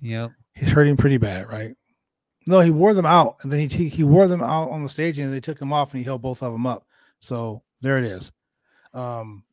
Yep. 0.00 0.32
He's 0.54 0.70
hurting 0.70 0.96
pretty 0.96 1.18
bad, 1.18 1.48
right? 1.48 1.74
No, 2.46 2.60
he 2.60 2.70
wore 2.70 2.94
them 2.94 3.06
out, 3.06 3.36
and 3.42 3.52
then 3.52 3.60
he 3.60 3.68
t- 3.68 3.88
he 3.88 4.02
wore 4.02 4.26
them 4.26 4.42
out 4.42 4.70
on 4.70 4.82
the 4.82 4.88
stage, 4.88 5.18
and 5.18 5.32
they 5.32 5.40
took 5.40 5.58
them 5.58 5.72
off, 5.72 5.92
and 5.92 5.98
he 5.98 6.04
held 6.04 6.22
both 6.22 6.42
of 6.42 6.52
them 6.52 6.66
up. 6.66 6.86
So 7.20 7.62
there 7.82 7.98
it 7.98 8.04
is. 8.04 8.32
Um, 8.94 9.44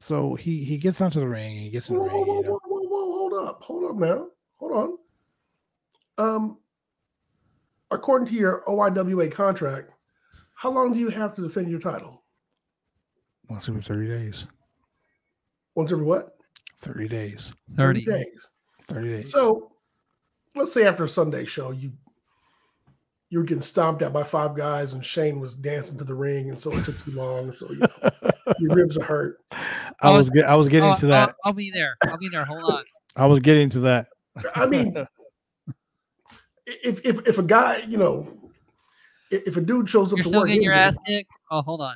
so 0.00 0.34
he 0.34 0.64
he 0.64 0.76
gets 0.78 1.00
onto 1.00 1.20
the 1.20 1.28
ring, 1.28 1.52
and 1.54 1.62
he 1.64 1.70
gets 1.70 1.88
in 1.88 1.96
the 1.96 2.02
Whoa, 2.02 2.08
whoa, 2.08 2.16
ring. 2.16 2.26
whoa, 2.26 2.36
You 2.36 2.42
know, 2.44 2.60
whoa, 2.64 2.80
whoa, 2.80 2.88
whoa, 2.88 3.12
hold 3.30 3.48
up, 3.48 3.62
hold 3.62 3.84
up 3.90 3.96
now, 3.96 4.26
hold 4.56 4.72
on. 4.72 4.98
Um, 6.16 6.58
according 7.90 8.28
to 8.28 8.34
your 8.34 8.62
OIWA 8.68 9.32
contract, 9.32 9.90
how 10.54 10.70
long 10.70 10.92
do 10.92 11.00
you 11.00 11.08
have 11.08 11.34
to 11.34 11.42
defend 11.42 11.68
your 11.70 11.80
title? 11.80 12.22
once 13.50 13.68
every 13.68 13.82
thirty 13.82 14.08
days. 14.08 14.46
Once 15.74 15.92
every 15.92 16.04
what? 16.04 16.36
Thirty 16.78 17.08
days. 17.08 17.52
30. 17.76 18.04
days. 18.04 18.48
Thirty 18.88 19.08
days. 19.10 19.32
So, 19.32 19.72
let's 20.54 20.72
say 20.72 20.86
after 20.86 21.04
a 21.04 21.08
Sunday 21.08 21.44
show, 21.44 21.70
you 21.70 21.92
you 23.30 23.38
were 23.38 23.44
getting 23.44 23.62
stomped 23.62 24.00
at 24.02 24.12
by 24.12 24.22
five 24.22 24.54
guys, 24.54 24.92
and 24.92 25.04
Shane 25.04 25.40
was 25.40 25.56
dancing 25.56 25.98
to 25.98 26.04
the 26.04 26.14
ring, 26.14 26.48
and 26.48 26.58
so 26.58 26.72
it 26.72 26.84
took 26.84 26.98
too 27.04 27.10
long, 27.12 27.48
and 27.48 27.54
so 27.54 27.70
you 27.70 27.78
know, 27.80 28.30
your 28.58 28.74
ribs 28.74 28.96
are 28.96 29.04
hurt. 29.04 29.38
I 30.00 30.16
was 30.16 30.30
get, 30.30 30.44
I 30.44 30.54
was 30.56 30.68
getting 30.68 30.90
Oh, 30.90 30.96
to 30.96 31.06
that. 31.06 31.28
I'll, 31.30 31.34
I'll 31.46 31.52
be 31.52 31.70
there. 31.70 31.96
I'll 32.04 32.18
be 32.18 32.28
there. 32.28 32.44
Hold 32.44 32.64
on. 32.72 32.84
I 33.16 33.26
was 33.26 33.38
getting 33.40 33.70
to 33.70 33.80
that. 33.80 34.08
I 34.54 34.66
mean, 34.66 34.94
if 36.66 37.00
if 37.04 37.26
if 37.28 37.38
a 37.38 37.42
guy, 37.42 37.78
you 37.88 37.96
know, 37.98 38.28
if, 39.30 39.48
if 39.48 39.56
a 39.56 39.60
dude 39.60 39.88
shows 39.88 40.12
up 40.12 40.18
You're 40.18 40.24
to 40.24 40.28
still 40.28 40.40
work 40.42 40.48
getting 40.48 40.62
your 40.62 40.72
injured, 40.72 40.94
ass 40.94 40.98
kicked? 41.06 41.30
Oh, 41.50 41.62
hold 41.62 41.80
on. 41.80 41.94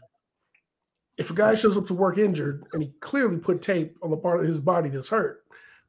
if 1.16 1.30
a 1.30 1.34
guy 1.34 1.54
shows 1.56 1.76
up 1.76 1.86
to 1.88 1.94
work 1.94 2.18
injured 2.18 2.64
and 2.72 2.82
he 2.82 2.90
clearly 3.00 3.38
put 3.38 3.60
tape 3.62 3.96
on 4.02 4.10
the 4.10 4.16
part 4.16 4.40
of 4.40 4.46
his 4.46 4.60
body 4.60 4.88
that's 4.88 5.08
hurt, 5.08 5.44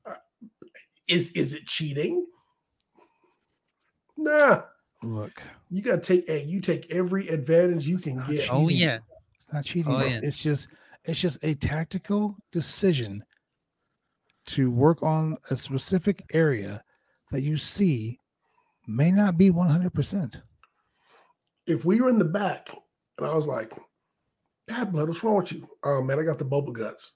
uh, 0.05 0.15
is 1.07 1.29
is 1.31 1.53
it 1.53 1.65
cheating? 1.67 2.25
Nah, 4.17 4.63
Look, 5.03 5.43
you 5.69 5.81
gotta 5.81 6.01
take 6.01 6.27
hey, 6.27 6.43
you 6.43 6.59
take 6.59 6.91
every 6.91 7.27
advantage 7.29 7.87
you 7.87 7.97
can 7.99 8.17
get. 8.27 8.49
Oh, 8.51 8.67
yeah. 8.67 8.99
It's 9.49 9.53
not 9.55 9.65
cheating. 9.65 9.91
Oh, 9.91 9.97
it's, 9.97 10.11
yeah. 10.11 10.19
it's 10.21 10.37
just 10.37 10.67
it's 11.05 11.19
just 11.19 11.43
a 11.43 11.55
tactical 11.55 12.35
decision 12.51 13.23
to 14.45 14.69
work 14.69 15.01
on 15.01 15.37
a 15.49 15.57
specific 15.57 16.23
area 16.33 16.83
that 17.31 17.41
you 17.41 17.57
see 17.57 18.19
may 18.87 19.11
not 19.11 19.39
be 19.39 19.49
one 19.49 19.67
hundred 19.67 19.91
percent. 19.95 20.39
If 21.65 21.83
we 21.83 21.99
were 21.99 22.09
in 22.09 22.19
the 22.19 22.25
back 22.25 22.69
and 23.17 23.25
I 23.25 23.33
was 23.33 23.47
like, 23.47 23.73
Badd 24.69 24.91
Blood, 24.91 25.07
what's 25.07 25.23
wrong 25.23 25.37
with 25.37 25.51
you? 25.51 25.67
Oh 25.83 26.03
man, 26.03 26.19
I 26.19 26.23
got 26.23 26.37
the 26.37 26.45
boba 26.45 26.71
guts. 26.71 27.13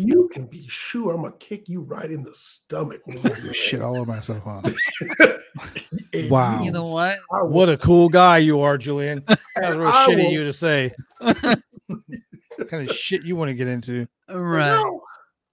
You 0.00 0.28
can 0.32 0.46
be 0.46 0.66
sure 0.68 1.14
I'm 1.14 1.22
gonna 1.22 1.34
kick 1.38 1.68
you 1.68 1.80
right 1.82 2.10
in 2.10 2.22
the 2.22 2.34
stomach. 2.34 3.00
When 3.04 3.16
we 3.16 3.22
get 3.22 3.38
in 3.38 3.46
the 3.46 3.54
Shit 3.54 3.80
ring. 3.80 3.82
all 3.88 3.96
over 3.96 4.06
myself, 4.10 4.42
huh? 4.44 4.62
And 6.14 6.30
Wow. 6.30 6.62
You 6.62 6.70
know 6.72 6.84
what? 6.84 7.18
Will- 7.30 7.48
What 7.48 7.68
a 7.68 7.76
cool 7.76 8.08
guy 8.08 8.38
you 8.38 8.60
are, 8.60 8.78
Julian. 8.78 9.22
That's 9.26 9.76
real 9.76 9.88
I 9.88 10.06
shitty 10.08 10.16
will- 10.24 10.30
you 10.32 10.44
to 10.44 10.52
say. 10.52 10.92
kind 12.68 12.88
of 12.88 12.94
shit 12.96 13.22
you 13.24 13.36
want 13.36 13.48
to 13.50 13.54
get 13.54 13.68
into? 13.68 14.06
Right. 14.28 14.68
No, 14.68 15.02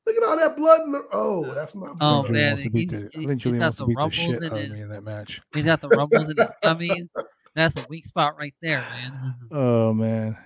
look 0.08 0.16
at 0.16 0.24
all 0.24 0.38
that 0.38 0.56
blood 0.58 0.82
in 0.82 0.92
the. 0.94 1.04
Oh, 1.12 1.54
that's 1.54 1.76
not. 1.76 1.98
Oh, 2.02 2.26
I 2.26 2.32
man, 2.32 2.48
wants 2.52 2.64
to 2.64 2.70
beat 2.70 2.92
he's- 2.92 3.02
the, 3.04 3.08
I 3.08 3.10
he- 3.22 3.28
think 3.28 3.32
he's 3.32 3.44
Julian 3.44 3.60
got 3.60 3.66
wants 3.66 3.78
to 3.78 3.84
the 3.84 3.88
beat 3.88 3.94
the 3.96 4.00
rumbles 4.00 4.14
shit 4.16 4.30
in 4.30 4.44
out 4.46 4.52
of 4.54 4.58
his- 4.60 4.72
me 4.72 4.82
in 4.82 4.90
that 4.90 5.04
match. 5.04 5.42
He's 5.54 5.66
got 5.66 5.82
the 5.82 5.90
rumbles 5.90 6.30
in 6.30 6.38
his 6.38 6.52
tummy. 6.64 7.10
That's 7.56 7.76
a 7.76 7.86
weak 7.90 8.06
spot 8.06 8.38
right 8.38 8.54
there, 8.62 8.80
man. 8.82 9.36
Oh 9.52 9.94
man, 9.94 10.38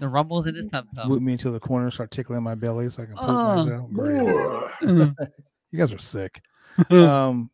The 0.00 0.08
rumbles 0.08 0.46
in 0.46 0.54
his 0.54 0.66
tum 0.66 0.88
tum. 0.96 1.08
whip 1.08 1.22
me 1.22 1.32
into 1.32 1.50
the 1.50 1.60
corner, 1.60 1.90
start 1.90 2.10
tickling 2.10 2.42
my 2.42 2.54
belly 2.54 2.90
so 2.90 3.02
I 3.02 3.06
can 3.06 3.14
poop 3.16 3.24
Oh. 3.28 3.64
myself. 3.64 3.90
Great. 3.92 5.30
You 5.72 5.78
guys 5.78 5.92
are 5.92 5.98
sick. 5.98 6.42
um, 6.90 7.48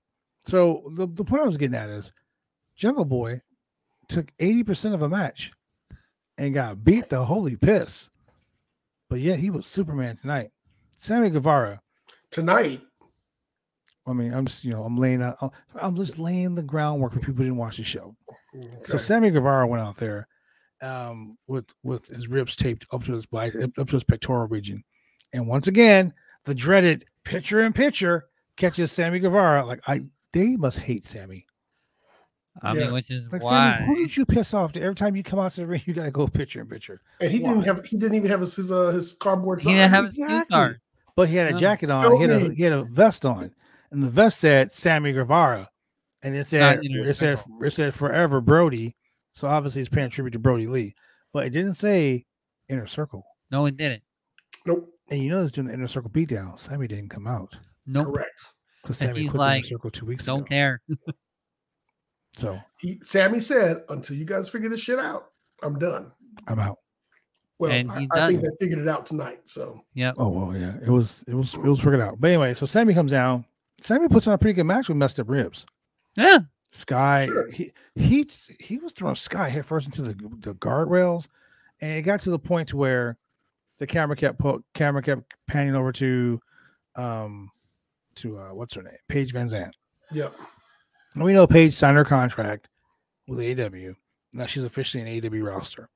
so 0.47 0.82
the, 0.94 1.07
the 1.07 1.22
point 1.24 1.42
I 1.42 1.47
was 1.47 1.59
getting 1.59 1.76
at 1.76 1.90
is 1.90 2.14
Jungle 2.76 3.05
Boy 3.05 3.42
took 4.09 4.34
80% 4.38 4.94
of 4.94 5.03
a 5.03 5.09
match 5.09 5.53
and 6.38 6.55
got 6.55 6.82
beat 6.82 7.11
the 7.11 7.22
holy 7.22 7.57
piss. 7.57 8.09
But 9.11 9.20
yet 9.20 9.38
he 9.38 9.51
was 9.51 9.66
Superman 9.66 10.16
tonight. 10.16 10.49
Sammy 10.99 11.28
Guevara. 11.28 11.78
Tonight, 12.30 12.80
I 14.07 14.12
mean, 14.14 14.32
I'm 14.32 14.47
just, 14.47 14.64
you 14.64 14.70
know, 14.72 14.82
I'm 14.84 14.97
laying 14.97 15.22
out, 15.22 15.36
I'm 15.74 15.94
just 15.94 16.18
laying 16.18 16.55
the 16.55 16.62
groundwork 16.62 17.12
for 17.12 17.18
people 17.20 17.34
who 17.34 17.42
didn't 17.44 17.57
watch 17.59 17.76
the 17.76 17.84
show. 17.84 18.16
So. 18.86 18.97
Sammy 18.99 19.30
Guevara 19.30 19.66
went 19.66 19.82
out 19.82 19.97
there 19.97 20.26
um, 20.83 21.37
with 21.47 21.66
with 21.83 22.07
his 22.09 22.29
ribs 22.29 22.57
taped 22.57 22.87
up 22.93 23.05
to 23.05 23.12
his 23.14 23.27
bi- 23.27 23.51
up 23.79 23.89
to 23.89 23.97
his 23.97 24.05
pectoral 24.05 24.47
region, 24.49 24.83
and 25.33 25.47
once 25.49 25.66
again, 25.68 26.12
the 26.45 26.55
dreaded 26.55 27.05
pitcher 27.24 27.61
in 27.62 27.72
pitcher 27.72 28.27
catches 28.57 28.93
Sammy 28.93 29.18
Guevara. 29.18 29.64
Like 29.64 29.81
I, 29.87 30.03
they 30.33 30.57
must 30.57 30.79
hate 30.79 31.05
Sammy. 31.05 31.47
I 32.62 32.72
Yeah. 32.74 32.85
mean, 32.85 32.93
which 32.95 33.11
is 33.11 33.31
Like 33.31 33.43
why. 33.43 33.77
Sammy, 33.79 33.87
who 33.87 33.97
did 33.97 34.16
you 34.16 34.24
piss 34.24 34.55
off? 34.55 34.72
To 34.72 34.81
every 34.81 34.95
time 34.95 35.14
you 35.14 35.22
come 35.22 35.39
out 35.39 35.53
to 35.53 35.61
the 35.61 35.66
ring, 35.66 35.83
you 35.85 35.93
gotta 35.93 36.11
go 36.11 36.27
pitcher 36.27 36.61
in 36.61 36.66
picture. 36.68 37.01
and 37.20 37.31
he 37.31 37.41
Why? 37.41 37.51
didn't 37.51 37.64
have. 37.64 37.85
He 37.85 37.97
didn't 37.99 38.14
even 38.16 38.31
have 38.31 38.41
his 38.41 38.55
his, 38.55 38.72
uh, 38.72 38.89
his 38.93 39.12
cardboard. 39.12 39.61
He 39.62 39.68
didn't 39.70 39.85
sign. 39.85 39.91
have 39.91 40.05
his 40.07 40.14
Exactly. 40.18 40.39
two 40.41 40.45
card. 40.55 40.81
But 41.16 41.29
he 41.29 41.37
had 41.37 41.49
a 41.49 41.53
No. 41.53 41.57
jacket 41.59 41.91
on. 41.91 42.05
Show 42.05 42.16
He 42.16 42.22
had 42.22 42.31
a 42.31 42.55
he 42.55 42.62
had 42.62 42.72
a 42.72 42.85
vest 42.85 43.24
on, 43.24 43.55
and 43.91 44.03
the 44.03 44.11
vest 44.11 44.39
said 44.39 44.72
Sammy 44.72 45.12
Guevara, 45.12 45.68
and 46.22 46.35
it 46.35 46.47
said 46.47 46.81
it 46.83 47.16
said 47.16 47.39
it 47.62 47.72
said 47.72 47.95
forever 47.95 48.41
Brodie. 48.41 48.95
So 49.37 49.49
obviously 49.49 49.82
he's 49.82 49.91
paying 49.91 50.09
tribute 50.09 50.30
to 50.30 50.39
Brodie 50.39 50.66
Lee, 50.66 50.95
but 51.34 51.45
it 51.45 51.51
didn't 51.51 51.74
say 51.74 52.24
inner 52.70 52.87
circle. 52.87 53.22
No, 53.51 53.66
it 53.66 53.76
didn't. 53.76 54.03
Nope. 54.64 54.89
And 55.11 55.22
you 55.22 55.28
know, 55.28 55.43
it's 55.43 55.53
doing 55.53 55.66
the 55.66 55.74
inner 55.74 55.87
circle 55.89 56.09
beatdown. 56.09 56.59
Sammy 56.59 56.89
didn't 56.89 57.11
come 57.11 57.26
out. 57.26 57.55
Nope. 57.87 58.14
Correct. 58.14 58.30
because 58.82 58.97
Sammy 58.97 59.20
he's 59.20 59.30
quit 59.32 59.39
like, 59.39 59.62
the 59.64 59.68
circle 59.68 59.91
two 59.91 60.07
weeks 60.07 60.24
Don't 60.24 60.39
ago. 60.41 60.47
care. 60.49 60.82
So 62.34 62.59
He 62.80 62.99
Sammy 63.03 63.41
said, 63.41 63.78
until 63.89 64.16
you 64.16 64.24
guys 64.26 64.49
figure 64.49 64.68
this 64.68 64.80
shit 64.80 64.99
out, 64.99 65.28
I'm 65.62 65.78
done. 65.78 66.12
I'm 66.47 66.59
out. 66.59 66.76
Well, 67.59 67.70
And 67.72 67.91
I, 67.91 68.07
I 68.12 68.28
think 68.28 68.43
they 68.43 68.49
figured 68.61 68.78
it 68.80 68.89
out 68.89 69.07
tonight. 69.07 69.41
So 69.45 69.80
yeah. 69.95 70.12
Oh 70.18 70.28
well, 70.28 70.55
yeah. 70.57 70.74
It 70.87 70.91
was 70.91 71.24
it 71.26 71.34
was 71.34 71.55
it 71.55 71.61
was 71.64 71.78
figured 71.80 72.01
out. 72.03 72.20
But 72.20 72.28
anyway, 72.28 72.53
so 72.55 72.66
Sammy 72.66 72.93
comes 72.93 73.11
down. 73.11 73.45
Sammy 73.82 74.09
puts 74.09 74.26
on 74.26 74.34
a 74.34 74.39
pretty 74.39 74.53
good 74.55 74.64
match 74.64 74.89
with 74.89 74.97
messed 74.99 75.18
up 75.20 75.28
ribs. 75.30 75.64
Yeah. 76.14 76.41
Sky, 76.77 77.27
Sure. 77.27 77.51
he 77.51 77.72
he 77.95 78.29
he 78.61 78.79
was 78.79 78.93
throwing 78.93 79.14
Sky 79.16 79.49
head 79.49 79.66
first 79.66 79.87
into 79.87 80.03
the 80.03 80.14
the 80.41 80.55
guardrails, 80.55 81.27
and 81.81 81.93
it 81.99 82.03
got 82.03 82.20
to 82.22 82.31
the 82.31 82.39
point 82.39 82.68
to 82.68 82.77
where 82.77 83.16
the 83.79 83.87
camera 83.87 84.16
kept 84.16 84.39
po- 84.39 84.62
camera 84.74 85.03
kept 85.03 85.35
panning 85.49 85.74
over 85.74 85.93
to, 85.93 86.41
um, 86.95 87.51
to 88.16 88.39
uh, 88.39 88.55
what's 88.55 88.74
her 88.74 88.83
name, 88.83 88.95
Paige 89.09 89.33
VanZant. 89.35 89.72
yep. 90.12 90.35
And 91.14 91.24
we 91.24 91.33
know 91.33 91.47
Paige 91.47 91.74
signed 91.74 91.97
her 91.97 92.05
contract 92.05 92.68
with 93.27 93.39
AEW. 93.39 93.95
Now 94.35 94.47
she's 94.47 94.64
officially 94.64 95.03
an 95.03 95.09
AEW 95.22 95.47
roster. 95.47 95.89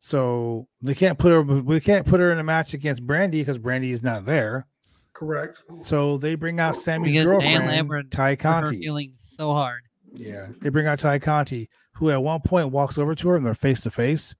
So 0.00 0.66
they 0.82 0.94
can't 0.94 1.18
put 1.18 1.30
her. 1.32 1.42
We 1.42 1.78
can't 1.80 2.06
put 2.06 2.20
her 2.20 2.32
in 2.32 2.38
a 2.38 2.44
match 2.44 2.74
against 2.74 3.06
Brandi 3.06 3.32
because 3.32 3.58
Brandi 3.58 3.90
is 3.92 4.02
not 4.02 4.24
there. 4.24 4.66
Correct. 5.12 5.60
So 5.82 6.16
they 6.16 6.34
bring 6.36 6.58
out 6.60 6.76
Sammy's 6.76 7.12
Because 7.12 7.26
Dan 7.26 7.32
girlfriend, 7.32 7.66
Lambert 7.66 8.10
Tay 8.10 8.36
For 8.36 8.48
her 8.48 8.62
Conti. 8.62 8.78
feeling 8.80 9.12
so 9.16 9.52
hard. 9.52 9.82
Yeah, 10.12 10.48
they 10.60 10.68
bring 10.70 10.86
out 10.86 10.98
Tay 10.98 11.18
Conti, 11.18 11.68
who 11.94 12.10
at 12.10 12.22
one 12.22 12.40
point 12.40 12.70
walks 12.70 12.98
over 12.98 13.14
to 13.14 13.28
her 13.28 13.36
and 13.36 13.44
they're 13.44 13.54
face 13.54 13.80
to 13.82 13.90
face. 13.90 14.34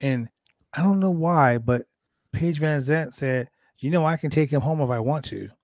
And 0.00 0.28
I 0.72 0.82
don't 0.82 1.00
know 1.00 1.10
why, 1.10 1.58
but 1.58 1.86
Paige 2.32 2.60
VanZant 2.60 3.14
said, 3.14 3.48
"You 3.78 3.90
know, 3.90 4.04
I 4.04 4.16
can 4.16 4.30
take 4.30 4.50
him 4.50 4.60
home 4.60 4.80
if 4.80 4.90
I 4.90 5.00
want 5.00 5.24
to." 5.26 5.48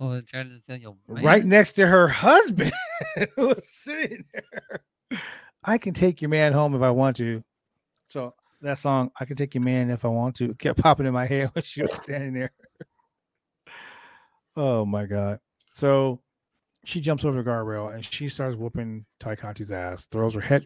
Oh, 0.00 0.20
trying 0.20 0.50
to 0.50 0.58
tell 0.58 0.76
you, 0.76 0.96
Right 1.06 1.44
next 1.44 1.74
to 1.74 1.86
her 1.86 2.08
husband, 2.08 2.72
who 3.36 3.48
was 3.48 3.68
sitting 3.82 4.24
there. 4.32 5.20
I 5.62 5.78
can 5.78 5.94
take 5.94 6.20
your 6.20 6.28
man 6.28 6.52
home 6.52 6.74
if 6.74 6.82
I 6.82 6.90
want 6.90 7.18
to. 7.18 7.44
So 8.08 8.34
that 8.62 8.78
song, 8.78 9.12
"I 9.20 9.26
can 9.26 9.36
take 9.36 9.54
your 9.54 9.62
man 9.62 9.90
if 9.90 10.04
I 10.04 10.08
want 10.08 10.34
to," 10.36 10.54
kept 10.58 10.82
popping 10.82 11.06
in 11.06 11.12
my 11.12 11.26
head 11.26 11.50
when 11.52 11.62
she 11.62 11.82
was 11.82 11.92
standing 12.02 12.32
there. 12.32 12.50
oh 14.56 14.84
my 14.84 15.06
god! 15.06 15.38
So 15.72 16.20
she 16.86 17.00
jumps 17.00 17.24
over 17.24 17.42
the 17.42 17.48
guardrail 17.48 17.92
and 17.94 18.04
she 18.04 18.28
starts 18.28 18.56
whooping 18.56 19.04
Tay 19.20 19.36
Conti's 19.36 19.72
ass. 19.72 20.06
Throws 20.06 20.34
her 20.34 20.40
head, 20.40 20.64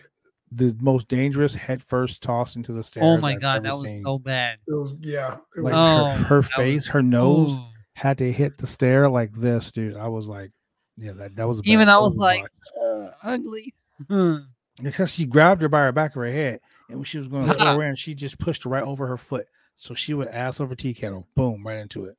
the 0.53 0.77
most 0.81 1.09
dangerous 1.09 1.55
head 1.55 1.83
first 1.83 2.23
toss 2.23 2.57
into 2.57 2.73
the 2.73 2.83
stairs. 2.83 3.05
Oh 3.07 3.17
my 3.19 3.33
I've 3.33 3.41
god, 3.41 3.63
that 3.65 3.73
was 3.73 3.83
seen. 3.85 4.03
so 4.03 4.19
bad. 4.19 4.59
It 4.69 4.73
was 4.75 4.95
yeah. 5.01 5.39
It 5.57 5.63
like 5.63 5.75
Oh, 5.75 6.09
her, 6.09 6.25
her 6.25 6.41
that 6.43 6.47
was- 6.47 6.47
face, 6.57 6.87
her 6.89 7.03
nose 7.03 7.57
Ooh. 7.57 7.65
had 7.95 8.19
to 8.19 8.31
hit 8.31 8.59
the 8.59 8.67
stair 8.67 9.09
like 9.09 9.33
this, 9.33 9.73
dude. 9.73 9.97
I 9.97 10.09
was 10.09 10.27
like, 10.27 10.53
yeah, 10.97 11.13
that, 11.13 11.37
that 11.37 11.49
was 11.49 11.59
a 11.59 11.63
Even 11.65 11.87
bad 11.87 11.95
I 11.95 11.99
was 12.01 12.17
like, 12.17 12.45
uh, 12.83 13.09
ugly. 13.23 13.75
Hmm. 14.09 14.37
because 14.83 15.13
she 15.15 15.25
grabbed 15.27 15.63
her 15.63 15.69
by 15.69 15.81
her 15.81 15.93
back 15.93 16.11
of 16.13 16.17
her 16.23 16.31
head, 16.31 16.61
and 16.89 16.99
when 16.99 17.05
she 17.05 17.19
was 17.19 17.29
going 17.29 17.47
to 17.47 17.53
Yeah. 17.53 17.65
throw 17.65 17.79
her 17.81 17.89
in, 17.89 17.97
she 17.97 18.15
just 18.15 18.39
pushed 18.39 18.65
her 18.65 18.71
right 18.71 18.83
over 18.83 19.07
her 19.07 19.17
foot, 19.17 19.47
so 19.77 19.95
she 19.95 20.13
would 20.15 20.29
ass 20.29 20.61
over 20.61 20.75
tea 20.75 20.93
kettle, 20.95 21.27
boom, 21.35 21.67
right 21.67 21.79
into 21.79 22.05
it. 22.05 22.17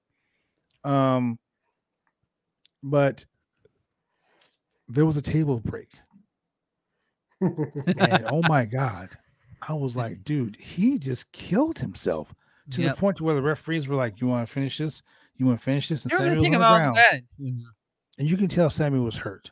Um, 0.84 1.38
but 2.84 3.26
there 4.94 5.06
was 5.06 5.18
a 5.18 5.22
table 5.22 5.60
break, 5.60 5.90
and 7.42 8.26
oh 8.32 8.42
my 8.48 8.66
god, 8.66 9.10
I 9.68 9.74
was 9.74 9.96
like, 9.96 10.24
dude, 10.24 10.56
he 10.60 10.98
just 11.00 11.32
killed 11.32 11.80
himself 11.80 12.34
to 12.72 12.82
Yep. 12.82 12.96
the 12.96 13.00
point 13.00 13.18
to 13.18 13.24
where 13.24 13.36
the 13.36 13.42
referees 13.42 13.88
were 13.88 13.96
like, 13.96 14.22
"You 14.22 14.28
want 14.28 14.48
to 14.48 14.54
finish 14.54 14.78
this? 14.78 15.02
You 15.38 15.46
want 15.46 15.60
to 15.60 15.64
finish 15.64 15.90
this?" 15.90 16.04
And 16.04 16.12
They're 16.12 16.20
Sammy 16.20 16.36
gonna 16.36 16.40
was 16.40 16.46
on 16.56 16.62
the 16.62 16.66
out 16.66 17.14
of 17.16 17.22
the 17.38 17.44
ground, 17.44 17.64
and 18.20 18.28
you 18.30 18.38
can 18.38 18.48
tell 18.48 18.70
Sammy 18.70 19.00
was 19.00 19.16
hurt. 19.18 19.52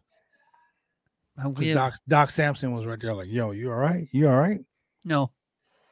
Because 1.42 1.74
Doc 1.74 1.94
Doc 2.08 2.32
Sampson 2.32 2.74
was 2.74 2.86
right 2.86 3.00
there, 3.00 3.14
like, 3.14 3.30
"Yo, 3.30 3.52
you 3.52 3.72
all 3.72 3.78
right? 3.78 4.08
You 4.12 4.28
all 4.30 4.38
right?" 4.38 4.60
No. 5.06 5.32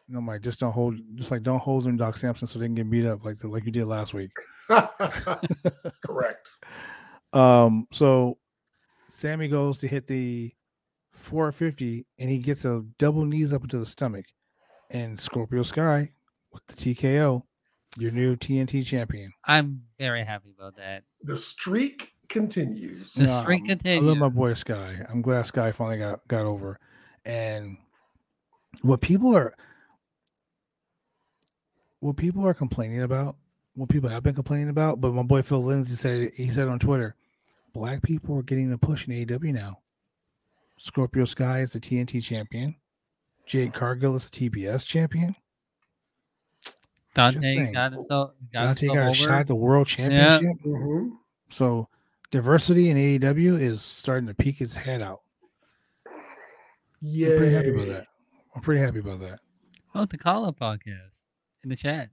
And 0.09 0.17
I'm 0.17 0.25
like, 0.27 0.41
just 0.41 0.59
don't 0.59 0.71
hold, 0.71 0.97
just 1.15 1.31
like 1.31 1.43
don't 1.43 1.59
hold 1.59 1.83
them, 1.83 1.97
Doc 1.97 2.15
Sampson, 2.17 2.47
so 2.47 2.59
they 2.59 2.65
can 2.65 2.75
get 2.75 2.89
beat 2.89 3.05
up 3.05 3.25
like 3.25 3.39
the, 3.39 3.47
like 3.49 3.65
you 3.65 3.71
did 3.71 3.85
last 3.85 4.13
week. 4.13 4.31
correct. 6.05 6.49
Um, 7.33 7.87
so 7.91 8.37
Sammy 9.17 9.47
goes 9.47 9.79
to 9.79 9.87
hit 9.87 10.05
the 10.05 10.53
450, 11.13 12.05
and 12.19 12.29
he 12.29 12.37
gets 12.37 12.65
a 12.65 12.83
double 12.99 13.25
knees 13.25 13.51
up 13.51 13.63
into 13.63 13.79
the 13.79 13.85
stomach, 13.85 14.27
and 14.91 15.19
Scorpio 15.19 15.63
Sky 15.63 16.11
with 16.53 16.61
the 16.67 16.75
TKO, 16.75 17.41
your 17.97 18.11
new 18.11 18.35
TNT 18.35 18.85
champion. 18.85 19.33
I'm 19.43 19.81
very 19.97 20.23
happy 20.23 20.53
about 20.55 20.75
that. 20.75 21.03
The 21.23 21.35
streak 21.35 22.13
continues. 22.29 23.15
The 23.15 23.23
Nah, 23.23 23.41
streak 23.41 23.63
um, 23.63 23.69
I 23.69 23.71
love 23.71 23.79
continues. 23.79 24.17
my 24.17 24.29
boy 24.29 24.53
Sky. 24.53 25.03
I'm 25.09 25.23
glad 25.23 25.47
Sky 25.47 25.71
finally 25.71 25.97
got 25.97 26.27
got 26.27 26.45
over. 26.45 26.79
And 27.25 27.77
what 28.83 29.01
people 29.01 29.35
are 29.35 29.51
what 32.01 32.17
people 32.17 32.45
are 32.47 32.53
complaining 32.53 33.01
about, 33.01 33.35
what 33.73 33.89
people 33.89 34.09
have 34.11 34.21
been 34.21 34.35
complaining 34.35 34.69
about, 34.69 35.01
but 35.01 35.11
my 35.11 35.23
boy 35.23 35.41
Phil 35.41 35.63
Lindsay 35.63 35.95
said 35.95 36.31
he 36.35 36.49
said 36.49 36.67
on 36.67 36.77
Twitter, 36.77 37.15
black 37.77 38.01
people 38.01 38.37
are 38.37 38.43
getting 38.43 38.71
a 38.73 38.77
push 38.77 39.07
in 39.07 39.13
AEW 39.13 39.53
now. 39.53 39.79
Scorpio 40.77 41.25
Sky 41.25 41.59
is 41.61 41.73
the 41.73 41.79
TNT 41.79 42.23
champion. 42.23 42.75
Jade 43.45 43.73
Cargill 43.73 44.15
is 44.15 44.29
the 44.29 44.49
TBS 44.49 44.85
champion. 44.85 45.35
Dante 47.13 47.39
saying. 47.41 47.73
got 47.73 47.93
himself 47.93 48.31
got 48.53 48.61
Dante 48.61 48.87
himself 48.87 48.95
got 48.95 49.01
a 49.05 49.09
over. 49.09 49.15
shot 49.15 49.39
at 49.41 49.47
the 49.47 49.55
world 49.55 49.87
championship. 49.87 50.57
Mhm. 50.63 51.11
So 51.49 51.89
diversity 52.31 52.89
in 52.89 52.97
AEW 52.97 53.59
is 53.59 53.81
starting 53.81 54.27
to 54.27 54.33
peek 54.35 54.61
its 54.61 54.75
head 54.75 55.01
out. 55.01 55.21
Yeah, 57.01 57.29
I'm 57.29 57.37
pretty 57.37 57.53
happy 57.53 57.69
about 57.69 57.87
that. 57.87 58.07
I'm 58.55 58.61
pretty 58.61 58.81
happy 58.81 58.99
about 58.99 59.19
that. 59.21 59.39
Oh, 59.95 60.05
the 60.05 60.17
call 60.17 60.45
up 60.45 60.59
podcast 60.59 61.11
in 61.63 61.69
the 61.69 61.75
chat. 61.75 62.09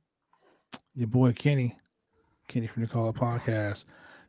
Your 0.94 1.08
boy 1.08 1.32
Kenny, 1.32 1.76
Kenny 2.48 2.66
from 2.66 2.82
the 2.82 2.88
Call 2.88 3.08
Up 3.08 3.16
Podcast, 3.16 3.84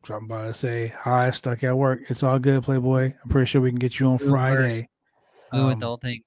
dropping 0.05 0.27
by 0.27 0.47
to 0.47 0.53
say 0.53 0.87
hi. 0.87 1.31
Stuck 1.31 1.63
at 1.63 1.75
work. 1.77 1.99
It's 2.09 2.23
all 2.23 2.39
good, 2.39 2.63
Playboy. 2.63 3.13
I'm 3.23 3.29
pretty 3.29 3.47
sure 3.47 3.61
we 3.61 3.71
can 3.71 3.79
get 3.79 3.99
you 3.99 4.07
on 4.07 4.17
Friday. 4.19 4.87
Blue 5.51 5.71
Um, 5.71 5.79
adulting. 5.81 6.23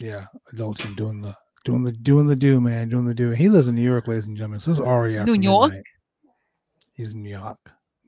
Yeah, 0.00 0.26
adulting 0.52 0.96
doing 0.96 1.20
the 1.20 1.36
doing 1.64 1.84
the 1.84 1.92
doing 1.92 2.26
the 2.26 2.36
do, 2.36 2.60
man, 2.60 2.88
doing 2.88 3.04
the 3.06 3.14
do. 3.14 3.30
He 3.30 3.48
lives 3.48 3.68
in 3.68 3.74
New 3.76 3.82
York, 3.82 4.08
ladies 4.08 4.26
and 4.26 4.36
gentlemen. 4.36 4.60
So 4.60 4.70
it's 4.72 4.80
already 4.80 5.16
after 5.18 5.36
New 5.36 5.40
York? 5.40 5.70
midnight. 5.70 5.84
He's 6.94 7.12
in 7.12 7.22
New 7.22 7.30
York. 7.30 7.58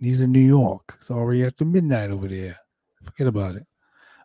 He's 0.00 0.22
in 0.22 0.32
New 0.32 0.40
York. 0.40 0.94
It's 0.98 1.10
already 1.10 1.44
after 1.44 1.64
midnight 1.64 2.10
over 2.10 2.28
there. 2.28 2.56
Forget 3.04 3.26
about 3.28 3.56
it. 3.56 3.66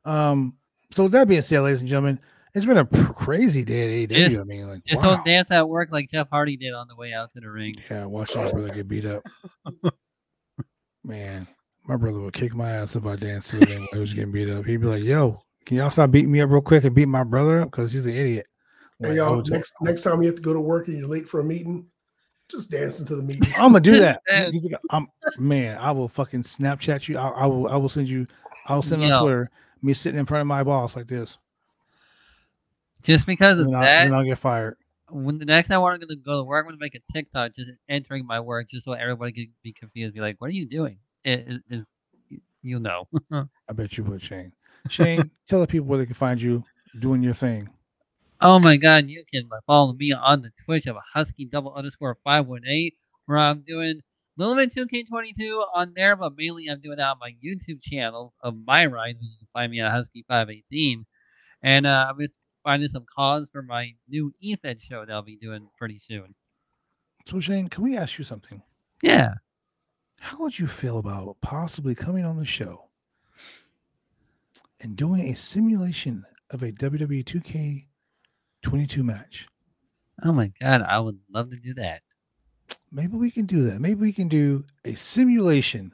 Um. 0.05 0.55
So 0.91 1.03
with 1.03 1.11
that 1.13 1.27
being 1.27 1.41
said, 1.41 1.61
ladies 1.61 1.79
and 1.79 1.87
gentlemen, 1.89 2.19
it's 2.53 2.65
been 2.65 2.77
a 2.77 2.85
pr- 2.85 3.13
crazy 3.13 3.63
day 3.63 3.83
at 4.05 4.09
AEW. 4.09 4.29
Just- 4.29 4.41
I 4.41 4.43
mean, 4.43 4.67
like, 4.69 4.83
Just 4.83 5.01
wow. 5.01 5.15
don't 5.15 5.25
dance 5.25 5.51
at 5.51 5.67
work 5.69 5.89
like 5.91 6.09
Jeff 6.09 6.29
Hardy 6.29 6.57
did 6.57 6.73
on 6.73 6.87
the 6.87 6.95
way 6.95 7.13
out 7.13 7.31
to 7.33 7.39
the 7.39 7.49
ring. 7.49 7.73
Yeah, 7.89 8.05
watching 8.05 8.43
my 8.43 8.51
brother 8.51 8.73
get 8.73 8.87
beat 8.89 9.05
up. 9.05 9.23
Man, 11.03 11.47
my 11.85 11.95
brother 11.95 12.19
would 12.19 12.33
kick 12.33 12.53
my 12.53 12.69
ass 12.69 12.95
if 12.95 13.05
I 13.05 13.15
danced 13.15 13.49
to 13.51 13.57
the 13.57 13.65
ring 13.65 13.79
while 13.81 13.89
he 13.93 13.99
was 13.99 14.13
getting 14.13 14.31
beat 14.31 14.49
up. 14.49 14.65
He'd 14.65 14.77
be 14.81 14.87
like, 14.87 15.03
"Yo, 15.03 15.41
can 15.65 15.77
y'all 15.77 15.89
stop 15.89 16.11
beating 16.11 16.31
me 16.31 16.41
up 16.41 16.49
real 16.49 16.61
quick 16.61 16.83
and 16.83 16.95
beat 16.95 17.07
my 17.07 17.23
brother 17.23 17.61
up 17.61 17.71
because 17.71 17.91
he's 17.91 18.05
an 18.05 18.13
idiot." 18.13 18.45
Hey 18.99 19.09
Like, 19.09 19.13
I 19.13 19.15
y'all, 19.15 19.35
would 19.37 19.45
tell- 19.45 19.55
next 19.57 19.73
next 19.81 20.01
time 20.03 20.21
you 20.21 20.27
have 20.27 20.35
to 20.35 20.41
go 20.41 20.53
to 20.53 20.59
work 20.61 20.87
and 20.87 20.97
you're 20.97 21.07
late 21.07 21.27
for 21.27 21.39
a 21.39 21.43
meeting, 21.43 21.87
just 22.49 22.69
dance 22.69 22.99
into 22.99 23.15
the 23.15 23.23
meeting. 23.23 23.51
I'm 23.57 23.71
gonna 23.71 23.79
do 23.79 23.99
that. 23.99 24.21
dance. 24.27 24.53
He's 24.53 24.65
like, 24.65 24.79
I'm 24.91 25.07
man. 25.39 25.77
I 25.77 25.91
will 25.91 26.07
fucking 26.07 26.43
Snapchat 26.43 27.07
you. 27.07 27.17
I, 27.17 27.29
I 27.29 27.45
will. 27.47 27.67
I 27.67 27.77
will 27.77 27.89
send 27.89 28.07
you. 28.07 28.27
I'll 28.67 28.83
send 28.83 29.01
on 29.01 29.09
Yo. 29.09 29.21
Twitter 29.21 29.49
me 29.81 29.95
sitting 29.95 30.19
in 30.19 30.27
front 30.27 30.41
of 30.41 30.47
my 30.47 30.63
boss 30.63 30.95
like 30.95 31.07
this, 31.07 31.39
Just 33.01 33.25
because 33.25 33.59
of 33.59 33.65
and 33.65 33.69
then, 33.69 33.75
I'll, 33.75 33.81
that, 33.81 34.03
then 34.03 34.13
I'll 34.13 34.23
get 34.23 34.37
fired. 34.37 34.77
When 35.11 35.37
the 35.37 35.45
next 35.45 35.69
time 35.69 35.83
I'm 35.83 35.99
gonna 35.99 36.15
go 36.15 36.39
to 36.39 36.43
work, 36.43 36.65
I'm 36.65 36.71
gonna 36.71 36.77
make 36.79 36.95
a 36.95 37.13
TikTok 37.13 37.53
just 37.55 37.71
entering 37.89 38.25
my 38.25 38.39
work, 38.39 38.69
just 38.69 38.85
so 38.85 38.93
everybody 38.93 39.31
can 39.31 39.47
be 39.63 39.73
confused. 39.73 40.13
Be 40.13 40.21
like, 40.21 40.39
"What 40.39 40.47
are 40.47 40.53
you 40.53 40.67
doing?" 40.67 40.99
It 41.23 41.45
is, 41.47 41.61
is 41.69 41.93
you 42.61 42.79
know. 42.79 43.07
I 43.31 43.73
bet 43.73 43.97
you 43.97 44.03
would, 44.05 44.21
Shane. 44.21 44.53
Shane, 44.89 45.29
tell 45.47 45.59
the 45.59 45.67
people 45.67 45.87
where 45.87 45.99
they 45.99 46.05
can 46.05 46.15
find 46.15 46.41
you 46.41 46.63
doing 46.99 47.21
your 47.21 47.33
thing. 47.33 47.69
Oh 48.39 48.59
my 48.59 48.77
god, 48.77 49.07
you 49.07 49.23
can 49.31 49.47
follow 49.67 49.93
me 49.93 50.11
on 50.11 50.41
the 50.41 50.51
Twitch 50.65 50.87
of 50.87 50.95
Huskey 51.15 51.49
double 51.49 51.73
underscore 51.75 52.17
five 52.23 52.47
one 52.47 52.63
eight, 52.67 52.95
where 53.25 53.37
I'm 53.37 53.61
doing 53.61 54.01
Little 54.37 54.55
Bit 54.55 54.73
2K22 54.73 55.63
on 55.75 55.93
there, 55.95 56.15
but 56.15 56.33
mainly 56.35 56.67
I'm 56.67 56.81
doing 56.81 56.97
that 56.97 57.09
on 57.09 57.19
my 57.19 57.35
YouTube 57.43 57.81
channel 57.83 58.33
of 58.41 58.55
my 58.65 58.85
rides, 58.85 59.19
which 59.19 59.29
you 59.29 59.37
can 59.37 59.47
find 59.53 59.71
me 59.71 59.81
at 59.81 59.91
Huskey 59.91 60.25
five 60.27 60.49
eighteen. 60.49 61.05
And 61.61 61.85
uh, 61.85 62.07
I'm 62.09 62.19
just 62.19 62.39
finding 62.63 62.89
some 62.89 63.05
cause 63.13 63.49
for 63.51 63.61
my 63.61 63.93
new 64.07 64.33
EFED 64.43 64.81
show 64.81 65.05
that 65.05 65.13
I'll 65.13 65.21
be 65.21 65.37
doing 65.37 65.67
pretty 65.77 65.97
soon. 65.99 66.35
So, 67.27 67.39
Shane, 67.39 67.67
can 67.67 67.83
we 67.83 67.97
ask 67.97 68.17
you 68.17 68.23
something? 68.23 68.61
Yeah. 69.01 69.35
How 70.19 70.37
would 70.39 70.57
you 70.57 70.67
feel 70.67 70.99
about 70.99 71.37
possibly 71.41 71.95
coming 71.95 72.25
on 72.25 72.37
the 72.37 72.45
show 72.45 72.89
and 74.79 74.95
doing 74.95 75.29
a 75.29 75.35
simulation 75.35 76.25
of 76.51 76.63
a 76.63 76.71
WWE 76.71 77.23
2K22 78.63 79.03
match? 79.03 79.47
Oh 80.23 80.31
my 80.31 80.51
god, 80.59 80.81
I 80.83 80.99
would 80.99 81.19
love 81.33 81.49
to 81.49 81.55
do 81.55 81.73
that. 81.75 82.01
Maybe 82.91 83.15
we 83.15 83.31
can 83.31 83.45
do 83.45 83.63
that. 83.63 83.79
Maybe 83.79 84.01
we 84.01 84.13
can 84.13 84.27
do 84.27 84.65
a 84.85 84.93
simulation 84.95 85.93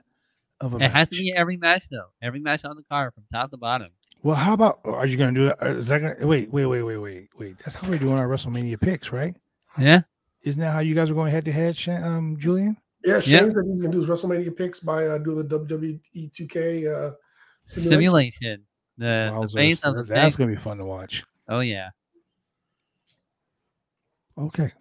of 0.59 0.73
a 0.73 0.77
It 0.77 0.91
has 0.91 1.09
to 1.09 1.15
be 1.15 1.33
every 1.35 1.55
match 1.57 1.83
though. 1.89 2.07
Every 2.21 2.39
match 2.39 2.65
on 2.65 2.75
the 2.75 2.83
card 2.83 3.13
from 3.13 3.23
top 3.31 3.51
to 3.51 3.57
bottom. 3.57 3.89
Well, 4.23 4.35
how 4.35 4.53
about 4.53 4.79
are 4.83 5.05
you 5.05 5.15
gonna 5.17 5.33
do 5.33 5.45
that? 5.45 5.61
uh, 5.61 5.73
that 5.75 5.99
gonna 5.99 6.27
wait, 6.27 6.51
wait, 6.51 6.65
wait, 6.65 6.81
wait, 6.83 6.97
wait, 6.97 7.29
wait? 7.37 7.57
That's 7.59 7.75
how 7.75 7.89
we're 7.89 7.97
doing 7.97 8.17
our 8.17 8.27
WrestleMania 8.27 8.79
picks, 8.79 9.11
right? 9.11 9.35
Yeah. 9.79 10.01
Isn't 10.43 10.61
that 10.61 10.73
how 10.73 10.79
you 10.79 10.95
guys 10.95 11.09
are 11.09 11.13
going 11.13 11.31
head 11.31 11.45
to 11.45 11.51
head, 11.51 11.77
um, 12.03 12.37
Julian? 12.39 12.77
Yeah, 13.05 13.15
Yeah. 13.15 13.19
Shane 13.19 13.51
said 13.51 13.63
he's 13.71 13.81
gonna 13.81 13.93
do 13.93 14.01
his 14.01 14.09
WrestleMania 14.09 14.55
picks 14.57 14.79
by 14.79 15.05
uh, 15.05 15.17
doing 15.19 15.37
the 15.37 15.59
WWE 15.59 15.99
2K 16.31 16.87
uh, 16.87 17.11
simulation. 17.65 17.91
Simulation. 17.91 18.63
The, 18.97 19.45
the 19.47 19.51
base 19.53 19.81
of 19.81 19.95
the 19.95 20.03
That's 20.03 20.35
gonna 20.35 20.51
be 20.51 20.57
fun 20.57 20.77
to 20.79 20.85
watch. 20.85 21.23
Oh 21.47 21.59
yeah. 21.59 21.89
Okay, 24.37 24.71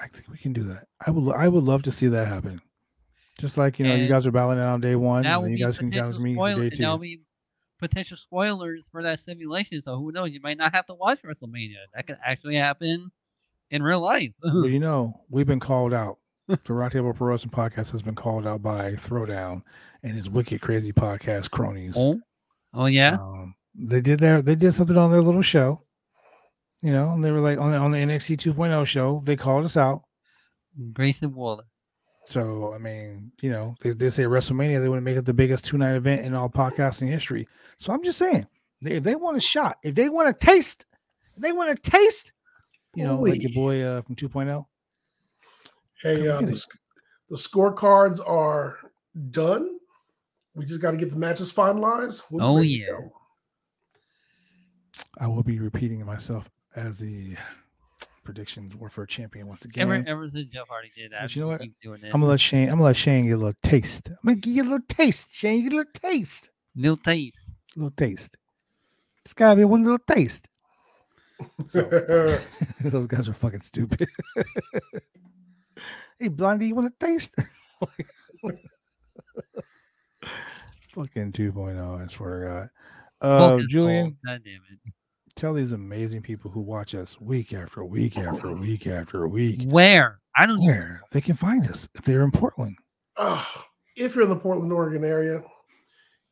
I 0.00 0.06
think 0.08 0.28
we 0.28 0.36
can 0.38 0.52
do 0.52 0.64
that. 0.64 0.86
I 1.06 1.10
would, 1.10 1.34
I 1.34 1.48
would 1.48 1.64
love 1.64 1.82
to 1.84 1.92
see 1.92 2.08
that 2.08 2.28
happen. 2.28 2.60
Just 3.38 3.56
like 3.58 3.78
you 3.78 3.86
know, 3.86 3.94
you 3.94 4.08
guys 4.08 4.26
are 4.26 4.30
battling 4.30 4.58
it 4.58 4.62
on 4.62 4.80
day 4.80 4.96
one, 4.96 5.22
That 5.22 5.36
and 5.36 5.44
then 5.46 5.52
you 5.52 5.64
guys 5.64 5.78
can 5.78 5.90
challenge 5.90 6.18
me 6.18 6.34
for 6.34 6.48
day 6.48 6.52
and 6.54 6.60
That 6.72 6.92
would 6.92 6.96
two. 6.96 7.00
be 7.00 7.20
potential 7.78 8.16
spoilers 8.16 8.88
for 8.90 9.02
that 9.02 9.20
simulation. 9.20 9.82
So 9.82 9.96
who 9.96 10.12
knows? 10.12 10.30
You 10.32 10.40
might 10.42 10.58
not 10.58 10.74
have 10.74 10.86
to 10.86 10.94
watch 10.94 11.22
WrestleMania. 11.22 11.76
That 11.94 12.06
could 12.06 12.18
actually 12.24 12.56
happen 12.56 13.10
in 13.70 13.82
real 13.82 14.00
life. 14.00 14.32
Well, 14.44 14.66
you 14.66 14.80
know, 14.80 15.22
we've 15.30 15.46
been 15.46 15.60
called 15.60 15.92
out. 15.92 16.18
The 16.48 16.56
Roundtable 16.56 17.14
Pro 17.14 17.28
Wrestling 17.28 17.50
Podcast 17.50 17.90
has 17.90 18.02
been 18.02 18.14
called 18.14 18.46
out 18.46 18.62
by 18.62 18.92
Throwdown 18.92 19.62
and 20.04 20.12
his 20.12 20.30
wicked 20.30 20.60
crazy 20.60 20.92
podcast 20.92 21.50
cronies. 21.50 21.94
oh, 21.96 22.20
oh 22.72 22.86
yeah. 22.86 23.14
Um, 23.20 23.56
they 23.74 24.00
did 24.00 24.20
their 24.20 24.40
they 24.42 24.54
did 24.54 24.72
something 24.72 24.96
on 24.96 25.10
their 25.10 25.22
little 25.22 25.42
show, 25.42 25.82
you 26.82 26.92
know, 26.92 27.12
and 27.12 27.24
they 27.24 27.32
were 27.32 27.40
like 27.40 27.58
on 27.58 27.72
the, 27.72 27.78
on 27.78 27.90
the 27.90 27.98
NXT 27.98 28.36
2.0 28.54 28.86
show. 28.86 29.22
They 29.24 29.34
called 29.34 29.64
us 29.64 29.76
out. 29.76 30.02
Grayson 30.92 31.34
Waller. 31.34 31.64
So 32.26 32.74
I 32.74 32.78
mean, 32.78 33.30
you 33.40 33.50
know, 33.50 33.74
they, 33.80 33.90
they 33.90 34.10
say 34.10 34.24
WrestleMania 34.24 34.80
they 34.82 34.88
want 34.88 34.98
to 35.00 35.04
make 35.04 35.16
it 35.16 35.24
the 35.24 35.32
biggest 35.34 35.64
two 35.64 35.78
night 35.78 35.94
event 35.94 36.24
in 36.26 36.34
all 36.34 36.48
podcasting 36.48 37.08
history. 37.08 37.46
So 37.78 37.92
I'm 37.92 38.02
just 38.02 38.18
saying, 38.18 38.46
if 38.84 39.02
they 39.04 39.14
want 39.14 39.36
a 39.36 39.40
shot, 39.40 39.78
if 39.82 39.94
they 39.94 40.08
want 40.08 40.28
a 40.28 40.32
taste, 40.32 40.86
if 41.36 41.42
they 41.42 41.52
want 41.52 41.70
a 41.70 41.76
taste, 41.76 42.32
you 42.94 43.04
know, 43.04 43.20
like 43.20 43.42
your 43.42 43.52
boy 43.52 43.82
uh, 43.82 44.02
from 44.02 44.16
2.0. 44.16 44.64
Hey, 46.02 46.28
uh, 46.28 46.40
the, 46.40 46.56
sc- 46.56 46.78
the 47.30 47.36
scorecards 47.36 48.20
are 48.26 48.78
done. 49.30 49.78
We 50.54 50.64
just 50.66 50.80
got 50.80 50.92
to 50.92 50.96
get 50.96 51.10
the 51.10 51.16
matches 51.16 51.52
finalized. 51.52 52.22
We'll 52.30 52.44
Oh, 52.44 52.60
yeah. 52.60 52.86
go. 52.88 53.12
I 55.18 55.26
will 55.26 55.42
be 55.42 55.58
repeating 55.60 56.04
myself 56.04 56.50
as 56.74 56.98
the 56.98 57.36
predictions 58.26 58.76
were 58.76 58.90
for 58.90 59.04
a 59.04 59.06
champion 59.06 59.46
once 59.46 59.64
again. 59.64 59.84
Ever, 59.84 60.04
ever 60.06 60.28
since 60.28 60.50
Jeff 60.50 60.68
Hardy 60.68 60.90
did 60.94 61.12
that, 61.12 61.22
But 61.22 61.36
you 61.36 61.42
know 61.42 61.48
what? 61.48 61.62
doing. 61.82 62.00
I'm 62.04 62.10
gonna 62.10 62.26
let 62.26 62.40
Shane. 62.40 62.68
I'm 62.68 62.74
gonna 62.74 62.84
let 62.84 62.96
Shane 62.96 63.24
get 63.24 63.32
a 63.32 63.36
little 63.38 63.54
taste. 63.62 64.08
I'm 64.10 64.16
gonna 64.24 64.36
give 64.36 64.54
you 64.54 64.62
a 64.62 64.64
little 64.64 64.86
taste, 64.88 65.34
Shane. 65.34 65.62
Get 65.62 65.72
a 65.72 65.76
little 65.76 65.92
taste. 65.94 66.50
New 66.74 66.96
taste. 66.96 67.54
A 67.74 67.78
little 67.78 67.90
taste. 67.92 68.36
It's 69.24 69.32
gotta 69.32 69.56
be 69.56 69.64
one 69.64 69.84
little 69.84 69.98
taste. 69.98 70.48
So, 71.68 71.82
those 72.80 73.06
guys 73.06 73.28
are 73.28 73.32
fucking 73.34 73.60
stupid. 73.60 74.08
hey, 76.18 76.28
Blondie, 76.28 76.66
you 76.68 76.74
want 76.74 76.88
a 76.88 77.04
taste? 77.04 77.34
fucking 80.94 81.32
2.0, 81.32 82.02
I 82.02 82.06
swear 82.08 82.40
to 82.40 82.46
God. 82.48 82.68
Uh, 83.20 83.60
Julian, 83.68 84.04
Cole. 84.06 84.16
God 84.24 84.42
damn 84.44 84.60
it. 84.70 84.92
Tell 85.36 85.52
these 85.52 85.72
amazing 85.72 86.22
people 86.22 86.50
who 86.50 86.60
watch 86.60 86.94
us 86.94 87.20
week 87.20 87.52
after 87.52 87.84
week 87.84 88.16
after 88.16 88.52
week 88.52 88.86
after 88.86 89.28
week 89.28 89.62
Where? 89.66 90.18
I 90.34 90.46
don't 90.46 90.62
where 90.64 91.00
they 91.12 91.20
can 91.20 91.36
find 91.36 91.66
us 91.68 91.88
if 91.94 92.02
they're 92.02 92.24
in 92.24 92.30
Portland. 92.30 92.76
Ah, 93.18 93.66
if 93.96 94.14
you're 94.14 94.24
in 94.24 94.30
the 94.30 94.36
Portland, 94.36 94.72
Oregon 94.72 95.04
area, 95.04 95.42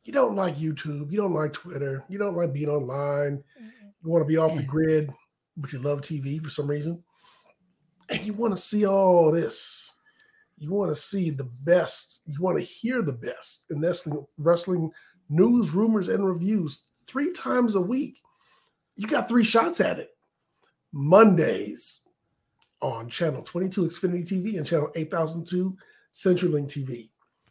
you 0.03 0.11
don't 0.11 0.35
like 0.35 0.55
YouTube, 0.55 1.11
you 1.11 1.17
don't 1.17 1.33
like 1.33 1.53
Twitter, 1.53 2.03
you 2.09 2.17
don't 2.17 2.35
like 2.35 2.51
being 2.51 2.69
online, 2.69 3.43
you 3.59 4.09
want 4.09 4.23
to 4.23 4.27
be 4.27 4.37
off 4.37 4.55
the 4.55 4.63
grid, 4.63 5.11
but 5.55 5.71
you 5.71 5.79
love 5.79 6.01
TV 6.01 6.43
for 6.43 6.49
some 6.49 6.67
reason, 6.67 7.03
and 8.09 8.21
you 8.23 8.33
want 8.33 8.55
to 8.55 8.61
see 8.61 8.87
all 8.87 9.31
this. 9.31 9.93
You 10.57 10.71
want 10.71 10.89
to 10.89 10.95
see 10.95 11.31
the 11.31 11.49
best. 11.63 12.21
You 12.25 12.41
want 12.41 12.57
to 12.57 12.63
hear 12.63 13.01
the 13.01 13.13
best 13.13 13.65
in 13.69 13.81
wrestling, 13.81 14.25
wrestling 14.37 14.89
news, 15.29 15.71
rumors, 15.71 16.07
and 16.07 16.25
reviews 16.25 16.83
three 17.07 17.33
times 17.33 17.75
a 17.75 17.81
week. 17.81 18.19
You 18.95 19.07
got 19.07 19.27
three 19.27 19.43
shots 19.43 19.81
at 19.81 19.99
it. 19.99 20.09
Mondays 20.93 22.01
on 22.81 23.09
channel 23.09 23.41
22 23.41 23.83
Xfinity 23.87 24.27
TV 24.27 24.57
and 24.57 24.65
channel 24.65 24.91
8002 24.95 25.75
CenturyLink 26.13 26.67
TV. 26.67 27.09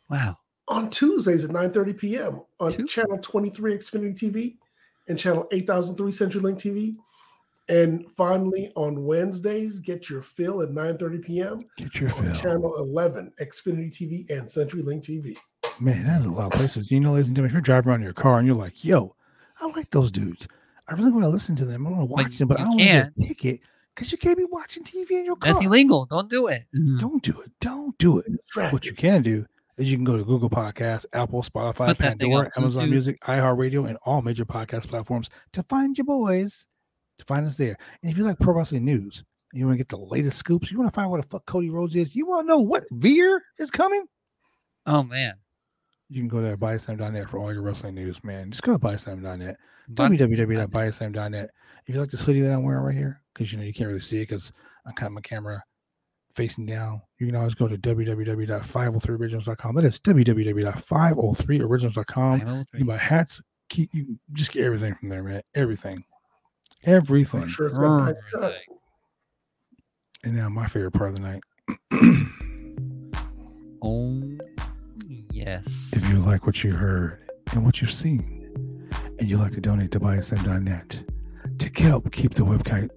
Wow. 0.09 0.39
On 0.69 0.89
Tuesdays 0.89 1.45
at 1.45 1.51
9:30 1.51 1.99
p.m. 1.99 2.41
on 2.59 2.73
Two- 2.73 2.87
channel 2.87 3.19
23 3.19 3.77
Xfinity 3.77 4.19
TV 4.19 4.57
and 5.09 5.19
channel 5.19 5.47
8003 5.53 6.11
CenturyLink 6.13 6.57
TV. 6.59 6.97
And 7.69 8.11
finally 8.17 8.71
on 8.75 9.05
Wednesdays, 9.05 9.79
get 9.79 10.09
your 10.11 10.23
fill 10.23 10.63
at 10.63 10.71
9:30 10.71 11.23
p.m. 11.25 11.59
Get 11.77 12.01
your 12.01 12.11
on 12.15 12.23
fill. 12.25 12.35
channel 12.35 12.77
11 12.79 13.33
Xfinity 13.41 13.91
TV 13.91 14.31
and 14.31 14.49
CenturyLink 14.49 15.03
TV. 15.03 15.37
Man, 15.81 16.07
that's 16.07 16.25
a 16.25 16.31
lot 16.31 16.47
of 16.47 16.59
places. 16.59 16.91
You 16.91 17.01
know, 17.01 17.13
ladies 17.13 17.27
and 17.29 17.37
gentlemen, 17.37 17.51
if 17.51 17.53
you're 17.53 17.61
driving 17.63 17.91
around 17.91 18.01
in 18.01 18.05
your 18.05 18.13
car 18.15 18.39
and 18.39 18.47
you're 18.47 18.57
like, 18.57 18.85
yo, 18.85 19.15
I 19.61 19.67
like 19.69 19.91
those 19.91 20.11
dudes. 20.11 20.47
I 20.89 20.95
really 20.95 21.11
want 21.11 21.25
to 21.25 21.29
listen 21.29 21.57
to 21.57 21.65
them. 21.65 21.87
I 21.87 21.91
want 21.91 22.03
to 22.03 22.07
watch 22.07 22.39
them, 22.39 22.49
but 22.49 22.61
I 22.61 22.65
don't 22.65 22.71
want 22.71 22.81
to 22.81 22.85
get 22.85 22.93
can't. 22.93 23.15
a 23.19 23.27
ticket 23.27 23.61
because 23.95 24.13
you 24.13 24.19
can't 24.19 24.37
be 24.37 24.45
watching 24.45 24.83
TV 24.83 25.11
in 25.13 25.25
your 25.25 25.37
car. 25.37 25.55
That's 25.55 25.65
illegal. 25.65 26.07
Mm-hmm. 26.07 26.17
Don't 26.17 26.29
do 26.31 26.49
it. 26.49 26.65
Don't 26.69 27.19
do 27.23 27.41
it. 27.41 27.51
Don't 27.61 27.99
do 27.99 28.19
it. 28.19 28.73
What 28.73 28.85
you 28.85 28.93
can 28.93 29.23
do 29.23 29.47
is 29.77 29.91
you 29.91 29.97
can 29.97 30.05
go 30.05 30.17
to 30.17 30.25
Google 30.25 30.51
Podcasts, 30.51 31.07
Apple, 31.13 31.43
Spotify, 31.43 31.89
Put 31.89 31.99
Pandora, 31.99 32.51
Amazon 32.57 32.87
Bluetooth. 32.87 32.91
Music, 32.91 33.21
iHeartRadio, 33.23 33.89
and 33.89 33.99
all 34.05 34.23
major 34.23 34.45
podcast 34.45 34.89
platforms 34.89 35.31
to 35.53 35.63
find 35.65 35.97
your 35.97 36.05
boys, 36.05 36.67
to 37.19 37.25
find 37.25 37.47
us 37.47 37.57
there. 37.57 37.77
And 38.03 38.13
if 38.13 38.19
you 38.19 38.25
like 38.25 38.39
pro 38.39 38.55
wrestling 38.55 38.85
news, 38.85 39.25
you 39.53 39.65
want 39.67 39.75
to 39.75 39.79
get 39.79 39.89
the 39.89 39.97
latest 39.97 40.39
scoops, 40.39 40.71
you 40.71 40.79
want 40.79 40.93
to 40.93 40.95
find 40.95 41.07
out 41.07 41.11
what 41.11 41.23
the 41.23 41.29
fuck 41.29 41.47
Cody 41.47 41.71
Rhodes 41.71 41.97
is, 41.97 42.15
you 42.15 42.27
want 42.27 42.47
to 42.47 42.49
know 42.49 42.61
what 42.61 42.85
Veer 42.91 43.43
is 43.59 43.71
coming, 43.71 44.05
Oh 44.87 45.03
man. 45.03 45.35
You 46.09 46.21
can 46.21 46.29
go 46.29 46.41
to 46.43 46.57
bodyslam.net 46.57 47.29
for 47.31 47.39
all 47.39 47.53
your 47.53 47.63
wrestling 47.63 47.95
news, 47.95 48.23
man. 48.25 48.51
Just 48.51 48.63
go 48.63 48.73
to 48.73 48.79
bodyslam.net, 48.79 49.57
But-. 49.89 50.11
If 51.87 51.95
you 51.95 52.01
like 52.01 52.11
this 52.11 52.23
hoodie 52.23 52.41
that 52.41 52.51
I'm 52.53 52.63
wearing 52.63 52.83
right 52.83 52.95
here, 52.95 53.21
because 53.33 53.53
you 53.53 53.59
know 53.59 53.65
you 53.65 53.75
can't 53.75 53.89
really 53.89 54.01
see 54.01 54.17
it 54.19 54.29
because 54.29 54.53
I'm 54.87 54.95
kind 54.95 55.09
of 55.09 55.13
my 55.13 55.21
camera 55.21 55.63
facing 56.35 56.65
down, 56.67 57.03
you 57.19 57.27
can 57.27 57.37
always 57.37 57.53
go 57.55 57.69
to 57.69 57.77
www.503originals.com. 57.77 59.75
That 59.75 59.85
is 59.85 60.01
www.503originals.com. 60.01 62.41
You 62.41 62.65
can 62.79 62.87
buy 62.87 62.97
hats, 62.97 63.43
keep 63.69 63.91
you 63.93 64.19
just 64.33 64.53
get 64.53 64.65
everything 64.65 64.95
from 64.95 65.11
there, 65.11 65.23
man. 65.23 65.43
Everything. 65.55 66.03
Everything. 66.85 67.49
Sure 67.49 67.67
it's 67.67 67.79
nice 67.79 68.15
cut. 68.31 68.45
Everything. 68.45 68.63
And 70.25 70.37
now 70.37 70.49
my 70.49 70.67
favorite 70.67 70.93
part 70.93 71.11
of 71.11 71.17
the 71.17 71.23
night. 71.23 71.43
Oh 73.87 74.34
yes. 75.55 75.91
If 75.93 76.09
you 76.09 76.17
like 76.19 76.47
what 76.47 76.63
you 76.63 76.73
heard 76.73 77.21
and 77.53 77.65
what 77.65 77.81
you've 77.81 77.91
seen, 77.93 78.31
and 79.19 79.29
you'd 79.29 79.41
like 79.41 79.53
to 79.53 79.61
donate 79.61 79.91
to 79.93 80.01
bodyslam.net 80.01 81.03
to 81.59 81.83
help 81.83 82.11
keep 82.13 82.35
the 82.35 82.43
website. 82.45 82.91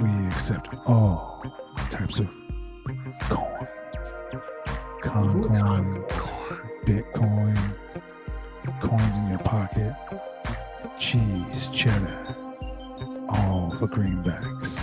We 0.00 0.08
accept 0.28 0.74
all 0.86 1.42
types 1.90 2.18
of 2.20 2.28
coin. 3.22 3.66
Con 5.02 5.42
coin, 5.42 6.04
Bitcoin, 6.84 7.58
coins 8.80 9.16
in 9.18 9.28
your 9.30 9.38
pocket, 9.38 9.94
cheese, 10.98 11.68
cheddar, 11.74 12.34
all 13.28 13.70
for 13.78 13.88
greenbacks. 13.88 14.78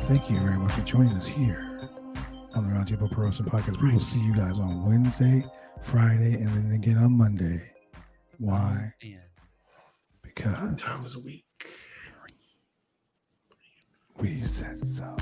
Thank 0.00 0.30
you 0.30 0.40
very 0.40 0.56
much 0.56 0.72
for 0.72 0.82
joining 0.82 1.16
us 1.16 1.26
here 1.26 1.78
on 2.54 2.68
the 2.68 2.74
Roundtable 2.74 3.10
Pro 3.10 3.28
Podcast. 3.28 3.80
We 3.82 3.92
will 3.92 4.00
see 4.00 4.20
you 4.20 4.34
guys 4.34 4.58
on 4.58 4.84
Wednesday, 4.84 5.44
Friday, 5.82 6.34
and 6.34 6.48
then 6.48 6.72
again 6.72 6.98
on 6.98 7.12
Monday. 7.12 7.72
Why? 8.38 8.92
Man. 9.02 9.20
Because 10.22 10.76
Times 10.80 11.14
a 11.16 11.18
week. 11.20 11.44
we 14.20 14.42
said 14.42 14.78
so. 14.86 15.16